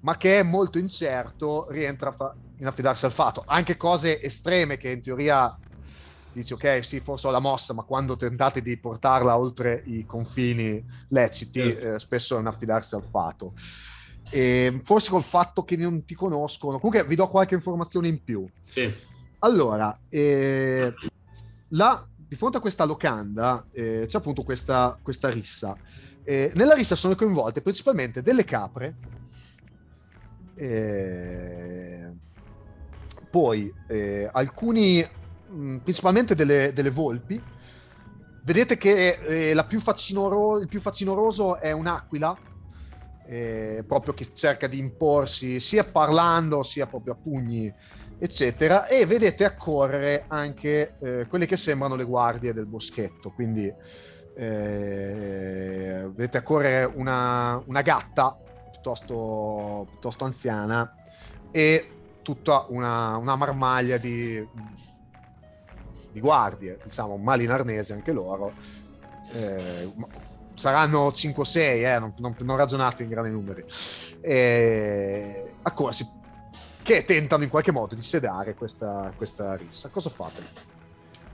ma 0.00 0.16
che 0.16 0.40
è 0.40 0.42
molto 0.42 0.78
incerto, 0.78 1.66
rientra 1.70 2.14
in 2.58 2.66
affidarsi 2.66 3.04
al 3.04 3.12
fatto. 3.12 3.42
Anche 3.46 3.76
cose 3.76 4.22
estreme 4.22 4.76
che 4.76 4.90
in 4.90 5.02
teoria 5.02 5.56
dici, 6.32 6.52
ok, 6.52 6.84
sì, 6.84 7.00
forse 7.00 7.26
ho 7.26 7.30
la 7.30 7.40
mossa, 7.40 7.72
ma 7.72 7.82
quando 7.82 8.16
tentate 8.16 8.62
di 8.62 8.76
portarla 8.78 9.36
oltre 9.36 9.82
i 9.86 10.04
confini 10.04 10.84
leciti, 11.08 11.60
eh, 11.60 11.98
spesso 11.98 12.36
è 12.36 12.38
un 12.38 12.46
affidarsi 12.46 12.94
al 12.94 13.04
fatto. 13.10 13.54
E 14.30 14.80
forse 14.84 15.10
col 15.10 15.22
fatto 15.22 15.64
che 15.64 15.76
non 15.76 16.04
ti 16.04 16.14
conoscono. 16.14 16.78
Comunque 16.78 17.06
vi 17.06 17.14
do 17.14 17.28
qualche 17.28 17.54
informazione 17.54 18.08
in 18.08 18.22
più. 18.22 18.46
Sì 18.64 19.16
allora, 19.40 19.96
eh, 20.08 20.92
là, 21.68 22.06
di 22.16 22.34
fronte 22.34 22.56
a 22.56 22.60
questa 22.60 22.84
locanda 22.84 23.64
eh, 23.70 24.06
c'è 24.08 24.18
appunto 24.18 24.42
questa, 24.42 24.98
questa 25.00 25.28
rissa. 25.30 25.76
Eh, 26.28 26.52
nella 26.56 26.74
rissa 26.74 26.94
sono 26.94 27.14
coinvolte 27.14 27.62
principalmente 27.62 28.20
delle 28.20 28.44
capre, 28.44 28.96
eh, 30.56 32.06
poi 33.30 33.72
eh, 33.86 34.28
alcuni, 34.30 35.00
mh, 35.00 35.58
mm, 35.58 35.76
principalmente 35.78 36.34
delle, 36.34 36.74
delle, 36.74 36.90
volpi. 36.90 37.42
Vedete 38.44 38.76
che 38.76 39.52
eh, 39.52 39.64
più 39.66 39.80
facinoro, 39.80 40.58
il 40.58 40.68
più 40.68 40.82
facinoroso 40.82 41.56
è 41.56 41.72
un'aquila, 41.72 42.36
proprio 43.86 44.12
che 44.12 44.28
cerca 44.34 44.66
di 44.66 44.78
imporsi 44.78 45.60
sia 45.60 45.84
parlando 45.84 46.62
sia 46.62 46.86
proprio 46.86 47.12
a 47.12 47.16
pugni 47.16 47.70
eccetera, 48.18 48.86
e 48.86 49.06
vedete 49.06 49.44
accorrere 49.44 50.24
anche 50.28 50.96
eh, 51.00 51.26
quelle 51.28 51.46
che 51.46 51.56
sembrano 51.56 51.94
le 51.94 52.04
guardie 52.04 52.52
del 52.52 52.66
boschetto, 52.66 53.30
quindi 53.30 53.72
eh, 54.38 56.08
vedete 56.14 56.38
accorrere 56.38 56.84
una, 56.94 57.60
una 57.66 57.82
gatta 57.82 58.38
piuttosto, 58.70 59.88
piuttosto, 59.90 60.24
anziana 60.24 60.94
e 61.50 61.90
tutta 62.22 62.66
una, 62.68 63.16
una 63.16 63.34
marmaglia 63.34 63.96
di, 63.96 64.46
di, 66.12 66.20
guardie, 66.20 66.78
diciamo 66.84 67.16
mali 67.16 67.44
in 67.44 67.50
arnese 67.50 67.94
anche 67.94 68.12
loro, 68.12 68.52
eh, 69.32 69.92
saranno 70.54 71.12
5 71.12 71.42
o 71.42 71.44
6, 71.44 71.84
eh, 71.84 71.98
non, 71.98 72.14
non, 72.18 72.36
non, 72.38 72.56
ragionate 72.56 73.02
in 73.02 73.08
grandi 73.08 73.32
numeri, 73.32 73.64
eh, 74.20 75.52
accorsi 75.62 76.08
che 76.84 77.04
tentano 77.04 77.42
in 77.42 77.50
qualche 77.50 77.72
modo 77.72 77.96
di 77.96 78.02
sedare 78.02 78.54
questa, 78.54 79.12
questa 79.16 79.56
rissa. 79.56 79.88
Cosa 79.88 80.10
fate? 80.10 80.77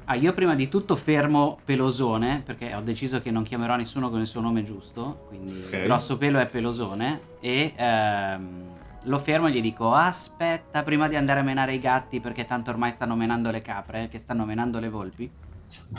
Ah, 0.07 0.17
io 0.17 0.35
prima 0.35 0.55
di 0.55 0.69
tutto 0.69 0.97
fermo 0.97 1.59
Pelosone, 1.65 2.43
perché 2.45 2.75
ho 2.75 2.83
deciso 2.83 3.23
che 3.23 3.31
non 3.31 3.43
chiamerò 3.43 3.75
nessuno 3.77 4.11
con 4.11 4.21
il 4.21 4.27
suo 4.27 4.43
nome 4.43 4.63
giusto, 4.63 5.25
quindi 5.29 5.63
okay. 5.67 5.85
grosso 5.85 6.19
pelo 6.19 6.39
è 6.39 6.47
Pelosone, 6.47 7.21
e 7.41 7.73
ehm, 7.75 8.63
lo 9.05 9.19
fermo 9.19 9.47
e 9.47 9.53
gli 9.53 9.63
dico 9.63 9.95
aspetta 9.95 10.83
prima 10.83 11.09
di 11.09 11.17
andare 11.17 11.41
a 11.41 11.43
menare 11.43 11.73
i 11.73 11.79
gatti, 11.79 12.21
perché 12.21 12.45
tanto 12.45 12.71
ormai 12.71 12.93
stanno 12.93 13.17
menando 13.17 13.51
le 13.51 13.63
capre, 13.63 14.09
che 14.09 14.19
stanno 14.19 14.45
menando 14.45 14.79
le 14.79 14.91
volpi, 14.91 15.31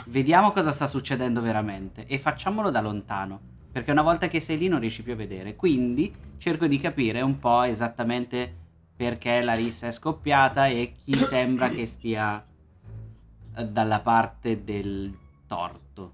vediamo 0.06 0.52
cosa 0.52 0.70
sta 0.70 0.86
succedendo 0.86 1.40
veramente 1.40 2.06
e 2.06 2.20
facciamolo 2.20 2.70
da 2.70 2.80
lontano, 2.80 3.40
perché 3.72 3.90
una 3.90 4.02
volta 4.02 4.28
che 4.28 4.38
sei 4.38 4.56
lì 4.56 4.68
non 4.68 4.78
riesci 4.78 5.02
più 5.02 5.14
a 5.14 5.16
vedere, 5.16 5.56
quindi 5.56 6.14
cerco 6.38 6.68
di 6.68 6.78
capire 6.78 7.22
un 7.22 7.40
po' 7.40 7.64
esattamente 7.64 8.54
perché 8.94 9.42
la 9.42 9.54
rissa 9.54 9.88
è 9.88 9.90
scoppiata 9.90 10.68
e 10.68 10.94
chi 11.04 11.18
sembra 11.18 11.68
che 11.70 11.86
stia 11.86 12.42
dalla 13.62 14.00
parte 14.00 14.64
del 14.64 15.16
torto. 15.46 16.12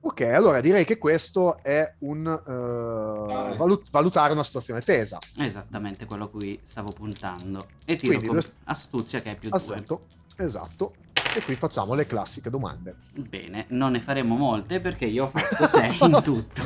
Ok, 0.00 0.20
allora 0.20 0.60
direi 0.60 0.84
che 0.84 0.96
questo 0.96 1.58
è 1.62 1.94
un 2.00 2.24
uh, 2.24 3.56
valut- 3.56 3.90
valutare 3.90 4.32
una 4.32 4.44
situazione 4.44 4.80
tesa. 4.80 5.18
Esattamente 5.36 6.06
quello 6.06 6.24
a 6.24 6.28
cui 6.28 6.58
stavo 6.64 6.92
puntando. 6.92 7.58
E 7.84 7.96
tiro 7.96 8.16
Quindi, 8.16 8.26
con 8.28 8.52
astuzia 8.64 9.20
che 9.20 9.30
è 9.30 9.36
più 9.36 9.50
esatto, 9.52 10.02
due. 10.36 10.46
Esatto. 10.46 10.94
E 11.34 11.42
qui 11.42 11.56
facciamo 11.56 11.94
le 11.94 12.06
classiche 12.06 12.48
domande. 12.48 12.94
Bene, 13.12 13.66
non 13.70 13.92
ne 13.92 14.00
faremo 14.00 14.36
molte 14.36 14.80
perché 14.80 15.04
io 15.04 15.24
ho 15.24 15.28
fatto 15.28 15.66
6 15.68 15.98
in 16.00 16.22
tutto. 16.22 16.62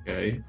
ok. 0.00 0.40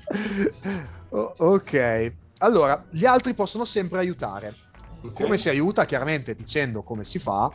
O- 1.13 1.33
ok. 1.37 2.13
Allora, 2.37 2.85
gli 2.89 3.05
altri 3.05 3.33
possono 3.33 3.65
sempre 3.65 3.99
aiutare. 3.99 4.53
Okay. 5.01 5.25
Come 5.25 5.37
si 5.37 5.49
aiuta? 5.49 5.85
Chiaramente 5.85 6.35
dicendo 6.35 6.83
come 6.83 7.03
si 7.03 7.19
fa 7.19 7.51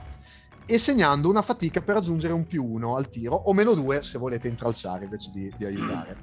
e 0.66 0.78
segnando 0.78 1.28
una 1.28 1.42
fatica 1.42 1.80
per 1.80 1.96
aggiungere 1.96 2.32
un 2.32 2.46
più 2.46 2.64
uno 2.64 2.96
al 2.96 3.08
tiro 3.08 3.36
o 3.36 3.52
meno 3.52 3.74
due 3.74 4.02
se 4.02 4.18
volete 4.18 4.48
intralciare 4.48 5.04
invece 5.04 5.30
di, 5.32 5.52
di 5.56 5.64
aiutare. 5.64 6.16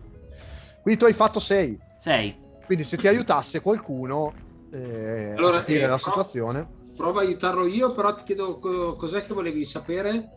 Quindi 0.82 1.00
tu 1.00 1.06
hai 1.08 1.14
fatto 1.14 1.40
6. 1.40 1.80
6. 1.98 2.38
Quindi 2.66 2.84
se 2.84 2.98
ti 2.98 3.08
aiutasse 3.08 3.62
qualcuno 3.62 4.34
eh, 4.72 5.34
allora, 5.38 5.58
a 5.58 5.60
capire 5.62 5.84
eh, 5.84 5.88
la 5.88 5.98
situazione. 5.98 6.68
Prova 6.96 7.22
a 7.22 7.24
aiutarlo 7.24 7.66
io, 7.66 7.94
però 7.94 8.14
ti 8.16 8.24
chiedo 8.24 8.60
cos'è 8.98 9.24
che 9.24 9.34
volevi 9.34 9.64
sapere? 9.64 10.30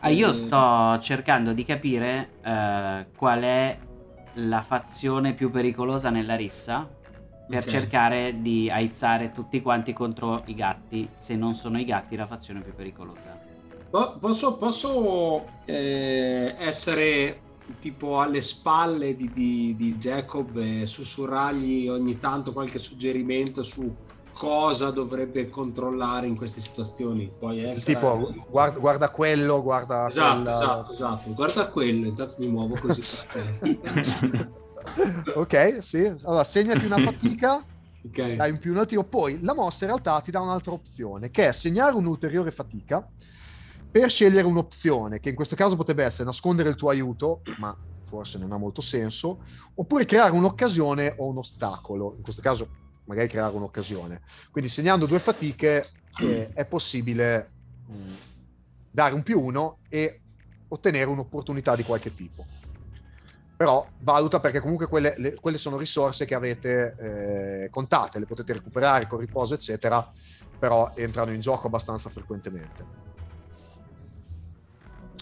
Ah, 0.00 0.10
io 0.10 0.30
eh, 0.30 0.34
sto 0.34 0.98
cercando 1.00 1.52
di 1.52 1.64
capire 1.64 2.30
eh, 2.42 3.06
qual 3.16 3.40
è 3.40 3.78
la 4.34 4.62
fazione 4.62 5.32
più 5.32 5.50
pericolosa 5.50 6.10
nella 6.10 6.34
rissa 6.34 6.88
per 7.54 7.68
okay. 7.68 7.80
cercare 7.80 8.40
di 8.40 8.68
aizzare 8.68 9.30
tutti 9.30 9.62
quanti 9.62 9.92
contro 9.92 10.42
i 10.46 10.54
gatti, 10.54 11.08
se 11.16 11.36
non 11.36 11.54
sono 11.54 11.78
i 11.78 11.84
gatti 11.84 12.16
la 12.16 12.26
fazione 12.26 12.60
più 12.60 12.74
pericolosa. 12.74 13.42
Posso, 14.18 14.56
posso 14.56 15.44
eh, 15.64 16.56
essere 16.58 17.40
tipo 17.78 18.20
alle 18.20 18.40
spalle 18.40 19.14
di, 19.14 19.30
di, 19.32 19.76
di 19.76 19.94
Jacob 19.94 20.56
e 20.56 20.86
sussurrargli 20.86 21.88
ogni 21.88 22.18
tanto 22.18 22.52
qualche 22.52 22.80
suggerimento 22.80 23.62
su 23.62 23.94
cosa 24.32 24.90
dovrebbe 24.90 25.48
controllare 25.48 26.26
in 26.26 26.36
queste 26.36 26.60
situazioni. 26.60 27.30
Poi 27.38 27.62
essere... 27.62 27.94
Tipo, 27.94 28.34
guarda, 28.50 28.78
guarda, 28.80 29.10
quello, 29.10 29.62
guarda 29.62 30.08
esatto, 30.08 30.42
quella... 30.42 30.56
esatto, 30.56 30.92
esatto, 30.92 31.34
guarda 31.34 31.68
quello, 31.68 32.06
intanto 32.08 32.34
mi 32.38 32.48
muovo 32.48 32.74
così. 32.74 33.02
ok, 35.34 35.78
sì. 35.80 36.04
Allora, 36.22 36.44
segnati 36.44 36.84
una 36.84 36.98
fatica, 36.98 37.64
okay. 38.06 38.36
dai 38.36 38.50
un 38.50 38.58
più 38.58 38.76
un 38.76 38.86
tiro. 38.86 39.04
Poi 39.04 39.40
la 39.42 39.54
mossa 39.54 39.84
in 39.84 39.90
realtà 39.90 40.20
ti 40.20 40.30
dà 40.30 40.40
un'altra 40.40 40.72
opzione, 40.72 41.30
che 41.30 41.48
è 41.48 41.52
segnare 41.52 41.94
un'ulteriore 41.94 42.50
fatica 42.50 43.06
per 43.90 44.10
scegliere 44.10 44.46
un'opzione, 44.46 45.20
che 45.20 45.30
in 45.30 45.34
questo 45.34 45.54
caso 45.54 45.76
potrebbe 45.76 46.04
essere 46.04 46.24
nascondere 46.24 46.68
il 46.68 46.76
tuo 46.76 46.90
aiuto, 46.90 47.42
ma 47.58 47.76
forse 48.06 48.38
non 48.38 48.52
ha 48.52 48.56
molto 48.56 48.80
senso, 48.80 49.44
oppure 49.74 50.04
creare 50.04 50.32
un'occasione 50.32 51.14
o 51.18 51.28
un 51.28 51.38
ostacolo. 51.38 52.14
In 52.16 52.22
questo 52.22 52.42
caso 52.42 52.68
magari 53.04 53.28
creare 53.28 53.54
un'occasione. 53.54 54.22
Quindi 54.50 54.70
segnando 54.70 55.06
due 55.06 55.18
fatiche 55.18 55.84
eh, 56.20 56.50
è 56.52 56.64
possibile 56.64 57.50
mh, 57.86 58.14
dare 58.90 59.14
un 59.14 59.22
più 59.22 59.40
uno 59.40 59.78
e 59.88 60.20
ottenere 60.68 61.10
un'opportunità 61.10 61.76
di 61.76 61.84
qualche 61.84 62.14
tipo 62.14 62.46
però 63.56 63.86
valuta 64.00 64.40
perché 64.40 64.60
comunque 64.60 64.86
quelle, 64.86 65.14
le, 65.18 65.34
quelle 65.34 65.58
sono 65.58 65.76
risorse 65.76 66.24
che 66.24 66.34
avete 66.34 66.96
eh, 66.98 67.70
contate, 67.70 68.18
le 68.18 68.26
potete 68.26 68.52
recuperare 68.52 69.06
con 69.06 69.18
riposo, 69.18 69.54
eccetera, 69.54 70.08
però 70.58 70.92
entrano 70.94 71.32
in 71.32 71.40
gioco 71.40 71.66
abbastanza 71.66 72.10
frequentemente. 72.10 73.02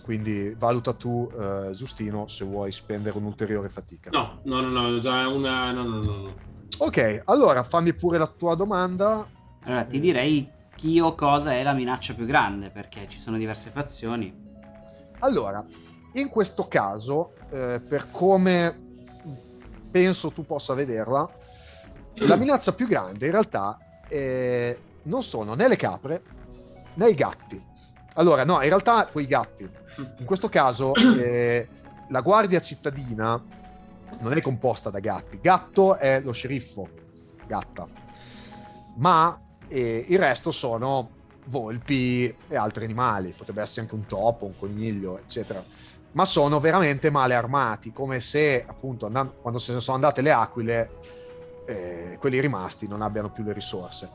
Quindi 0.02 0.54
valuta 0.58 0.94
tu, 0.94 1.30
eh, 1.38 1.72
Giustino, 1.74 2.26
se 2.26 2.44
vuoi 2.44 2.72
spendere 2.72 3.16
un'ulteriore 3.16 3.68
fatica. 3.68 4.10
No, 4.10 4.40
no, 4.44 4.60
no, 4.60 4.88
no, 4.88 4.98
già 4.98 5.28
una... 5.28 5.70
No, 5.70 5.84
no, 5.84 6.02
no. 6.02 6.34
Ok, 6.78 7.22
allora 7.26 7.62
fammi 7.62 7.94
pure 7.94 8.18
la 8.18 8.26
tua 8.26 8.56
domanda. 8.56 9.24
Allora, 9.64 9.84
ti 9.84 10.00
direi 10.00 10.50
chi 10.74 10.98
o 10.98 11.14
cosa 11.14 11.52
è 11.52 11.62
la 11.62 11.72
minaccia 11.72 12.14
più 12.14 12.26
grande, 12.26 12.70
perché 12.70 13.06
ci 13.08 13.20
sono 13.20 13.36
diverse 13.36 13.70
fazioni. 13.70 14.34
Allora, 15.20 15.64
in 16.14 16.28
questo 16.28 16.66
caso, 16.68 17.34
eh, 17.50 17.80
per 17.80 18.10
come 18.10 18.90
penso 19.90 20.30
tu 20.30 20.44
possa 20.44 20.74
vederla, 20.74 21.28
la 22.14 22.36
minaccia 22.36 22.72
più 22.72 22.86
grande 22.86 23.26
in 23.26 23.32
realtà 23.32 23.78
eh, 24.08 24.78
non 25.04 25.22
sono 25.22 25.54
né 25.54 25.68
le 25.68 25.76
capre 25.76 26.22
né 26.94 27.08
i 27.08 27.14
gatti. 27.14 27.62
Allora, 28.14 28.44
no, 28.44 28.54
in 28.62 28.68
realtà 28.68 29.06
quei 29.06 29.26
gatti. 29.26 29.68
In 30.18 30.24
questo 30.24 30.48
caso 30.48 30.94
eh, 30.94 31.68
la 32.08 32.20
guardia 32.20 32.60
cittadina 32.60 33.42
non 34.20 34.32
è 34.32 34.40
composta 34.40 34.90
da 34.90 35.00
gatti. 35.00 35.38
Gatto 35.40 35.96
è 35.96 36.20
lo 36.20 36.32
sceriffo, 36.32 36.88
gatta. 37.46 37.86
Ma 38.96 39.40
eh, 39.68 40.04
il 40.08 40.18
resto 40.18 40.52
sono 40.52 41.20
volpi 41.46 42.34
e 42.48 42.56
altri 42.56 42.84
animali. 42.84 43.34
Potrebbe 43.36 43.62
essere 43.62 43.82
anche 43.82 43.94
un 43.94 44.04
topo, 44.06 44.44
un 44.44 44.58
coniglio, 44.58 45.18
eccetera 45.18 45.64
ma 46.12 46.24
sono 46.24 46.60
veramente 46.60 47.10
male 47.10 47.34
armati, 47.34 47.92
come 47.92 48.20
se 48.20 48.64
appunto 48.66 49.06
andando, 49.06 49.34
quando 49.40 49.58
se 49.58 49.72
ne 49.72 49.80
sono 49.80 49.96
andate 49.96 50.22
le 50.22 50.32
aquile, 50.32 50.90
eh, 51.66 52.16
quelli 52.18 52.40
rimasti 52.40 52.86
non 52.86 53.02
abbiano 53.02 53.30
più 53.30 53.44
le 53.44 53.52
risorse. 53.52 54.08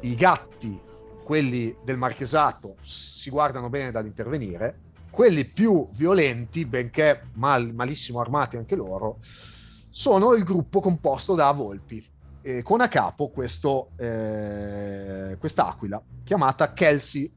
I 0.00 0.14
gatti, 0.14 0.78
quelli 1.22 1.76
del 1.84 1.96
marchesato, 1.96 2.76
si 2.82 3.30
guardano 3.30 3.68
bene 3.68 3.90
dall'intervenire, 3.90 4.88
quelli 5.10 5.44
più 5.44 5.88
violenti, 5.92 6.64
benché 6.64 7.26
mal, 7.34 7.72
malissimo 7.72 8.20
armati 8.20 8.56
anche 8.56 8.74
loro, 8.74 9.18
sono 9.90 10.34
il 10.34 10.44
gruppo 10.44 10.80
composto 10.80 11.34
da 11.34 11.50
volpi, 11.52 12.04
eh, 12.42 12.62
con 12.62 12.80
a 12.80 12.88
capo 12.88 13.28
questo, 13.28 13.90
eh, 13.96 15.36
quest'aquila 15.38 16.00
chiamata 16.24 16.72
Kelsey 16.72 17.30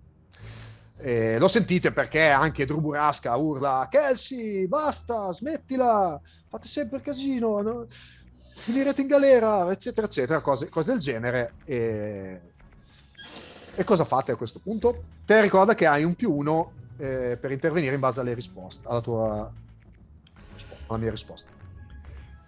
eh, 1.05 1.37
lo 1.37 1.49
sentite 1.49 1.91
perché 1.91 2.29
anche 2.29 2.65
Drew 2.65 2.79
Burasca 2.79 3.35
urla 3.35 3.89
Kelsey, 3.91 4.67
basta, 4.67 5.33
smettila, 5.33 6.19
fate 6.47 6.67
sempre 6.69 7.01
casino, 7.01 7.61
no? 7.61 7.87
finirete 8.55 9.01
in 9.01 9.07
galera, 9.07 9.69
eccetera, 9.69 10.07
eccetera, 10.07 10.39
cose, 10.39 10.69
cose 10.69 10.91
del 10.91 10.99
genere. 10.99 11.55
E... 11.65 12.41
e... 13.75 13.83
cosa 13.83 14.05
fate 14.05 14.31
a 14.31 14.37
questo 14.37 14.59
punto? 14.59 15.03
Te 15.25 15.41
ricorda 15.41 15.75
che 15.75 15.85
hai 15.85 16.05
un 16.05 16.15
più 16.15 16.33
uno 16.33 16.71
eh, 16.95 17.37
per 17.37 17.51
intervenire 17.51 17.95
in 17.95 17.99
base 17.99 18.21
alle 18.21 18.33
risposte, 18.33 18.87
alla 18.87 19.01
tua 19.01 19.51
alla 20.87 20.97
mia 20.97 21.11
risposta. 21.11 21.49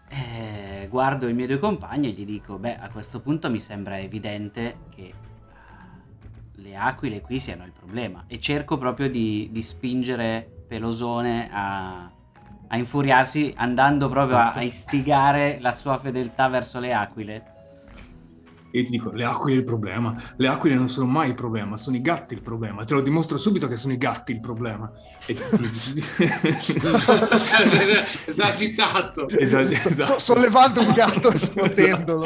Eh, 0.07 0.87
guardo 0.89 1.27
i 1.27 1.33
miei 1.33 1.47
due 1.47 1.59
compagni 1.59 2.07
e 2.07 2.11
gli 2.11 2.25
dico, 2.25 2.57
beh, 2.57 2.77
a 2.77 2.89
questo 2.89 3.19
punto 3.19 3.49
mi 3.49 3.59
sembra 3.59 3.99
evidente 3.99 4.77
che 4.95 5.13
le 6.65 6.75
aquile 6.75 7.21
qui 7.21 7.39
siano 7.39 7.63
il 7.63 7.71
problema 7.71 8.23
e 8.25 8.39
cerco 8.39 8.77
proprio 8.77 9.07
di, 9.07 9.49
di 9.51 9.61
spingere 9.61 10.49
Pelosone 10.67 11.47
a, 11.51 12.11
a, 12.67 12.77
infuriarsi 12.77 13.53
andando 13.55 14.09
proprio 14.09 14.37
a, 14.37 14.51
a, 14.51 14.63
istigare 14.63 15.59
la 15.61 15.71
sua 15.71 15.99
fedeltà 15.99 16.47
verso 16.47 16.79
le 16.79 16.91
aquile. 16.91 17.53
Io 18.77 18.83
ti 18.83 18.91
dico, 18.91 19.11
le 19.11 19.23
aquile 19.23 19.55
è 19.55 19.59
il 19.59 19.63
problema. 19.63 20.13
Le 20.35 20.47
aquile 20.47 20.75
non 20.75 20.89
sono 20.89 21.05
mai 21.05 21.29
il 21.29 21.35
problema, 21.35 21.77
sono 21.77 21.95
i 21.95 22.01
gatti 22.01 22.33
il 22.33 22.41
problema. 22.41 22.83
Te 22.83 22.93
lo 22.93 23.01
dimostro 23.01 23.37
subito 23.37 23.67
che 23.67 23.77
sono 23.77 23.93
i 23.93 23.97
gatti 23.97 24.31
il 24.31 24.39
problema. 24.39 24.91
E 25.25 25.33
ti... 25.33 25.43
Esagitato. 28.25 29.29
Esatto, 29.29 29.71
esatto. 29.71 30.19
Sollevando 30.19 30.81
un 30.81 30.93
gatto 30.93 31.31
e 31.31 31.39
scuotendolo. 31.39 32.25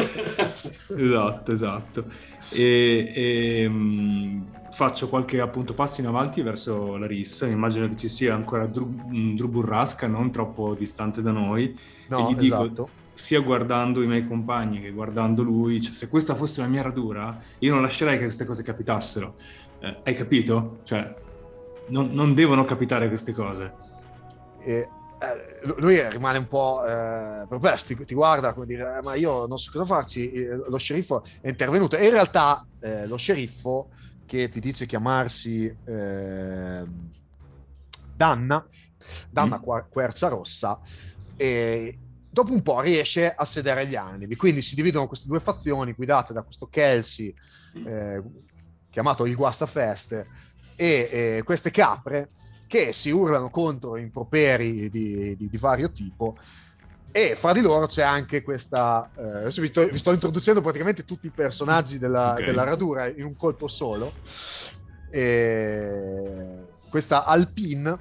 Esatto, 0.95 1.51
esatto. 1.51 2.05
E, 2.49 3.11
e 3.13 3.69
mh, 3.69 4.71
faccio 4.71 5.07
qualche 5.07 5.39
appunto 5.39 5.73
passo 5.73 6.01
in 6.01 6.07
avanti 6.07 6.41
verso 6.41 6.97
la 6.97 7.05
rissa. 7.05 7.45
Immagino 7.45 7.87
che 7.89 7.97
ci 7.97 8.09
sia 8.09 8.33
ancora 8.33 8.65
Drew, 8.65 9.35
Drew 9.35 9.47
Burrasca, 9.47 10.07
non 10.07 10.31
troppo 10.31 10.73
distante 10.73 11.21
da 11.21 11.31
noi. 11.31 11.77
No, 12.07 12.29
e 12.29 12.31
gli 12.31 12.35
dico, 12.35 12.63
esatto. 12.63 12.89
Sia 13.19 13.41
guardando 13.41 14.01
i 14.01 14.07
miei 14.07 14.25
compagni 14.25 14.79
che 14.79 14.91
guardando 14.91 15.43
lui, 15.43 15.81
cioè, 15.81 15.93
se 15.93 16.07
questa 16.07 16.35
fosse 16.35 16.61
la 16.61 16.67
mia 16.67 16.81
radura, 16.81 17.37
io 17.59 17.73
non 17.73 17.81
lascerei 17.81 18.15
che 18.17 18.23
queste 18.23 18.45
cose 18.45 18.63
capitassero. 18.63 19.35
Eh, 19.81 19.97
hai 20.03 20.15
capito? 20.15 20.79
Cioè, 20.83 21.13
non, 21.87 22.11
non 22.13 22.33
devono 22.33 22.63
capitare 22.63 23.09
queste 23.09 23.33
cose. 23.33 23.73
E, 24.61 24.87
eh, 25.19 25.73
lui 25.77 26.09
rimane 26.09 26.37
un 26.37 26.47
po' 26.47 26.81
eh, 26.85 27.45
perplesso, 27.47 27.85
ti, 27.87 28.05
ti 28.05 28.13
guarda 28.13 28.53
come 28.53 28.65
dire, 28.65 28.97
"Eh, 28.97 29.01
ma 29.01 29.15
io 29.15 29.45
non 29.47 29.57
so 29.57 29.69
cosa 29.71 29.85
farci, 29.85 30.31
Eh, 30.31 30.55
lo 30.55 30.77
sceriffo 30.77 31.25
è 31.41 31.49
intervenuto 31.49 31.97
e 31.97 32.05
in 32.05 32.11
realtà 32.11 32.65
eh, 32.79 33.05
lo 33.05 33.17
sceriffo 33.17 33.89
che 34.25 34.47
ti 34.49 34.61
dice 34.61 34.85
chiamarsi 34.85 35.75
ehm, 35.85 37.09
Danna, 38.15 38.65
Danna 39.29 39.59
Mm. 39.59 39.89
Quercia 39.89 40.29
Rossa, 40.29 40.79
e 41.35 41.97
dopo 42.29 42.51
un 42.53 42.61
po' 42.61 42.79
riesce 42.81 43.33
a 43.33 43.45
sedere 43.45 43.87
gli 43.87 43.95
animi, 43.95 44.35
quindi 44.35 44.61
si 44.61 44.75
dividono 44.75 45.07
queste 45.07 45.27
due 45.27 45.39
fazioni 45.39 45.93
guidate 45.93 46.33
da 46.33 46.41
questo 46.43 46.67
Kelsey 46.67 47.33
eh, 47.85 48.21
chiamato 48.89 49.25
il 49.25 49.35
Guastafeste 49.35 50.27
e 50.75 51.09
eh, 51.11 51.41
queste 51.43 51.71
capre 51.71 52.29
che 52.67 52.93
si 52.93 53.09
urlano 53.09 53.49
contro 53.49 53.97
improperi 53.97 54.89
di, 54.89 55.35
di- 55.35 55.49
di 55.49 55.57
vario 55.57 55.91
tipo 55.91 56.37
e 57.11 57.35
fra 57.35 57.53
di 57.53 57.61
loro 57.61 57.87
c'è 57.87 58.03
anche 58.03 58.43
questa 58.43 59.09
eh, 59.17 59.21
adesso 59.21 59.61
vi 59.61 59.69
sto, 59.69 59.87
vi 59.87 59.97
sto 59.97 60.11
introducendo 60.11 60.61
praticamente 60.61 61.03
tutti 61.05 61.25
i 61.25 61.31
personaggi 61.31 61.97
della, 61.97 62.33
Ok. 62.33 62.45
della 62.45 62.63
radura 62.63 63.07
in 63.07 63.25
un 63.25 63.35
colpo 63.35 63.67
solo. 63.67 64.13
E 65.09 66.67
questa 66.89 67.25
Alpine 67.25 67.97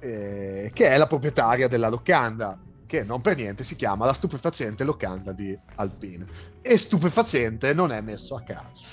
eh, 0.00 0.70
che 0.72 0.86
è 0.88 0.96
la 0.96 1.06
proprietaria 1.08 1.66
della 1.68 1.88
locanda 1.88 2.56
che 2.92 3.04
non 3.04 3.22
per 3.22 3.36
niente 3.36 3.64
si 3.64 3.74
chiama 3.74 4.04
la 4.04 4.12
stupefacente 4.12 4.84
locanda 4.84 5.32
di 5.32 5.58
Alpine. 5.76 6.26
E 6.60 6.76
stupefacente 6.76 7.72
non 7.72 7.90
è 7.90 8.02
messo 8.02 8.34
a 8.36 8.42
caso. 8.42 8.84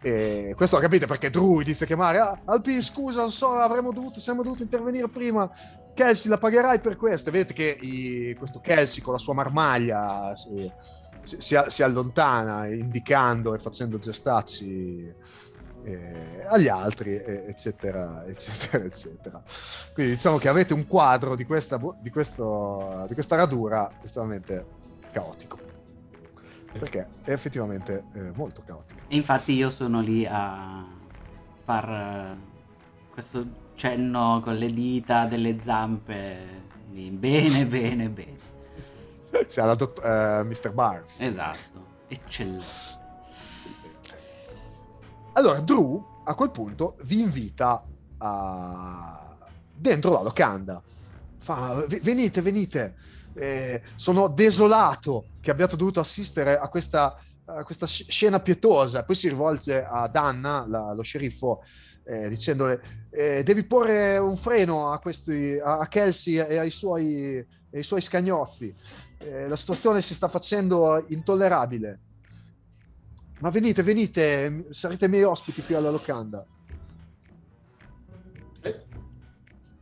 E 0.00 0.54
questo 0.56 0.76
lo 0.76 0.82
capite 0.82 1.06
perché 1.06 1.28
Drew 1.28 1.58
a 1.58 1.84
chiamare 1.84 2.18
ah, 2.20 2.38
Alpine 2.44 2.82
scusa 2.82 3.22
non 3.22 3.32
so 3.32 3.50
avremmo 3.50 3.90
dovuto 3.90 4.20
saremmo 4.20 4.44
dovuti 4.44 4.62
intervenire 4.62 5.08
prima. 5.08 5.50
Kelsey 5.92 6.30
la 6.30 6.38
pagherai 6.38 6.78
per 6.78 6.96
questo. 6.96 7.30
E 7.30 7.32
vedete 7.32 7.52
che 7.52 7.76
i- 7.80 8.36
questo 8.38 8.60
Kelsey 8.60 9.02
con 9.02 9.12
la 9.12 9.18
sua 9.18 9.34
marmaglia 9.34 10.36
si, 10.36 10.70
si- 11.24 11.40
si- 11.40 11.64
si 11.66 11.82
allontana 11.82 12.68
indicando 12.68 13.56
e 13.56 13.58
facendo 13.58 13.98
gestacci 13.98 15.12
eh, 15.84 16.44
agli 16.46 16.68
altri 16.68 17.14
e- 17.16 17.44
eccetera 17.48 18.24
eccetera 18.26 18.84
eccetera 18.84 19.42
quindi 19.94 20.14
diciamo 20.14 20.38
che 20.38 20.48
avete 20.48 20.74
un 20.74 20.86
quadro 20.86 21.34
di 21.36 21.44
questa, 21.44 21.78
di 22.00 22.10
questo, 22.10 23.04
di 23.08 23.14
questa 23.14 23.36
radura 23.36 23.90
estremamente 24.02 24.64
caotico 25.12 25.58
perché 26.72 27.06
è 27.24 27.32
effettivamente 27.32 28.04
eh, 28.14 28.30
molto 28.34 28.62
caotico 28.64 29.00
E 29.08 29.16
infatti 29.16 29.52
io 29.52 29.70
sono 29.70 30.00
lì 30.00 30.26
a 30.28 30.84
far 31.64 31.88
eh, 31.88 32.36
questo 33.10 33.46
cenno 33.74 34.40
con 34.42 34.54
le 34.54 34.66
dita 34.66 35.26
delle 35.26 35.60
zampe. 35.60 36.66
Bene, 36.90 37.64
bene, 37.66 38.08
bene. 38.08 38.36
c'è 39.48 39.64
la 39.64 39.74
dott- 39.74 40.02
eh, 40.04 40.42
Mr. 40.44 40.72
Barnes 40.72 41.20
Esatto. 41.20 41.86
Eccellente. 42.08 42.97
Allora, 45.38 45.60
Drew 45.60 46.04
a 46.24 46.34
quel 46.34 46.50
punto 46.50 46.96
vi 47.04 47.20
invita 47.20 47.80
a... 48.18 49.36
dentro 49.72 50.10
la 50.10 50.22
locanda. 50.22 50.82
Fa, 51.38 51.84
"V- 51.86 52.00
venite, 52.00 52.42
venite. 52.42 52.96
Eh, 53.34 53.80
sono 53.94 54.26
desolato 54.26 55.26
che 55.40 55.52
abbiate 55.52 55.76
dovuto 55.76 56.00
assistere 56.00 56.58
a 56.58 56.66
questa, 56.68 57.14
a 57.44 57.62
questa 57.62 57.86
sc- 57.86 58.10
scena 58.10 58.40
pietosa. 58.40 59.04
Poi 59.04 59.14
si 59.14 59.28
rivolge 59.28 59.84
a 59.84 60.08
Danna, 60.08 60.66
la- 60.66 60.92
lo 60.92 61.02
sceriffo, 61.02 61.60
eh, 62.02 62.28
dicendole: 62.28 63.06
eh, 63.08 63.44
Devi 63.44 63.64
porre 63.64 64.18
un 64.18 64.36
freno 64.36 64.90
a, 64.90 64.98
questi, 64.98 65.56
a 65.62 65.86
Kelsey 65.86 66.34
e 66.38 66.58
ai 66.58 66.70
suoi, 66.72 67.46
ai 67.72 67.82
suoi 67.84 68.00
scagnozzi. 68.00 68.74
Eh, 69.18 69.46
la 69.46 69.54
situazione 69.56 70.02
si 70.02 70.14
sta 70.14 70.26
facendo 70.26 71.04
intollerabile. 71.10 72.00
Ma 73.40 73.50
venite, 73.50 73.82
venite, 73.82 74.66
sarete 74.70 75.06
miei 75.08 75.22
ospiti 75.22 75.62
qui 75.62 75.74
alla 75.74 75.90
locanda. 75.90 76.44
Eh, 78.62 78.84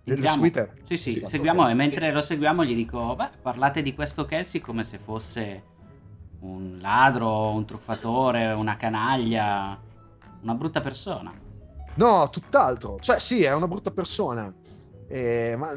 Entriamo. 0.05 0.45
Sì, 0.83 0.97
sì, 0.97 1.15
Sì, 1.15 1.23
seguiamo 1.25 1.69
e 1.69 1.75
mentre 1.75 2.13
lo 2.13 2.21
seguiamo 2.21 2.65
gli 2.65 2.75
dico, 2.75 3.15
beh, 3.17 3.31
parlate 3.41 3.83
di 3.83 3.95
questo 3.95 4.27
Kelsey 4.27 4.61
come 4.61 4.85
se 4.85 4.99
fosse 4.99 5.63
un 6.41 6.79
ladro, 6.81 7.51
un 7.51 7.65
truffatore, 7.65 8.53
una 8.53 8.77
canaglia, 8.77 9.81
una 10.43 10.55
brutta 10.55 10.81
persona. 10.81 11.33
No, 11.95 12.29
tutt'altro. 12.29 12.99
Cioè, 13.01 13.19
sì, 13.19 13.43
è 13.43 13.53
una 13.55 13.67
brutta 13.67 13.91
persona. 13.91 14.53
Eh, 15.09 15.55
ma 15.57 15.73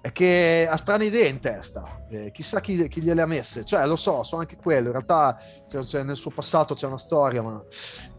è 0.00 0.12
che 0.12 0.66
ha 0.70 0.76
strane 0.76 1.06
idee 1.06 1.26
in 1.28 1.40
testa. 1.40 2.04
Eh, 2.08 2.30
chissà 2.32 2.60
chi, 2.60 2.86
chi 2.88 3.02
gliele 3.02 3.20
ha 3.22 3.26
messe. 3.26 3.64
Cioè, 3.64 3.84
lo 3.86 3.96
so, 3.96 4.22
so 4.22 4.36
anche 4.36 4.56
quello. 4.56 4.86
In 4.86 4.92
realtà 4.92 5.38
c'è- 5.68 5.80
c'è- 5.80 6.02
nel 6.04 6.16
suo 6.16 6.30
passato 6.30 6.74
c'è 6.74 6.86
una 6.86 6.98
storia, 6.98 7.42
ma... 7.42 7.62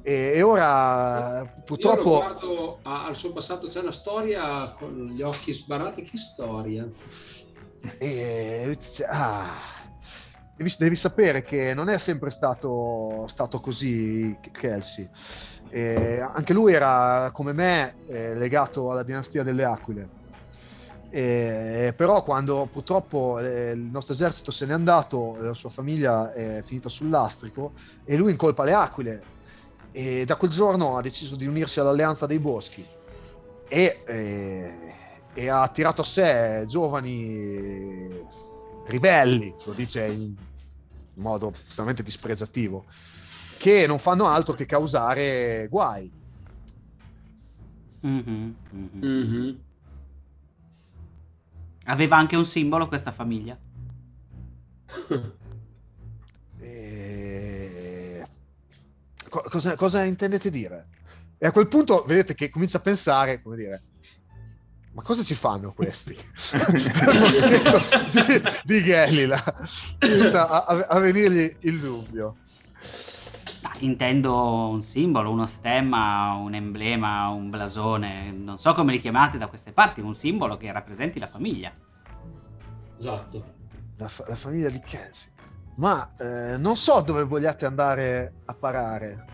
E, 0.01 0.31
e 0.35 0.41
ora, 0.41 1.41
Io 1.41 1.61
purtroppo... 1.65 2.09
guardo 2.17 2.79
a- 2.83 3.05
al 3.05 3.15
suo 3.15 3.31
passato, 3.31 3.67
c'è 3.67 3.79
una 3.79 3.91
storia 3.93 4.69
con 4.77 5.07
gli 5.13 5.21
occhi 5.21 5.53
sbarrati. 5.53 6.03
Che 6.03 6.17
storia? 6.17 6.87
E 7.97 8.75
dice, 8.77 9.05
ah, 9.05 9.57
devi, 10.55 10.73
devi 10.77 10.95
sapere 10.97 11.43
che 11.43 11.73
non 11.73 11.87
è 11.89 11.97
sempre 11.97 12.29
stato, 12.29 13.25
stato 13.29 13.61
così 13.61 14.37
Kelsey. 14.51 15.09
Eh, 15.69 16.19
anche 16.19 16.51
lui 16.53 16.73
era 16.73 17.29
come 17.31 17.53
me 17.53 17.95
eh, 18.07 18.35
legato 18.35 18.91
alla 18.91 19.03
dinastia 19.03 19.43
delle 19.43 19.63
Aquile. 19.63 20.17
Eh, 21.11 21.93
però 21.97 22.23
quando 22.23 22.67
purtroppo 22.71 23.39
eh, 23.39 23.71
il 23.71 23.79
nostro 23.79 24.13
esercito 24.13 24.51
se 24.51 24.65
n'è 24.67 24.73
andato, 24.73 25.35
la 25.39 25.55
sua 25.55 25.71
famiglia 25.71 26.31
è 26.33 26.61
finita 26.63 26.87
sul 26.87 27.09
lastrico 27.09 27.73
e 28.03 28.15
lui 28.15 28.31
incolpa 28.31 28.63
le 28.63 28.73
Aquile 28.73 29.23
e 29.91 30.23
da 30.25 30.35
quel 30.35 30.51
giorno 30.51 30.97
ha 30.97 31.01
deciso 31.01 31.35
di 31.35 31.47
unirsi 31.47 31.79
all'Alleanza 31.79 32.27
dei 32.27 32.37
Boschi 32.37 32.85
e, 33.67 34.03
eh, 34.05 34.95
e 35.33 35.47
ha 35.47 35.63
attirato 35.63 36.01
a 36.01 36.05
sé 36.05 36.63
giovani 36.67 38.07
ribelli, 38.85 39.53
lo 39.65 39.73
dice 39.73 40.05
in 40.05 40.35
modo 41.15 41.53
estremamente 41.63 42.03
dispregiativo, 42.03 42.85
che 43.57 43.87
non 43.87 43.97
fanno 43.97 44.27
altro 44.27 44.53
che 44.53 44.65
causare 44.65 45.67
guai. 45.69 46.11
Mhm, 48.01 48.55
mhm. 48.71 49.05
Mhm. 49.05 49.68
Aveva 51.89 52.17
anche 52.17 52.35
un 52.35 52.45
simbolo 52.45 52.87
questa 52.87 53.11
famiglia? 53.11 53.57
E... 56.61 58.27
co- 59.29 59.45
cosa, 59.49 59.75
cosa 59.75 60.03
intendete 60.03 60.49
dire? 60.49 60.87
E 61.37 61.47
a 61.47 61.51
quel 61.53 61.67
punto 61.69 62.03
vedete 62.05 62.35
che 62.35 62.49
comincia 62.49 62.79
a 62.79 62.81
pensare, 62.81 63.41
come 63.41 63.55
dire, 63.55 63.81
ma 64.91 65.01
cosa 65.01 65.23
ci 65.23 65.35
fanno 65.35 65.71
questi? 65.71 66.13
di, 68.11 68.41
di 68.65 68.83
Galila. 68.83 69.41
Comincia 69.97 70.49
a, 70.49 70.65
a- 70.65 70.87
a 70.89 70.99
venirgli 70.99 71.55
il 71.61 71.79
dubbio. 71.79 72.35
Ah, 73.61 73.75
intendo 73.79 74.69
un 74.69 74.81
simbolo, 74.81 75.31
uno 75.31 75.45
stemma, 75.45 76.33
un 76.33 76.53
emblema, 76.53 77.27
un 77.27 77.49
blasone, 77.49 78.31
non 78.31 78.57
so 78.57 78.73
come 78.73 78.93
li 78.93 79.01
chiamate 79.01 79.37
da 79.37 79.47
queste 79.47 79.73
parti, 79.73 79.99
un 79.99 80.13
simbolo 80.13 80.55
che 80.55 80.71
rappresenti 80.71 81.19
la 81.19 81.27
famiglia. 81.27 81.73
Esatto. 82.97 83.43
La, 83.97 84.07
fa- 84.07 84.25
la 84.27 84.35
famiglia 84.35 84.69
di 84.69 84.79
Kelsey. 84.79 85.29
Ma 85.75 86.09
eh, 86.17 86.57
non 86.57 86.77
so 86.77 87.01
dove 87.01 87.23
vogliate 87.23 87.65
andare 87.65 88.33
a 88.45 88.53
parare. 88.53 89.25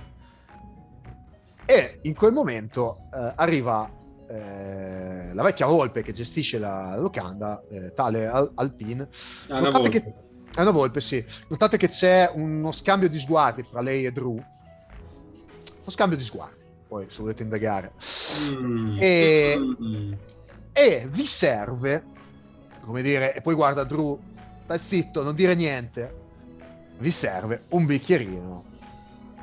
E 1.66 2.00
in 2.04 2.16
quel 2.16 2.32
momento 2.34 3.02
eh, 3.14 3.34
arriva 3.36 3.90
eh, 4.28 5.34
la 5.34 5.44
vecchia 5.44 5.68
volpe 5.68 6.02
che 6.02 6.14
gestisce 6.14 6.58
la 6.58 6.96
locanda, 6.98 7.64
eh, 7.70 7.94
tale 7.94 8.28
Al- 8.28 8.52
Alpine. 8.56 9.08
Ah, 9.50 9.60
Notate 9.60 9.90
che 9.90 10.14
È 10.56 10.62
una 10.62 10.72
volpe, 10.72 11.02
sì. 11.02 11.24
Notate 11.50 11.78
che 11.78 11.90
c'è 11.90 12.32
uno 12.34 12.72
scambio 12.72 13.10
di 13.10 13.20
sguardi 13.20 13.64
fra 13.64 13.82
lei 13.82 14.06
e 14.06 14.12
Drew. 14.12 14.32
Uno 14.32 15.90
scambio 15.90 16.18
di 16.18 16.24
sguardi, 16.24 16.64
poi 16.88 17.08
se 17.10 17.22
volete 17.22 17.44
indagare. 17.44 17.92
Mm. 18.42 18.98
E- 19.00 19.58
Mm. 19.58 20.14
E 20.78 21.08
vi 21.10 21.26
serve, 21.26 22.04
come 22.82 23.02
dire, 23.02 23.34
e 23.34 23.42
poi 23.42 23.54
guarda 23.56 23.84
Drew, 23.86 24.20
stai 24.64 24.80
zitto, 24.80 25.24
non 25.24 25.36
dire 25.36 25.56
niente. 25.56 26.24
Vi 26.98 27.12
serve 27.12 27.64
un 27.70 27.86
bicchierino 27.86 28.64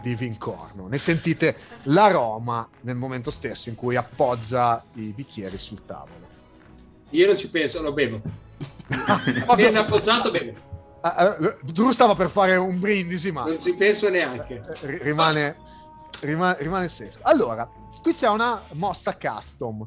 di 0.03 0.15
vincorno. 0.15 0.89
Ne 0.89 0.99
sentite 0.99 1.57
l'aroma 1.85 2.69
nel 2.81 2.97
momento 2.97 3.31
stesso 3.31 3.69
in 3.69 3.75
cui 3.77 3.97
appoggia 3.97 4.83
i 4.95 5.13
bicchieri 5.15 5.57
sul 5.59 5.85
tavolo. 5.87 6.27
Io 7.11 7.27
non 7.27 7.37
ci 7.37 7.49
penso, 7.49 7.81
lo 7.83 7.93
bevo. 7.93 8.21
Viene 9.57 9.79
appoggiato, 9.81 10.31
bevo. 10.31 10.71
Ah, 11.05 11.37
eh, 11.41 11.59
Drew 11.63 11.91
stava 11.91 12.15
per 12.15 12.31
fare 12.31 12.55
un 12.57 12.79
brindisi, 12.79 13.33
ma 13.33 13.45
Non 13.45 13.61
ci 13.61 13.75
penso 13.75 14.09
neanche. 14.09 14.63
eh, 14.83 14.87
ri- 14.87 14.99
rimane, 15.03 15.57
rimane, 16.21 16.57
rimane 16.61 16.89
senso. 16.89 17.19
Allora, 17.23 17.69
qui 18.01 18.15
c'è 18.15 18.29
una 18.29 18.63
mossa 18.73 19.17
custom, 19.17 19.87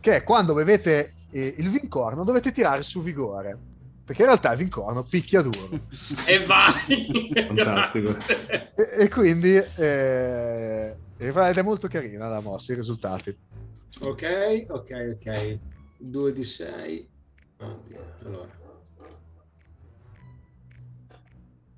che 0.00 0.16
è 0.16 0.22
quando 0.22 0.52
bevete 0.52 1.14
eh, 1.30 1.54
il 1.56 1.70
vincorno 1.70 2.24
dovete 2.24 2.52
tirare 2.52 2.82
su 2.82 3.02
vigore, 3.02 3.56
perché 4.04 4.20
in 4.22 4.28
realtà 4.28 4.52
il 4.52 4.58
vincorno 4.58 5.02
picchia 5.02 5.40
duro. 5.40 5.68
E 6.26 6.44
vai! 6.44 7.44
Fantastico. 7.46 8.14
e, 8.28 9.04
e 9.04 9.08
quindi 9.08 9.54
eh, 9.54 10.96
ed 11.16 11.36
è 11.36 11.62
molto 11.62 11.88
carina 11.88 12.28
la 12.28 12.40
mossa, 12.40 12.72
i 12.72 12.76
risultati. 12.76 13.34
ok, 14.00 14.66
ok, 14.68 15.16
ok. 15.16 15.58
2 15.96 16.32
di 16.32 16.42
6. 16.44 17.08
Allora. 18.24 18.60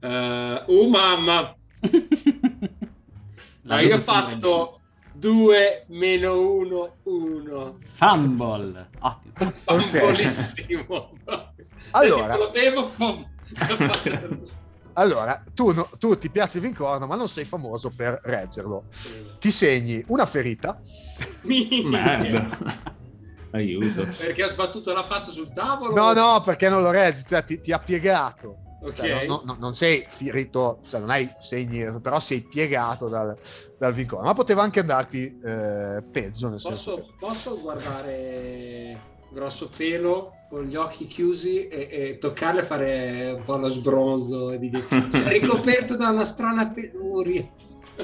Eh, 0.05 0.63
oh 0.67 0.89
mamma! 0.89 1.55
La 3.67 3.77
Ma 3.77 3.81
io 3.81 3.97
ho 3.97 4.01
fatto 4.01 4.81
2 5.15 5.87
meno 5.89 6.39
1, 6.39 6.97
1. 7.05 7.79
Fumble. 7.83 8.91
Ottimo. 8.99 9.53
Fambolissimo. 9.65 11.13
Allora. 11.93 12.37
Allora, 14.97 15.43
tu, 15.55 15.73
no- 15.73 15.89
tu 15.99 16.17
ti 16.19 16.31
piace 16.31 16.59
il 16.59 16.65
vincorno, 16.65 17.07
ma 17.07 17.17
non 17.17 17.29
sei 17.29 17.45
famoso 17.45 17.91
per 17.91 18.21
reggerlo. 18.23 18.85
Ti 19.41 19.51
segni 19.51 20.05
una 20.09 20.25
ferita, 20.25 20.81
Merda. 21.43 22.47
Aiuto. 23.51 24.07
Perché 24.17 24.45
ho 24.45 24.49
sbattuto 24.49 24.93
la 24.93 25.03
faccia 25.03 25.31
sul 25.31 25.53
tavolo? 25.53 25.95
no, 25.95 26.13
no, 26.13 26.43
perché 26.43 26.69
non 26.69 26.83
lo 26.83 26.93
reggi, 26.93 27.25
cioè, 27.27 27.45
ti, 27.45 27.61
ti 27.61 27.73
ha 27.73 27.79
piegato. 27.81 28.59
Ok. 28.85 28.95
Cioè, 28.95 29.27
no- 29.27 29.43
no- 29.45 29.57
non 29.59 29.73
sei 29.73 30.07
ferito, 30.09 30.81
cioè, 30.87 31.01
non 31.01 31.11
hai 31.11 31.29
segni, 31.41 32.01
però 32.01 32.21
sei 32.21 32.43
piegato 32.43 33.09
dal, 33.09 33.37
dal 33.79 33.95
vincorno. 33.95 34.27
Ma 34.27 34.35
poteva 34.35 34.63
anche 34.63 34.81
andarti 34.81 35.41
eh, 35.43 36.03
peggio, 36.11 36.51
nel 36.51 36.61
senso 36.61 36.97
Posso, 36.97 37.15
posso 37.19 37.61
guardare 37.61 39.13
grosso 39.31 39.71
pelo 39.75 40.33
con 40.49 40.65
gli 40.65 40.77
occhi 40.77 41.07
chiusi 41.07 41.67
e, 41.67 41.89
e 41.91 42.19
toccarle 42.19 42.61
e 42.61 42.65
fare 42.65 43.35
un 43.37 43.45
po' 43.45 43.57
lo 43.57 43.69
sbronzo 43.69 44.53
e 44.53 44.59
di 44.59 44.71
dire 44.71 44.87
sei 45.11 45.41
ricoperto 45.41 45.97
da 45.97 46.11
una 46.11 46.25
strana 46.25 46.69
peluria. 46.69 47.45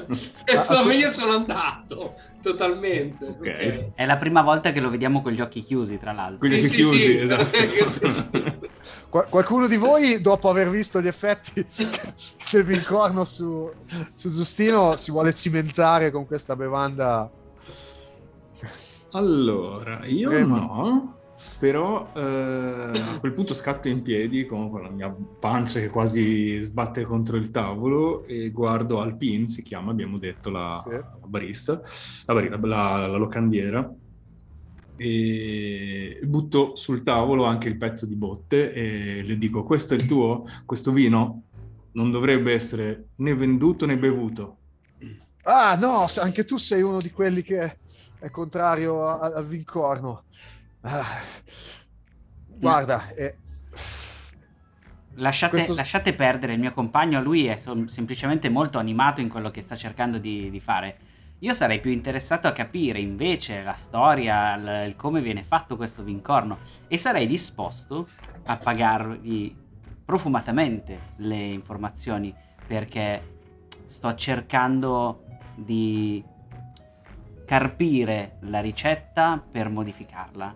Insomma, 0.51 0.93
io 0.93 1.11
sono 1.11 1.33
andato 1.33 2.15
totalmente. 2.41 3.25
Ok. 3.25 3.91
È 3.93 4.05
la 4.05 4.17
prima 4.17 4.41
volta 4.41 4.71
che 4.71 4.79
lo 4.79 4.89
vediamo 4.89 5.21
con 5.21 5.33
gli 5.33 5.41
occhi 5.41 5.63
chiusi, 5.63 5.99
tra 5.99 6.11
l'altro. 6.13 6.39
Con 6.39 6.49
gli 6.49 6.55
occhi 6.55 6.67
sì, 6.67 6.73
chiusi, 6.75 6.99
sì. 7.01 7.17
esatto. 7.19 7.57
Qual- 9.11 9.27
qualcuno 9.27 9.67
di 9.67 9.75
voi, 9.75 10.21
dopo 10.21 10.49
aver 10.49 10.69
visto 10.69 11.01
gli 11.01 11.07
effetti 11.07 11.65
del 12.51 12.63
vincorno 12.63 13.25
su, 13.25 13.69
su 14.15 14.29
Giustino, 14.31 14.95
si 14.95 15.11
vuole 15.11 15.35
cimentare 15.35 16.11
con 16.11 16.25
questa 16.25 16.55
bevanda? 16.55 17.29
Allora, 19.11 20.05
io 20.05 20.29
Crema. 20.29 20.57
no, 20.59 21.15
però 21.59 22.09
eh, 22.15 22.21
a 22.21 23.19
quel 23.19 23.33
punto 23.33 23.53
scatto 23.53 23.89
in 23.89 24.01
piedi 24.01 24.45
con, 24.45 24.69
con 24.69 24.83
la 24.83 24.89
mia 24.89 25.13
pancia 25.39 25.81
che 25.81 25.89
quasi 25.89 26.61
sbatte 26.61 27.03
contro 27.03 27.35
il 27.35 27.51
tavolo 27.51 28.25
e 28.25 28.49
guardo 28.51 29.01
Alpine, 29.01 29.49
si 29.49 29.61
chiama, 29.61 29.91
abbiamo 29.91 30.17
detto, 30.17 30.49
la, 30.49 30.81
Sì. 30.81 30.91
la 30.91 31.17
barista, 31.25 31.81
la, 32.27 32.33
la- 32.33 33.07
la 33.07 33.17
locandiera, 33.17 33.93
e 35.03 36.19
butto 36.23 36.75
sul 36.75 37.01
tavolo 37.01 37.45
anche 37.45 37.67
il 37.67 37.75
pezzo 37.77 38.05
di 38.05 38.15
botte 38.15 38.71
e 38.71 39.23
le 39.23 39.37
dico, 39.39 39.63
questo 39.63 39.95
è 39.95 39.97
il 39.97 40.05
tuo? 40.05 40.45
Questo 40.65 40.91
vino 40.91 41.43
non 41.93 42.11
dovrebbe 42.11 42.53
essere 42.53 43.07
né 43.15 43.33
venduto 43.33 43.85
né 43.87 43.97
bevuto. 43.97 44.57
Ah, 45.43 45.75
no, 45.75 46.05
anche 46.17 46.45
tu 46.45 46.57
sei 46.57 46.83
uno 46.83 47.01
di 47.01 47.09
quelli 47.09 47.41
che 47.41 47.77
è 48.19 48.29
contrario 48.29 49.07
a- 49.07 49.31
al 49.33 49.47
vincorno. 49.47 50.25
Ah, 50.81 51.19
guarda, 52.47 53.09
eh, 53.15 53.35
Lasciate, 55.15 55.55
Questo- 55.57 55.73
lasciate 55.75 56.13
perdere 56.13 56.53
il 56.53 56.59
mio 56.59 56.71
compagno, 56.71 57.21
lui 57.21 57.45
è 57.45 57.57
som- 57.57 57.85
semplicemente 57.87 58.47
molto 58.49 58.77
animato 58.77 59.19
in 59.19 59.27
quello 59.27 59.51
che 59.51 59.61
sta 59.61 59.75
cercando 59.75 60.17
di, 60.17 60.49
di 60.49 60.59
fare. 60.61 60.97
Io 61.43 61.55
sarei 61.55 61.79
più 61.79 61.89
interessato 61.89 62.47
a 62.47 62.51
capire 62.51 62.99
invece 62.99 63.63
la 63.63 63.73
storia, 63.73 64.53
il, 64.53 64.89
il 64.89 64.95
come 64.95 65.21
viene 65.21 65.41
fatto 65.43 65.75
questo 65.75 66.03
vincorno 66.03 66.59
e 66.87 66.99
sarei 66.99 67.25
disposto 67.25 68.07
a 68.45 68.57
pagarvi 68.57 69.57
profumatamente 70.05 71.13
le 71.17 71.37
informazioni 71.37 72.31
perché 72.67 73.39
sto 73.85 74.13
cercando 74.13 75.23
di 75.55 76.23
carpire 77.43 78.37
la 78.41 78.59
ricetta 78.61 79.43
per 79.51 79.67
modificarla. 79.69 80.55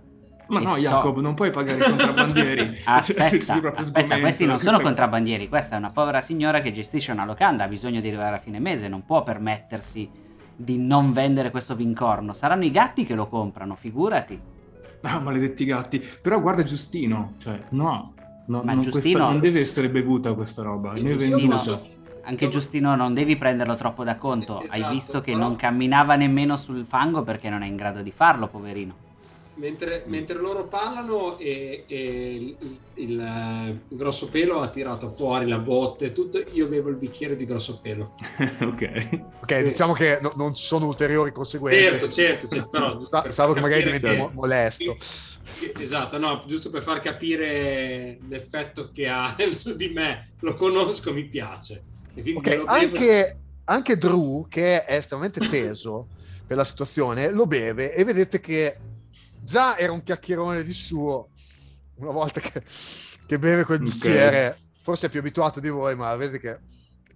Ma 0.50 0.60
E 0.60 0.64
no, 0.64 0.70
so- 0.70 0.80
Jacob, 0.80 1.20
non 1.20 1.34
puoi 1.34 1.50
pagare 1.50 1.80
i 1.80 1.90
contrabbandieri. 1.90 2.82
Aspetta, 2.86 3.74
aspetta, 3.74 4.20
questi 4.20 4.46
non 4.46 4.60
sono 4.60 4.80
contrabbandieri, 4.80 5.50
questa 5.50 5.74
è 5.74 5.78
una 5.80 5.90
povera 5.90 6.22
signora 6.22 6.60
che 6.60 6.72
gestisce 6.72 7.12
una 7.12 7.26
locanda, 7.26 7.64
ha 7.64 7.68
bisogno 7.68 8.02
di 8.02 8.08
arrivare 8.08 8.36
a 8.36 8.40
fine 8.40 8.60
mese, 8.60 8.88
non 8.88 9.04
può 9.04 9.24
permettersi 9.24 10.24
di 10.56 10.78
non 10.78 11.12
vendere 11.12 11.52
questo 11.52 11.76
vincorno. 11.76 12.34
Saranno 12.34 12.64
i 12.66 12.72
gatti 12.72 13.06
che 13.06 13.16
lo 13.16 13.28
comprano, 13.28 13.76
figurati. 13.76 14.40
Ah, 15.02 15.20
maledetti 15.20 15.66
gatti. 15.66 16.02
Però 16.22 16.40
guarda 16.42 16.64
Giustino, 16.64 17.34
cioè, 17.38 17.60
no. 17.70 18.14
no 18.48 18.62
Ma 18.64 18.74
non, 18.74 18.82
Giustino- 18.82 19.02
questa- 19.18 19.32
non 19.32 19.40
deve 19.40 19.60
essere 19.60 19.90
bevuta 19.90 20.34
questa 20.34 20.62
roba, 20.64 20.94
Giustino- 20.96 21.38
venduta. 21.38 21.82
Anche 22.28 22.50
Giustino 22.50 22.96
non 22.96 23.14
devi 23.14 23.36
prenderlo 23.38 23.76
troppo 23.76 24.04
da 24.04 24.18
conto, 24.18 24.58
hai 24.68 24.80
Esatto, 24.80 24.94
visto 24.94 25.22
che 25.22 25.34
però- 25.34 25.44
non 25.46 25.56
camminava 25.58 26.16
nemmeno 26.16 26.58
sul 26.58 26.84
fango 26.86 27.22
perché 27.22 27.50
non 27.50 27.62
è 27.62 27.68
in 27.68 27.76
grado 27.76 28.02
di 28.02 28.12
farlo, 28.12 28.48
poverino. 28.48 28.96
Mentre, 29.58 30.04
mentre 30.08 30.38
loro 30.38 30.68
parlano 30.68 31.38
e, 31.38 31.86
e 31.88 32.36
il, 32.36 32.58
il, 32.96 33.10
il 33.10 33.98
grosso 33.98 34.28
pelo 34.28 34.60
ha 34.60 34.68
tirato 34.70 35.10
fuori 35.12 35.48
la 35.48 35.60
botte, 35.60 36.12
tutto, 36.12 36.44
io 36.52 36.68
bevo 36.68 36.90
il 36.90 36.98
bicchiere 36.98 37.38
di 37.38 37.46
grosso 37.46 37.80
pelo. 37.80 38.16
ok. 38.62 39.20
ok, 39.42 39.64
diciamo 39.64 39.94
che 39.94 40.20
no- 40.22 40.34
non 40.36 40.54
ci 40.54 40.66
sono 40.66 40.88
ulteriori 40.88 41.32
conseguenze. 41.32 41.90
Certo, 41.90 42.12
certo, 42.12 42.48
certo, 42.50 42.70
però... 42.70 43.00
Sa- 43.10 43.32
salvo 43.32 43.54
che 43.54 43.62
magari 43.62 43.84
diventi 43.84 44.14
mo- 44.14 44.32
molesto. 44.34 44.98
Esatto, 45.80 46.18
no, 46.18 46.44
giusto 46.46 46.70
per 46.70 46.84
far 46.84 47.00
capire 47.00 48.18
l'effetto 48.28 48.92
che 48.94 49.08
ha 49.08 49.38
su 49.56 49.74
di 49.74 49.88
me. 49.88 50.32
Lo 50.42 50.56
conosco, 50.56 51.14
mi 51.14 51.24
piace. 51.24 51.82
Quindi 52.12 52.34
Ok, 52.34 52.46
lo 52.48 52.52
bevo- 52.52 52.68
anche, 52.68 53.38
anche 53.64 53.98
Drew, 53.98 54.48
che 54.50 54.84
è 54.84 54.96
estremamente 54.98 55.40
teso 55.48 56.08
per 56.46 56.58
la 56.58 56.66
situazione, 56.66 57.32
lo 57.32 57.46
beve 57.46 57.94
e 57.94 58.04
vedete 58.04 58.42
che 58.42 58.78
già 59.46 59.78
era 59.78 59.94
un 59.94 60.04
chiacchierone 60.04 60.64
di 60.64 60.74
suo 60.74 61.30
una 61.96 62.12
volta 62.12 62.40
che, 62.42 62.64
che 63.26 63.40
beve 63.40 63.64
quel 63.64 63.80
bicchiere. 63.80 64.60
Forse 64.82 65.08
è 65.08 65.10
più 65.10 65.20
abituato 65.20 65.60
di 65.60 65.70
voi, 65.70 65.96
ma 65.96 66.16
vedete 66.16 66.40
che 66.40 66.60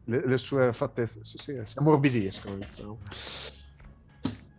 le, 0.06 0.26
le 0.26 0.38
sue 0.38 0.74
fattezze 0.74 1.20
sì, 1.22 1.38
sì, 1.38 1.62
si 1.66 1.78
ammorbidiscono. 1.78 2.56
Diciamo. 2.56 2.98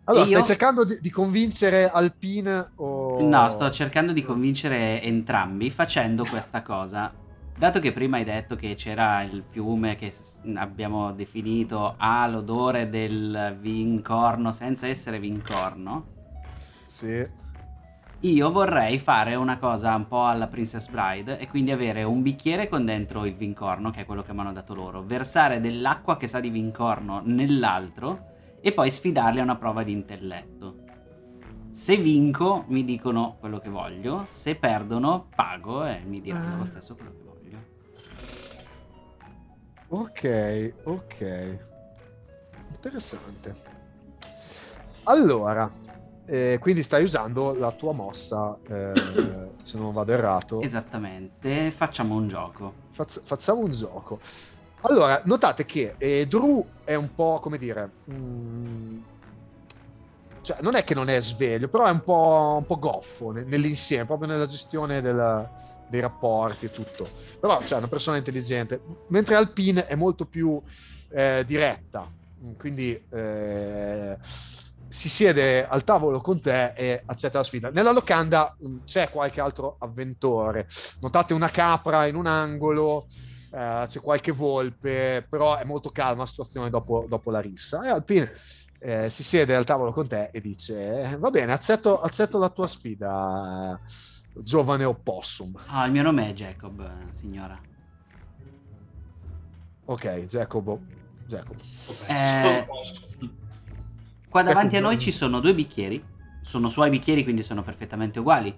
Allora, 0.05 0.25
io? 0.25 0.37
stai 0.37 0.45
cercando 0.45 0.83
di, 0.85 0.99
di 1.01 1.09
convincere 1.09 1.89
Alpine 1.89 2.71
o... 2.75 3.27
No, 3.27 3.49
sto 3.49 3.69
cercando 3.69 4.13
di 4.13 4.23
convincere 4.23 5.01
entrambi 5.01 5.69
facendo 5.69 6.25
questa 6.25 6.61
cosa. 6.61 7.13
Dato 7.57 7.79
che 7.79 7.91
prima 7.91 8.17
hai 8.17 8.23
detto 8.23 8.55
che 8.55 8.73
c'era 8.75 9.21
il 9.21 9.43
fiume 9.49 9.95
che 9.95 10.11
abbiamo 10.55 11.11
definito 11.11 11.95
ha 11.97 12.25
l'odore 12.27 12.89
del 12.89 13.55
vincorno 13.59 14.51
senza 14.51 14.87
essere 14.87 15.19
vincorno, 15.19 16.07
Sì. 16.87 17.39
Io 18.21 18.51
vorrei 18.51 18.99
fare 18.99 19.33
una 19.35 19.57
cosa 19.57 19.95
un 19.95 20.07
po' 20.07 20.25
alla 20.27 20.47
Princess 20.47 20.87
Bride 20.87 21.39
e 21.39 21.47
quindi 21.47 21.71
avere 21.71 22.03
un 22.03 22.21
bicchiere 22.21 22.67
con 22.67 22.85
dentro 22.85 23.25
il 23.25 23.35
vincorno, 23.35 23.89
che 23.89 24.01
è 24.01 24.05
quello 24.05 24.21
che 24.21 24.31
mi 24.33 24.41
hanno 24.41 24.53
dato 24.53 24.75
loro, 24.75 25.01
versare 25.01 25.59
dell'acqua 25.59 26.17
che 26.17 26.27
sa 26.27 26.39
di 26.39 26.49
vincorno 26.49 27.21
nell'altro 27.23 28.29
e 28.61 28.73
poi 28.73 28.91
sfidarli 28.91 29.39
a 29.39 29.43
una 29.43 29.55
prova 29.55 29.81
di 29.81 29.91
intelletto. 29.91 30.75
Se 31.71 31.97
vinco 31.97 32.65
mi 32.67 32.83
dicono 32.83 33.37
quello 33.39 33.57
che 33.57 33.69
voglio, 33.69 34.23
se 34.25 34.55
perdono 34.55 35.27
pago 35.35 35.83
e 35.85 36.01
mi 36.05 36.21
diranno 36.21 36.55
Ah. 36.55 36.57
lo 36.57 36.65
stesso 36.65 36.95
quello 36.95 37.11
che 37.11 37.23
voglio. 37.23 37.57
Ok, 39.87 40.73
ok. 40.83 41.59
Interessante. 42.73 43.69
Allora, 45.05 45.69
eh, 46.31 46.59
quindi 46.61 46.81
stai 46.81 47.03
usando 47.03 47.53
la 47.53 47.73
tua 47.73 47.91
mossa, 47.91 48.57
eh, 48.65 49.49
se 49.63 49.77
non 49.77 49.91
vado 49.91 50.13
errato. 50.13 50.61
Esattamente, 50.61 51.71
facciamo 51.71 52.15
un 52.15 52.29
gioco. 52.29 52.73
Faz- 52.91 53.21
facciamo 53.25 53.59
un 53.59 53.73
gioco. 53.73 54.21
Allora, 54.83 55.21
notate 55.25 55.65
che 55.65 55.95
eh, 55.97 56.25
Drew 56.27 56.65
è 56.85 56.95
un 56.95 57.13
po', 57.13 57.39
come 57.41 57.57
dire... 57.57 57.89
mm, 58.09 58.99
cioè, 60.41 60.59
non 60.61 60.75
è 60.75 60.85
che 60.85 60.93
non 60.93 61.09
è 61.09 61.19
sveglio, 61.19 61.67
però 61.67 61.85
è 61.85 61.91
un 61.91 62.01
po', 62.01 62.55
un 62.59 62.65
po 62.65 62.79
goffo 62.79 63.31
ne- 63.31 63.43
nell'insieme, 63.43 64.05
proprio 64.05 64.29
nella 64.29 64.45
gestione 64.45 65.01
della- 65.01 65.49
dei 65.89 65.99
rapporti 65.99 66.67
e 66.67 66.71
tutto. 66.71 67.09
Però 67.41 67.59
cioè, 67.59 67.75
è 67.75 67.79
una 67.79 67.89
persona 67.89 68.15
intelligente. 68.15 68.81
Mentre 69.09 69.35
Alpine 69.35 69.85
è 69.85 69.95
molto 69.95 70.23
più 70.23 70.61
eh, 71.09 71.43
diretta, 71.45 72.09
quindi 72.57 72.97
eh, 73.09 74.17
si 74.91 75.07
siede 75.07 75.65
al 75.65 75.85
tavolo 75.85 76.19
con 76.19 76.41
te 76.41 76.73
e 76.75 77.01
accetta 77.05 77.37
la 77.37 77.43
sfida. 77.45 77.69
Nella 77.69 77.91
locanda 77.93 78.53
mm, 78.61 78.79
c'è 78.85 79.09
qualche 79.09 79.39
altro 79.39 79.77
avventore. 79.79 80.67
Notate 80.99 81.33
una 81.33 81.49
capra 81.49 82.05
in 82.07 82.15
un 82.15 82.27
angolo, 82.27 83.07
eh, 83.53 83.85
c'è 83.87 84.01
qualche 84.01 84.33
volpe, 84.33 85.25
però 85.29 85.55
è 85.55 85.63
molto 85.63 85.91
calma 85.91 86.23
la 86.23 86.27
situazione 86.27 86.69
dopo, 86.69 87.05
dopo 87.07 87.31
la 87.31 87.39
rissa. 87.39 87.85
E 87.85 87.89
Alpine 87.89 88.31
eh, 88.79 89.09
si 89.09 89.23
siede 89.23 89.55
al 89.55 89.63
tavolo 89.63 89.93
con 89.93 90.09
te 90.09 90.29
e 90.33 90.41
dice: 90.41 91.03
"Eh, 91.03 91.17
Va 91.17 91.29
bene, 91.29 91.53
accetto, 91.53 92.01
accetto 92.01 92.37
la 92.37 92.49
tua 92.49 92.67
sfida, 92.67 93.79
giovane 94.33 94.83
opossum. 94.83 95.57
Ah, 95.67 95.85
il 95.85 95.93
mio 95.93 96.01
nome 96.03 96.29
è 96.29 96.33
Jacob, 96.33 97.11
signora. 97.11 97.57
Ok, 99.85 100.25
Jacobo. 100.25 100.81
Jacob. 101.27 101.55
Ok, 101.87 102.09
Eh. 102.09 102.67
Qua 104.31 104.43
davanti 104.43 104.77
a 104.77 104.79
noi 104.79 104.97
ci 104.97 105.11
sono 105.11 105.41
due 105.41 105.53
bicchieri. 105.53 106.01
Sono 106.41 106.69
suoi 106.69 106.89
bicchieri, 106.89 107.23
quindi 107.23 107.43
sono 107.43 107.63
perfettamente 107.63 108.19
uguali. 108.19 108.55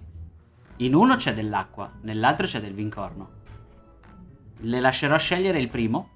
In 0.76 0.94
uno 0.94 1.16
c'è 1.16 1.34
dell'acqua, 1.34 1.90
nell'altro 2.02 2.46
c'è 2.46 2.60
del 2.60 2.74
vincorno. 2.74 3.30
Le 4.58 4.78
lascerò 4.78 5.18
scegliere 5.18 5.58
il 5.58 5.68
primo 5.68 6.10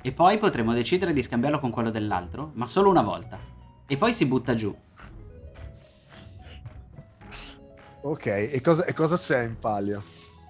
e 0.00 0.12
poi 0.12 0.38
potremo 0.38 0.72
decidere 0.72 1.12
di 1.12 1.24
scambiarlo 1.24 1.58
con 1.58 1.72
quello 1.72 1.90
dell'altro, 1.90 2.52
ma 2.54 2.68
solo 2.68 2.88
una 2.88 3.02
volta. 3.02 3.36
E 3.84 3.96
poi 3.96 4.14
si 4.14 4.26
butta 4.26 4.54
giù. 4.54 4.72
Ok, 8.02 8.26
e 8.26 8.60
cosa, 8.62 8.84
e 8.84 8.92
cosa 8.92 9.18
c'è 9.18 9.42
in 9.42 9.58
palio? 9.58 10.04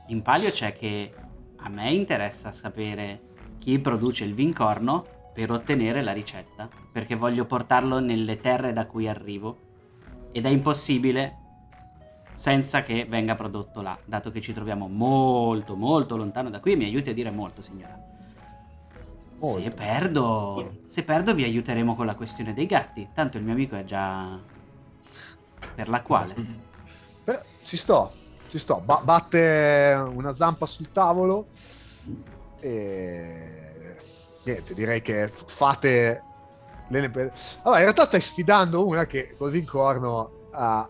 In 0.08 0.20
palio 0.20 0.50
c'è 0.50 0.76
che 0.76 1.14
a 1.56 1.70
me 1.70 1.90
interessa 1.94 2.52
sapere 2.52 3.22
chi 3.56 3.78
produce 3.78 4.24
il 4.24 4.34
vincorno 4.34 5.23
per 5.34 5.50
ottenere 5.50 6.00
la 6.00 6.12
ricetta, 6.12 6.68
perché 6.92 7.16
voglio 7.16 7.44
portarlo 7.44 7.98
nelle 7.98 8.40
terre 8.40 8.72
da 8.72 8.86
cui 8.86 9.08
arrivo 9.08 9.58
ed 10.32 10.46
è 10.46 10.48
impossibile 10.48 11.38
senza 12.32 12.82
che 12.82 13.04
venga 13.04 13.34
prodotto 13.34 13.82
là, 13.82 13.96
dato 14.04 14.30
che 14.30 14.40
ci 14.40 14.52
troviamo 14.52 14.88
molto 14.88 15.76
molto 15.76 16.16
lontano 16.16 16.50
da 16.50 16.60
qui, 16.60 16.76
mi 16.76 16.84
aiuti 16.84 17.10
a 17.10 17.14
dire 17.14 17.30
molto, 17.30 17.62
signora. 17.62 18.12
Se 19.36 19.60
Molto. 19.60 19.76
perdo, 19.76 20.72
se 20.86 21.04
perdo 21.04 21.34
vi 21.34 21.42
aiuteremo 21.42 21.94
con 21.94 22.06
la 22.06 22.14
questione 22.14 22.52
dei 22.54 22.66
gatti, 22.66 23.08
tanto 23.12 23.36
il 23.36 23.44
mio 23.44 23.52
amico 23.52 23.76
è 23.76 23.84
già 23.84 24.38
per 25.74 25.88
la 25.88 26.00
quale. 26.02 26.34
Beh, 27.24 27.40
ci 27.62 27.76
sto, 27.76 28.12
ci 28.48 28.58
sto. 28.58 28.80
Ba- 28.84 29.02
batte 29.04 30.02
una 30.14 30.34
zampa 30.34 30.66
sul 30.66 30.90
tavolo 30.92 31.48
e 32.60 33.53
niente, 34.44 34.74
direi 34.74 35.02
che 35.02 35.32
fate 35.46 36.22
le 36.88 37.32
Allora, 37.62 37.78
in 37.78 37.84
realtà 37.84 38.04
stai 38.04 38.20
sfidando 38.20 38.86
una 38.86 39.06
che 39.06 39.34
col 39.36 39.50
vincorno 39.50 40.48
ha 40.52 40.88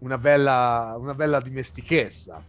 una 0.00 0.18
bella, 0.18 0.94
una 0.98 1.14
bella 1.14 1.40
dimestichezza. 1.40 2.42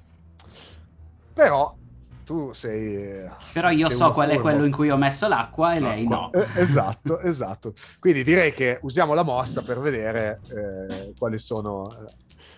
Però 1.34 1.76
tu 2.24 2.54
sei... 2.54 3.30
Però 3.54 3.70
io 3.70 3.88
sei 3.88 3.98
so 3.98 4.12
qual 4.12 4.28
è 4.28 4.34
furbo. 4.34 4.50
quello 4.50 4.66
in 4.66 4.72
cui 4.72 4.90
ho 4.90 4.98
messo 4.98 5.28
l'acqua 5.28 5.76
e 5.76 5.80
lei 5.80 6.08
no. 6.08 6.32
Eh, 6.34 6.46
esatto, 6.56 7.20
esatto. 7.22 7.74
Quindi 8.00 8.24
direi 8.24 8.54
che 8.54 8.80
usiamo 8.82 9.14
la 9.14 9.24
mossa 9.24 9.62
per 9.62 9.80
vedere 9.80 10.42
eh, 10.50 11.14
quali 11.18 11.40
sono 11.40 11.88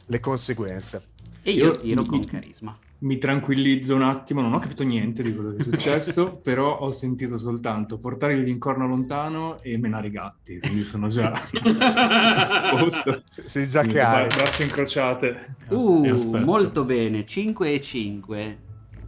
le 0.08 0.20
conseguenze. 0.20 1.02
E 1.42 1.52
Io- 1.52 1.72
tiro 1.72 2.04
con 2.04 2.20
carisma. 2.22 2.78
Mi 3.00 3.20
tranquillizzo 3.20 3.94
un 3.94 4.02
attimo, 4.02 4.42
non 4.42 4.54
ho 4.54 4.60
capito 4.60 4.84
niente 4.84 5.22
di 5.22 5.32
quello 5.36 5.52
che 5.52 5.58
è 5.58 5.64
successo, 5.64 6.38
però 6.42 6.80
ho 6.80 6.92
sentito 6.92 7.38
soltanto 7.38 8.00
portare 8.00 8.34
il 8.34 8.44
vincorno 8.44 8.88
lontano 8.88 9.62
e 9.62 9.78
menare 9.78 10.08
i 10.08 10.12
gatti, 10.12 10.58
quindi 10.60 10.84
sono 10.84 11.08
già 11.08 11.32
a 11.32 12.76
posto. 12.76 13.22
Sei 13.46 13.68
già 13.70 13.84
chiaro. 13.84 14.26
bra- 14.28 14.36
braccia 14.38 14.64
incrociate. 14.64 15.56
Uh, 15.70 16.38
molto 16.44 16.86
bene, 16.86 17.24
5 17.24 17.72
e 17.72 17.82
5. 17.82 18.60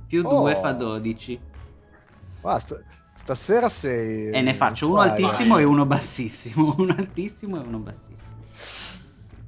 Più 0.06 0.22
Oh. 0.24 0.42
2 0.42 0.56
fa 0.56 0.72
12. 0.74 1.40
Basta. 2.42 2.80
Stasera 3.22 3.70
sei... 3.70 4.30
E 4.30 4.42
ne 4.42 4.54
faccio 4.54 4.88
uno 4.88 4.98
Vai. 4.98 5.10
altissimo 5.10 5.58
e 5.58 5.64
uno 5.64 5.86
bassissimo. 5.86 6.74
Uno 6.78 6.96
altissimo 6.98 7.58
e 7.58 7.68
uno 7.68 7.78
bassissimo. 7.80 8.38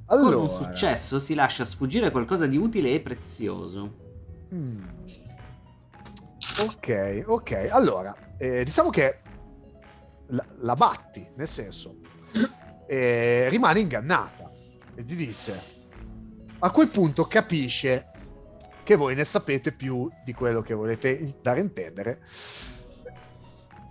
Allora. 0.07 0.35
Con 0.35 0.45
un 0.49 0.63
successo 0.63 1.19
si 1.19 1.33
lascia 1.35 1.63
sfuggire 1.63 2.11
qualcosa 2.11 2.45
di 2.47 2.57
utile 2.57 2.93
e 2.93 2.99
prezioso. 2.99 4.09
Mm. 4.53 4.83
Ok, 6.59 7.23
ok. 7.25 7.69
Allora, 7.71 8.15
eh, 8.37 8.63
diciamo 8.63 8.89
che 8.89 9.19
la, 10.27 10.45
la 10.59 10.75
batti, 10.75 11.25
nel 11.35 11.47
senso, 11.47 11.97
eh, 12.87 13.47
rimane 13.49 13.79
ingannata 13.79 14.51
e 14.95 15.03
ti 15.05 15.15
dice, 15.15 15.61
a 16.59 16.69
quel 16.71 16.89
punto 16.89 17.25
capisce 17.25 18.09
che 18.83 18.95
voi 18.95 19.15
ne 19.15 19.25
sapete 19.25 19.71
più 19.71 20.09
di 20.25 20.33
quello 20.33 20.61
che 20.61 20.73
volete 20.73 21.35
dare 21.41 21.59
a 21.59 21.63
intendere 21.63 22.21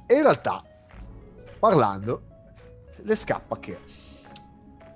e 0.06 0.14
in 0.14 0.22
realtà, 0.22 0.62
parlando, 1.58 2.22
le 2.96 3.16
scappa 3.16 3.58
che 3.58 3.78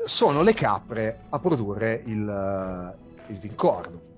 sono 0.04 0.42
le 0.42 0.52
capre 0.52 1.20
a 1.30 1.38
produrre 1.38 2.02
il, 2.04 2.96
il 3.28 3.38
vincorno 3.38 4.12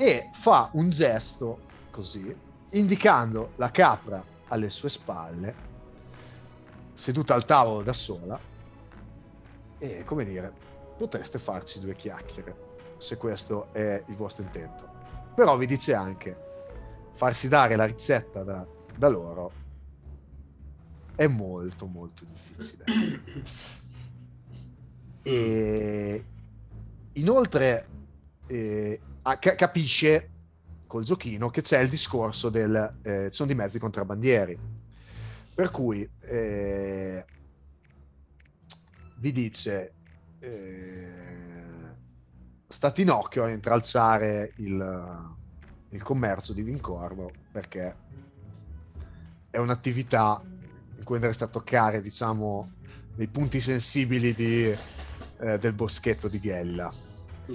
e 0.00 0.30
fa 0.32 0.70
un 0.72 0.88
gesto 0.88 1.60
così, 1.90 2.34
indicando 2.70 3.52
la 3.56 3.70
capra 3.70 4.24
alle 4.48 4.70
sue 4.70 4.88
spalle, 4.88 5.54
seduta 6.94 7.34
al 7.34 7.44
tavolo 7.44 7.82
da 7.82 7.92
sola, 7.92 8.40
e 9.76 10.02
come 10.04 10.24
dire, 10.24 10.50
potreste 10.96 11.38
farci 11.38 11.80
due 11.80 11.96
chiacchiere, 11.96 12.56
se 12.96 13.18
questo 13.18 13.68
è 13.72 14.02
il 14.06 14.16
vostro 14.16 14.42
intento. 14.42 14.88
Però 15.34 15.58
vi 15.58 15.66
dice 15.66 15.92
anche, 15.92 16.34
farsi 17.12 17.48
dare 17.48 17.76
la 17.76 17.84
ricetta 17.84 18.42
da, 18.42 18.66
da 18.96 19.08
loro 19.08 19.52
è 21.14 21.26
molto 21.26 21.84
molto 21.84 22.24
difficile. 22.24 22.84
E 25.22 26.24
inoltre 27.12 27.86
eh, 28.46 28.98
capisce 29.22 30.30
col 30.86 31.04
giochino 31.04 31.50
che 31.50 31.62
c'è 31.62 31.78
il 31.78 31.88
discorso 31.88 32.48
del 32.50 32.98
eh, 33.02 33.28
sono 33.30 33.48
di 33.48 33.54
mezzi 33.54 33.78
contrabbandieri. 33.78 34.58
Per 35.54 35.70
cui 35.70 36.08
eh, 36.20 37.24
vi 39.18 39.32
dice 39.32 39.92
eh, 40.40 41.20
occhio 43.08 43.44
a 43.44 43.50
intralciare 43.50 44.52
il, 44.56 45.34
il 45.90 46.02
commercio 46.02 46.52
di 46.52 46.62
Vincorno 46.62 47.30
perché 47.52 47.94
è 49.50 49.58
un'attività 49.58 50.42
in 50.96 51.04
cui 51.04 51.16
andreste 51.16 51.44
a 51.44 51.48
toccare 51.48 52.00
diciamo 52.00 52.72
dei 53.14 53.28
punti 53.28 53.60
sensibili 53.60 54.32
di, 54.34 54.64
eh, 55.40 55.58
del 55.58 55.72
boschetto 55.72 56.28
di 56.28 56.40
Ghella. 56.40 56.92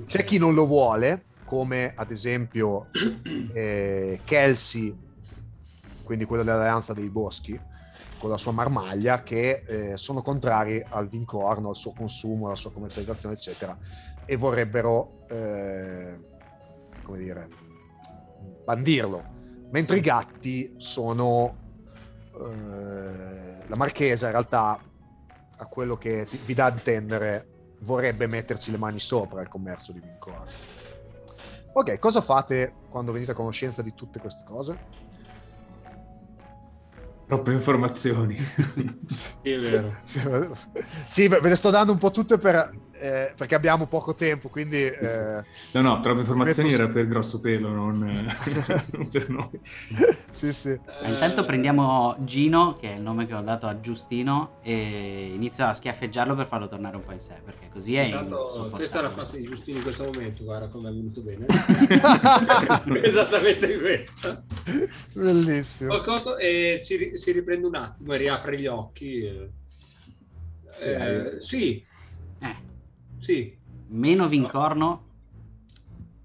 C'è 0.06 0.24
chi 0.24 0.38
non 0.38 0.54
lo 0.54 0.68
vuole, 0.68 1.24
come 1.46 1.94
ad 1.96 2.12
esempio 2.12 2.88
eh, 3.54 4.20
Kelsey, 4.26 4.98
quindi 6.04 6.26
quello 6.26 6.44
dell'Alleanza 6.44 6.94
dei 6.94 7.10
Boschi, 7.10 7.60
con 8.18 8.30
la 8.30 8.38
sua 8.38 8.52
marmaglia, 8.52 9.24
che 9.24 9.64
eh, 9.66 9.98
sono 9.98 10.22
contrari 10.22 10.84
al 10.90 11.08
vincorno, 11.08 11.70
al 11.70 11.76
suo 11.76 11.94
consumo, 11.94 12.48
alla 12.48 12.56
sua 12.56 12.72
commercializzazione, 12.72 13.36
eccetera, 13.36 13.78
e 14.26 14.36
vorrebbero, 14.36 15.26
eh, 15.30 16.20
come 17.04 17.18
dire, 17.20 17.48
bandirlo. 18.64 19.24
Mentre 19.70 19.98
i 19.98 20.02
gatti 20.02 20.74
sono... 20.78 21.56
eh, 22.34 23.68
la 23.68 23.76
marchesa 23.76 24.28
in 24.28 24.32
realtà, 24.32 24.80
a 25.58 25.66
quello 25.66 25.98
che 25.98 26.28
vi 26.46 26.54
dà 26.54 26.66
a 26.66 26.72
intendere, 26.72 27.48
vorrebbe 27.80 28.28
metterci 28.28 28.70
le 28.72 28.78
mani 28.78 29.00
sopra 29.00 29.42
il 29.42 29.48
commercio 29.48 29.92
di 29.92 30.00
vincorno. 30.00 30.46
Ok, 31.78 32.00
cosa 32.00 32.22
fate 32.22 32.74
quando 32.90 33.12
venite 33.12 33.32
a 33.32 33.34
conoscenza 33.34 33.82
di 33.82 33.94
tutte 33.94 34.20
queste 34.20 34.44
cose? 34.46 34.78
Troppe 37.28 37.52
informazioni. 37.52 38.38
Sì, 39.08 39.50
è 39.52 39.60
vero. 39.60 39.98
sì, 41.10 41.28
ve 41.28 41.42
le 41.42 41.56
sto 41.58 41.72
dando 41.72 41.92
un 41.92 41.98
po' 41.98 42.12
tutte 42.12 42.38
per, 42.38 42.74
eh, 43.00 43.34
perché 43.36 43.56
abbiamo 43.56 43.88
poco 43.88 44.16
tempo, 44.16 44.50
quindi... 44.50 44.78
Eh, 44.84 45.44
no, 45.74 45.82
no, 45.82 46.00
troppe 46.00 46.20
informazioni 46.22 46.70
metto- 46.70 46.82
era 46.84 46.92
per 46.92 47.08
grosso 47.08 47.40
pelo, 47.40 47.70
non, 47.70 48.00
non 48.00 49.10
per 49.12 49.30
noi. 49.30 49.60
sì, 50.32 50.54
sì. 50.54 50.80
Ma 51.02 51.08
Intanto 51.08 51.46
prendiamo 51.46 52.16
Gino, 52.20 52.76
che 52.80 52.94
è 52.94 52.96
il 52.96 53.02
nome 53.02 53.26
che 53.26 53.34
ho 53.34 53.42
dato 53.42 53.68
a 53.68 53.80
Giustino, 53.80 54.60
e 54.62 55.32
inizio 55.34 55.66
a 55.66 55.74
schiaffeggiarlo 55.74 56.36
per 56.36 56.46
farlo 56.48 56.68
tornare 56.68 56.96
un 56.96 57.04
po' 57.04 57.12
in 57.12 57.20
sé, 57.20 57.36
perché 57.44 57.70
così 57.72 57.96
è 57.96 58.04
Intanto, 58.04 58.70
questa 58.72 59.00
è 59.00 59.02
la 59.02 59.10
fase 59.10 59.38
di 59.38 59.44
Giustino 59.46 59.78
in 59.78 59.84
questo 59.84 60.06
momento, 60.06 60.44
guarda 60.44 60.68
come 60.68 60.90
è 60.90 60.94
venuto 60.94 61.22
bene. 61.22 61.46
Esattamente 63.04 63.78
questa. 63.80 64.44
Bellissimo. 65.14 65.90
Qualcosa 65.90 66.38
e 66.38 66.78
si, 66.82 67.12
si 67.16 67.32
riprende 67.32 67.68
un 67.68 67.76
attimo 67.76 68.14
e 68.14 68.18
riapre 68.18 68.60
gli 68.60 68.68
occhi. 68.68 69.26
eh. 69.26 69.50
Sì. 70.78 70.86
Eh, 70.88 71.38
sì, 71.40 71.86
Eh, 72.42 72.56
sì, 73.26 73.58
meno 73.88 74.28
vincorno, 74.28 75.04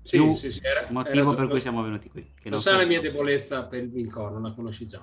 sì, 0.02 0.18
Più 0.18 0.34
sì, 0.34 0.50
sì, 0.50 0.60
era- 0.62 0.86
motivo 0.90 1.30
era- 1.32 1.34
per 1.40 1.48
cui 1.48 1.60
siamo 1.62 1.82
venuti 1.82 2.10
qui. 2.10 2.30
Che 2.38 2.50
Non 2.50 2.60
sai 2.60 2.76
la 2.76 2.84
mia 2.84 3.00
debolezza 3.00 3.62
per 3.64 3.82
il 3.84 3.88
vincorno, 3.90 4.38
la 4.38 4.52
conosci 4.52 4.86
già. 4.86 5.02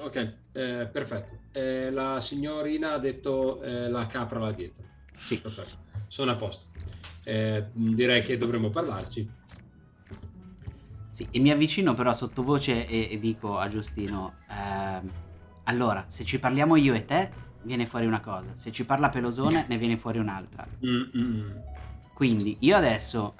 Ok, 0.00 0.16
eh, 0.52 0.88
perfetto. 0.90 1.38
Eh, 1.52 1.90
la 1.90 2.18
signorina 2.18 2.94
ha 2.94 2.98
detto 2.98 3.62
eh, 3.62 3.88
la 3.88 4.06
capra 4.08 4.40
là 4.40 4.50
dietro. 4.50 4.82
Sì, 5.16 5.38
Perfetto, 5.38 5.76
sono 6.08 6.32
a 6.32 6.34
posto. 6.36 6.66
Eh, 7.22 7.66
direi 7.72 8.22
che 8.22 8.36
dovremmo 8.36 8.70
parlarci. 8.70 9.30
Sì, 11.10 11.28
e 11.30 11.38
mi 11.38 11.52
avvicino 11.52 11.94
però 11.94 12.12
sottovoce 12.12 12.88
e, 12.88 13.08
e 13.12 13.18
dico 13.20 13.58
a 13.58 13.68
Giustino, 13.68 14.34
ehm, 14.48 15.10
allora, 15.64 16.06
se 16.08 16.24
ci 16.24 16.40
parliamo 16.40 16.74
io 16.74 16.94
e 16.94 17.04
te, 17.04 17.30
viene 17.62 17.86
fuori 17.86 18.06
una 18.06 18.20
cosa, 18.20 18.50
se 18.54 18.72
ci 18.72 18.84
parla 18.84 19.08
Pelosone, 19.08 19.66
ne 19.68 19.76
viene 19.78 19.96
fuori 19.96 20.18
un'altra. 20.18 20.66
Mm, 20.84 21.02
mm, 21.16 21.36
mm. 21.36 21.50
Quindi 22.14 22.56
io 22.60 22.76
adesso 22.76 23.34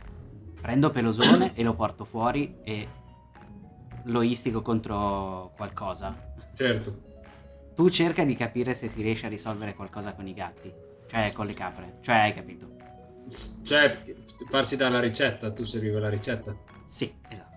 prendo 0.60 0.90
Pelosone 0.90 1.54
e 1.54 1.62
lo 1.62 1.74
porto 1.74 2.04
fuori 2.04 2.56
e 2.64 2.88
lo 4.04 4.22
istigo 4.22 4.62
contro 4.62 5.52
qualcosa. 5.56 6.34
Certo. 6.54 7.10
Tu 7.74 7.88
cerca 7.88 8.24
di 8.24 8.34
capire 8.36 8.74
se 8.74 8.88
si 8.88 9.00
riesce 9.02 9.26
a 9.26 9.28
risolvere 9.28 9.74
qualcosa 9.74 10.12
con 10.14 10.26
i 10.26 10.34
gatti, 10.34 10.72
cioè 11.08 11.32
con 11.32 11.46
le 11.46 11.54
capre, 11.54 11.98
cioè 12.02 12.16
hai 12.16 12.34
capito? 12.34 12.70
Cioè, 13.62 14.02
farsi 14.50 14.76
dare 14.76 14.92
la 14.92 15.00
ricetta, 15.00 15.50
tu 15.52 15.64
serviva 15.64 15.98
la 16.00 16.10
ricetta. 16.10 16.54
Sì, 16.84 17.12
esatto. 17.28 17.50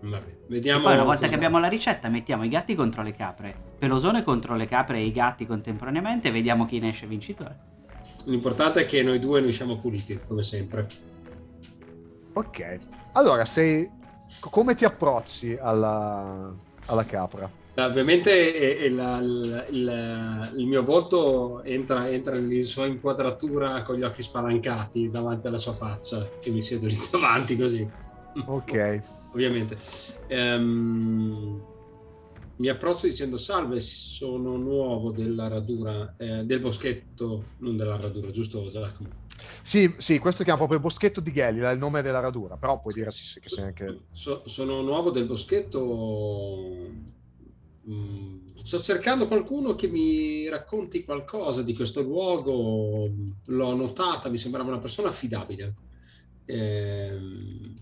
Vabbè, 0.00 0.28
E 0.28 0.36
vediamo. 0.48 0.82
poi 0.84 0.94
una 0.94 1.04
volta 1.04 1.28
che 1.28 1.34
abbiamo 1.34 1.58
la 1.58 1.68
ricetta 1.68 2.08
mettiamo 2.08 2.44
i 2.44 2.48
gatti 2.48 2.74
contro 2.74 3.02
le 3.02 3.12
capre, 3.14 3.54
Pelosone 3.78 4.22
contro 4.22 4.54
le 4.56 4.66
capre 4.66 4.98
e 4.98 5.04
i 5.04 5.12
gatti 5.12 5.46
contemporaneamente 5.46 6.28
e 6.28 6.30
vediamo 6.30 6.64
chi 6.66 6.78
ne 6.78 6.90
esce 6.90 7.06
vincitore. 7.06 7.56
L'importante 8.24 8.80
è 8.80 8.86
che 8.86 9.02
noi 9.02 9.18
due 9.18 9.40
ne 9.40 9.48
usciamo 9.48 9.78
puliti, 9.78 10.20
come 10.26 10.42
sempre. 10.42 10.86
Ok. 12.32 12.78
Allora, 13.12 13.44
sei... 13.44 13.88
co- 14.40 14.48
come 14.50 14.74
ti 14.74 14.84
approcci 14.84 15.56
alla, 15.60 16.52
alla 16.86 17.04
capra? 17.04 17.48
Ovviamente 17.78 18.78
eh, 18.80 18.86
eh, 18.86 18.90
la- 18.90 19.18
il, 19.18 19.66
il- 19.72 20.52
il 20.56 20.66
mio 20.66 20.82
volto 20.82 21.62
entra, 21.62 22.08
entra 22.08 22.36
in 22.36 22.64
sua 22.64 22.86
inquadratura 22.86 23.82
con 23.82 23.96
gli 23.96 24.02
occhi 24.02 24.22
spalancati 24.22 25.10
davanti 25.10 25.46
alla 25.46 25.58
sua 25.58 25.74
faccia 25.74 26.26
e 26.42 26.50
mi 26.50 26.62
siedo 26.62 26.86
lì 26.86 26.96
davanti 27.12 27.56
così. 27.58 27.86
Ok. 28.46 29.02
Ovviamente. 29.32 29.76
Ehm, 30.28 31.62
mi 32.56 32.68
approccio 32.68 33.06
dicendo 33.06 33.36
salve, 33.36 33.80
sono 33.80 34.56
nuovo 34.56 35.10
della 35.10 35.48
radura, 35.48 36.14
eh, 36.16 36.44
del 36.44 36.60
boschetto, 36.60 37.44
non 37.58 37.76
della 37.76 37.96
radura, 38.00 38.30
giusto 38.30 38.68
Giacomo? 38.70 39.24
Sì, 39.62 39.94
sì, 39.98 40.18
questo 40.18 40.42
chiama 40.42 40.58
proprio 40.58 40.78
il 40.78 40.84
boschetto 40.84 41.20
di 41.20 41.32
Gelila, 41.32 41.70
il 41.70 41.78
nome 41.78 42.00
della 42.00 42.20
radura, 42.20 42.56
però 42.56 42.80
puoi 42.80 42.94
dire 42.94 43.10
sì, 43.10 43.26
sì, 43.26 43.40
che 43.40 43.48
sei 43.48 43.64
anche... 43.64 44.00
So- 44.12 44.42
sono 44.46 44.80
nuovo 44.80 45.10
del 45.10 45.26
boschetto. 45.26 47.04
Mm, 47.88 48.56
sto 48.62 48.80
cercando 48.80 49.28
qualcuno 49.28 49.74
che 49.74 49.88
mi 49.88 50.48
racconti 50.48 51.04
qualcosa 51.04 51.62
di 51.62 51.74
questo 51.74 52.02
luogo. 52.02 53.08
L'ho 53.44 53.74
notata, 53.74 54.28
mi 54.28 54.38
sembrava 54.38 54.68
una 54.68 54.80
persona 54.80 55.08
affidabile. 55.08 55.74
Ehm, 56.46 57.76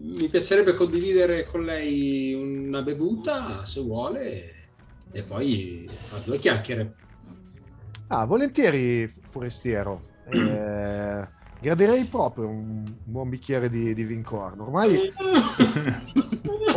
mi 0.00 0.28
piacerebbe 0.28 0.74
condividere 0.74 1.46
con 1.46 1.64
lei 1.64 2.34
una 2.34 2.82
bevuta, 2.82 3.64
se 3.64 3.80
vuole, 3.80 4.52
e 5.10 5.22
poi 5.22 5.88
fare 6.08 6.22
due 6.24 6.38
chiacchiere. 6.38 6.94
Ah, 8.08 8.24
volentieri, 8.24 9.12
forestiero. 9.30 10.02
Eh, 10.30 11.28
gradirei 11.60 12.04
proprio 12.04 12.48
un 12.48 12.84
buon 13.02 13.28
bicchiere 13.28 13.70
di, 13.70 13.94
di 13.94 14.04
vincorno. 14.04 14.64
Ormai, 14.64 14.98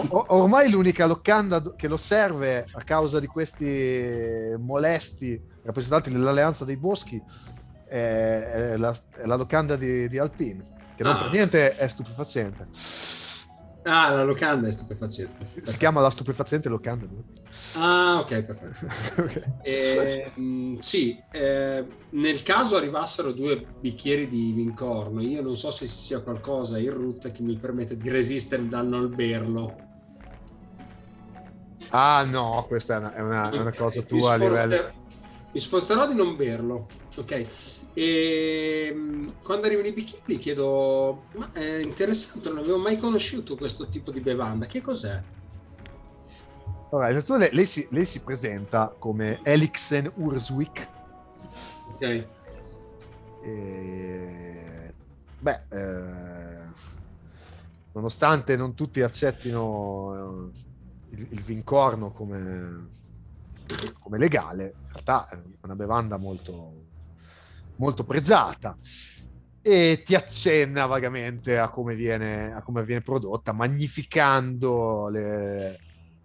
o- 0.09 0.25
ormai 0.29 0.69
l'unica 0.69 1.05
locanda 1.05 1.61
che 1.75 1.87
lo 1.87 1.97
serve 1.97 2.65
a 2.71 2.81
causa 2.83 3.19
di 3.19 3.27
questi 3.27 4.53
molesti 4.57 5.39
rappresentanti 5.63 6.11
dell'Alleanza 6.11 6.63
dei 6.63 6.77
Boschi 6.77 7.21
è, 7.87 8.75
la, 8.77 8.95
è 9.15 9.25
la 9.25 9.35
locanda 9.35 9.75
di, 9.75 10.07
di 10.07 10.17
Alpin, 10.17 10.63
che 10.97 11.03
non 11.03 11.13
Ah. 11.13 11.17
per 11.21 11.31
niente 11.31 11.77
è 11.77 11.87
stupefacente. 11.87 12.67
Ah, 13.83 14.09
la 14.09 14.23
locanda 14.23 14.67
è 14.67 14.71
stupefacente. 14.71 15.45
Si 15.63 15.77
chiama 15.77 16.01
la 16.01 16.09
stupefacente 16.09 16.67
locanda. 16.67 17.05
Ah, 17.75 18.19
ok, 18.19 18.41
perfetto. 18.43 18.85
Ok. 19.21 19.43
Eh, 19.61 20.31
mh, 20.35 20.77
sì, 20.79 21.23
eh, 21.31 21.85
nel 22.09 22.43
caso 22.43 22.75
arrivassero 22.75 23.31
due 23.31 23.65
bicchieri 23.79 24.27
di 24.27 24.51
vincorno, 24.51 25.21
io 25.21 25.41
non 25.41 25.55
so 25.55 25.71
se 25.71 25.87
ci 25.87 25.93
sia 25.93 26.19
qualcosa 26.19 26.77
in 26.79 26.91
rotta 26.91 27.29
che 27.29 27.41
mi 27.43 27.55
permette 27.57 27.95
di 27.95 28.09
resistere 28.09 28.63
il 28.63 28.67
danno 28.67 28.97
al 28.97 29.07
berlo. 29.09 29.85
Ah 31.91 32.25
no, 32.25 32.65
questa 32.67 32.95
è 32.95 32.97
una, 32.97 33.13
è 33.13 33.21
una- 33.21 33.49
è 33.51 33.57
una 33.59 33.73
cosa 33.73 34.01
tua 34.01 34.33
a 34.33 34.35
livello... 34.35 34.96
Mi 35.57 35.63
sforzerò 35.63 36.07
di 36.07 36.13
non 36.13 36.35
berlo, 36.35 36.85
ok? 37.15 37.47
E 37.95 38.93
mh, 38.93 39.41
quando 39.43 39.65
arrivano 39.65 39.87
i 39.87 39.91
bicchieri 39.91 40.37
chiedo, 40.37 41.23
ma 41.33 41.51
è 41.51 41.79
interessante, 41.79 42.49
non 42.49 42.59
avevo 42.59 42.77
mai 42.77 42.99
conosciuto 42.99 43.55
questo 43.55 43.87
tipo 43.87 44.11
di 44.11 44.19
bevanda, 44.19 44.67
che 44.67 44.81
cos'è? 44.81 45.19
Allora, 46.91 47.09
innanzitutto 47.09 47.39
lei, 47.39 47.49
lei 47.53 47.65
si, 47.65 47.87
lei 47.89 48.05
si 48.05 48.21
presenta 48.21 48.95
come 48.99 49.39
Elixen 49.41 50.11
Urswick. 50.17 50.87
Ok, 51.95 52.27
E... 53.41 54.93
Beh, 55.39 55.61
eh, 55.69 56.65
nonostante 57.93 58.55
non 58.55 58.75
tutti 58.75 59.01
accettino 59.01 60.51
eh, 60.53 61.15
il, 61.15 61.27
il 61.31 61.41
vincorno 61.41 62.11
come, 62.11 62.89
come 63.99 64.17
legale, 64.19 64.85
realtà 64.97 65.27
è 65.29 65.37
una 65.61 65.75
bevanda 65.75 66.17
molto, 66.17 66.85
molto 67.77 68.03
pregiata 68.03 68.77
e 69.61 70.03
ti 70.05 70.15
accenna 70.15 70.85
vagamente 70.85 71.57
a 71.57 71.69
come 71.69 71.95
viene, 71.95 72.53
a 72.53 72.61
come 72.61 72.83
viene 72.83 73.01
prodotta, 73.01 73.51
magnificando 73.51 75.09
le, 75.09 75.79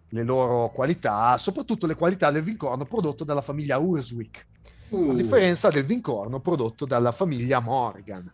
le 0.09 0.23
loro 0.23 0.71
qualità, 0.71 1.37
soprattutto 1.39 1.87
le 1.87 1.97
qualità 1.97 2.31
del 2.31 2.43
vincorno 2.43 2.85
prodotto 2.85 3.25
dalla 3.25 3.43
famiglia 3.43 3.79
Urswick 3.79 4.47
a 4.93 4.97
Uh, 4.97 5.15
differenza 5.15 5.71
del 5.71 5.87
vincorno 5.87 6.41
prodotto 6.41 6.85
dalla 6.85 7.13
famiglia 7.13 7.61
Morgan. 7.61 8.31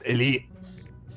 E 0.00 0.14
lì 0.14 0.48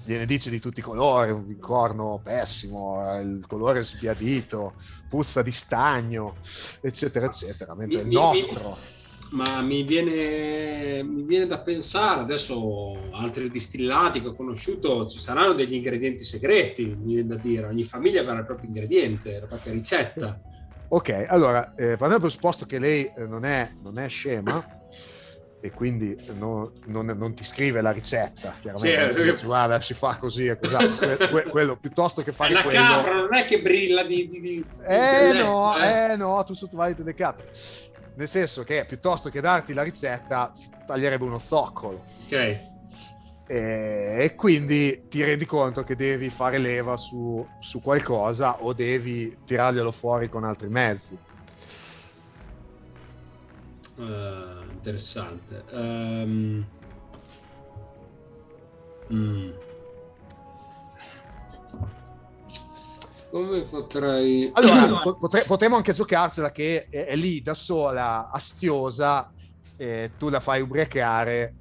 gliene 0.04 0.26
dice 0.26 0.50
di 0.50 0.60
tutti 0.60 0.80
i 0.80 0.84
colori, 0.84 1.32
un 1.32 1.46
vincorno 1.46 2.20
pessimo, 2.24 3.20
il 3.20 3.44
colore 3.48 3.84
sbiadito, 3.84 4.76
puzza 5.08 5.42
di 5.42 5.52
stagno, 5.52 6.38
eccetera, 6.82 7.26
eccetera. 7.26 7.76
Mentre 7.76 7.98
Mi- 7.98 8.02
il 8.04 8.08
mi- 8.08 8.14
nostro... 8.14 8.78
Ma 9.32 9.62
mi 9.62 9.84
viene, 9.84 11.04
mi 11.04 11.24
viene 11.24 11.48
da 11.48 11.62
pensare, 11.62 12.20
adesso 12.20 13.10
altri 13.14 13.50
distillati 13.50 14.20
che 14.20 14.28
ho 14.28 14.36
conosciuto, 14.36 15.08
ci 15.08 15.20
saranno 15.20 15.54
degli 15.54 15.74
ingredienti 15.74 16.26
segreti, 16.26 16.98
mi 17.00 17.14
viene 17.14 17.28
da 17.28 17.36
dire, 17.38 17.68
ogni 17.68 17.86
famiglia 17.86 18.20
avrà 18.20 18.40
il 18.40 18.46
proprio 18.46 18.68
ingrediente, 18.68 19.40
la 19.40 19.48
propria 19.48 19.72
ricetta. 19.72 20.38
Ok, 20.90 21.28
allora, 21.30 21.74
eh, 21.76 21.96
partiamo 21.96 22.10
dal 22.10 22.20
presupposto 22.20 22.66
che 22.66 22.78
lei 22.78 23.06
eh, 23.06 23.26
non, 23.26 23.46
è, 23.46 23.72
non 23.82 23.98
è 23.98 24.10
scema 24.10 24.62
e 25.64 25.72
quindi 25.72 26.18
no- 26.34 26.72
non, 26.86 27.06
non 27.06 27.36
ti 27.36 27.44
scrive 27.46 27.82
la 27.82 27.92
ricetta, 27.92 28.56
chiaramente. 28.60 29.14
Sì, 29.14 29.20
eh, 29.20 29.32
Dice, 29.32 29.46
guarda, 29.46 29.80
si 29.80 29.94
fa 29.94 30.18
così 30.18 30.48
e 30.48 30.58
così. 30.58 30.76
Que- 30.98 31.18
que- 31.30 31.44
quello, 31.50 31.78
piuttosto 31.78 32.24
che 32.24 32.32
È 32.32 32.34
fare 32.34 32.54
una 32.54 32.64
quello... 32.64 32.82
capra, 32.82 33.14
non 33.14 33.34
è 33.36 33.46
che 33.46 33.62
brilla 33.62 34.04
di... 34.04 34.28
di, 34.28 34.40
di- 34.42 34.66
Eh 34.86 35.32
no, 35.34 35.78
eh. 35.78 36.12
eh 36.12 36.16
no, 36.16 36.44
tu 36.44 36.54
sottovaluti 36.56 37.04
le 37.04 37.14
capre. 37.14 37.52
Nel 38.16 38.28
senso 38.28 38.64
che 38.64 38.86
piuttosto 38.88 39.30
che 39.30 39.40
darti 39.40 39.74
la 39.74 39.84
ricetta, 39.84 40.52
si 40.54 40.68
taglierebbe 40.86 41.24
uno 41.24 41.40
zoccolo. 41.40 42.04
Ok, 42.26 42.34
E, 43.48 44.16
e 44.20 44.36
quindi 44.36 45.04
ti 45.10 45.24
rendi 45.24 45.46
conto 45.46 45.84
che 45.84 45.96
devi 45.96 46.30
fare 46.30 46.58
leva 46.58 46.98
su, 46.98 47.46
su 47.60 47.82
qualcosa 47.82 48.64
o 48.64 48.74
devi 48.74 49.38
tirarglielo 49.46 49.92
fuori 49.92 50.28
con 50.28 50.44
altri 50.44 50.70
mezzi. 50.70 51.18
Uh, 53.98 54.61
interessante. 54.82 55.64
Um... 55.72 56.66
Mm. 59.14 59.52
Come 63.30 63.62
potrei... 63.64 64.50
Allora, 64.54 65.00
potre, 65.20 65.44
potremmo 65.44 65.76
anche 65.76 65.94
giocarcela 65.94 66.52
che 66.52 66.88
è, 66.90 67.06
è, 67.06 67.16
lì 67.16 67.42
da 67.42 67.54
sola, 67.54 68.30
astiosa, 68.32 69.32
e 69.78 70.12
tu 70.18 70.30
la 70.30 70.40
fai 70.40 70.62
ubriacare 70.62 71.56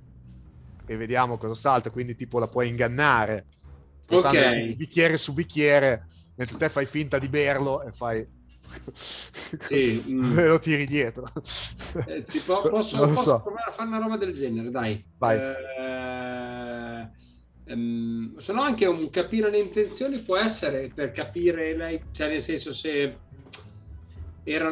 e 0.87 0.97
vediamo 0.97 1.39
cosa 1.39 1.55
salta, 1.55 1.91
quindi 1.91 2.17
tipo 2.17 2.39
la 2.39 2.49
puoi 2.49 2.69
ingannare. 2.69 3.47
Ok. 4.11 4.75
Bicchiere 4.75 5.19
su 5.19 5.33
bicchiere, 5.33 6.07
mentre 6.35 6.57
te 6.57 6.69
fai 6.69 6.87
finta 6.87 7.19
di 7.19 7.29
berlo 7.29 7.83
e 7.83 7.93
fai... 7.93 8.39
Sì, 9.67 10.05
mm. 10.09 10.39
lo 10.47 10.59
tiri 10.59 10.85
dietro. 10.85 11.31
Eh, 12.07 12.25
tipo, 12.25 12.61
posso, 12.61 12.99
posso 12.99 13.23
so. 13.23 13.41
provare 13.43 13.71
a 13.71 13.73
fare 13.73 13.89
una 13.89 13.99
roba 13.99 14.17
del 14.17 14.35
genere, 14.35 14.71
dai. 14.71 15.05
Vai. 15.19 15.39
Eh, 15.39 17.09
ehm, 17.65 18.37
se 18.37 18.53
no 18.53 18.63
anche 18.63 18.87
un 18.87 19.11
capire 19.11 19.51
le 19.51 19.61
intenzioni 19.61 20.19
può 20.21 20.37
essere 20.37 20.91
per 20.95 21.13
capire 21.13 21.77
lei, 21.77 22.03
cioè 22.13 22.29
nel 22.29 22.43
senso 22.43 22.73
se 22.73 23.17
era 24.43 24.71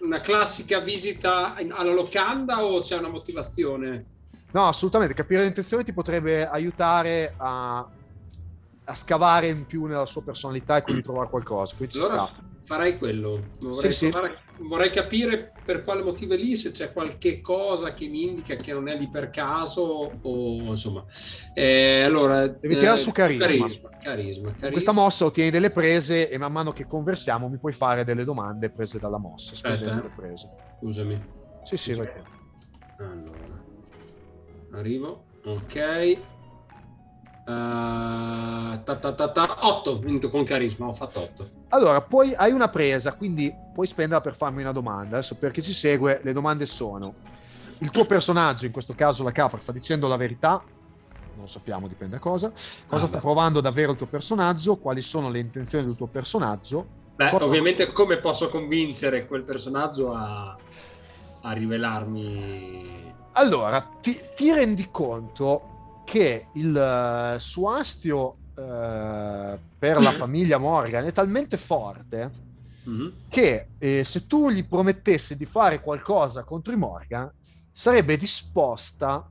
una 0.00 0.20
classica 0.20 0.80
visita 0.80 1.54
alla 1.54 1.92
locanda 1.92 2.64
o 2.64 2.80
c'è 2.80 2.96
una 2.96 3.08
motivazione? 3.08 4.14
No, 4.52 4.68
assolutamente, 4.68 5.14
capire 5.14 5.42
le 5.42 5.48
intenzioni 5.48 5.84
ti 5.84 5.92
potrebbe 5.92 6.46
aiutare 6.46 7.34
a, 7.36 7.78
a 8.84 8.94
scavare 8.94 9.48
in 9.48 9.66
più 9.66 9.86
nella 9.86 10.06
sua 10.06 10.22
personalità 10.22 10.76
e 10.76 10.82
quindi 10.82 11.02
trovare 11.02 11.28
qualcosa. 11.28 11.74
Quindi 11.76 11.98
allora, 11.98 12.30
farei 12.66 12.98
quello. 12.98 13.40
Vorrei, 13.60 13.92
sì, 13.92 14.08
provare, 14.08 14.38
sì. 14.56 14.62
vorrei, 14.66 14.90
capire 14.90 15.52
per 15.64 15.84
quale 15.84 16.02
motivo 16.02 16.34
è 16.34 16.36
lì, 16.36 16.56
se 16.56 16.72
c'è 16.72 16.92
qualche 16.92 17.40
cosa 17.40 17.94
che 17.94 18.08
mi 18.08 18.24
indica 18.28 18.56
che 18.56 18.72
non 18.72 18.88
è 18.88 18.96
lì 18.98 19.08
per 19.08 19.30
caso 19.30 20.12
o 20.20 20.56
insomma. 20.64 21.04
Eh, 21.54 22.02
allora, 22.02 22.48
Devi 22.48 22.76
tirare 22.76 22.98
eh, 22.98 23.02
su 23.02 23.12
carisma. 23.12 23.46
Carisma, 23.46 23.88
carisma, 24.02 24.48
carisma. 24.50 24.70
questa 24.70 24.92
mossa 24.92 25.24
ottieni 25.24 25.50
delle 25.50 25.70
prese 25.70 26.28
e 26.28 26.36
man 26.38 26.52
mano 26.52 26.72
che 26.72 26.86
conversiamo 26.86 27.48
mi 27.48 27.58
puoi 27.58 27.72
fare 27.72 28.04
delle 28.04 28.24
domande 28.24 28.68
prese 28.70 28.98
dalla 28.98 29.18
mossa. 29.18 29.54
Aspetta, 29.54 30.04
eh. 30.04 30.10
prese. 30.14 30.50
Scusami. 30.80 31.24
Sì, 31.64 31.76
sì, 31.76 31.94
vai. 31.94 32.08
Allora. 32.98 33.64
Arrivo. 34.72 35.24
Ok. 35.44 36.35
Uh, 37.46 38.82
ta, 38.82 38.96
ta, 38.96 39.12
ta, 39.12 39.28
ta, 39.30 39.58
8 39.60 40.28
con 40.28 40.42
carisma, 40.42 40.88
ho 40.88 40.94
fatto 40.94 41.20
8. 41.20 41.48
Allora, 41.68 42.00
poi 42.00 42.34
hai 42.34 42.50
una 42.50 42.68
presa, 42.68 43.12
quindi 43.12 43.54
puoi 43.72 43.86
spenderla 43.86 44.20
per 44.20 44.34
farmi 44.34 44.62
una 44.62 44.72
domanda. 44.72 45.18
Adesso 45.18 45.36
per 45.36 45.52
chi 45.52 45.62
ci 45.62 45.72
segue, 45.72 46.20
le 46.24 46.32
domande 46.32 46.66
sono: 46.66 47.14
il 47.78 47.90
tuo 47.92 48.04
personaggio, 48.04 48.66
in 48.66 48.72
questo 48.72 48.94
caso 48.96 49.22
la 49.22 49.30
capra, 49.30 49.60
sta 49.60 49.70
dicendo 49.70 50.08
la 50.08 50.16
verità? 50.16 50.60
Non 51.36 51.48
sappiamo, 51.48 51.86
dipende 51.86 52.16
da 52.16 52.20
cosa. 52.20 52.50
Cosa 52.86 53.04
ah, 53.04 53.06
sta 53.06 53.18
beh. 53.18 53.22
provando 53.22 53.60
davvero 53.60 53.92
il 53.92 53.96
tuo 53.96 54.06
personaggio? 54.06 54.76
Quali 54.78 55.02
sono 55.02 55.30
le 55.30 55.38
intenzioni 55.38 55.84
del 55.84 55.94
tuo 55.94 56.08
personaggio? 56.08 56.84
Beh, 57.14 57.28
Poi... 57.30 57.42
ovviamente 57.42 57.92
come 57.92 58.16
posso 58.18 58.48
convincere 58.48 59.26
quel 59.26 59.42
personaggio 59.42 60.12
a, 60.12 60.56
a 61.42 61.52
rivelarmi... 61.52 63.14
Allora, 63.32 63.88
ti, 64.00 64.18
ti 64.34 64.50
rendi 64.52 64.88
conto 64.90 65.74
che 66.06 66.46
il 66.54 67.34
uh, 67.34 67.38
suo 67.38 67.70
astio 67.70 68.36
uh, 68.54 69.58
per 69.78 70.00
la 70.00 70.12
famiglia 70.16 70.56
Morgan 70.56 71.04
è 71.04 71.12
talmente 71.12 71.56
forte 71.58 72.30
mm-hmm. 72.88 73.08
che 73.28 73.66
eh, 73.76 74.04
se 74.04 74.26
tu 74.26 74.48
gli 74.50 74.64
promettessi 74.64 75.36
di 75.36 75.44
fare 75.44 75.80
qualcosa 75.80 76.44
contro 76.44 76.72
i 76.72 76.76
Morgan 76.76 77.30
sarebbe 77.72 78.16
disposta 78.16 79.28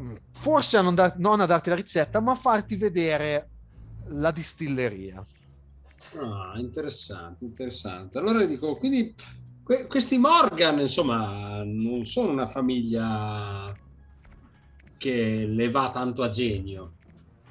mm, 0.00 0.14
forse 0.30 0.76
a 0.76 0.82
non, 0.82 0.94
dar- 0.94 1.18
non 1.18 1.40
a 1.40 1.46
darti 1.46 1.68
la 1.68 1.74
ricetta 1.74 2.20
ma 2.20 2.32
a 2.32 2.36
farti 2.36 2.76
vedere 2.76 3.48
la 4.10 4.30
distilleria 4.30 5.24
ah 6.16 6.52
interessante 6.58 7.44
interessante 7.44 8.18
allora 8.18 8.44
dico 8.44 8.76
quindi 8.76 9.14
que- 9.64 9.88
questi 9.88 10.16
Morgan 10.16 10.78
insomma 10.78 11.64
non 11.64 12.06
sono 12.06 12.30
una 12.30 12.46
famiglia 12.46 13.74
che 15.02 15.46
le 15.48 15.68
va 15.68 15.90
tanto 15.90 16.22
a 16.22 16.28
genio. 16.28 16.92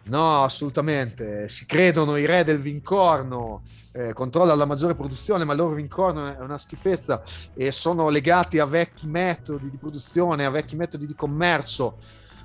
No, 0.03 0.43
assolutamente. 0.43 1.49
Si 1.49 1.65
credono 1.65 2.15
i 2.15 2.25
re 2.25 2.45
del 2.45 2.61
vincorno, 2.61 3.63
eh, 3.91 4.13
controllano 4.13 4.57
la 4.57 4.65
maggiore 4.65 4.95
produzione, 4.95 5.43
ma 5.43 5.51
il 5.51 5.59
loro 5.59 5.75
vincorno 5.75 6.33
è 6.33 6.39
una 6.39 6.57
schifezza 6.57 7.21
e 7.53 7.73
sono 7.73 8.07
legati 8.07 8.57
a 8.57 8.65
vecchi 8.65 9.05
metodi 9.05 9.69
di 9.69 9.75
produzione, 9.75 10.45
a 10.45 10.49
vecchi 10.49 10.77
metodi 10.77 11.05
di 11.05 11.13
commercio. 11.13 11.97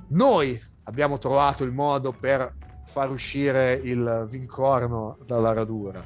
Noi 0.09 0.61
abbiamo 0.83 1.19
trovato 1.19 1.62
il 1.62 1.70
modo 1.70 2.11
per 2.11 2.53
far 2.87 3.11
uscire 3.11 3.74
il 3.74 4.27
vincorno 4.28 5.19
dalla 5.24 5.53
radura. 5.53 6.03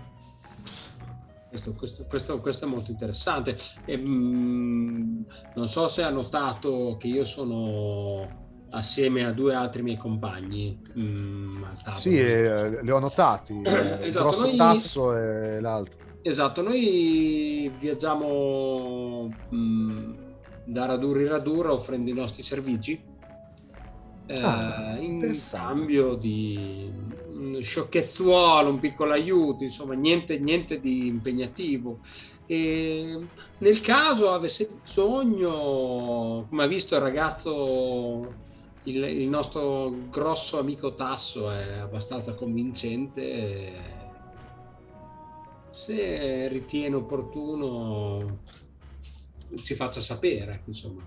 Questo, 1.48 1.72
questo, 1.72 2.05
questo, 2.05 2.39
questo, 2.39 2.66
è 2.66 2.68
molto 2.68 2.90
interessante. 2.90 3.56
E, 3.86 3.97
mm, 3.97 5.22
non 5.55 5.68
so 5.68 5.89
se 5.89 6.02
ha 6.02 6.10
notato 6.10 6.97
che 6.98 7.09
io 7.09 7.24
sono 7.24 8.49
assieme 8.70 9.24
a 9.24 9.32
due 9.32 9.55
altri 9.55 9.82
miei 9.82 9.97
compagni 9.97 10.78
mm, 10.98 11.62
al 11.64 11.82
tavolo. 11.82 12.01
Sì, 12.01 12.18
eh, 12.18 12.82
li 12.82 12.90
ho 12.90 12.98
notati, 12.98 13.60
eh, 13.64 14.06
esatto, 14.06 14.24
grosso 14.26 14.47
noi... 14.47 14.56
tasso 14.56 15.16
e 15.16 15.60
l'altro. 15.60 15.98
Esatto, 16.22 16.62
noi 16.62 17.70
viaggiamo 17.78 19.28
mh, 19.48 19.56
mm, 19.56 20.12
da 20.64 20.86
radura 20.86 21.20
in 21.20 21.28
radura 21.28 21.72
offrendo 21.72 22.10
i 22.10 22.14
nostri 22.14 22.42
servizi 22.42 23.09
eh, 24.30 24.40
ah, 24.40 24.97
in 24.98 25.36
cambio 25.51 26.14
di 26.14 26.88
un 27.32 27.59
sciocchezzuolo, 27.60 28.68
un 28.68 28.78
piccolo 28.78 29.12
aiuto, 29.12 29.64
insomma 29.64 29.94
niente, 29.94 30.38
niente 30.38 30.78
di 30.78 31.06
impegnativo. 31.06 32.01
E 32.47 33.18
nel 33.59 33.80
caso 33.80 34.32
avesse 34.32 34.68
bisogno, 34.84 36.47
come 36.48 36.62
ha 36.62 36.66
visto 36.66 36.94
il 36.94 37.01
ragazzo 37.01 38.48
il, 38.85 39.02
il, 39.05 39.28
nostro 39.28 39.94
grosso 40.09 40.59
amico 40.59 40.94
Tasso 40.94 41.51
è 41.51 41.78
abbastanza 41.78 42.35
convincente. 42.35 43.98
Se 45.70 46.48
ritiene 46.48 46.97
opportuno, 46.97 48.40
ci 49.57 49.74
faccia 49.74 50.01
sapere. 50.01 50.62
Insomma. 50.66 51.02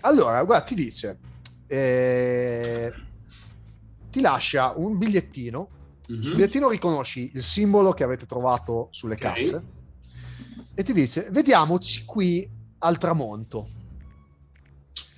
Allora, 0.00 0.42
guarda, 0.44 0.64
ti 0.64 0.74
dice, 0.74 1.18
eh, 1.66 2.92
ti 4.10 4.20
lascia 4.20 4.72
un 4.76 4.96
bigliettino. 4.96 5.68
Mm-hmm. 6.10 6.22
Sul 6.22 6.32
bigliettino 6.32 6.68
riconosci 6.68 7.32
il 7.34 7.42
simbolo 7.42 7.92
che 7.92 8.02
avete 8.02 8.24
trovato 8.24 8.88
sulle 8.90 9.14
okay. 9.14 9.34
casse 9.34 9.62
e 10.74 10.82
ti 10.82 10.92
dice: 10.92 11.28
Vediamoci 11.30 12.04
qui 12.04 12.48
al 12.78 12.98
tramonto. 12.98 13.68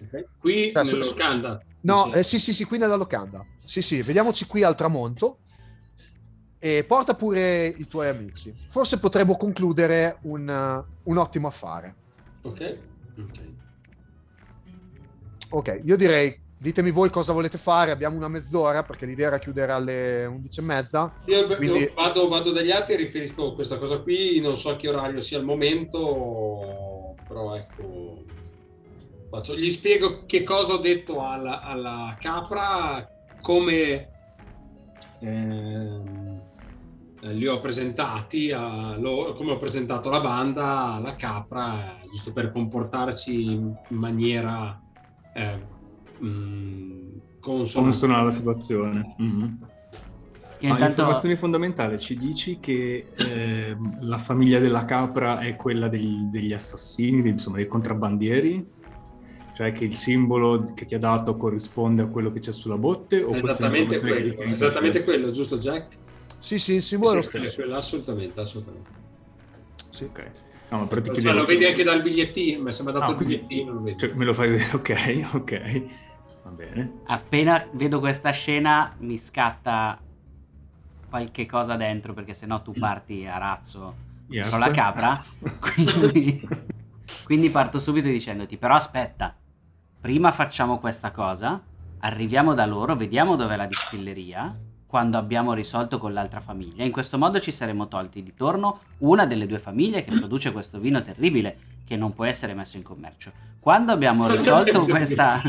Okay. 0.07 0.25
Qui 0.39 0.73
cioè, 0.73 0.85
nella 0.85 1.05
locanda? 1.05 1.63
No, 1.83 2.13
eh, 2.13 2.23
sì, 2.23 2.39
sì, 2.39 2.53
sì, 2.53 2.65
qui 2.65 2.79
nella 2.79 2.97
locanda. 2.97 3.45
Sì, 3.65 3.83
sì, 3.83 4.03
vediamoci 4.03 4.47
qui 4.47 4.63
al 4.63 4.77
tramonto. 4.77 5.39
E 6.59 6.85
porta 6.85 7.15
pure 7.15 7.67
i 7.67 7.87
tuoi 7.87 8.09
amici. 8.09 8.53
Forse 8.69 8.99
potremmo 8.99 9.37
concludere 9.37 10.19
un, 10.23 10.47
uh, 10.47 11.11
un 11.11 11.17
ottimo 11.17 11.49
affare. 11.49 11.95
Ok. 12.43 12.79
Ok. 13.19 13.39
Ok, 15.53 15.81
io 15.85 15.97
direi 15.97 16.39
ditemi 16.61 16.91
voi 16.91 17.09
cosa 17.09 17.33
volete 17.33 17.57
fare, 17.57 17.91
abbiamo 17.91 18.19
una 18.19 18.29
mezz'ora 18.29 18.83
perché 18.83 19.07
l'idea 19.07 19.29
era 19.29 19.39
chiudere 19.39 19.73
alle 19.73 20.27
11.30. 20.27 21.11
Io, 21.25 21.47
quindi... 21.57 21.79
io 21.79 21.93
vado, 21.95 22.29
vado, 22.29 22.53
dagli 22.53 22.71
altri 22.71 22.95
e 22.95 22.97
riferisco 22.99 23.55
questa 23.55 23.79
cosa 23.79 23.99
qui, 24.01 24.41
non 24.41 24.59
so 24.59 24.69
a 24.69 24.77
che 24.77 24.89
orario 24.89 25.23
sia 25.23 25.39
il 25.39 25.45
momento, 25.45 27.15
però 27.27 27.57
ecco, 27.57 28.25
Faccio, 29.31 29.57
gli 29.57 29.71
spiego 29.71 30.27
che 30.27 30.43
cosa 30.43 30.73
ho 30.73 30.79
detto 30.79 31.25
alla, 31.25 31.63
alla 31.63 32.17
capra, 32.19 33.09
come 33.41 34.09
eh, 35.21 36.01
li 37.21 37.47
ho 37.47 37.61
presentati, 37.61 38.51
a 38.51 38.97
loro, 38.97 39.35
come 39.35 39.53
ho 39.53 39.57
presentato 39.57 40.11
la 40.11 40.19
banda 40.19 40.95
alla 40.95 41.15
capra, 41.15 41.95
giusto 42.11 42.33
per 42.33 42.51
comportarci 42.51 43.53
in 43.53 43.77
maniera 43.91 44.81
eh, 45.33 45.59
mh, 46.19 46.27
mm, 46.27 47.09
consona. 47.39 48.19
alla 48.19 48.33
situazione. 48.33 49.15
Mm-hmm. 49.23 49.49
Intanto... 50.63 50.85
informazioni 50.87 51.37
fondamentali, 51.37 52.01
ci 52.01 52.19
dici 52.19 52.59
che 52.59 53.07
eh, 53.17 53.77
la 54.01 54.19
famiglia 54.19 54.59
della 54.59 54.85
capra 54.85 55.39
è 55.39 55.55
quella 55.55 55.87
degli, 55.87 56.25
degli 56.25 56.53
assassini, 56.53 57.27
insomma 57.29 57.57
dei 57.57 57.69
contrabbandieri? 57.69 58.79
Cioè 59.61 59.73
che 59.73 59.85
il 59.85 59.95
simbolo 59.95 60.73
che 60.75 60.87
ti 60.87 60.95
ha 60.95 60.99
dato 60.99 61.37
corrisponde 61.37 62.01
a 62.01 62.07
quello 62.07 62.31
che 62.31 62.41
c'è 62.41 62.51
sulla 62.51 62.79
botte? 62.79 63.23
O 63.23 63.37
Esattamente 63.37 63.97
che 63.97 64.01
quello, 64.01 64.23
ti 64.31 64.33
tieni 64.35 64.53
esattamente 64.55 65.05
quello, 65.05 65.31
giusto 65.33 65.59
Jack? 65.59 65.99
Sì, 66.39 66.59
sì, 66.59 66.77
il 66.77 66.83
simbolo 66.83 67.13
è 67.13 67.17
lo 67.17 67.23
stesso. 67.23 67.57
quello, 67.57 67.77
assolutamente, 67.77 68.41
assolutamente. 68.41 68.89
Sì. 69.91 70.05
Ok. 70.05 70.31
No, 70.71 70.79
ma 70.79 70.87
però 70.87 71.03
ti 71.03 71.21
Cioè, 71.21 71.33
lo 71.35 71.45
vedi 71.45 71.67
anche 71.67 71.83
dal 71.83 72.01
bigliettino, 72.01 72.63
mi 72.63 72.73
sembra 72.73 72.95
dato 72.95 73.05
Ah, 73.05 73.11
il 73.11 73.17
quindi- 73.17 73.35
bigliettino, 73.37 73.73
lo 73.75 73.83
vedi. 73.83 73.99
Cioè, 73.99 74.13
me 74.15 74.25
lo 74.25 74.33
fai 74.33 74.49
vedere, 74.49 74.71
ok, 74.77 75.29
ok. 75.35 75.83
Va 76.45 76.51
bene. 76.53 76.93
Appena 77.05 77.67
vedo 77.73 77.99
questa 78.01 78.31
scena 78.31 78.95
mi 79.01 79.19
scatta 79.19 80.01
qualche 81.11 81.45
cosa 81.45 81.77
dentro 81.77 82.15
perché 82.15 82.33
sennò 82.33 82.63
tu 82.63 82.73
parti 82.73 83.27
a 83.27 83.37
razzo 83.37 84.09
Yeah. 84.31 84.49
con 84.49 84.59
la 84.59 84.71
capra. 84.71 85.23
Quindi, 85.61 86.49
quindi 87.25 87.51
parto 87.51 87.79
subito 87.79 88.09
dicendoti: 88.09 88.57
però 88.57 88.77
aspetta, 88.77 89.35
prima 90.01 90.33
facciamo 90.33 90.79
questa 90.79 91.11
cosa, 91.11 91.61
arriviamo 91.99 92.55
da 92.55 92.65
loro, 92.65 92.97
vediamo 92.97 93.37
dov'è 93.37 93.57
la 93.57 93.67
distilleria. 93.67 94.57
Quando 94.87 95.19
abbiamo 95.19 95.53
risolto 95.53 95.99
con 95.99 96.13
l'altra 96.13 96.41
famiglia, 96.41 96.83
in 96.83 96.91
questo 96.91 97.17
modo 97.17 97.39
ci 97.39 97.53
saremmo 97.53 97.87
tolti 97.87 98.25
di 98.25 98.35
torno 98.35 98.81
una 98.99 99.25
delle 99.25 99.47
due 99.47 99.61
famiglie 99.61 100.03
che 100.03 100.11
produce 100.17 100.51
questo 100.51 100.81
vino 100.81 101.01
terribile 101.01 101.59
che 101.85 101.97
non 101.97 102.13
può 102.13 102.25
essere 102.25 102.55
messo 102.55 102.77
in 102.77 102.83
commercio. 102.83 103.31
Quando 103.61 103.93
abbiamo 103.93 104.29
risolto 104.29 104.87
questa, 104.91 105.41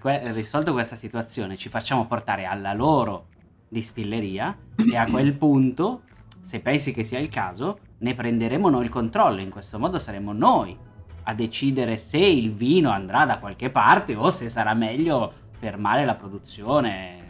que- 0.00 0.32
risolto 0.32 0.72
questa 0.72 0.96
situazione, 0.96 1.56
ci 1.56 1.68
facciamo 1.68 2.06
portare 2.06 2.44
alla 2.44 2.72
loro 2.72 3.26
distilleria 3.68 4.56
e 4.76 4.96
a 4.96 5.08
quel 5.08 5.34
punto, 5.34 6.02
se 6.42 6.58
pensi 6.58 6.92
che 6.92 7.04
sia 7.04 7.20
il 7.20 7.28
caso, 7.28 7.78
ne 7.98 8.14
prenderemo 8.16 8.68
noi 8.68 8.82
il 8.82 8.90
controllo. 8.90 9.40
In 9.40 9.50
questo 9.50 9.78
modo 9.78 10.00
saremo 10.00 10.32
noi 10.32 10.76
a 11.24 11.34
decidere 11.34 11.96
se 11.96 12.18
il 12.18 12.52
vino 12.52 12.90
andrà 12.90 13.24
da 13.24 13.38
qualche 13.38 13.70
parte 13.70 14.14
o 14.14 14.30
se 14.30 14.48
sarà 14.48 14.74
meglio 14.74 15.32
fermare 15.58 16.04
la 16.04 16.14
produzione. 16.14 17.20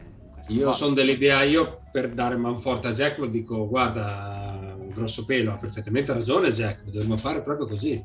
Io 0.49 0.73
sono 0.73 0.95
dell'idea, 0.95 1.43
io 1.43 1.83
per 1.93 2.11
dare 2.11 2.37
manforte 2.37 2.89
a 2.89 2.93
Jack 2.93 3.19
lo 3.19 3.27
dico, 3.27 3.69
guarda, 3.69 4.77
grosso 4.93 5.25
pelo, 5.25 5.53
ha 5.53 5.57
perfettamente 5.57 6.13
ragione 6.13 6.53
Jack, 6.53 6.85
dovremmo 6.85 7.17
fare 7.17 7.43
proprio 7.43 7.67
così. 7.67 8.03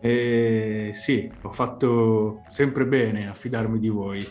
Eh, 0.00 0.90
sì, 0.92 1.30
ho 1.42 1.52
fatto 1.52 2.42
sempre 2.46 2.84
bene 2.86 3.28
a 3.28 3.34
fidarmi 3.34 3.78
di 3.78 3.88
voi. 3.88 4.26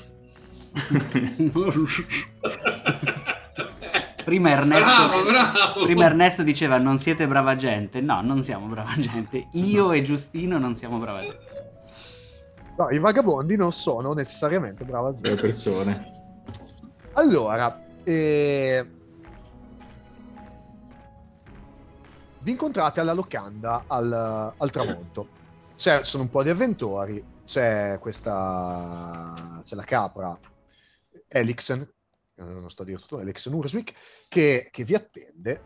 Prima 4.24 4.50
Ernesto, 4.52 5.08
Bravo, 5.08 5.24
bravo. 5.24 5.84
prima 5.84 6.06
Ernesto 6.06 6.44
diceva 6.44 6.78
non 6.78 6.98
siete 6.98 7.28
brava 7.28 7.56
gente. 7.56 8.02
No, 8.02 8.22
non 8.22 8.42
siamo 8.42 8.68
brava 8.68 8.94
gente. 8.96 9.48
Io 9.54 9.92
e 9.92 10.02
Giustino 10.02 10.58
non 10.58 10.74
siamo 10.74 10.98
brava 10.98 11.22
gente. 11.22 11.52
No, 12.78 12.90
i 12.90 13.00
vagabondi 13.00 13.56
non 13.56 13.72
sono 13.72 14.14
necessariamente 14.14 14.84
brava 14.84 15.10
Le 15.10 15.16
gente. 15.22 15.42
persone. 15.42 16.12
Allora, 17.14 17.80
eh, 18.04 18.88
vi 22.40 22.52
incontrate 22.52 23.00
alla 23.00 23.14
locanda 23.14 23.84
al, 23.88 24.54
al 24.58 24.72
tramonto. 24.72 25.28
C'è, 25.76 26.04
sono 26.04 26.24
un 26.24 26.30
po' 26.30 26.44
di 26.44 26.50
avventori, 26.50 27.24
c'è 27.46 27.98
questa, 28.00 29.62
c'è 29.66 29.76
la 29.76 29.84
capra 29.84 30.38
Elixen, 31.28 31.88
eh, 32.36 32.44
a 32.44 32.84
dire 32.84 33.00
tutto, 33.00 33.20
Elixen 33.20 33.54
Urswick, 33.54 33.94
che, 34.28 34.70
che 34.72 34.84
vi 34.84 34.96
attende, 34.96 35.62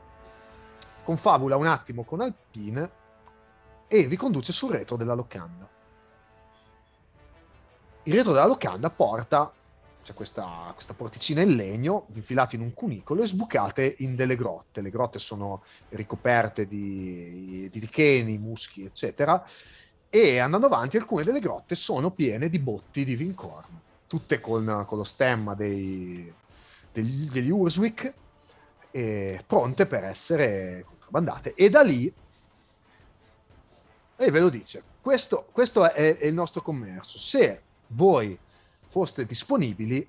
confabula 1.04 1.56
un 1.56 1.68
attimo 1.68 2.04
con 2.04 2.22
Alpine 2.22 2.92
e 3.88 4.06
vi 4.08 4.18
conduce 4.18 4.52
sul 4.52 4.72
retro 4.72 4.98
della 4.98 5.14
locanda. 5.14 5.68
Il 8.04 8.14
retro 8.14 8.32
della 8.32 8.46
locanda 8.46 8.90
porta 8.90 9.52
c'è 10.04 10.14
questa, 10.14 10.72
questa 10.74 10.94
porticina 10.94 11.42
in 11.42 11.56
legno, 11.56 12.06
vi 12.10 12.20
infilate 12.20 12.56
in 12.56 12.62
un 12.62 12.74
cunicolo 12.74 13.24
e 13.24 13.28
sbucate 13.28 13.96
in 14.00 14.16
delle 14.16 14.38
grotte. 14.38 14.80
Le 14.80 14.90
grotte 14.90 15.20
sono 15.20 15.64
ricoperte 15.90 16.66
di, 16.66 17.70
di 17.70 17.80
licheni, 17.82 18.38
muschi, 18.38 18.86
eccetera. 18.86 19.46
E 20.10 20.38
andando 20.40 20.68
avanti, 20.68 20.96
alcune 20.96 21.26
delle 21.26 21.42
grotte 21.42 21.76
sono 21.76 22.12
piene 22.12 22.48
di 22.48 22.60
botti 22.60 23.04
di 23.04 23.16
vincorno, 23.16 23.82
tutte 24.08 24.40
con, 24.40 24.86
con 24.88 24.98
lo 24.98 25.04
stemma 25.04 25.54
dei, 25.54 26.34
degli, 27.02 27.30
degli 27.30 27.52
Urswick, 27.52 28.12
e 28.90 29.44
pronte 29.46 29.86
per 29.86 30.04
essere 30.04 30.84
contrabbandate. 30.88 31.54
E 31.54 31.70
da 31.70 31.84
lì, 31.84 32.12
e 34.16 34.32
ve 34.32 34.40
lo 34.40 34.50
dice, 34.50 34.84
questo, 35.00 35.48
questo 35.52 35.90
è, 35.92 36.18
è 36.18 36.26
il 36.26 36.34
nostro 36.34 36.62
commercio. 36.62 37.20
Se 37.20 37.62
voi 37.88 38.38
foste 38.90 39.26
disponibili, 39.28 40.08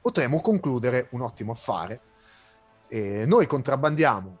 potremmo 0.00 0.40
concludere 0.40 1.06
un 1.10 1.20
ottimo 1.20 1.52
affare. 1.52 2.00
E 2.88 3.24
noi 3.26 3.46
contrabbandiamo 3.46 4.38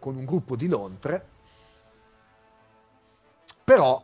con 0.00 0.16
un 0.16 0.24
gruppo 0.24 0.56
di 0.56 0.66
lontre, 0.66 1.28
però 3.62 4.02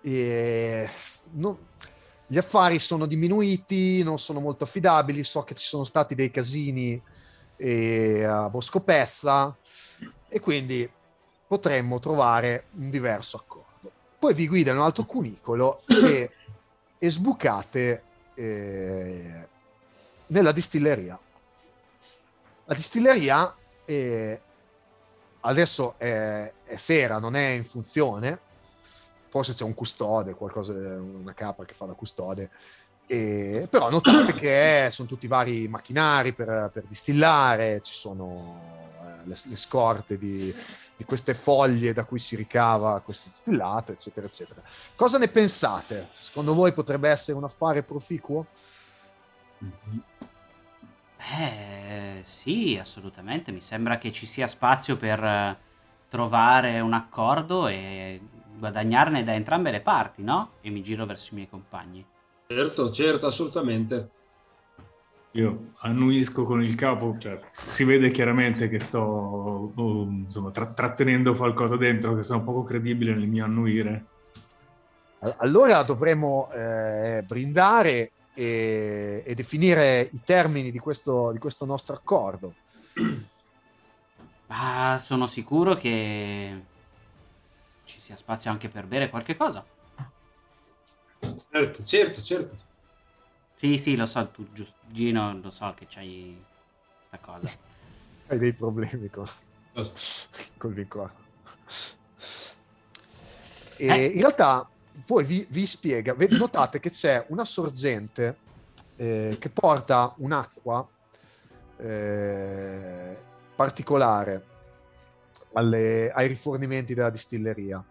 eh, 0.00 0.90
non- 1.32 1.70
gli 2.32 2.38
affari 2.38 2.78
sono 2.78 3.04
diminuiti, 3.04 4.02
non 4.02 4.18
sono 4.18 4.40
molto 4.40 4.64
affidabili, 4.64 5.22
so 5.22 5.42
che 5.42 5.54
ci 5.54 5.66
sono 5.66 5.84
stati 5.84 6.14
dei 6.14 6.30
casini 6.30 7.00
eh, 7.56 8.24
a 8.24 8.48
Boscopezza 8.48 9.54
e 10.28 10.40
quindi 10.40 10.90
potremmo 11.46 12.00
trovare 12.00 12.64
un 12.76 12.88
diverso 12.88 13.36
accordo. 13.36 13.90
Poi 14.18 14.32
vi 14.32 14.48
guida 14.48 14.70
in 14.70 14.78
un 14.78 14.84
altro 14.84 15.04
cunicolo 15.04 15.82
e 15.86 16.30
e 17.02 17.10
sbucate 17.10 18.02
eh, 18.34 19.48
nella 20.28 20.52
distilleria. 20.52 21.18
La 22.66 22.74
distilleria 22.74 23.56
eh, 23.84 24.40
adesso 25.40 25.94
è, 25.98 26.52
è 26.62 26.76
sera, 26.76 27.18
non 27.18 27.34
è 27.34 27.48
in 27.48 27.64
funzione, 27.64 28.38
forse 29.32 29.54
c'è 29.54 29.64
un 29.64 29.72
custode, 29.72 30.34
qualcosa, 30.34 30.74
una 30.74 31.32
capra 31.32 31.64
che 31.64 31.72
fa 31.72 31.86
da 31.86 31.94
custode, 31.94 32.50
e- 33.06 33.66
però 33.70 33.88
notate 33.88 34.34
che 34.34 34.90
sono 34.92 35.08
tutti 35.08 35.26
vari 35.26 35.68
macchinari 35.68 36.34
per, 36.34 36.68
per 36.70 36.84
distillare, 36.86 37.80
ci 37.80 37.94
sono 37.94 38.90
eh, 39.00 39.26
le, 39.26 39.38
le 39.42 39.56
scorte 39.56 40.18
di, 40.18 40.54
di 40.94 41.04
queste 41.06 41.32
foglie 41.32 41.94
da 41.94 42.04
cui 42.04 42.18
si 42.18 42.36
ricava 42.36 43.00
questo 43.00 43.30
distillato, 43.30 43.92
eccetera, 43.92 44.26
eccetera. 44.26 44.60
Cosa 44.94 45.16
ne 45.16 45.28
pensate? 45.28 46.08
Secondo 46.12 46.52
voi 46.52 46.74
potrebbe 46.74 47.08
essere 47.08 47.34
un 47.34 47.44
affare 47.44 47.82
proficuo? 47.82 48.44
Eh, 51.40 52.20
sì, 52.20 52.76
assolutamente. 52.78 53.50
Mi 53.50 53.62
sembra 53.62 53.96
che 53.96 54.12
ci 54.12 54.26
sia 54.26 54.46
spazio 54.46 54.98
per 54.98 55.24
eh, 55.24 55.56
trovare 56.10 56.80
un 56.80 56.92
accordo 56.92 57.66
e 57.66 58.20
guadagnarne 58.62 59.24
da 59.24 59.34
entrambe 59.34 59.72
le 59.72 59.80
parti, 59.80 60.22
no? 60.22 60.52
E 60.60 60.70
mi 60.70 60.84
giro 60.84 61.04
verso 61.04 61.30
i 61.32 61.34
miei 61.34 61.48
compagni. 61.48 62.06
Certo, 62.46 62.92
certo, 62.92 63.26
assolutamente. 63.26 64.10
Io 65.32 65.72
annuisco 65.80 66.44
con 66.44 66.62
il 66.62 66.76
capo, 66.76 67.16
cioè, 67.18 67.40
si 67.50 67.82
vede 67.82 68.12
chiaramente 68.12 68.68
che 68.68 68.78
sto 68.78 69.72
oh, 69.74 70.02
insomma, 70.04 70.52
tra- 70.52 70.72
trattenendo 70.72 71.34
qualcosa 71.34 71.76
dentro, 71.76 72.14
che 72.14 72.22
sono 72.22 72.44
poco 72.44 72.62
credibile 72.62 73.14
nel 73.14 73.26
mio 73.26 73.44
annuire. 73.44 74.04
All- 75.18 75.34
Allora 75.38 75.82
dovremo 75.82 76.48
eh, 76.52 77.24
brindare 77.26 78.12
e, 78.32 79.24
e 79.26 79.34
definire 79.34 80.08
i 80.12 80.20
termini 80.24 80.70
di 80.70 80.78
questo, 80.78 81.32
di 81.32 81.38
questo 81.38 81.64
nostro 81.64 81.96
accordo. 81.96 82.54
Ma 84.46 84.98
sono 85.00 85.26
sicuro 85.26 85.74
che 85.74 86.70
ci 87.92 88.00
sia 88.00 88.16
spazio 88.16 88.50
anche 88.50 88.68
per 88.68 88.86
bere 88.86 89.10
qualche 89.10 89.36
cosa. 89.36 89.62
Certo, 91.50 91.84
certo, 91.84 92.22
certo. 92.22 92.56
Sì, 93.54 93.76
sì, 93.76 93.96
lo 93.96 94.06
so, 94.06 94.26
tu, 94.30 94.48
Gino, 94.86 95.38
lo 95.42 95.50
so 95.50 95.74
che 95.76 95.84
c'hai 95.86 96.42
questa 96.96 97.18
cosa. 97.18 97.50
Hai 98.28 98.38
dei 98.38 98.54
problemi 98.54 99.10
con, 99.10 99.28
Cosa? 99.74 99.92
col 100.56 100.72
vincorno. 100.72 101.20
E 103.76 103.86
Eh. 103.86 104.06
In 104.06 104.20
realtà 104.20 104.66
poi 105.04 105.24
vi, 105.26 105.46
vi 105.50 105.66
spiega, 105.66 106.14
notate 106.30 106.80
che 106.80 106.90
c'è 106.90 107.26
una 107.28 107.44
sorgente 107.44 108.38
eh, 108.96 109.36
che 109.38 109.50
porta 109.50 110.14
un'acqua 110.16 110.88
eh, 111.76 113.16
particolare 113.54 114.51
alle- 115.52 116.10
ai 116.10 116.28
rifornimenti 116.28 116.94
della 116.94 117.10
distilleria. 117.10 117.84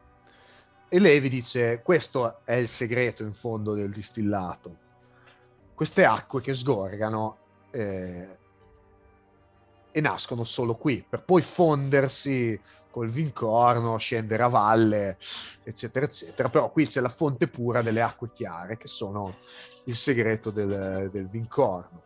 E 0.87 0.99
lei 0.99 1.19
vi 1.19 1.29
dice: 1.29 1.81
Questo 1.83 2.39
è 2.43 2.53
il 2.53 2.67
segreto 2.67 3.23
in 3.23 3.33
fondo 3.33 3.73
del 3.73 3.91
distillato. 3.91 4.89
Queste 5.73 6.05
acque 6.05 6.41
che 6.41 6.53
sgorgano 6.53 7.37
eh, 7.71 8.37
e 9.91 10.01
nascono 10.01 10.43
solo 10.43 10.75
qui, 10.75 11.03
per 11.07 11.23
poi 11.23 11.41
fondersi 11.41 12.59
col 12.91 13.09
vincorno, 13.09 13.97
scendere 13.97 14.43
a 14.43 14.47
valle, 14.47 15.17
eccetera, 15.63 16.05
eccetera. 16.05 16.49
Però 16.49 16.69
qui 16.71 16.87
c'è 16.87 16.99
la 16.99 17.09
fonte 17.09 17.47
pura 17.47 17.81
delle 17.81 18.01
acque 18.01 18.31
chiare, 18.33 18.77
che 18.77 18.87
sono 18.87 19.37
il 19.85 19.95
segreto 19.95 20.51
del, 20.51 21.09
del 21.11 21.27
vincorno. 21.27 22.03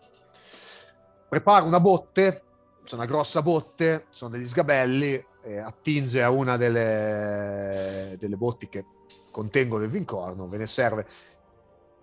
Prepara 1.28 1.66
una 1.66 1.80
botte, 1.80 2.44
c'è 2.86 2.96
una 2.96 3.06
grossa 3.06 3.42
botte, 3.42 4.06
sono 4.12 4.30
degli 4.30 4.48
sgabelli, 4.48 5.26
eh, 5.46 5.58
attinge 5.58 6.22
a 6.22 6.30
una 6.30 6.58
delle, 6.58 8.16
delle 8.20 8.36
botti 8.36 8.68
che 8.68 8.86
contengono 9.32 9.84
il 9.84 9.90
vincorno, 9.90 10.48
ve 10.48 10.58
ne 10.58 10.68
serve 10.68 11.08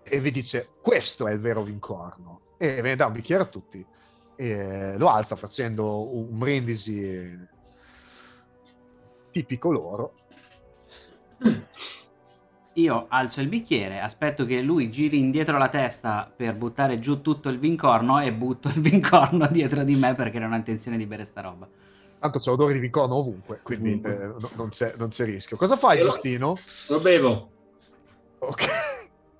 e 0.03 0.19
vi 0.19 0.31
dice 0.31 0.69
questo 0.81 1.27
è 1.27 1.31
il 1.33 1.39
vero 1.39 1.63
vincorno 1.63 2.41
e 2.57 2.75
ve 2.75 2.89
ne 2.89 2.95
dà 2.95 3.05
un 3.05 3.13
bicchiere 3.13 3.43
a 3.43 3.47
tutti 3.47 3.85
e 4.35 4.97
lo 4.97 5.09
alza 5.09 5.35
facendo 5.35 6.15
un 6.15 6.37
brindisi 6.37 7.37
tipico 9.31 9.71
loro 9.71 10.13
Io 12.75 13.05
alzo 13.09 13.39
il 13.41 13.49
bicchiere, 13.49 13.99
aspetto 13.99 14.45
che 14.45 14.61
lui 14.61 14.89
giri 14.89 15.19
indietro 15.19 15.59
la 15.59 15.69
testa 15.69 16.31
per 16.35 16.55
buttare 16.55 16.97
giù 16.97 17.21
tutto 17.21 17.49
il 17.49 17.59
vincorno 17.59 18.19
e 18.19 18.33
butto 18.33 18.69
il 18.69 18.81
vincorno 18.81 19.47
dietro 19.47 19.83
di 19.83 19.95
me 19.95 20.15
perché 20.15 20.39
non 20.39 20.53
ho 20.53 20.55
intenzione 20.55 20.97
di 20.97 21.05
bere 21.05 21.23
sta 21.23 21.41
roba. 21.41 21.67
Tanto 22.23 22.39
c'è 22.39 22.49
odore 22.51 22.71
di 22.73 22.79
vincorno 22.79 23.15
ovunque 23.15 23.59
quindi 23.61 23.89
Ovunque. 23.89 24.13
eh, 24.13 24.25
no- 24.39 24.49
non, 24.55 24.69
c'è, 24.69 24.93
non 24.95 25.09
c'è 25.09 25.25
rischio 25.25 25.57
cosa 25.57 25.75
fai 25.75 25.97
Io- 25.97 26.03
Giustino? 26.05 26.55
Lo 26.87 26.99
bevo. 27.01 27.51
ok 28.39 28.63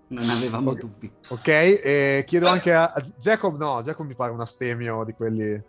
Non 0.09 0.29
avevamo 0.29 0.71
Ok. 0.71 0.79
dubbi. 0.79 1.11
Ok, 1.29 1.47
e 1.47 2.23
chiedo 2.27 2.47
anche 2.47 2.73
a, 2.73 2.91
a 2.93 3.01
Jacob, 3.17 3.57
no, 3.57 3.81
Jacob 3.81 4.05
mi 4.05 4.13
pare 4.15 4.31
un 4.31 4.41
astemio 4.41 5.03
di 5.05 5.13
quelli... 5.13 5.59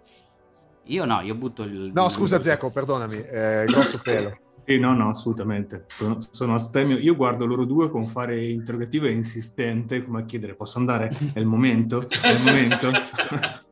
Io 0.88 1.04
no, 1.06 1.20
io 1.22 1.34
butto 1.34 1.62
il... 1.62 1.92
No, 1.94 2.10
scusa 2.10 2.38
Jacob, 2.40 2.70
perdonami, 2.70 3.16
eh, 3.24 3.64
grosso 3.68 3.98
pelo. 4.04 4.36
Sì, 4.66 4.78
no, 4.78 4.92
no, 4.94 5.08
assolutamente. 5.08 5.84
Sono, 5.86 6.18
sono 6.30 6.54
astemio. 6.54 6.98
Io 6.98 7.16
guardo 7.16 7.46
loro 7.46 7.64
due 7.64 7.88
con 7.88 8.06
fare 8.06 8.44
interrogativo 8.50 9.06
e 9.06 9.12
insistente, 9.12 10.04
come 10.04 10.20
a 10.20 10.24
chiedere, 10.24 10.54
posso 10.56 10.78
andare? 10.78 11.08
È 11.32 11.38
il 11.38 11.46
momento? 11.46 12.06
È 12.06 12.30
il 12.30 12.42
momento? 12.42 12.90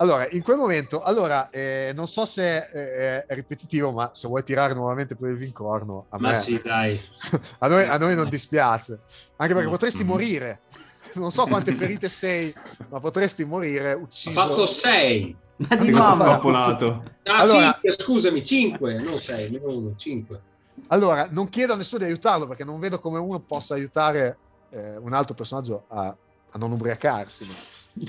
Allora, 0.00 0.28
in 0.30 0.42
quel 0.42 0.56
momento, 0.56 1.02
allora, 1.02 1.50
eh, 1.50 1.90
non 1.92 2.06
so 2.06 2.24
se 2.24 2.56
eh, 2.72 3.24
è 3.26 3.34
ripetitivo, 3.34 3.90
ma 3.90 4.10
se 4.12 4.28
vuoi 4.28 4.44
tirare 4.44 4.72
nuovamente 4.72 5.16
per 5.16 5.30
il 5.30 5.36
vincorno, 5.36 6.06
a, 6.10 6.18
Ma 6.20 6.28
me, 6.28 6.34
sì, 6.36 6.60
dai. 6.62 7.00
a, 7.58 7.66
noi, 7.66 7.84
a 7.84 7.98
noi 7.98 8.14
non 8.14 8.28
dispiace, 8.30 9.00
anche 9.36 9.52
perché 9.54 9.68
No. 9.68 9.70
potresti 9.76 10.02
Mhm. 10.02 10.08
morire. 10.08 10.60
Non 11.14 11.32
so 11.32 11.46
quante 11.46 11.74
ferite 11.74 12.08
sei, 12.10 12.54
ma 12.90 13.00
potresti 13.00 13.42
morire 13.44 13.94
Ho 13.94 14.00
ucciso. 14.02 14.38
fatto 14.38 14.66
6. 14.66 15.36
Ma 15.56 15.74
di 15.76 15.90
nuovo... 15.90 16.12
spappolato. 16.14 17.02
Ah, 17.24 17.38
Allora- 17.38 17.72
5, 17.80 17.92
scusami, 18.04 18.44
5, 18.44 19.02
non 19.02 19.18
6, 19.18 19.50
ne 19.50 19.58
1, 19.64 19.94
5. 19.96 20.40
Allora, 20.88 21.26
non 21.30 21.48
chiedo 21.48 21.72
a 21.72 21.76
nessuno 21.76 22.04
di 22.04 22.10
aiutarlo 22.10 22.46
perché 22.46 22.62
non 22.62 22.78
vedo 22.78 23.00
come 23.00 23.18
uno 23.18 23.40
possa 23.40 23.74
aiutare 23.74 24.36
eh, 24.70 24.96
un 24.98 25.12
altro 25.14 25.34
personaggio 25.34 25.86
a, 25.88 26.06
a 26.06 26.58
non 26.58 26.70
ubriacarsi. 26.72 27.44
ma- 27.46 27.54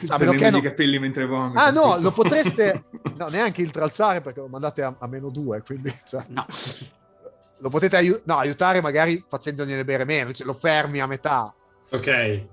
A 0.08 0.18
meno 0.18 0.32
che 0.34 0.50
non- 0.50 0.60
i 0.60 0.64
capelli 0.64 1.00
mentre 1.00 1.26
vomiti. 1.26 1.58
Ah 1.58 1.72
no, 1.72 1.98
lo 2.00 2.12
potreste... 2.12 2.84
No, 3.20 3.28
neanche 3.28 3.62
intralzare 3.62 4.22
perché 4.22 4.40
lo 4.40 4.48
mandate 4.48 4.82
a, 4.82 4.96
a 4.98 5.08
meno 5.08 5.30
due, 5.30 5.62
quindi... 5.62 5.94
cioè, 6.08 6.24
No, 6.30 6.46
lo 7.58 7.70
potete 7.70 7.98
aiu- 7.98 8.22
no, 8.24 8.38
aiutare 8.38 8.80
magari 8.82 9.22
facendogliene 9.28 9.84
bere 9.84 10.06
meno, 10.06 10.22
invece 10.22 10.46
lo 10.46 10.54
fermi 10.54 11.02
a 11.02 11.06
metà. 11.08 11.54
Ok. 11.92 12.08
eh 12.08 12.48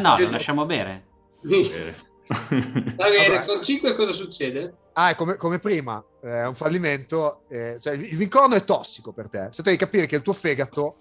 no, 0.00 0.18
lo 0.18 0.30
lasciamo 0.30 0.66
bere. 0.66 1.04
Va 1.40 2.48
bene, 2.48 3.28
Vabbè. 3.28 3.44
con 3.46 3.62
5 3.62 3.94
cosa 3.94 4.12
succede? 4.12 4.74
Ah, 4.94 5.10
è 5.10 5.14
come, 5.14 5.36
come 5.36 5.58
prima, 5.58 6.02
eh, 6.22 6.28
è 6.42 6.46
un 6.46 6.54
fallimento. 6.54 7.42
eh, 7.48 7.76
cioè, 7.80 7.94
il 7.94 8.04
il 8.10 8.16
vincorno 8.16 8.54
è 8.54 8.64
tossico 8.64 9.12
per 9.12 9.28
te. 9.28 9.48
Se 9.52 9.62
devi 9.62 9.76
capire 9.76 10.06
che 10.06 10.16
il 10.16 10.22
tuo 10.22 10.32
fegato 10.32 10.96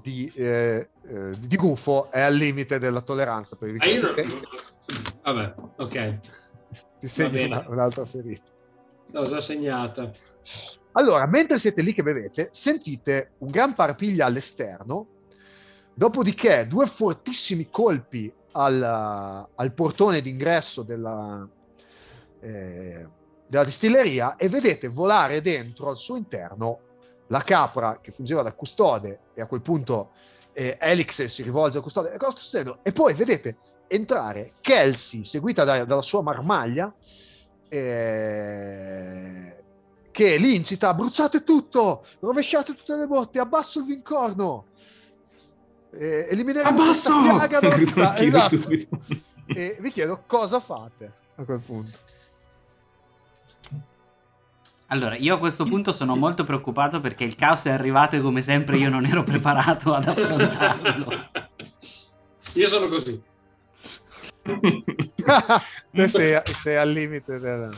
di, 0.00 0.30
eh, 0.34 0.88
eh, 1.06 1.30
di 1.38 1.56
gufo 1.56 2.10
è 2.10 2.20
al 2.20 2.34
limite 2.34 2.78
della 2.78 3.00
tolleranza 3.00 3.56
per 3.56 3.74
Ah, 3.78 3.86
io 3.86 4.00
non... 4.02 4.42
Vabbè, 5.22 5.54
ok. 5.76 6.18
Ti 6.98 7.08
segni 7.08 7.44
una- 7.44 7.64
un'altra 7.68 8.04
ferita. 8.04 8.50
L'ho 9.12 9.24
già 9.26 9.40
segnata. 9.40 10.10
Allora, 10.92 11.26
mentre 11.26 11.58
siete 11.58 11.82
lì 11.82 11.92
che 11.92 12.02
bevete, 12.02 12.48
sentite 12.52 13.32
un 13.38 13.50
gran 13.50 13.74
parapiglia 13.74 14.26
all'esterno, 14.26 15.06
dopodiché 15.94 16.66
due 16.66 16.86
fortissimi 16.86 17.68
colpi 17.70 18.32
al, 18.52 19.46
al 19.54 19.72
portone 19.72 20.20
d'ingresso 20.20 20.82
della, 20.82 21.48
eh, 22.40 23.08
della 23.46 23.64
distilleria 23.64 24.36
e 24.36 24.48
vedete 24.48 24.88
volare 24.88 25.40
dentro 25.40 25.88
al 25.88 25.96
suo 25.96 26.16
interno 26.16 26.78
la 27.34 27.42
capra 27.42 27.98
che 28.00 28.12
fungeva 28.12 28.42
da 28.42 28.52
custode 28.52 29.18
e 29.34 29.40
a 29.40 29.46
quel 29.46 29.60
punto 29.60 30.12
eh, 30.52 30.78
Elix 30.80 31.24
si 31.24 31.42
rivolge 31.42 31.78
al 31.78 31.82
custode 31.82 32.12
e 32.12 32.16
cosa 32.16 32.30
sta 32.30 32.40
succedendo? 32.40 32.78
E 32.84 32.92
poi 32.92 33.12
vedete 33.14 33.56
entrare 33.88 34.52
Kelsey 34.60 35.24
seguita 35.24 35.64
da- 35.64 35.84
dalla 35.84 36.02
sua 36.02 36.22
marmaglia 36.22 36.94
eh, 37.68 39.56
che 40.12 40.36
li 40.36 40.54
incita 40.54 40.94
bruciate 40.94 41.42
tutto, 41.42 42.06
rovesciate 42.20 42.72
tutte 42.76 42.94
le 42.94 43.08
botte, 43.08 43.40
abbasso 43.40 43.80
il 43.80 43.86
vincorno. 43.86 44.66
Eh, 45.90 46.28
elimineremo 46.30 46.68
Abbasso! 46.68 47.18
questa 47.48 48.12
piaga 48.12 48.14
Esatto. 48.46 48.68
E 49.46 49.76
vi 49.80 49.90
chiedo 49.90 50.22
cosa 50.24 50.60
fate 50.60 51.10
a 51.34 51.44
quel 51.44 51.60
punto. 51.60 51.98
Allora, 54.88 55.16
io 55.16 55.34
a 55.34 55.38
questo 55.38 55.64
punto 55.64 55.92
sono 55.92 56.14
molto 56.14 56.44
preoccupato 56.44 57.00
perché 57.00 57.24
il 57.24 57.34
caos 57.36 57.64
è 57.64 57.70
arrivato 57.70 58.16
e 58.16 58.20
come 58.20 58.42
sempre 58.42 58.76
io 58.78 58.90
non 58.90 59.06
ero 59.06 59.22
preparato 59.24 59.94
ad 59.94 60.08
affrontarlo. 60.08 61.26
Io 62.56 62.68
sono 62.68 62.86
così. 62.86 63.20
Te 65.90 66.08
sei, 66.08 66.40
sei 66.62 66.76
al 66.76 66.90
limite 66.92 67.40
del... 67.40 67.76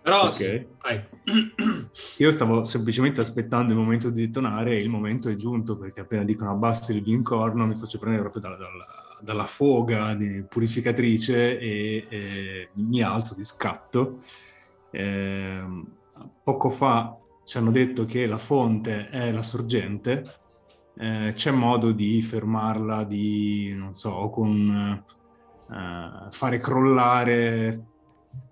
Però, 0.00 0.28
Ok. 0.28 0.66
vai. 0.82 1.04
Io 2.18 2.30
stavo 2.30 2.62
semplicemente 2.62 3.20
aspettando 3.20 3.72
il 3.72 3.78
momento 3.78 4.10
di 4.10 4.24
detonare 4.26 4.76
e 4.76 4.82
il 4.82 4.88
momento 4.88 5.28
è 5.28 5.34
giunto 5.34 5.76
perché 5.76 6.02
appena 6.02 6.22
dicono 6.22 6.52
abbassi 6.52 6.92
il 6.92 7.02
vincorno 7.02 7.66
mi 7.66 7.74
faccio 7.74 7.98
prendere 7.98 8.22
proprio 8.22 8.42
dalla, 8.42 8.56
dalla- 8.56 9.18
dalla 9.20 9.46
foga 9.46 10.14
di 10.14 10.44
purificatrice 10.48 11.58
e, 11.58 12.06
e 12.08 12.68
mi 12.74 13.02
alzo 13.02 13.34
di 13.34 13.42
scatto. 13.42 14.20
Ehm, 14.92 15.84
poco 16.42 16.68
fa 16.70 17.18
ci 17.42 17.58
hanno 17.58 17.70
detto 17.70 18.04
che 18.04 18.26
la 18.26 18.38
fonte 18.38 19.08
è 19.08 19.30
la 19.30 19.42
sorgente, 19.42 20.40
eh, 20.94 21.32
c'è 21.34 21.50
modo 21.52 21.92
di 21.92 22.20
fermarla, 22.22 23.04
di, 23.04 23.72
non 23.74 23.92
so, 23.94 24.30
con 24.30 25.04
eh, 25.68 26.28
fare 26.30 26.58
crollare 26.58 27.84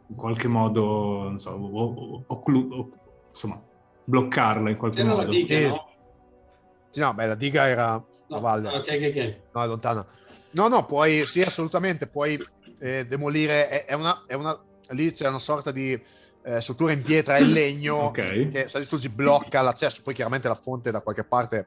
in 0.07 0.17
qualche 0.17 0.49
modo, 0.49 1.23
non 1.25 1.39
so, 1.39 1.51
o, 1.53 2.25
o- 2.27 2.27
o- 2.27 2.89
insomma, 3.29 3.65
bloccarla 4.05 4.71
in 4.71 4.77
qualche 4.77 5.03
Era 5.03 5.15
la 5.15 5.25
modo. 5.25 5.33
diga, 5.33 5.57
Eh, 5.57 5.69
no? 5.69 5.85
Sì, 6.91 7.01
No, 7.01 7.13
beh, 7.15 7.27
la 7.27 7.35
diga 7.35 7.67
era 7.69 7.95
a 7.95 8.05
No, 8.29 8.41
valle. 8.41 8.69
Ok, 8.69 8.89
ok, 8.89 9.03
ok. 9.11 9.45
No, 9.55 9.63
è 9.63 9.67
lontana. 9.67 10.07
No, 10.53 10.69
no, 10.69 10.87
puoi, 10.87 11.27
sì, 11.27 11.43
assolutamente, 11.43 12.09
puoi 12.09 12.41
eh, 12.79 13.07
demolire, 13.07 13.69
è, 13.69 13.85
è 13.87 13.95
una, 13.95 14.25
è 14.27 14.35
una, 14.35 14.57
lì 14.89 15.13
c'è 15.13 15.29
una 15.29 15.39
sorta 15.41 15.71
di 15.73 16.01
eh, 16.45 16.61
struttura 16.61 16.93
in 16.93 17.03
pietra 17.03 17.37
e 17.37 17.45
legno 17.45 17.97
Ok, 18.15 18.51
che 18.51 18.69
se 18.69 18.85
si 18.85 19.09
blocca 19.09 19.63
l'accesso, 19.63 20.03
poi 20.03 20.15
chiaramente 20.15 20.49
la 20.49 20.55
fonte 20.55 20.91
da 20.91 21.01
qualche 21.01 21.25
parte 21.25 21.67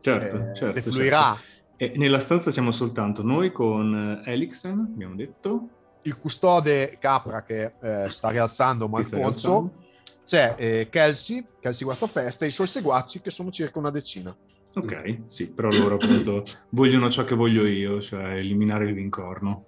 certo, 0.00 0.36
eh, 0.36 0.54
certo, 0.54 0.80
defluirà. 0.80 1.34
certo. 1.34 1.56
E 1.76 1.92
nella 1.96 2.18
stanza 2.18 2.50
siamo 2.50 2.72
soltanto 2.72 3.22
noi 3.22 3.52
con 3.52 4.22
eh, 4.24 4.32
Elixen, 4.32 4.90
abbiamo 4.92 5.14
detto. 5.14 5.68
Il 6.02 6.18
custode 6.18 6.96
Capra 6.98 7.42
che 7.42 7.72
eh, 7.80 8.10
sta 8.10 8.30
rialzando 8.30 8.88
Malfonso, 8.88 9.72
c'è 10.24 10.54
eh, 10.56 10.88
Kelsey, 10.90 11.44
Kelsey 11.60 11.84
Guastafesta 11.86 12.44
e 12.44 12.48
i 12.48 12.52
suoi 12.52 12.66
seguaci 12.66 13.20
che 13.20 13.30
sono 13.30 13.50
circa 13.50 13.78
una 13.78 13.90
decina. 13.90 14.34
Ok, 14.74 15.22
sì, 15.26 15.48
però 15.48 15.70
loro 15.70 15.94
appunto 15.94 16.44
vogliono 16.70 17.10
ciò 17.10 17.24
che 17.24 17.34
voglio 17.34 17.66
io, 17.66 18.00
cioè 18.00 18.34
eliminare 18.34 18.86
il 18.86 18.94
vincorno. 18.94 19.67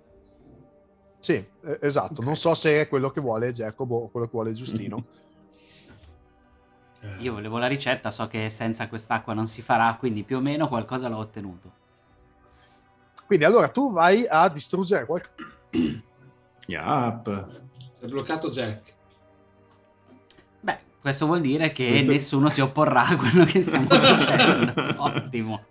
Sì, 1.21 1.35
eh, 1.35 1.79
esatto. 1.83 2.23
Non 2.23 2.37
so 2.37 2.55
se 2.55 2.81
è 2.81 2.89
quello 2.89 3.11
che 3.11 3.21
vuole 3.21 3.53
Jacob 3.53 3.91
o 3.91 4.09
quello 4.09 4.27
che 4.27 4.33
vuole 4.33 4.53
Giustino. 4.53 5.05
Io 7.21 7.33
volevo 7.33 7.59
la 7.59 7.67
ricetta, 7.67 8.11
so 8.11 8.27
che 8.27 8.51
senza 8.51 8.89
quest'acqua 8.89 9.33
non 9.33 9.47
si 9.47 9.63
farà, 9.63 9.95
quindi 9.99 10.23
più 10.23 10.37
o 10.39 10.41
meno 10.41 10.69
qualcosa 10.69 11.09
l'ho 11.09 11.19
ottenuto. 11.19 11.73
Quindi 13.27 13.45
allora 13.45 13.69
tu 13.69 13.93
vai 13.93 14.27
a 14.29 14.49
distruggere 14.49 15.07
qualcosa. 15.07 15.33
Yup. 16.67 17.47
È 18.01 18.07
bloccato 18.07 18.51
Jack. 18.51 18.93
Beh, 20.61 20.79
questo 21.01 21.27
vuol 21.27 21.41
dire 21.41 21.73
che 21.73 21.89
Questo- 21.89 22.11
nessuno 22.11 22.49
si 22.51 22.61
opporrà 22.61 23.07
a 23.07 23.17
quello 23.17 23.45
che 23.45 23.63
stiamo 23.63 23.87
facendo. 23.89 24.73
Ottimo. 24.97 25.65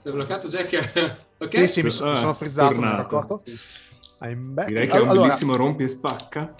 Si 0.00 0.08
è 0.08 0.10
bloccato 0.10 0.48
Jack. 0.48 1.16
ok? 1.38 1.58
Sì, 1.60 1.68
sì, 1.68 1.82
mi, 1.82 1.90
so- 1.90 2.08
mi 2.08 2.16
sono 2.16 2.34
frizzato, 2.34 2.74
mi 2.74 2.80
tornato. 2.80 3.42
Accorto. 4.20 4.24
Ahimè. 4.24 4.64
Direi 4.66 4.86
che 4.86 4.98
è 4.98 5.00
un 5.00 5.08
bellissimo 5.08 5.54
rompi 5.54 5.82
e 5.84 5.88
spacca. 5.88 6.54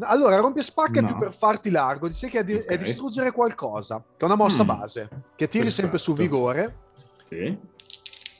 Allora, 0.00 0.38
rompiespacca 0.38 0.98
è 0.98 1.02
No. 1.02 1.06
più 1.08 1.18
per 1.18 1.34
farti 1.34 1.70
largo, 1.70 2.06
dice 2.06 2.28
che 2.28 2.40
è, 2.40 2.44
di- 2.44 2.52
è 2.52 2.74
Ok. 2.74 2.76
distruggere 2.76 3.32
qualcosa, 3.32 3.98
che 3.98 4.22
è 4.22 4.24
una 4.24 4.36
mossa 4.36 4.62
Mm. 4.62 4.66
base, 4.66 5.08
che 5.34 5.48
tiri 5.48 5.70
sempre 5.72 5.98
su 5.98 6.12
Perfetto. 6.12 6.36
vigore 6.36 6.76
Sì. 7.22 7.36
e 7.38 7.58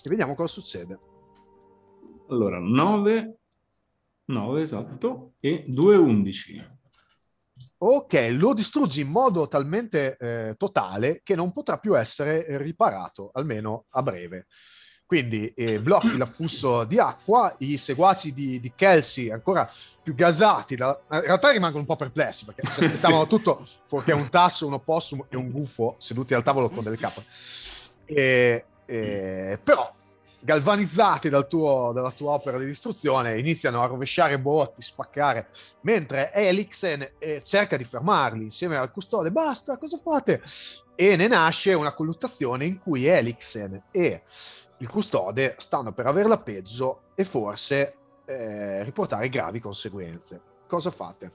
vediamo 0.08 0.34
cosa 0.36 0.52
succede. 0.52 0.98
Allora, 2.28 2.58
9, 2.60 3.38
9 4.26 4.60
esatto, 4.62 5.32
e 5.40 5.64
2 5.66 5.96
11. 5.96 6.76
Ok, 7.78 8.28
lo 8.32 8.54
distruggi 8.54 9.00
in 9.00 9.08
modo 9.08 9.48
talmente 9.48 10.16
eh, 10.18 10.54
totale 10.56 11.20
che 11.24 11.34
non 11.34 11.52
potrà 11.52 11.78
più 11.78 11.96
essere 11.98 12.44
riparato, 12.58 13.30
almeno 13.32 13.86
a 13.90 14.02
breve. 14.02 14.46
Quindi 15.08 15.50
eh, 15.56 15.80
blocchi 15.80 16.18
l'afflusso 16.18 16.84
di 16.84 16.98
acqua, 16.98 17.54
i 17.60 17.78
seguaci 17.78 18.34
di, 18.34 18.60
di 18.60 18.72
Kelsey 18.76 19.30
ancora 19.30 19.66
più 20.02 20.14
gasati, 20.14 20.76
da- 20.76 21.00
in 21.12 21.20
realtà 21.22 21.48
rimangono 21.50 21.80
un 21.80 21.86
po' 21.86 21.96
perplessi 21.96 22.44
perché 22.44 22.60
si 22.70 22.84
aspettavano 22.84 23.22
Sì. 23.22 23.28
tutto 23.30 23.66
fuorché 23.86 24.12
un 24.12 24.28
tasso, 24.28 24.66
un 24.66 24.74
opossum 24.74 25.24
e 25.30 25.36
un 25.36 25.50
gufo 25.50 25.96
seduti 25.98 26.34
al 26.34 26.42
tavolo 26.42 26.68
con 26.68 26.84
delle 26.84 26.98
capre. 26.98 27.24
E- 28.04 28.64
e- 28.84 29.58
però 29.64 29.90
galvanizzati 30.40 31.30
dal 31.30 31.48
tuo- 31.48 31.90
dalla 31.94 32.12
tua 32.12 32.32
opera 32.32 32.58
di 32.58 32.66
distruzione 32.66 33.38
iniziano 33.38 33.82
a 33.82 33.86
rovesciare 33.86 34.38
botti, 34.38 34.82
spaccare 34.82 35.48
mentre 35.80 36.32
Elixen 36.34 37.12
eh, 37.18 37.42
cerca 37.42 37.78
di 37.78 37.84
fermarli 37.84 38.44
insieme 38.44 38.76
al 38.76 38.92
custode. 38.92 39.30
Basta, 39.30 39.78
cosa 39.78 39.98
fate? 40.02 40.42
E 40.94 41.16
ne 41.16 41.28
nasce 41.28 41.72
una 41.72 41.92
colluttazione 41.92 42.66
in 42.66 42.78
cui 42.78 43.06
Elixen 43.06 43.84
e 43.90 44.22
il 44.78 44.88
custode 44.88 45.56
stanno 45.58 45.92
per 45.92 46.06
averla 46.06 46.38
peggio 46.38 47.02
e 47.14 47.24
forse 47.24 47.94
eh, 48.24 48.84
riportare 48.84 49.28
gravi 49.28 49.58
conseguenze. 49.58 50.40
Cosa 50.66 50.90
fate? 50.90 51.32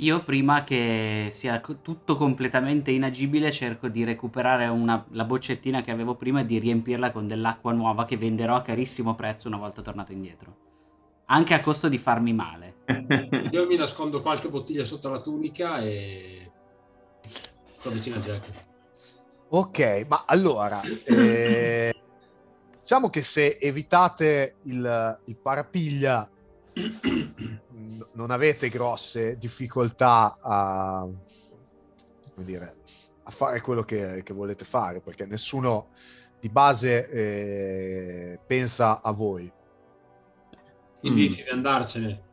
Io 0.00 0.20
prima 0.20 0.62
che 0.62 1.28
sia 1.30 1.58
tutto 1.60 2.16
completamente 2.16 2.90
inagibile 2.90 3.50
cerco 3.50 3.88
di 3.88 4.04
recuperare 4.04 4.66
una- 4.66 5.04
la 5.12 5.24
boccettina 5.24 5.80
che 5.82 5.90
avevo 5.90 6.14
prima 6.16 6.40
e 6.40 6.44
di 6.44 6.58
riempirla 6.58 7.10
con 7.10 7.26
dell'acqua 7.26 7.72
nuova 7.72 8.04
che 8.04 8.16
venderò 8.18 8.56
a 8.56 8.62
carissimo 8.62 9.14
prezzo 9.14 9.48
una 9.48 9.56
volta 9.56 9.80
tornato 9.80 10.12
indietro. 10.12 10.56
Anche 11.26 11.54
a 11.54 11.60
costo 11.60 11.88
di 11.88 11.98
farmi 11.98 12.32
male. 12.34 12.74
Io 13.50 13.66
mi 13.66 13.76
nascondo 13.76 14.20
qualche 14.20 14.48
bottiglia 14.48 14.84
sotto 14.84 15.08
la 15.08 15.20
tunica 15.20 15.78
e 15.78 16.50
sto 17.78 17.90
vicino 17.90 18.16
a 18.16 18.20
Jack. 18.20 18.64
Ok, 19.48 20.06
ma 20.08 20.24
allora, 20.26 20.82
eh, 21.04 21.94
diciamo 22.86 23.08
che 23.08 23.24
se 23.24 23.58
evitate 23.60 24.58
il, 24.66 25.20
il 25.24 25.36
parapiglia 25.42 26.30
non 28.14 28.30
avete 28.30 28.68
grosse 28.68 29.36
difficoltà 29.38 30.38
a, 30.40 31.04
dire, 32.36 32.76
a 33.24 33.30
fare 33.32 33.60
quello 33.60 33.82
che, 33.82 34.22
che 34.22 34.32
volete 34.32 34.64
fare, 34.64 35.00
perché 35.00 35.26
nessuno 35.26 35.88
di 36.40 36.48
base 36.48 37.10
eh, 37.10 38.38
pensa 38.46 39.00
a 39.02 39.10
voi. 39.10 39.50
Quindi 41.00 41.42
Mm. 41.42 41.54
andarcene. 41.54 42.25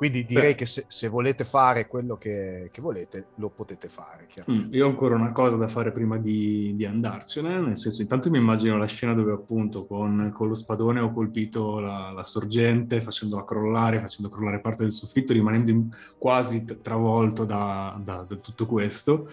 Quindi 0.00 0.24
direi 0.24 0.52
Beh. 0.52 0.54
che 0.54 0.64
se, 0.64 0.86
se 0.88 1.08
volete 1.08 1.44
fare 1.44 1.86
quello 1.86 2.16
che, 2.16 2.70
che 2.72 2.80
volete, 2.80 3.26
lo 3.34 3.50
potete 3.50 3.90
fare. 3.90 4.28
Mm, 4.50 4.68
Io 4.72 4.86
ho 4.86 4.88
ancora 4.88 5.14
una 5.14 5.30
cosa 5.30 5.56
da 5.56 5.68
fare 5.68 5.92
prima 5.92 6.16
di, 6.16 6.72
di 6.74 6.86
andarcene, 6.86 7.60
nel 7.60 7.76
senso 7.76 8.00
intanto 8.00 8.30
mi 8.30 8.38
immagino 8.38 8.78
la 8.78 8.86
scena 8.86 9.12
dove 9.12 9.32
appunto 9.32 9.84
con, 9.84 10.30
con 10.32 10.48
lo 10.48 10.54
spadone 10.54 11.00
ho 11.00 11.12
colpito 11.12 11.80
la, 11.80 12.12
la 12.14 12.22
sorgente 12.22 13.02
facendola 13.02 13.44
crollare, 13.44 14.00
facendo 14.00 14.30
crollare 14.30 14.60
parte 14.60 14.84
del 14.84 14.92
soffitto, 14.94 15.34
rimanendo 15.34 15.70
in- 15.70 15.88
quasi 16.16 16.64
travolto 16.80 17.44
da, 17.44 18.00
da- 18.02 18.24
da 18.26 18.36
tutto 18.36 18.64
questo. 18.64 19.28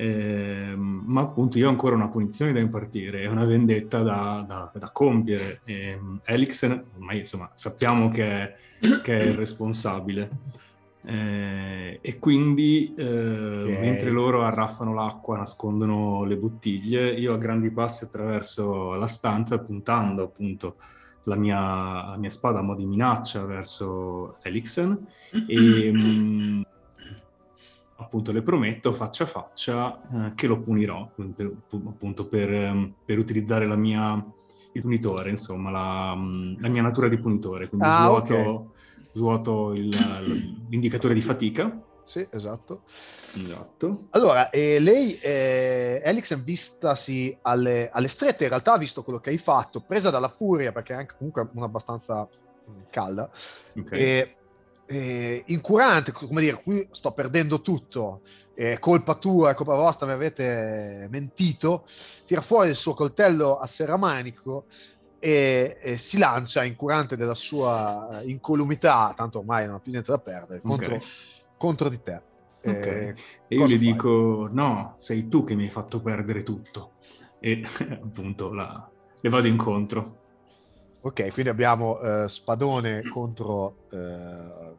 Ehm, 0.00 1.02
ma 1.04 1.20
appunto 1.20 1.58
io 1.58 1.66
ho 1.66 1.70
ancora 1.70 1.94
una 1.94 2.08
punizione 2.08 2.54
da 2.54 2.58
impartire, 2.58 3.20
è 3.20 3.26
una 3.26 3.44
vendetta 3.44 4.00
da, 4.00 4.42
da- 4.48 4.72
da 4.74 4.90
compiere. 4.90 5.60
Ehm, 5.64 6.20
Elixen, 6.24 6.84
ormai 6.94 7.18
insomma 7.18 7.50
sappiamo 7.54 8.08
che 8.08 8.24
è, 8.24 8.54
che 9.02 9.20
è 9.20 9.22
il 9.24 9.34
responsabile. 9.34 10.30
Eh, 11.02 11.98
e 12.00 12.18
quindi 12.18 12.94
eh, 12.96 13.04
mentre 13.80 14.10
loro 14.10 14.42
arraffano 14.42 14.94
l'acqua, 14.94 15.36
nascondono 15.36 16.24
le 16.24 16.36
bottiglie, 16.36 17.12
io 17.12 17.34
a 17.34 17.38
grandi 17.38 17.70
passi 17.70 18.04
attraverso 18.04 18.94
la 18.94 19.06
stanza, 19.06 19.58
puntando 19.58 20.22
appunto 20.22 20.76
la 21.24 21.36
mia, 21.36 21.58
la 21.58 22.16
mia 22.18 22.30
spada 22.30 22.60
a 22.60 22.62
mo' 22.62 22.74
di 22.74 22.86
minaccia 22.86 23.44
verso 23.44 24.38
Elixen 24.42 25.06
e 25.46 25.92
mh, 25.92 26.62
appunto 28.00 28.32
le 28.32 28.42
prometto 28.42 28.92
faccia 28.92 29.24
a 29.24 29.26
faccia 29.26 30.00
eh, 30.28 30.32
che 30.34 30.46
lo 30.46 30.60
punirò 30.60 31.08
per- 31.36 31.52
appunto 31.86 32.26
per, 32.26 32.52
ehm, 32.52 32.94
per 33.04 33.18
utilizzare 33.18 33.66
la 33.66 33.76
mia 33.76 34.24
il 34.72 34.82
punitore 34.82 35.30
insomma 35.30 35.70
la, 35.70 36.14
mh, 36.14 36.60
la 36.60 36.68
mia 36.68 36.82
natura 36.82 37.08
di 37.08 37.18
punitore. 37.18 37.68
Quindi 37.68 37.86
Ah, 37.86 38.02
svuoto, 38.04 38.34
ok. 38.34 38.66
svuoto 39.12 39.72
il- 39.72 39.88
l'indicatore 40.68 41.14
di 41.14 41.20
fatica. 41.20 41.76
Sì, 42.04 42.26
esatto. 42.30 42.82
esatto. 43.34 44.06
Allora, 44.10 44.50
eh, 44.50 44.78
lei, 44.80 45.16
eh, 45.20 46.00
Elixen, 46.04 46.42
vistasi 46.42 47.36
alle, 47.42 47.90
alle 47.92 48.08
strette, 48.08 48.44
in 48.44 48.50
realtà 48.50 48.72
ha 48.72 48.78
visto 48.78 49.02
quello 49.02 49.20
che 49.20 49.30
hai 49.30 49.38
fatto, 49.38 49.80
presa 49.80 50.10
dalla 50.10 50.28
furia, 50.28 50.72
perché 50.72 50.92
è 50.92 50.96
anche 50.96 51.14
comunque 51.16 51.48
una 51.54 51.66
abbastanza 51.66 52.28
mm, 52.70 52.80
calda, 52.90 53.30
ok. 53.76 53.92
E, 53.92 54.36
e 54.92 55.44
incurante, 55.48 56.10
come 56.12 56.40
dire, 56.40 56.60
qui 56.62 56.86
sto 56.90 57.12
perdendo 57.12 57.60
tutto, 57.60 58.22
è 58.52 58.78
colpa 58.80 59.14
tua, 59.16 59.54
colpa 59.54 59.74
vostra, 59.76 60.06
mi 60.06 60.12
avete 60.12 61.06
mentito, 61.10 61.86
tira 62.24 62.40
fuori 62.42 62.70
il 62.70 62.76
suo 62.76 62.94
coltello 62.94 63.58
a 63.58 63.66
serramanico 63.68 64.66
e, 65.18 65.78
e 65.80 65.98
si 65.98 66.18
lancia, 66.18 66.64
incurante 66.64 67.16
della 67.16 67.34
sua 67.36 68.20
eh, 68.22 68.30
incolumità, 68.30 69.12
tanto 69.16 69.38
ormai 69.40 69.66
non 69.66 69.76
ha 69.76 69.80
più 69.80 69.92
niente 69.92 70.10
da 70.10 70.18
perdere, 70.18 70.62
contro, 70.62 70.98
Ok. 70.98 71.10
contro 71.56 71.88
di 71.88 72.02
te. 72.02 72.24
Ok. 72.62 72.86
Eh, 72.86 73.14
E 73.46 73.56
io 73.58 73.78
fai? 73.78 73.78
dico: 73.78 74.48
no, 74.52 74.94
sei 74.96 75.28
tu 75.28 75.44
che 75.44 75.54
mi 75.54 75.64
hai 75.64 75.70
fatto 75.70 76.00
perdere 76.00 76.42
tutto. 76.42 76.96
E 77.38 77.62
appunto 78.02 78.52
la- 78.52 78.90
le 79.20 79.28
vado 79.30 79.46
incontro. 79.46 80.19
Ok, 81.02 81.30
quindi 81.32 81.50
abbiamo 81.50 81.98
eh, 82.00 82.28
spadone 82.28 83.06
contro, 83.06 83.78
eh, 83.88 84.76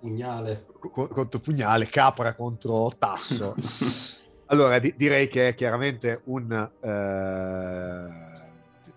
Pugnale. 0.00 0.66
co- 0.90 1.08
contro 1.08 1.40
pugnale, 1.40 1.88
capra 1.88 2.34
contro 2.34 2.92
tasso. 2.98 3.54
allora, 4.46 4.78
di- 4.78 4.94
direi 4.96 5.28
che 5.28 5.48
è 5.48 5.54
chiaramente 5.54 6.22
un 6.26 6.52
eh, 6.80 8.37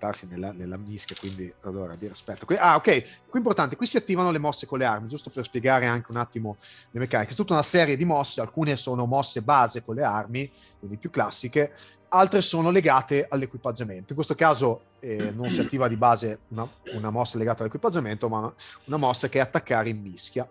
gettarsi 0.01 0.27
nella, 0.27 0.51
nella 0.51 0.77
mischia, 0.77 1.15
quindi 1.19 1.53
allora 1.61 1.95
dire 1.95 2.13
aspetta. 2.13 2.45
Qui- 2.45 2.57
ah, 2.57 2.75
ok, 2.75 2.85
qui 3.29 3.37
importante, 3.39 3.75
qui 3.75 3.85
si 3.85 3.97
attivano 3.97 4.31
le 4.31 4.39
mosse 4.39 4.65
con 4.65 4.79
le 4.79 4.85
armi, 4.85 5.07
giusto 5.07 5.29
per 5.29 5.45
spiegare 5.45 5.85
anche 5.85 6.09
un 6.09 6.17
attimo 6.17 6.57
le 6.89 6.99
meccaniche. 6.99 7.33
È 7.33 7.35
tutta 7.35 7.53
una 7.53 7.63
serie 7.63 7.95
di 7.95 8.03
mosse, 8.03 8.41
alcune 8.41 8.75
sono 8.77 9.05
mosse 9.05 9.41
base 9.41 9.83
con 9.83 9.95
le 9.95 10.03
armi, 10.03 10.51
quindi 10.79 10.97
più 10.97 11.11
classiche, 11.11 11.73
altre 12.09 12.41
sono 12.41 12.71
legate 12.71 13.27
all'equipaggiamento. 13.29 14.07
In 14.09 14.15
questo 14.15 14.33
caso 14.35 14.81
eh, 14.99 15.31
non 15.31 15.49
si 15.51 15.61
attiva 15.61 15.87
di 15.87 15.95
base 15.95 16.39
una, 16.49 16.67
una 16.93 17.09
mossa 17.11 17.37
legata 17.37 17.61
all'equipaggiamento, 17.61 18.27
ma 18.27 18.53
una, 18.85 18.97
mossa 18.97 19.29
che 19.29 19.37
è 19.37 19.41
attaccare 19.41 19.89
in 19.89 20.01
mischia. 20.01 20.47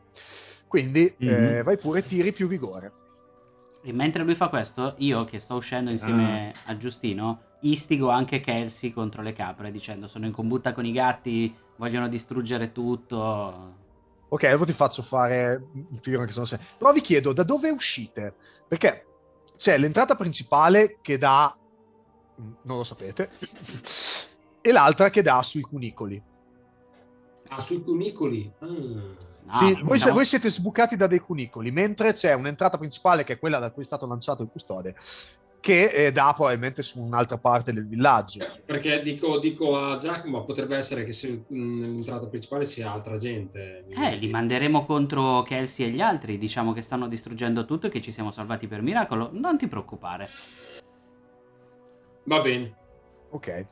Quindi 0.67 1.13
eh, 1.19 1.57
Mhm. 1.59 1.63
vai 1.65 1.77
pure, 1.77 2.07
tiri 2.07 2.33
più 2.33 2.47
vigore. 2.47 2.93
E 3.83 3.93
mentre 3.95 4.23
lui 4.23 4.35
fa 4.35 4.49
questo, 4.49 4.95
io 4.99 5.25
che 5.25 5.39
sto 5.41 5.55
uscendo 5.57 5.91
insieme 5.91 6.53
Ah. 6.67 6.71
a 6.73 6.77
Giustino, 6.77 7.41
istigo 7.61 8.09
anche 8.09 8.41
Kelsey 8.41 8.91
contro 8.93 9.23
le 9.23 9.33
capre 9.33 9.71
dicendo 9.71 10.07
sono 10.07 10.27
in 10.27 10.33
combutta 10.33 10.73
con 10.73 10.85
i 10.87 10.93
gatti, 10.93 11.55
vogliono 11.77 12.09
distruggere 12.09 12.73
tutto. 12.73 13.79
Ok, 14.29 14.49
dopo 14.51 14.65
ti 14.65 14.73
faccio 14.73 15.03
fare 15.03 15.63
il 15.91 16.01
tiro 16.01 16.21
anche 16.21 16.33
se 16.33 16.39
non 16.39 16.47
sei. 16.47 16.59
Però 16.79 16.93
vi 16.93 17.01
chiedo 17.01 17.33
da 17.33 17.43
dove 17.43 17.71
uscite? 17.71 18.35
Perché 18.69 19.07
c'è 19.57 19.77
l'entrata 19.77 20.15
principale 20.15 20.99
che 21.01 21.19
dà, 21.19 21.55
non 22.37 22.77
lo 22.77 22.85
sapete, 22.85 23.31
e 24.63 24.73
l'altra 24.73 25.11
che 25.11 25.23
dà 25.23 25.43
sui 25.43 25.63
cunicoli. 25.63 26.23
Ah, 27.49 27.61
sui 27.61 27.83
cunicoli. 27.83 28.51
Ah. 28.61 28.67
No, 28.67 29.57
Sì, 29.59 29.73
no. 29.73 29.85
voi, 29.85 29.99
se- 29.99 30.13
voi 30.13 30.25
siete 30.25 30.49
sbucati 30.49 30.97
da 30.97 31.09
dei 31.09 31.19
cunicoli, 31.19 31.73
mentre 31.73 32.13
c'è 32.13 32.33
un'entrata 32.35 32.79
principale 32.79 33.25
che 33.25 33.33
è 33.33 33.39
quella 33.41 33.59
da 33.59 33.73
cui 33.73 33.83
è 33.83 33.87
stato 33.87 34.07
lanciato 34.07 34.43
il 34.45 34.49
custode, 34.49 34.95
che 35.61 35.91
eh, 35.91 36.13
dà 36.13 36.33
probabilmente 36.35 36.83
su 36.83 37.01
un'altra 37.01 37.37
parte 37.37 37.73
del 37.73 37.87
villaggio. 37.87 38.43
Eh, 38.43 38.63
Perché 38.65 39.03
dico, 39.03 39.39
dico 39.39 39.77
a 39.77 39.99
Giacomo, 39.99 40.45
potrebbe 40.45 40.77
essere 40.77 41.05
che 41.05 41.13
se 41.13 41.45
mh, 41.47 41.81
nell'entrata 41.81 42.27
principale 42.27 42.65
sia 42.65 42.91
altra 42.91 43.17
gente. 43.17 43.85
Eh, 43.89 44.17
li 44.17 44.29
manderemo 44.29 44.85
contro 44.87 45.43
Kelsey 45.43 45.87
e 45.87 45.91
gli 45.91 46.01
altri, 46.01 46.39
diciamo 46.39 46.73
che 46.73 46.83
stanno 46.83 47.09
distruggendo 47.09 47.67
tutto 47.67 47.87
e 47.87 47.91
che 47.91 48.01
ci 48.01 48.11
siamo 48.11 48.33
salvati 48.33 48.67
per 48.67 48.81
miracolo. 48.81 49.29
Non 49.33 49.59
ti 49.59 49.69
preoccupare. 49.69 50.29
Va 52.25 52.41
bene. 52.41 52.77
Ok, 53.31 53.67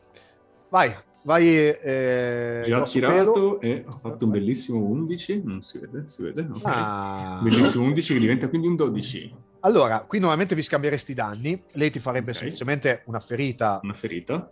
vai, 0.68 0.94
vai 1.22 1.48
eh, 1.48 2.62
Già 2.64 2.82
tirato 2.82 3.60
e 3.60 3.84
ho 3.86 3.98
fatto 3.98 4.24
un 4.24 4.30
bellissimo 4.30 4.78
11, 4.78 5.42
non 5.44 5.62
si 5.62 5.78
vede, 5.78 6.04
si 6.06 6.22
vede, 6.22 6.46
ok. 6.48 6.62
Ah. 6.64 7.40
Bellissimo 7.42 7.84
11 7.84 8.12
che 8.12 8.20
diventa 8.20 8.48
quindi 8.48 8.66
un 8.68 8.76
12, 8.76 9.34
Allora, 9.60 10.00
qui 10.00 10.18
normalmente 10.20 10.54
vi 10.54 10.62
scambieresti 10.62 11.10
i 11.10 11.14
danni, 11.14 11.60
lei 11.72 11.90
ti 11.90 11.98
farebbe 11.98 12.30
Ok. 12.30 12.36
semplicemente 12.36 13.02
una 13.06 13.20
ferita, 13.20 13.80
una 13.82 13.94
ferita. 13.94 14.46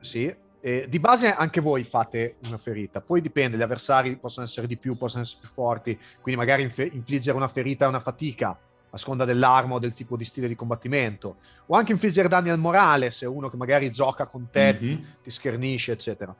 sì. 0.00 0.34
E 0.58 0.86
di 0.88 0.98
base 0.98 1.30
anche 1.32 1.60
voi 1.60 1.84
fate 1.84 2.36
una 2.40 2.56
ferita, 2.56 3.00
poi 3.00 3.20
dipende, 3.20 3.56
gli 3.56 3.62
avversari 3.62 4.16
possono 4.16 4.46
essere 4.46 4.66
di 4.66 4.76
più, 4.78 4.96
possono 4.96 5.22
essere 5.22 5.40
più 5.42 5.50
forti, 5.50 5.96
quindi 6.20 6.40
magari 6.40 6.62
inf- 6.62 6.92
infliggere 6.92 7.36
una 7.36 7.46
ferita 7.46 7.84
è 7.84 7.88
una 7.88 8.00
fatica, 8.00 8.58
a 8.90 8.96
seconda 8.98 9.24
dell'arma 9.24 9.74
o 9.74 9.78
del 9.78 9.92
tipo 9.94 10.16
di 10.16 10.24
stile 10.24 10.48
di 10.48 10.56
combattimento, 10.56 11.36
o 11.66 11.76
anche 11.76 11.92
infliggere 11.92 12.26
danni 12.26 12.48
al 12.48 12.58
morale, 12.58 13.12
se 13.12 13.26
uno 13.26 13.48
che 13.48 13.56
magari 13.56 13.90
gioca 13.92 14.26
con 14.26 14.48
te, 14.50 14.76
Mhm. 14.80 15.16
ti 15.22 15.30
schernisce, 15.30 15.92
eccetera. 15.92 16.34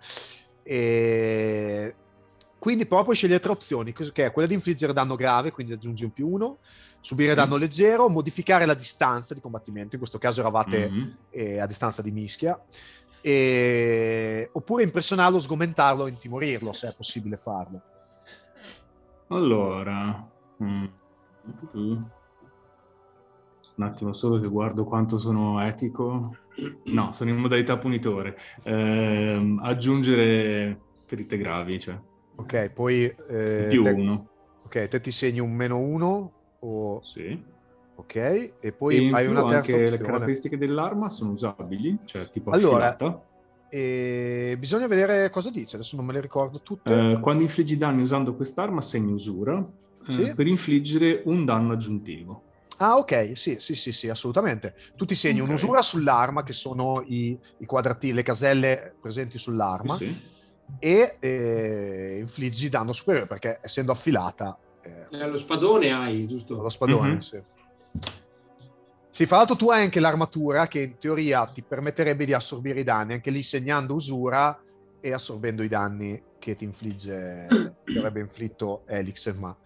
E 0.65 1.95
quindi 2.59 2.87
però 2.87 3.05
puoi 3.05 3.15
scegliere 3.15 3.41
tre 3.41 3.53
opzioni, 3.53 3.93
che 3.93 4.27
è 4.27 4.33
quella 4.33 4.49
di 4.49 4.55
infliggere 4.55 4.93
danno 4.93 5.15
grave, 5.15 5.51
quindi 5.53 5.73
aggiungi 5.75 6.05
un 6.05 6.13
più 6.13 6.29
uno, 6.29 6.59
subire 7.01 7.31
Sì. 7.31 7.37
danno 7.37 7.57
leggero, 7.57 8.09
modificare 8.09 8.67
la 8.67 8.75
distanza 8.75 9.35
di 9.35 9.41
combattimento, 9.41 9.95
in 9.95 9.99
questo 10.01 10.19
caso 10.19 10.41
eravate 10.41 10.89
Mhm. 10.89 11.17
eh, 11.31 11.61
a 11.61 11.67
distanza 11.67 12.03
di 12.03 12.11
mischia, 12.11 12.61
e- 13.21 14.49
oppure 14.53 14.83
impressionarlo, 14.83 15.39
sgomentarlo, 15.39 16.07
intimorirlo, 16.07 16.73
se 16.73 16.89
è 16.89 16.95
possibile 16.95 17.37
farlo. 17.37 17.83
Allora, 19.29 20.29
mm. 20.63 20.85
un 23.77 23.83
attimo 23.85 24.13
solo 24.13 24.41
che 24.41 24.49
guardo 24.49 24.85
quanto 24.85 25.19
sono 25.19 25.61
etico. 25.61 26.37
No, 26.85 27.13
sono 27.13 27.31
in 27.31 27.37
modalità 27.37 27.77
punitore. 27.77 28.39
Ehm, 28.65 29.61
aggiungere 29.63 30.81
ferite 31.05 31.37
gravi, 31.37 31.79
cioè 31.79 31.99
Ok, 32.37 32.71
poi... 32.71 33.05
eh, 33.29 33.67
più 33.69 33.85
uno. 33.85 34.29
ok, 34.65 34.89
te 34.89 35.01
ti 35.01 35.11
segni 35.11 35.41
un 35.41 35.53
meno 35.53 35.79
uno, 35.79 36.33
o, 36.61 37.03
Sì. 37.03 37.43
ok, 37.97 38.15
e 38.15 38.53
E 38.61 38.73
poi 38.73 39.07
in 39.07 39.15
hai 39.15 39.27
una 39.27 39.41
terza 39.43 39.57
anche 39.57 39.73
le 39.73 39.83
opzione. 39.85 40.07
caratteristiche 40.07 40.59
dell'arma 40.59 41.09
sono 41.09 41.31
usabili, 41.33 41.99
cioè 42.05 42.29
tipo 42.29 42.51
Allora, 42.51 42.89
affilata. 42.89 43.25
E 43.69 44.57
bisogna 44.59 44.87
vedere 44.87 45.29
cosa 45.31 45.51
dice, 45.51 45.77
adesso 45.77 45.97
non 45.97 46.05
me 46.07 46.13
le 46.13 46.21
ricordo 46.21 46.61
tutte. 46.63 47.13
Eh, 47.13 47.19
quando 47.21 47.43
infliggi 47.43 47.77
danni 47.77 48.03
usando 48.03 48.37
quest'arma 48.37 48.81
segni 48.81 49.13
usura 49.13 49.59
eh, 49.59 50.13
Sì. 50.13 50.35
per 50.35 50.47
infliggere 50.47 51.23
un 51.25 51.45
danno 51.45 51.73
aggiuntivo. 51.73 52.45
Ah, 52.79 52.99
ok, 52.99 53.33
sì, 53.35 53.57
sì, 53.59 53.75
sì, 53.75 53.93
sì, 53.93 54.09
assolutamente. 54.09 54.75
Tu 54.97 55.07
ti 55.07 55.15
segni 55.15 55.41
Ok. 55.41 55.49
un'usura 55.49 55.83
sull'arma, 55.83 56.43
che 56.43 56.53
sono 56.53 57.03
i, 57.07 57.39
i 57.59 57.65
quadratini, 57.65 58.13
le 58.13 58.23
caselle 58.23 58.97
presenti 59.01 59.39
sull'arma, 59.39 59.95
sì. 59.95 60.15
E 60.79 61.17
eh, 61.21 62.17
infliggi 62.21 62.69
danno 62.69 62.93
superiore, 62.93 63.27
perché 63.27 63.59
essendo 63.63 63.93
affilata, 63.93 64.59
eh, 64.83 65.07
Eh, 65.11 65.27
lo 65.29 65.37
spadone 65.37 65.93
hai, 65.93 66.27
giusto? 66.27 66.61
lo 66.61 66.69
spadone, 66.69 67.15
Mhm. 67.15 67.21
sì. 67.21 67.41
Sì, 69.11 69.25
fra 69.25 69.39
l'altro 69.39 69.57
tu 69.57 69.71
hai 69.71 69.83
anche 69.83 69.99
l'armatura 69.99 70.67
che 70.67 70.81
in 70.81 70.99
teoria 70.99 71.47
ti 71.47 71.65
permetterebbe 71.67 72.27
di 72.27 72.35
assorbire 72.35 72.81
i 72.81 72.85
danni, 72.85 73.15
anche 73.15 73.31
lì 73.31 73.43
segnando 73.43 73.95
usura 73.95 74.63
e 75.01 75.13
assorbendo 75.13 75.63
i 75.63 75.69
danni 75.69 76.23
che 76.39 76.55
ti 76.55 76.65
infligge, 76.65 77.47
che 77.83 77.99
avrebbe 77.99 78.21
inflitto 78.21 78.85
Elix, 78.87 79.33
ma 79.35 79.57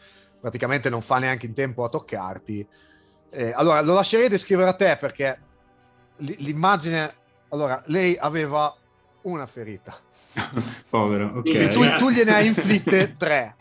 praticamente 0.41 0.89
non 0.89 1.03
fa 1.03 1.19
neanche 1.19 1.47
in 1.47 1.55
tempo 1.55 1.83
a 1.83 1.89
toccarti. 1.89 2.65
Eh, 3.33 3.51
allora, 3.51 3.81
lo 3.81 3.95
lascerei 3.95 4.29
descrivere 4.29 4.71
a 4.71 4.75
te 4.75 4.97
perché 5.01 5.41
l- 6.19 6.35
l'immagine... 6.45 7.15
Allora, 7.49 7.83
lei 7.87 8.17
aveva 8.17 8.73
una 9.23 9.47
ferita. 9.47 9.99
Povero, 10.89 11.33
ok. 11.37 11.43
Quindi 11.43 11.69
tu, 11.71 11.81
tu 11.99 12.11
gliene 12.11 12.33
hai 12.35 12.47
inflitte 12.47 13.15
tre. 13.19 13.57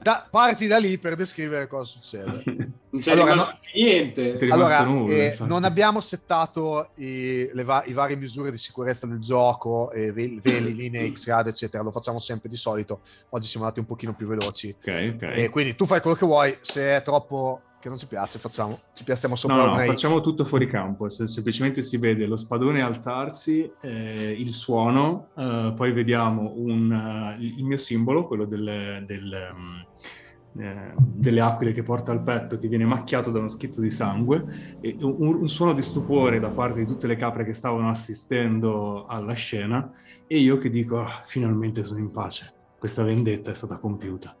Da- 0.00 0.26
parti 0.30 0.66
da 0.66 0.78
lì 0.78 0.96
per 0.98 1.16
descrivere 1.16 1.66
cosa 1.66 1.84
succede. 1.84 2.42
Non 2.90 3.02
c'è 3.02 3.12
Allora, 3.12 3.32
rimasto 3.32 3.58
niente. 3.74 4.36
Allora, 4.48 4.84
nulla, 4.84 5.12
eh, 5.14 5.36
non 5.40 5.64
abbiamo 5.64 6.00
settato 6.00 6.90
i- 6.94 7.50
le, 7.52 7.64
va- 7.64 7.82
i 7.84 7.92
varie 7.92 8.16
misure 8.16 8.50
di 8.50 8.56
sicurezza 8.56 9.06
del 9.06 9.18
gioco, 9.18 9.90
eh, 9.90 10.10
ve- 10.12 10.38
veli, 10.42 10.74
linee, 10.74 11.12
X-Rad, 11.12 11.48
eccetera. 11.48 11.82
Lo 11.82 11.90
facciamo 11.90 12.20
sempre 12.20 12.48
di 12.48 12.56
solito. 12.56 13.00
Oggi 13.30 13.46
siamo 13.48 13.66
andati 13.66 13.82
un 13.82 13.86
pochino 13.88 14.14
più 14.14 14.26
veloci. 14.28 14.74
Ok, 14.78 15.12
ok. 15.16 15.22
E 15.36 15.48
quindi 15.50 15.74
tu 15.74 15.84
fai 15.84 16.00
quello 16.00 16.16
che 16.16 16.24
vuoi. 16.26 16.56
Se 16.62 16.96
è 16.96 17.02
troppo 17.02 17.62
che 17.80 17.88
non 17.88 17.98
ci 17.98 18.06
piace, 18.06 18.38
facciamo, 18.38 18.78
ci 18.94 19.04
piazziamo 19.04 19.36
sopra 19.36 19.56
No, 19.56 19.66
no, 19.74 19.80
X. 19.80 19.86
facciamo 19.86 20.20
tutto 20.20 20.44
fuori 20.44 20.66
campo, 20.66 21.08
se- 21.08 21.26
semplicemente 21.28 21.80
si 21.82 21.96
vede 21.96 22.26
lo 22.26 22.36
spadone 22.36 22.82
alzarsi, 22.82 23.70
eh, 23.80 24.34
il 24.36 24.50
suono, 24.52 25.28
eh, 25.36 25.72
poi 25.76 25.92
vediamo 25.92 26.52
un, 26.56 27.36
eh, 27.38 27.44
il 27.44 27.64
mio 27.64 27.76
simbolo, 27.76 28.26
quello 28.26 28.44
del, 28.46 29.04
del, 29.06 29.52
mm, 29.54 30.60
eh, 30.60 30.94
delle 30.96 31.40
aquile 31.40 31.72
che 31.72 31.82
porta 31.84 32.10
al 32.10 32.22
petto, 32.22 32.58
che 32.58 32.66
viene 32.66 32.84
macchiato 32.84 33.30
da 33.30 33.38
uno 33.38 33.48
schizzo 33.48 33.80
di 33.80 33.90
sangue, 33.90 34.44
e 34.80 34.96
un, 35.02 35.36
un 35.36 35.48
suono 35.48 35.72
di 35.72 35.82
stupore 35.82 36.40
da 36.40 36.50
parte 36.50 36.80
di 36.80 36.86
tutte 36.86 37.06
le 37.06 37.14
capre 37.16 37.44
che 37.44 37.52
stavano 37.52 37.88
assistendo 37.88 39.06
alla 39.06 39.34
scena, 39.34 39.88
e 40.26 40.38
io 40.38 40.56
che 40.58 40.68
dico, 40.68 40.98
"Ah, 41.00 41.20
finalmente 41.22 41.84
sono 41.84 42.00
in 42.00 42.10
pace, 42.10 42.52
questa 42.76 43.04
vendetta 43.04 43.52
è 43.52 43.54
stata 43.54 43.78
compiuta. 43.78 44.34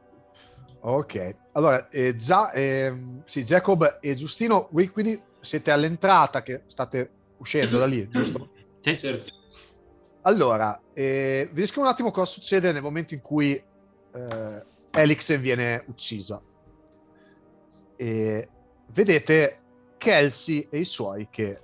Ok, 0.90 1.36
allora 1.52 1.86
eh, 1.90 2.16
già 2.16 2.50
ehm, 2.50 3.20
sì, 3.26 3.42
Jacob 3.44 3.98
e 4.00 4.14
Giustino, 4.14 4.68
voi 4.70 4.88
quindi 4.88 5.20
siete 5.42 5.70
all'entrata 5.70 6.42
che 6.42 6.62
state 6.66 7.10
uscendo 7.36 7.76
da 7.76 7.84
lì, 7.84 8.08
giusto? 8.08 8.50
Sì. 8.80 8.96
Certo. 8.96 9.32
Allora, 10.22 10.80
eh, 10.94 11.50
vi 11.52 11.60
descrivo 11.60 11.86
un 11.86 11.92
attimo 11.92 12.10
cosa 12.12 12.30
succede 12.30 12.72
nel 12.72 12.80
momento 12.80 13.12
in 13.12 13.20
cui 13.20 13.52
eh, 13.54 14.64
Elixen 14.92 15.40
viene 15.42 15.82
uccisa. 15.88 16.40
E 17.96 18.48
vedete 18.92 19.60
Kelsey 19.98 20.68
e 20.70 20.78
i 20.78 20.84
suoi 20.84 21.28
che 21.28 21.60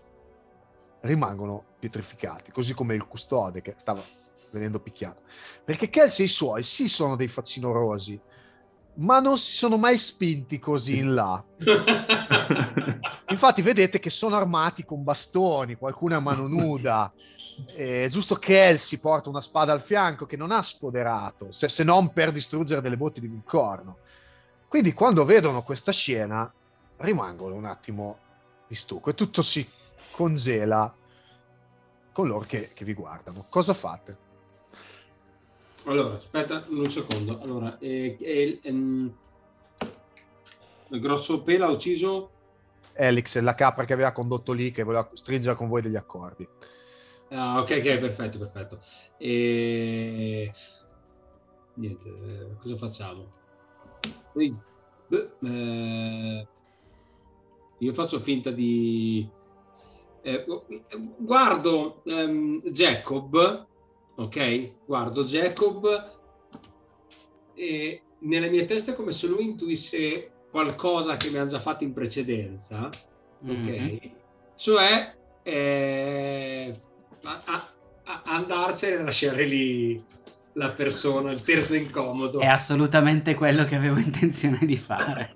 rimangono 1.02 1.64
pietrificati, 1.78 2.50
così 2.50 2.74
come 2.74 2.94
il 2.94 3.06
custode 3.06 3.62
che 3.62 3.74
stava 3.78 4.02
venendo 4.50 4.80
picchiato. 4.80 5.22
Perché 5.64 5.88
Kelsey 5.88 6.26
e 6.26 6.28
i 6.28 6.32
suoi 6.32 6.62
sì 6.64 6.88
sono 6.88 7.14
dei 7.16 7.28
facinorosi, 7.28 8.20
ma 8.96 9.18
non 9.18 9.38
si 9.38 9.52
sono 9.52 9.76
mai 9.76 9.98
spinti 9.98 10.58
così 10.58 10.98
in 10.98 11.14
là. 11.14 11.42
Infatti 13.28 13.62
vedete 13.62 13.98
che 13.98 14.10
sono 14.10 14.36
armati 14.36 14.84
con 14.84 15.02
bastoni, 15.02 15.76
qualcuno 15.76 16.16
a 16.16 16.20
mano 16.20 16.46
nuda. 16.46 17.12
Eh, 17.74 18.08
giusto 18.10 18.36
Kelsey 18.36 18.98
porta 18.98 19.28
una 19.28 19.40
spada 19.40 19.72
al 19.72 19.82
fianco 19.82 20.26
che 20.26 20.36
non 20.36 20.50
ha 20.50 20.62
spoderato, 20.62 21.52
se, 21.52 21.68
se 21.68 21.84
non 21.84 22.12
per 22.12 22.32
distruggere 22.32 22.80
delle 22.80 22.96
botti 22.96 23.20
di 23.20 23.40
corno. 23.44 23.98
Quindi 24.68 24.92
quando 24.92 25.24
vedono 25.24 25.62
questa 25.62 25.92
scena 25.92 26.52
rimangono 26.98 27.54
un 27.54 27.64
attimo 27.64 28.18
di 28.66 28.74
stucco 28.74 29.10
e 29.10 29.14
tutto 29.14 29.42
si 29.42 29.68
congela 30.12 30.92
con 32.12 32.28
loro 32.28 32.44
che, 32.46 32.70
che 32.72 32.84
vi 32.84 32.94
guardano. 32.94 33.46
Cosa 33.48 33.74
fate? 33.74 34.16
Allora, 35.86 36.16
aspetta 36.16 36.64
un 36.68 36.90
secondo. 36.90 37.38
Allora, 37.40 37.78
eh, 37.78 38.16
eh, 38.20 38.60
ehm, 38.62 39.14
il 40.90 41.00
grosso 41.00 41.42
pelo 41.42 41.66
ha 41.66 41.70
ucciso 41.70 42.30
Elix 42.94 43.38
la 43.40 43.54
capra 43.54 43.84
che 43.84 43.92
aveva 43.92 44.12
condotto 44.12 44.52
lì, 44.52 44.70
che 44.70 44.82
voleva 44.82 45.08
stringere 45.12 45.56
con 45.56 45.68
voi 45.68 45.82
degli 45.82 45.96
accordi. 45.96 46.46
Ah, 47.30 47.60
ok, 47.60 47.70
ok, 47.70 47.98
perfetto, 47.98 48.38
perfetto. 48.38 48.78
E... 49.18 50.50
Niente, 51.74 52.08
eh, 52.08 52.56
cosa 52.60 52.76
facciamo? 52.76 53.28
Poi, 54.32 54.56
beh, 55.08 55.30
eh, 55.42 56.46
io 57.78 57.92
faccio 57.92 58.20
finta 58.20 58.50
di... 58.50 59.28
eh, 60.22 60.44
gu- 60.46 60.64
guardo 61.18 62.02
ehm, 62.04 62.62
Jacob, 62.70 63.66
ok? 64.16 64.70
Guardo 64.86 65.24
Jacob 65.24 66.12
e 67.54 68.02
nella 68.20 68.48
mia 68.48 68.64
testa 68.64 68.92
è 68.92 68.94
come 68.94 69.12
se 69.12 69.26
lui 69.26 69.44
intuisse 69.44 70.30
qualcosa 70.50 71.16
che 71.16 71.30
mi 71.30 71.38
hanno 71.38 71.50
già 71.50 71.60
fatto 71.60 71.84
in 71.84 71.92
precedenza, 71.92 72.86
ok? 72.86 73.50
Mhm. 73.50 73.98
Cioè 74.56 75.14
eh, 75.42 76.80
a- 77.24 77.42
a- 77.44 77.72
a- 78.04 78.22
andarcene 78.24 79.00
e 79.00 79.02
lasciare 79.02 79.44
lì 79.44 80.02
la 80.54 80.70
persona, 80.70 81.32
il 81.32 81.42
terzo 81.42 81.74
incomodo. 81.74 82.38
È 82.38 82.46
assolutamente 82.46 83.34
quello 83.34 83.64
che 83.64 83.74
avevo 83.74 83.98
intenzione 83.98 84.58
di 84.62 84.76
fare. 84.76 85.34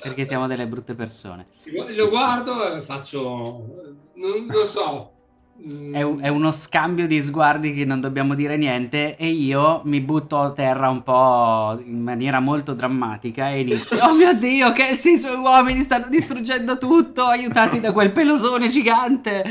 Perché 0.00 0.24
siamo 0.24 0.46
delle 0.46 0.66
brutte 0.66 0.94
persone. 0.94 1.48
Lo 1.94 2.08
guardo 2.08 2.76
e 2.76 2.80
faccio, 2.82 3.96
non 4.14 4.46
lo 4.46 4.66
so. 4.66 5.12
È, 5.60 5.98
è 5.98 6.28
uno 6.28 6.52
scambio 6.52 7.08
di 7.08 7.20
sguardi 7.20 7.74
che 7.74 7.84
non 7.84 8.00
dobbiamo 8.00 8.34
dire 8.34 8.56
niente 8.56 9.16
e 9.16 9.26
io 9.26 9.80
mi 9.86 10.00
butto 10.00 10.38
a 10.38 10.52
terra 10.52 10.88
un 10.88 11.02
po' 11.02 11.76
in 11.84 12.00
maniera 12.00 12.38
molto 12.38 12.74
drammatica 12.74 13.50
e 13.50 13.60
inizio 13.60 13.98
Oh 14.06 14.14
mio 14.14 14.32
Dio, 14.34 14.72
Kelsey 14.72 15.12
e 15.12 15.14
i 15.16 15.18
suoi 15.18 15.34
uomini 15.36 15.82
stanno 15.82 16.08
distruggendo 16.08 16.78
tutto, 16.78 17.24
aiutati 17.24 17.80
da 17.80 17.90
quel 17.90 18.12
pelosone 18.12 18.68
gigante. 18.68 19.42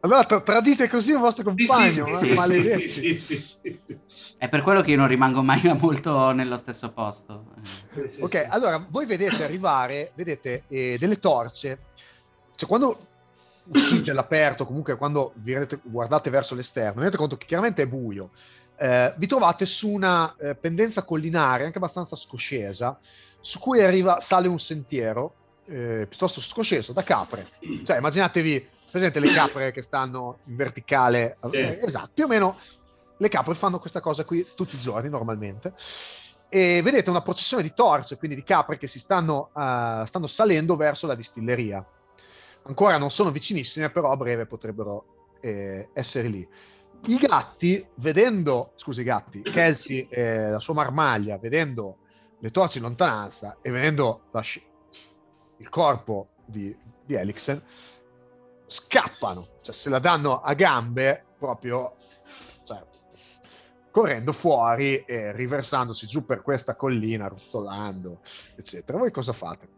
Allora 0.00 0.24
tra- 0.24 0.40
tradite 0.40 0.88
così 0.88 1.12
il 1.12 1.18
vostro 1.18 1.44
compagno, 1.44 1.90
Sì, 1.90 2.00
ma- 2.00 2.06
sì, 2.18 2.26
sì, 2.26 2.32
maledetti. 2.32 2.88
sì, 2.88 3.12
sì, 3.14 3.36
sì, 3.36 3.58
sì, 3.62 3.80
sì. 3.86 3.98
È 4.36 4.48
per 4.48 4.62
quello 4.62 4.80
che 4.80 4.90
io 4.90 4.96
non 4.96 5.06
rimango 5.06 5.42
mai 5.42 5.60
molto 5.78 6.32
nello 6.32 6.56
stesso 6.56 6.90
posto. 6.90 7.44
Sì, 8.08 8.20
Ok, 8.20 8.34
sì. 8.36 8.46
allora 8.48 8.84
voi 8.90 9.06
vedete 9.06 9.44
arrivare, 9.44 10.10
vedete 10.16 10.64
eh, 10.68 10.96
delle 10.98 11.20
torce, 11.20 11.78
cioè 12.56 12.68
quando 12.68 12.98
uscite 13.70 14.10
all'aperto, 14.10 14.64
comunque 14.64 14.96
quando 14.96 15.32
vi 15.36 15.52
rendete- 15.52 15.80
guardate 15.82 16.30
verso 16.30 16.54
l'esterno, 16.54 16.94
vi 16.94 17.00
rendete 17.00 17.16
conto 17.16 17.36
che 17.36 17.46
chiaramente 17.46 17.82
è 17.82 17.86
buio, 17.86 18.30
eh, 18.76 19.12
vi 19.16 19.26
trovate 19.26 19.66
su 19.66 19.88
una 19.90 20.34
eh, 20.38 20.54
pendenza 20.54 21.02
collinare, 21.02 21.64
anche 21.64 21.78
abbastanza 21.78 22.16
scoscesa, 22.16 22.98
su 23.40 23.58
cui 23.58 23.82
arriva, 23.82 24.20
sale 24.20 24.48
un 24.48 24.58
sentiero, 24.58 25.34
eh, 25.66 26.06
piuttosto 26.08 26.40
scosceso, 26.40 26.92
da 26.92 27.02
capre. 27.02 27.46
Cioè 27.84 27.98
immaginatevi, 27.98 28.68
presente 28.90 29.20
le 29.20 29.28
capre 29.32 29.70
che 29.70 29.82
stanno 29.82 30.38
in 30.46 30.56
verticale, 30.56 31.36
Sì. 31.50 31.56
eh, 31.58 31.80
esatto, 31.82 32.10
più 32.14 32.24
o 32.24 32.28
meno 32.28 32.56
le 33.20 33.28
capre 33.28 33.54
fanno 33.54 33.78
questa 33.78 34.00
cosa 34.00 34.24
qui 34.24 34.46
tutti 34.54 34.76
i 34.76 34.80
giorni 34.80 35.08
normalmente 35.08 35.74
e 36.48 36.80
vedete 36.82 37.10
una 37.10 37.20
processione 37.20 37.62
di 37.62 37.74
torce, 37.74 38.16
quindi 38.16 38.36
di 38.36 38.44
capre 38.44 38.78
che 38.78 38.86
si 38.86 39.00
stanno, 39.00 39.48
eh, 39.48 40.04
stanno 40.06 40.26
salendo 40.26 40.76
verso 40.76 41.06
la 41.06 41.14
distilleria. 41.14 41.84
Ancora 42.68 42.98
non 42.98 43.10
sono 43.10 43.30
vicinissime, 43.30 43.88
però 43.88 44.10
a 44.10 44.16
breve 44.16 44.44
potrebbero 44.44 45.30
eh, 45.40 45.88
essere 45.94 46.28
lì. 46.28 46.46
I 47.06 47.16
gatti, 47.16 47.86
vedendo, 47.94 48.72
scusi 48.74 49.00
i 49.00 49.04
gatti, 49.04 49.40
Kelsey 49.40 50.06
e 50.10 50.50
la 50.50 50.60
sua 50.60 50.74
marmaglia, 50.74 51.38
vedendo 51.38 51.98
le 52.40 52.50
torce 52.50 52.76
in 52.76 52.84
lontananza 52.84 53.56
e 53.62 53.70
vedendo 53.70 54.24
sci- 54.42 54.62
il 55.58 55.68
corpo 55.70 56.28
di, 56.44 56.76
di 57.06 57.14
Elixen, 57.14 57.62
scappano, 58.66 59.46
cioè 59.62 59.74
se 59.74 59.88
la 59.88 59.98
danno 59.98 60.42
a 60.42 60.52
gambe 60.52 61.24
proprio, 61.38 61.94
cioè, 62.64 62.84
correndo 63.90 64.34
fuori 64.34 65.04
e 65.06 65.32
riversandosi 65.32 66.06
giù 66.06 66.26
per 66.26 66.42
questa 66.42 66.76
collina, 66.76 67.28
ruzzolando, 67.28 68.20
eccetera. 68.56 68.98
Voi 68.98 69.10
cosa 69.10 69.32
fate? 69.32 69.77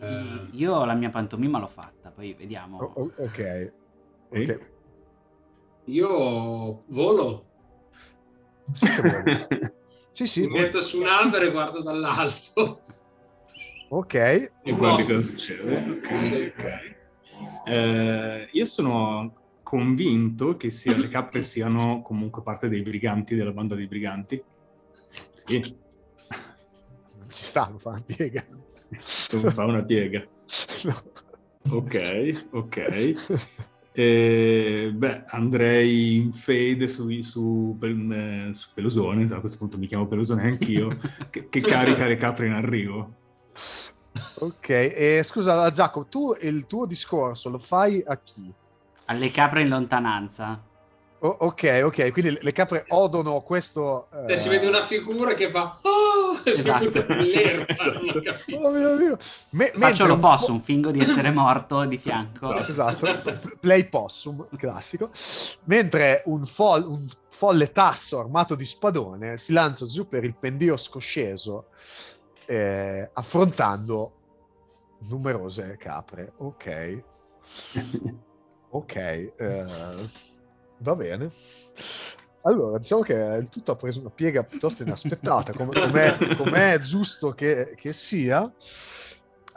Eh. 0.00 0.46
Io 0.52 0.84
la 0.84 0.94
mia 0.94 1.10
pantomima 1.10 1.58
l'ho 1.58 1.68
fatta, 1.68 2.10
poi 2.10 2.34
vediamo. 2.34 2.78
O- 2.78 3.12
ok. 3.16 3.38
Eh? 3.38 3.72
ok. 4.30 4.60
Io 5.84 6.82
volo, 6.86 7.46
Sì, 8.72 8.86
sì, 10.10 10.26
sì, 10.26 10.46
mi 10.46 10.60
metto 10.60 10.80
su 10.80 11.00
un 11.00 11.06
albero 11.06 11.46
e 11.46 11.50
guardo 11.50 11.82
dall'alto. 11.82 12.82
ok. 13.88 14.14
E 14.14 14.52
guardi 14.72 15.04
cosa 15.06 15.20
succede. 15.20 15.76
Ok, 15.76 16.52
ok. 16.56 16.96
Eh, 17.66 18.48
io 18.52 18.64
sono 18.66 19.34
convinto 19.62 20.56
che 20.56 20.70
sia, 20.70 20.96
le 20.96 21.08
cappe 21.08 21.42
siano 21.42 22.02
comunque 22.02 22.42
parte 22.42 22.68
dei 22.68 22.82
briganti, 22.82 23.34
della 23.34 23.52
banda 23.52 23.74
dei 23.74 23.86
briganti. 23.86 24.42
Sì, 25.32 25.60
Ci 27.30 27.44
sta, 27.44 27.72
fa 27.78 28.02
piega. 28.04 28.46
Come 29.30 29.50
fa 29.50 29.64
una 29.64 29.82
piega. 29.82 30.24
No. 30.84 30.94
Ok, 31.70 32.46
ok. 32.52 33.14
Eh, 33.92 34.90
beh, 34.94 35.24
andrei 35.26 36.14
in 36.14 36.32
fade 36.32 36.86
su, 36.86 37.10
su, 37.20 37.76
Pel- 37.78 38.12
eh, 38.12 38.54
su 38.54 38.68
Pelosone, 38.72 39.24
a 39.24 39.40
questo 39.40 39.58
punto 39.58 39.76
mi 39.76 39.86
chiamo 39.86 40.06
Pelosone 40.06 40.44
anch'io, 40.44 40.88
che, 41.30 41.48
che 41.48 41.60
carica 41.60 42.06
le 42.06 42.16
capre 42.16 42.46
in 42.46 42.52
arrivo. 42.52 43.14
Ok, 44.34 44.68
e 44.68 45.20
scusa 45.24 45.72
Zacco, 45.74 46.06
tu 46.06 46.34
il 46.40 46.66
tuo 46.66 46.86
discorso 46.86 47.50
lo 47.50 47.58
fai 47.58 48.02
a 48.06 48.16
chi? 48.18 48.50
Alle 49.06 49.30
capre 49.30 49.62
in 49.62 49.68
lontananza. 49.68 50.62
O- 51.20 51.36
ok, 51.40 51.80
ok, 51.84 52.12
quindi 52.12 52.38
le- 52.40 52.52
capre 52.52 52.84
odono 52.88 53.40
questo... 53.40 54.08
eh, 54.28 54.36
si 54.36 54.48
vede 54.48 54.66
una 54.68 54.84
figura 54.84 55.34
che 55.34 55.50
fa 55.50 55.78
oh, 55.82 56.34
si 56.44 56.50
Esatto. 56.50 56.84
Esatto. 57.18 58.22
Oh 58.56 58.70
mio 58.70 58.96
Dio! 58.96 59.18
Me- 59.50 59.66
Faccio 59.66 59.76
mentre 59.78 60.02
un 60.04 60.08
l'opossum, 60.10 60.58
po'- 60.58 60.64
fingo 60.64 60.90
di 60.92 61.00
essere 61.00 61.30
morto 61.32 61.84
di 61.86 61.98
fianco. 61.98 62.54
Esatto. 62.54 63.06
Esatto, 63.06 63.40
play 63.58 63.88
possum, 63.88 64.46
classico. 64.56 65.10
Mentre 65.64 66.22
un, 66.26 66.46
fol- 66.46 66.86
un 66.86 67.06
folle 67.30 67.72
tasso 67.72 68.20
armato 68.20 68.54
di 68.54 68.64
spadone 68.64 69.38
si 69.38 69.52
lancia 69.52 69.86
giù 69.86 70.06
per 70.06 70.22
il 70.22 70.36
pendio 70.36 70.76
scosceso, 70.76 71.66
eh, 72.46 73.10
affrontando 73.12 74.12
numerose 75.08 75.76
capre. 75.80 76.32
Ok, 76.36 77.02
ok, 78.70 78.94
eh, 78.96 79.66
va 80.78 80.94
bene. 80.96 81.30
Allora, 82.42 82.78
diciamo 82.78 83.02
che 83.02 83.12
il 83.14 83.48
tutto 83.50 83.72
ha 83.72 83.76
preso 83.76 84.00
una 84.00 84.10
piega 84.10 84.42
piuttosto 84.44 84.82
inaspettata, 84.82 85.52
come 85.52 85.72
com'è 86.36 86.78
giusto 86.78 87.32
che, 87.32 87.74
che 87.76 87.92
sia. 87.92 88.50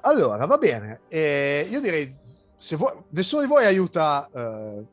Allora, 0.02 0.46
va 0.46 0.58
bene. 0.58 1.02
Eh, 1.08 1.68
io 1.70 1.80
direi, 1.80 2.14
se 2.58 2.76
vuoi, 2.76 2.94
nessuno 3.10 3.42
di 3.44 3.48
voi 3.48 3.66
aiuta... 3.66 4.30
eh, 4.34 4.84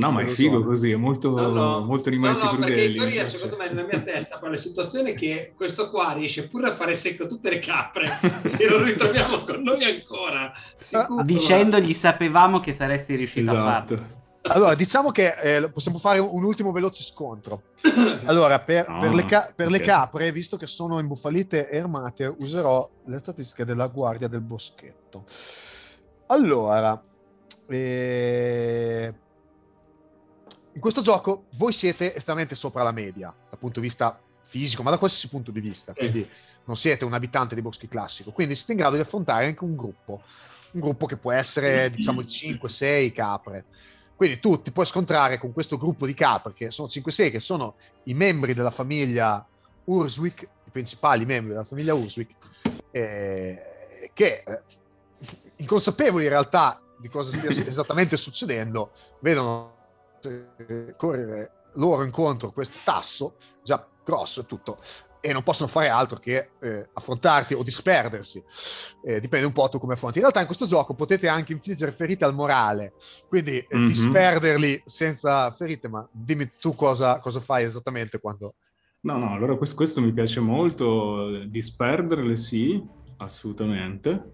No, 0.00 0.12
ma 0.12 0.22
è 0.22 0.26
figo 0.26 0.64
così, 0.64 0.92
è 0.92 0.96
molto, 0.96 1.28
No, 1.36 1.50
no. 1.50 1.80
molto 1.84 2.08
No, 2.08 2.16
animaletti 2.16 2.46
no, 2.46 2.56
perché 2.56 2.70
in 2.70 2.76
crudeli. 2.94 2.94
teoria, 2.94 3.28
cioè. 3.28 3.36
secondo 3.36 3.56
me, 3.58 3.68
nella 3.70 3.86
mia 3.86 4.00
testa, 4.00 4.38
poi 4.38 4.48
la 4.48 4.56
situazione 4.56 5.10
è 5.10 5.14
che 5.14 5.52
questo 5.54 5.90
qua 5.90 6.12
riesce 6.12 6.48
pure 6.48 6.68
a 6.68 6.74
fare 6.74 6.94
secco 6.94 7.26
tutte 7.26 7.50
le 7.50 7.58
capre. 7.58 8.06
Se 8.48 8.66
lo 8.66 8.82
ritroviamo 8.82 9.44
con 9.44 9.60
noi 9.60 9.84
ancora. 9.84 10.50
sicuro. 10.78 11.22
Dicendogli 11.22 11.92
sapevamo 11.92 12.60
che 12.60 12.72
saresti 12.72 13.14
riuscito 13.14 13.50
a 13.50 13.54
farlo. 13.54 14.18
Allora, 14.42 14.74
diciamo 14.74 15.10
che 15.10 15.34
eh, 15.34 15.70
possiamo 15.70 15.98
fare 15.98 16.18
un 16.18 16.42
ultimo 16.42 16.72
veloce 16.72 17.02
scontro. 17.02 17.62
Allora, 18.24 18.58
per, 18.60 18.88
No, 18.88 19.00
per 19.00 19.14
le, 19.14 19.24
ca- 19.26 19.52
per 19.54 19.70
le 19.70 19.78
ok. 19.78 19.84
capre, 19.84 20.32
visto 20.32 20.56
che 20.56 20.66
sono 20.66 20.98
imbufalite 20.98 21.68
e 21.68 21.78
armate, 21.78 22.26
userò 22.38 22.88
le 23.06 23.18
statistiche 23.18 23.64
della 23.64 23.88
guardia 23.88 24.28
del 24.28 24.40
boschetto. 24.40 25.24
Allora, 26.26 27.02
eh, 27.66 29.14
in 30.72 30.80
questo 30.80 31.02
gioco 31.02 31.44
voi 31.56 31.72
siete 31.72 32.14
estremamente 32.14 32.54
sopra 32.54 32.82
la 32.82 32.92
media 32.92 33.34
dal 33.48 33.58
punto 33.58 33.80
di 33.80 33.86
vista 33.86 34.18
fisico, 34.44 34.82
ma 34.82 34.90
da 34.90 34.98
qualsiasi 34.98 35.28
punto 35.28 35.50
di 35.50 35.60
vista. 35.60 35.92
Quindi 35.92 36.28
non 36.64 36.76
siete 36.76 37.04
un 37.04 37.12
abitante 37.12 37.54
di 37.54 37.62
boschi 37.62 37.88
classico, 37.88 38.30
quindi 38.30 38.54
siete 38.54 38.72
in 38.72 38.78
grado 38.78 38.94
di 38.94 39.02
affrontare 39.02 39.46
anche 39.46 39.64
un 39.64 39.76
gruppo. 39.76 40.22
Un 40.72 40.80
gruppo 40.80 41.06
che 41.06 41.16
può 41.16 41.32
essere, 41.32 41.90
diciamo, 41.90 42.22
di 42.22 42.28
5-6 42.28 43.12
capre. 43.12 43.64
Quindi 44.20 44.38
tu 44.38 44.60
ti 44.60 44.70
puoi 44.70 44.84
scontrare 44.84 45.38
con 45.38 45.50
questo 45.50 45.78
gruppo 45.78 46.04
di 46.04 46.12
capre, 46.12 46.52
che 46.52 46.70
sono 46.70 46.88
5-6, 46.88 47.30
che 47.30 47.40
sono 47.40 47.76
i 48.02 48.12
membri 48.12 48.52
della 48.52 48.70
famiglia 48.70 49.42
Urswick, 49.84 50.42
i 50.42 50.70
principali 50.70 51.24
membri 51.24 51.52
della 51.52 51.64
famiglia 51.64 51.94
Urswick, 51.94 52.34
eh, 52.90 54.10
che 54.12 54.42
eh, 54.46 54.60
inconsapevoli 55.56 56.24
in 56.24 56.28
realtà 56.28 56.82
di 56.98 57.08
cosa 57.08 57.34
stia 57.34 57.48
esattamente 57.66 58.18
succedendo, 58.18 58.90
vedono 59.20 59.76
eh, 60.20 60.92
correre 60.98 61.52
loro 61.76 62.02
incontro 62.02 62.50
questo 62.50 62.76
tasso, 62.84 63.36
già 63.62 63.82
grosso 64.04 64.40
e 64.40 64.44
tutto, 64.44 64.76
e 65.20 65.32
non 65.32 65.42
possono 65.42 65.68
fare 65.68 65.88
altro 65.88 66.18
che 66.18 66.50
eh, 66.60 66.88
affrontarti 66.92 67.54
o 67.54 67.62
disperdersi. 67.62 68.42
Eh, 69.04 69.20
dipende 69.20 69.46
un 69.46 69.52
po' 69.52 69.68
tu 69.68 69.78
come 69.78 69.94
affronti. 69.94 70.16
In 70.16 70.22
realtà 70.22 70.40
in 70.40 70.46
questo 70.46 70.66
gioco 70.66 70.94
potete 70.94 71.28
anche 71.28 71.52
infliggere 71.52 71.92
ferite 71.92 72.24
al 72.24 72.34
morale, 72.34 72.94
quindi 73.28 73.58
eh, 73.58 73.76
Mhm. 73.76 73.86
disperderli 73.86 74.82
senza 74.86 75.50
ferite, 75.52 75.88
ma 75.88 76.06
dimmi 76.10 76.50
tu 76.58 76.74
cosa, 76.74 77.20
cosa 77.20 77.40
fai 77.40 77.64
esattamente 77.64 78.18
quando... 78.18 78.54
No, 79.02 79.16
no, 79.16 79.32
allora 79.32 79.56
questo, 79.56 79.76
questo 79.76 80.00
mi 80.00 80.12
piace 80.12 80.40
molto, 80.40 81.44
disperderle 81.46 82.36
sì, 82.36 82.82
assolutamente. 83.18 84.32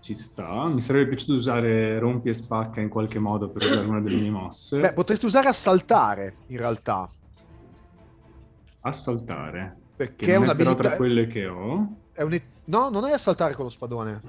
Ci 0.00 0.14
sta, 0.14 0.66
mi 0.66 0.80
sarebbe 0.80 1.08
piaciuto 1.08 1.32
usare 1.32 1.98
rompi 1.98 2.28
e 2.28 2.34
spacca 2.34 2.80
in 2.80 2.88
qualche 2.88 3.18
modo 3.18 3.50
per 3.50 3.64
usare 3.64 3.86
una 3.86 4.00
delle 4.00 4.16
mie 4.16 4.30
mosse. 4.30 4.78
Beh, 4.80 4.92
potresti 4.92 5.26
usare 5.26 5.48
assaltare 5.48 6.36
in 6.46 6.58
realtà, 6.58 7.10
Assaltare, 8.86 9.76
perché 9.96 10.26
che 10.26 10.26
è 10.26 10.28
è 10.28 10.38
però 10.38 10.42
un'abilità... 10.44 10.82
tra 10.88 10.96
quelle 10.96 11.26
che 11.26 11.46
ho. 11.46 11.72
un- 12.18 12.42
No, 12.66 12.88
non 12.90 13.04
è 13.04 13.12
assaltare 13.12 13.54
con 13.54 13.64
lo 13.64 13.70
spadone. 13.70 14.20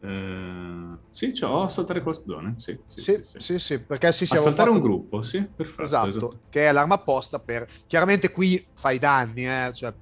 Eh, 0.00 0.98
sì, 1.10 1.32
c'ho 1.32 1.62
assaltare 1.62 2.00
con 2.02 2.12
lo 2.12 2.18
spadone, 2.18 2.54
sì, 2.58 2.78
sì, 2.86 3.00
Sì, 3.00 3.18
sì, 3.22 3.38
sì. 3.40 3.58
sì, 3.58 3.78
perché 3.80 4.12
sì, 4.12 4.24
avevo 4.24 4.48
Assaltare 4.48 4.70
fatto- 4.70 4.82
un 4.82 4.90
gruppo, 4.92 5.22
sì, 5.22 5.42
perfetto. 5.42 5.82
Esatto, 5.82 6.40
che 6.50 6.68
è 6.68 6.72
l'arma 6.72 6.94
apposta 6.96 7.38
per... 7.38 7.66
Chiaramente 7.86 8.30
qui 8.30 8.64
fai 8.74 8.98
danni, 8.98 9.46
eh, 9.46 9.70
cioè... 9.72 9.94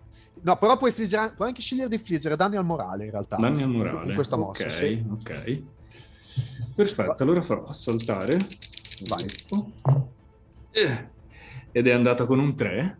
No, 0.42 0.56
però 0.58 0.76
puoi, 0.76 0.90
infliggere- 0.90 1.32
puoi 1.36 1.48
anche 1.48 1.62
scegliere 1.62 1.88
di 1.88 1.94
infliggere 1.94 2.34
danni 2.36 2.56
al 2.56 2.64
morale 2.64 3.04
in 3.04 3.10
realtà. 3.12 3.36
Danni 3.36 3.62
al 3.62 3.68
morale. 3.70 4.04
Con 4.06 4.14
questa 4.14 4.36
mossa, 4.36 4.64
Ok, 4.64 4.72
sì. 4.72 5.04
ok. 5.10 5.62
Perfetto, 6.74 7.22
allora 7.22 7.40
farò 7.40 7.64
assaltare. 7.66 8.36
Vai. 9.08 9.24
Eh, 10.70 11.10
Ed 11.72 11.86
è 11.86 11.92
andata 11.92 12.26
con 12.26 12.38
un 12.40 12.54
3. 12.56 12.98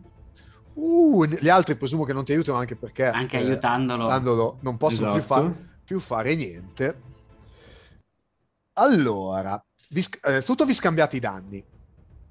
Uh, 0.75 1.25
gli 1.25 1.47
altri 1.47 1.75
presumo 1.75 2.03
che 2.03 2.13
non 2.13 2.25
ti 2.25 2.33
aiutano 2.33 2.57
anche 2.57 2.75
perché... 2.75 3.05
Anche 3.05 3.37
eh, 3.37 3.41
aiutandolo. 3.43 4.07
Dandolo, 4.07 4.57
non 4.61 4.77
possono 4.77 5.13
più 5.13 5.21
Esatto. 5.21 5.33
fare... 5.41 5.69
più 5.83 5.99
fare 5.99 6.35
niente. 6.35 7.01
Allora, 8.73 9.63
vi, 9.89 10.01
sc- 10.01 10.19
eh, 10.25 10.29
innanzitutto 10.29 10.65
vi 10.65 10.73
scambiate 10.73 11.15
i 11.15 11.19
danni, 11.19 11.63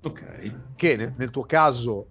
Ok. 0.02 0.74
che 0.76 0.96
nel, 0.96 1.14
nel 1.16 1.30
tuo 1.30 1.44
caso 1.44 2.06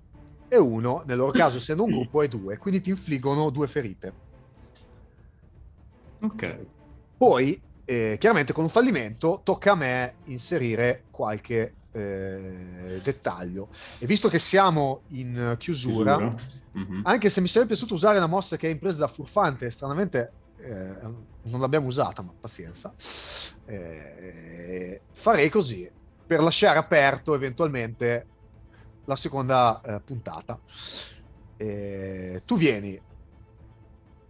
è 0.47 0.55
uno, 0.55 1.03
nel 1.05 1.17
loro 1.17 1.31
caso 1.31 1.57
essendo 1.61 1.83
un 1.83 1.91
gruppo 1.91 2.23
è 2.23 2.27
due, 2.27 2.57
quindi 2.57 2.81
ti 2.81 2.89
infliggono 2.89 3.51
due 3.51 3.67
ferite. 3.67 4.13
Ok. 6.21 6.65
Poi, 7.15 7.61
eh, 7.85 8.17
chiaramente 8.19 8.53
con 8.53 8.63
un 8.63 8.69
fallimento, 8.69 9.41
tocca 9.43 9.73
a 9.73 9.75
me 9.75 10.15
inserire 10.25 11.03
qualche 11.11 11.73
eh, 11.93 12.99
dettaglio. 13.03 13.69
E 13.99 14.05
visto 14.05 14.27
che 14.29 14.39
siamo 14.39 15.03
in 15.09 15.55
chiusura, 15.57 16.17
Chiusura. 16.17 16.61
Mhm. 16.73 17.01
anche 17.05 17.29
se 17.29 17.39
mi 17.39 17.47
sarebbe 17.47 17.69
piaciuto 17.73 17.93
usare 17.93 18.19
la 18.19 18.27
mossa 18.27 18.57
che 18.57 18.67
è 18.67 18.71
impresa 18.71 18.99
da 18.99 19.07
furfante, 19.07 19.69
stranamente 19.71 20.31
eh, 20.57 20.95
non 21.43 21.59
l'abbiamo 21.59 21.87
usata, 21.87 22.21
ma 22.21 22.33
pazienza, 22.39 22.93
eh, 23.65 25.01
farei 25.13 25.49
così, 25.49 25.89
per 26.25 26.41
lasciare 26.41 26.77
aperto 26.79 27.35
eventualmente 27.35 28.27
la 29.05 29.15
seconda 29.15 29.81
eh, 29.81 29.99
puntata. 29.99 30.59
Eh, 31.57 32.41
tu 32.45 32.57
vieni 32.57 32.99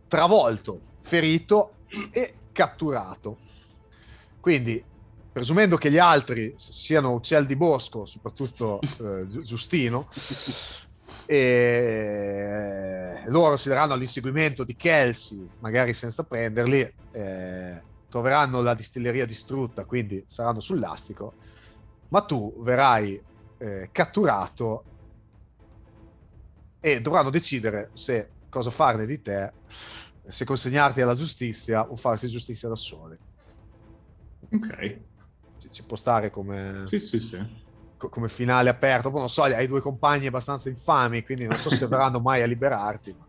travolto, 0.07 0.81
ferito 1.02 1.76
e 2.11 2.34
catturato. 2.52 3.38
Quindi, 4.40 4.84
presumendo 5.34 5.76
che 5.77 5.91
gli 5.91 5.97
altri 5.97 6.53
siano 6.57 7.11
uccelli 7.14 7.47
di 7.47 7.55
bosco, 7.57 8.05
soprattutto 8.05 8.80
eh, 8.99 9.26
Giu- 9.27 9.41
Giustino, 9.41 10.07
e 11.26 13.23
loro 13.27 13.57
si 13.57 13.69
daranno 13.69 13.93
all'inseguimento 13.93 14.64
di 14.64 14.76
Kelsey, 14.76 15.49
magari 15.60 15.93
senza 15.93 16.23
prenderli, 16.23 16.88
eh, 17.11 17.85
troveranno 18.07 18.61
la 18.61 18.76
distilleria 18.76 19.26
distrutta, 19.26 19.85
quindi 19.85 20.23
saranno 20.27 20.60
sul 20.60 20.80
lastrico, 20.80 21.35
ma 22.10 22.23
tu 22.23 22.61
verrai 22.61 23.22
eh, 23.57 23.89
catturato 23.91 24.85
e 26.80 27.01
dovranno 27.01 27.31
decidere 27.31 27.89
se 27.95 28.34
cosa 28.49 28.69
farne 28.69 29.07
di 29.07 29.22
te, 29.22 29.55
se 30.30 30.45
consegnarti 30.45 31.01
alla 31.01 31.15
giustizia 31.15 31.89
o 31.89 31.95
farsi 31.95 32.27
giustizia 32.27 32.69
da 32.69 32.76
soli. 32.76 33.18
Ok. 34.51 35.12
Ci, 35.74 35.84
può 35.86 35.98
stare 35.98 36.30
come, 36.30 36.84
Sì, 36.86 37.00
sì, 37.00 37.18
sì. 37.18 37.41
co- 37.98 38.10
come 38.10 38.30
finale 38.30 38.70
aperto. 38.70 39.10
Poi 39.10 39.20
non 39.22 39.30
so, 39.30 39.41
hai 39.44 39.66
due 39.66 39.82
compagni 39.82 40.28
abbastanza 40.28 40.70
infami, 40.70 41.24
quindi 41.24 41.45
non 41.45 41.58
so 41.58 41.72
se 41.72 41.86
verranno 41.88 42.20
mai 42.20 42.44
a 42.44 42.45
liberarti. 42.45 43.16
ma- 43.18 43.28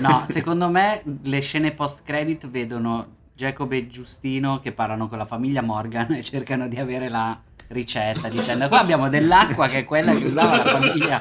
No, 0.00 0.24
secondo 0.28 0.70
me 0.70 1.02
le 1.22 1.40
scene 1.40 1.72
post 1.72 2.02
credit 2.02 2.48
vedono 2.48 3.16
Jacob 3.34 3.70
e 3.72 3.86
Giustino 3.86 4.58
che 4.60 4.72
parlano 4.72 5.06
con 5.08 5.18
la 5.18 5.26
famiglia 5.26 5.62
Morgan 5.62 6.12
e 6.12 6.22
cercano 6.22 6.66
di 6.66 6.78
avere 6.78 7.08
la 7.08 7.38
ricetta 7.68 8.28
dicendo 8.28 8.66
qua 8.68 8.80
abbiamo 8.80 9.10
dell'acqua 9.10 9.68
che 9.68 9.80
è 9.80 9.84
quella 9.84 10.16
che 10.16 10.24
usava 10.24 10.56
la 10.56 10.64
famiglia. 10.64 11.20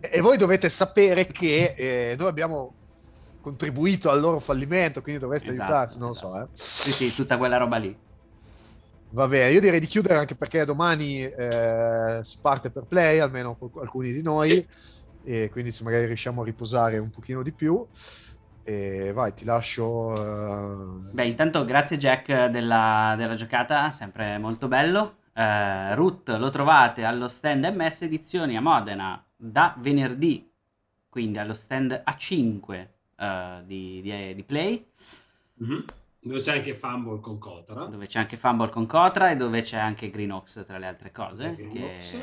E 0.00 0.20
voi 0.20 0.38
dovete 0.38 0.70
sapere 0.70 1.26
che 1.26 1.74
eh, 1.76 2.16
noi 2.16 2.28
abbiamo 2.28 2.76
contribuito 3.40 4.10
al 4.10 4.20
loro 4.20 4.38
fallimento, 4.38 5.02
quindi 5.02 5.20
dovreste 5.20 5.48
Esatto, 5.50 5.72
aiutarci, 5.72 5.98
non 5.98 6.10
esatto. 6.10 6.28
lo 6.28 6.36
so. 6.36 6.42
Eh. 6.42 6.48
Sì, 6.54 6.92
sì, 6.92 7.14
tutta 7.14 7.36
quella 7.38 7.56
roba 7.56 7.76
lì. 7.76 7.96
Va 9.12 9.26
bene, 9.26 9.50
io 9.50 9.60
direi 9.60 9.80
di 9.80 9.86
chiudere 9.86 10.18
anche 10.18 10.36
perché 10.36 10.64
domani 10.64 11.20
eh, 11.22 12.20
si 12.22 12.38
parte 12.40 12.70
per 12.70 12.84
play, 12.86 13.18
almeno 13.18 13.58
alcuni 13.80 14.12
di 14.12 14.22
noi, 14.22 14.64
e 15.20 15.48
quindi 15.50 15.72
se 15.72 15.82
magari 15.82 16.06
riusciamo 16.06 16.42
a 16.42 16.44
riposare 16.44 16.98
un 16.98 17.10
pochino 17.10 17.42
di 17.42 17.52
più. 17.52 17.84
E 18.62 19.10
vai, 19.12 19.34
ti 19.34 19.44
lascio... 19.44 20.14
eh, 21.12 21.12
Beh, 21.12 21.26
intanto 21.26 21.64
grazie 21.64 21.98
Jack 21.98 22.46
della, 22.46 23.14
della 23.16 23.34
giocata, 23.34 23.90
sempre 23.90 24.38
molto 24.38 24.68
bello. 24.68 25.18
Eh, 25.32 25.94
Root 25.94 26.28
lo 26.36 26.50
trovate 26.50 27.04
allo 27.04 27.26
stand 27.28 27.64
MS 27.64 28.02
Edizioni 28.02 28.56
a 28.56 28.60
Modena 28.60 29.22
da 29.36 29.74
venerdì, 29.78 30.48
quindi 31.08 31.38
allo 31.38 31.54
stand 31.54 32.00
A5 32.04 32.94
eh, 33.16 33.62
di, 33.66 34.00
di- 34.02 34.34
di 34.34 34.42
Play, 34.44 34.86
Mhm. 35.60 35.84
Dove 36.22 36.40
c'è 36.40 36.56
anche 36.56 36.74
Fumble 36.74 37.20
con 37.20 37.38
Cotra. 37.38 37.84
dove 37.86 38.06
c'è 38.06 38.18
anche 38.18 38.36
Fumble 38.36 38.68
con 38.68 38.86
Cotra 38.86 39.30
e 39.30 39.36
dove 39.36 39.62
c'è 39.62 39.78
anche 39.78 40.10
Greenox 40.10 40.64
tra 40.66 40.76
le 40.78 40.86
altre 40.86 41.10
cose, 41.12 41.42
C'è 41.44 41.56
che 41.56 41.68
Greenox. 41.68 42.14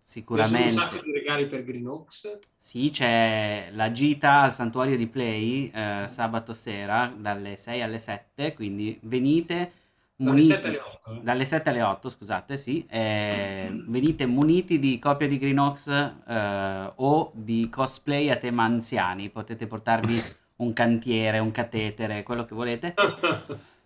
sicuramente... 0.00 0.68
Un 0.68 0.70
sacco 0.74 1.02
di 1.02 1.12
regali 1.12 1.46
per 1.46 1.64
Greenox. 1.64 2.38
Sì, 2.56 2.90
c'è 2.90 3.70
la 3.72 3.90
gita 3.92 4.42
al 4.42 4.52
santuario 4.52 4.96
di 4.96 5.06
Play 5.06 5.70
eh, 5.72 6.04
sabato 6.08 6.52
sera 6.52 7.12
dalle 7.16 7.56
6 7.56 7.80
alle 7.82 7.98
7, 7.98 8.52
quindi 8.54 8.98
venite 9.04 9.72
Dalle 10.16 10.30
muniti 10.32 10.52
7 10.52 10.66
alle 10.68 10.78
8. 10.80 11.10
eh. 11.14 11.20
dalle 11.22 11.44
7 11.46 11.70
alle 11.70 11.82
8, 11.82 12.10
scusate, 12.10 12.58
sì, 12.58 12.84
eh, 12.86 13.70
venite 13.86 14.26
muniti 14.26 14.78
di 14.78 14.98
copia 14.98 15.26
di 15.26 15.38
Greenox 15.38 15.88
eh, 15.88 16.92
o 16.96 17.30
di 17.34 17.68
cosplay 17.70 18.28
a 18.28 18.36
tema 18.36 18.64
anziani, 18.64 19.30
potete 19.30 19.66
portarvi 19.66 20.20
un 20.60 20.72
cantiere, 20.72 21.38
un 21.38 21.50
catetere, 21.50 22.22
quello 22.22 22.44
che 22.44 22.54
volete. 22.54 22.94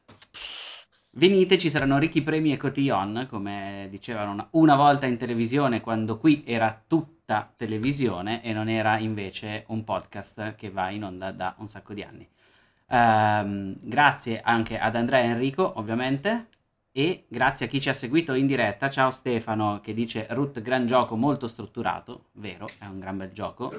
Venite, 1.17 1.59
ci 1.59 1.71
saranno 1.71 1.99
ricchi 1.99 2.23
premi 2.23 2.53
e 2.53 2.57
cotillon, 2.57 3.27
come 3.31 3.87
dicevano 3.89 4.33
una, 4.33 4.49
una 4.53 4.75
volta 4.75 5.07
in 5.07 5.17
televisione, 5.17 5.81
quando 5.81 6.19
qui 6.19 6.43
era 6.45 6.83
tutta 6.87 7.53
televisione 7.57 8.43
e 8.43 8.53
non 8.53 8.69
era 8.69 8.99
invece 8.99 9.65
un 9.69 9.85
podcast 9.85 10.57
che 10.57 10.71
va 10.71 10.91
in 10.91 11.05
onda 11.05 11.31
da 11.31 11.55
un 11.59 11.69
sacco 11.69 11.95
di 11.95 12.03
anni. 12.03 12.29
Ehm, 12.89 13.77
grazie 13.81 14.41
anche 14.41 14.77
ad 14.79 14.97
Andrea 14.97 15.21
e 15.21 15.27
Enrico, 15.27 15.79
ovviamente, 15.79 16.49
e 16.91 17.27
grazie 17.29 17.67
a 17.67 17.69
chi 17.69 17.81
ci 17.81 17.89
ha 17.89 17.95
seguito 17.95 18.35
in 18.35 18.47
diretta. 18.47 18.91
Ciao 18.91 19.13
Stefano 19.13 19.81
che 19.81 19.95
dice 19.95 20.27
Root 20.31 20.61
gran 20.63 20.85
gioco 20.87 21.17
molto 21.17 21.47
strutturato, 21.47 22.27
vero, 22.33 22.69
è 22.79 22.87
un 22.87 22.99
gran 22.99 23.17
bel 23.17 23.31
gioco. 23.33 23.73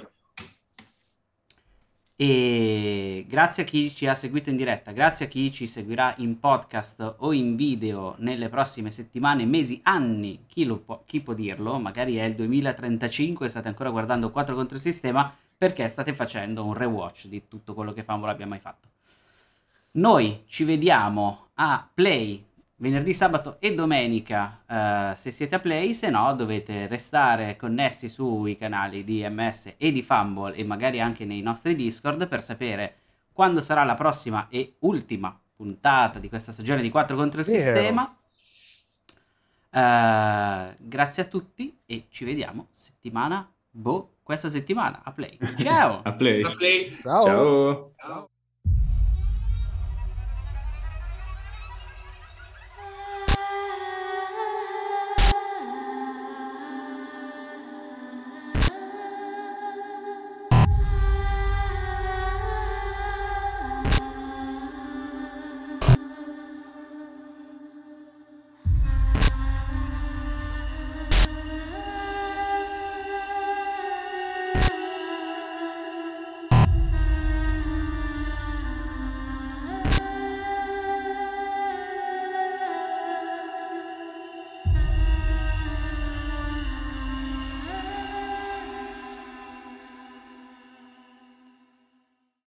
E 2.17 3.25
grazie 3.27 3.63
a 3.63 3.65
chi 3.65 3.93
ci 3.93 4.07
ha 4.07 4.15
seguito 4.15 4.49
in 4.49 4.55
diretta, 4.55 4.93
grazie 4.93 5.25
a 5.25 5.27
chi 5.27 5.51
ci 5.51 5.67
seguirà 5.67 6.13
in 6.19 6.39
podcast 6.39 7.15
o 7.17 7.33
in 7.33 7.57
video 7.57 8.15
nelle 8.19 8.47
prossime 8.47 8.89
settimane, 8.89 9.45
mesi, 9.45 9.81
anni, 9.83 10.45
chi, 10.47 10.65
può, 10.65 11.03
chi 11.05 11.19
può 11.19 11.33
dirlo, 11.33 11.77
magari 11.77 12.15
è 12.15 12.23
il 12.23 12.35
2035 12.35 13.45
e 13.45 13.49
state 13.49 13.67
ancora 13.67 13.89
guardando 13.89 14.31
4 14.31 14.55
contro 14.55 14.77
il 14.77 14.81
sistema 14.81 15.35
perché 15.57 15.89
state 15.89 16.13
facendo 16.13 16.63
un 16.63 16.73
rewatch 16.73 17.27
di 17.27 17.49
tutto 17.49 17.73
quello 17.73 17.91
che 17.91 18.03
Fumble 18.03 18.31
abbia 18.31 18.47
mai 18.47 18.59
fatto. 18.59 18.87
Noi 19.91 20.43
ci 20.47 20.63
vediamo 20.63 21.47
a 21.55 21.85
Play 21.93 22.45
venerdì, 22.77 23.13
sabato 23.13 23.57
e 23.59 23.73
domenica 23.73 24.63
eh, 24.67 25.15
se 25.15 25.31
siete 25.31 25.55
a 25.55 25.59
Play, 25.59 25.93
se 25.93 26.09
no 26.09 26.33
dovete 26.33 26.87
restare 26.87 27.55
connessi 27.55 28.09
sui 28.09 28.57
canali 28.57 29.03
di 29.03 29.25
MS 29.27 29.75
e 29.77 29.91
di 29.91 30.03
Fumble 30.03 30.55
e 30.55 30.63
magari 30.63 30.99
anche 30.99 31.25
nei 31.25 31.41
nostri 31.41 31.75
Discord 31.75 32.27
per 32.27 32.43
sapere 32.43 32.95
quando 33.31 33.61
sarà 33.61 33.83
la 33.83 33.95
prossima 33.95 34.47
e 34.49 34.75
ultima 34.79 35.37
puntata 35.55 36.19
di 36.19 36.29
questa 36.29 36.51
stagione 36.51 36.81
di 36.81 36.89
4 36.89 37.15
contro 37.15 37.41
il 37.41 37.45
Vero. 37.45 37.59
sistema. 37.59 38.17
Eh, 39.69 40.75
grazie 40.79 41.23
a 41.23 41.25
tutti 41.25 41.77
e 41.85 42.07
ci 42.09 42.23
vediamo 42.25 42.67
settimana, 42.71 43.49
boh, 43.69 44.17
questa 44.23 44.49
settimana 44.49 45.01
a 45.03 45.11
Play. 45.11 45.37
Ciao! 45.59 46.01
A 46.03 46.13
play. 46.13 46.41
Da 46.41 46.51
Play. 46.51 46.97
Ciao. 47.01 47.93
Ciao. 47.97 48.29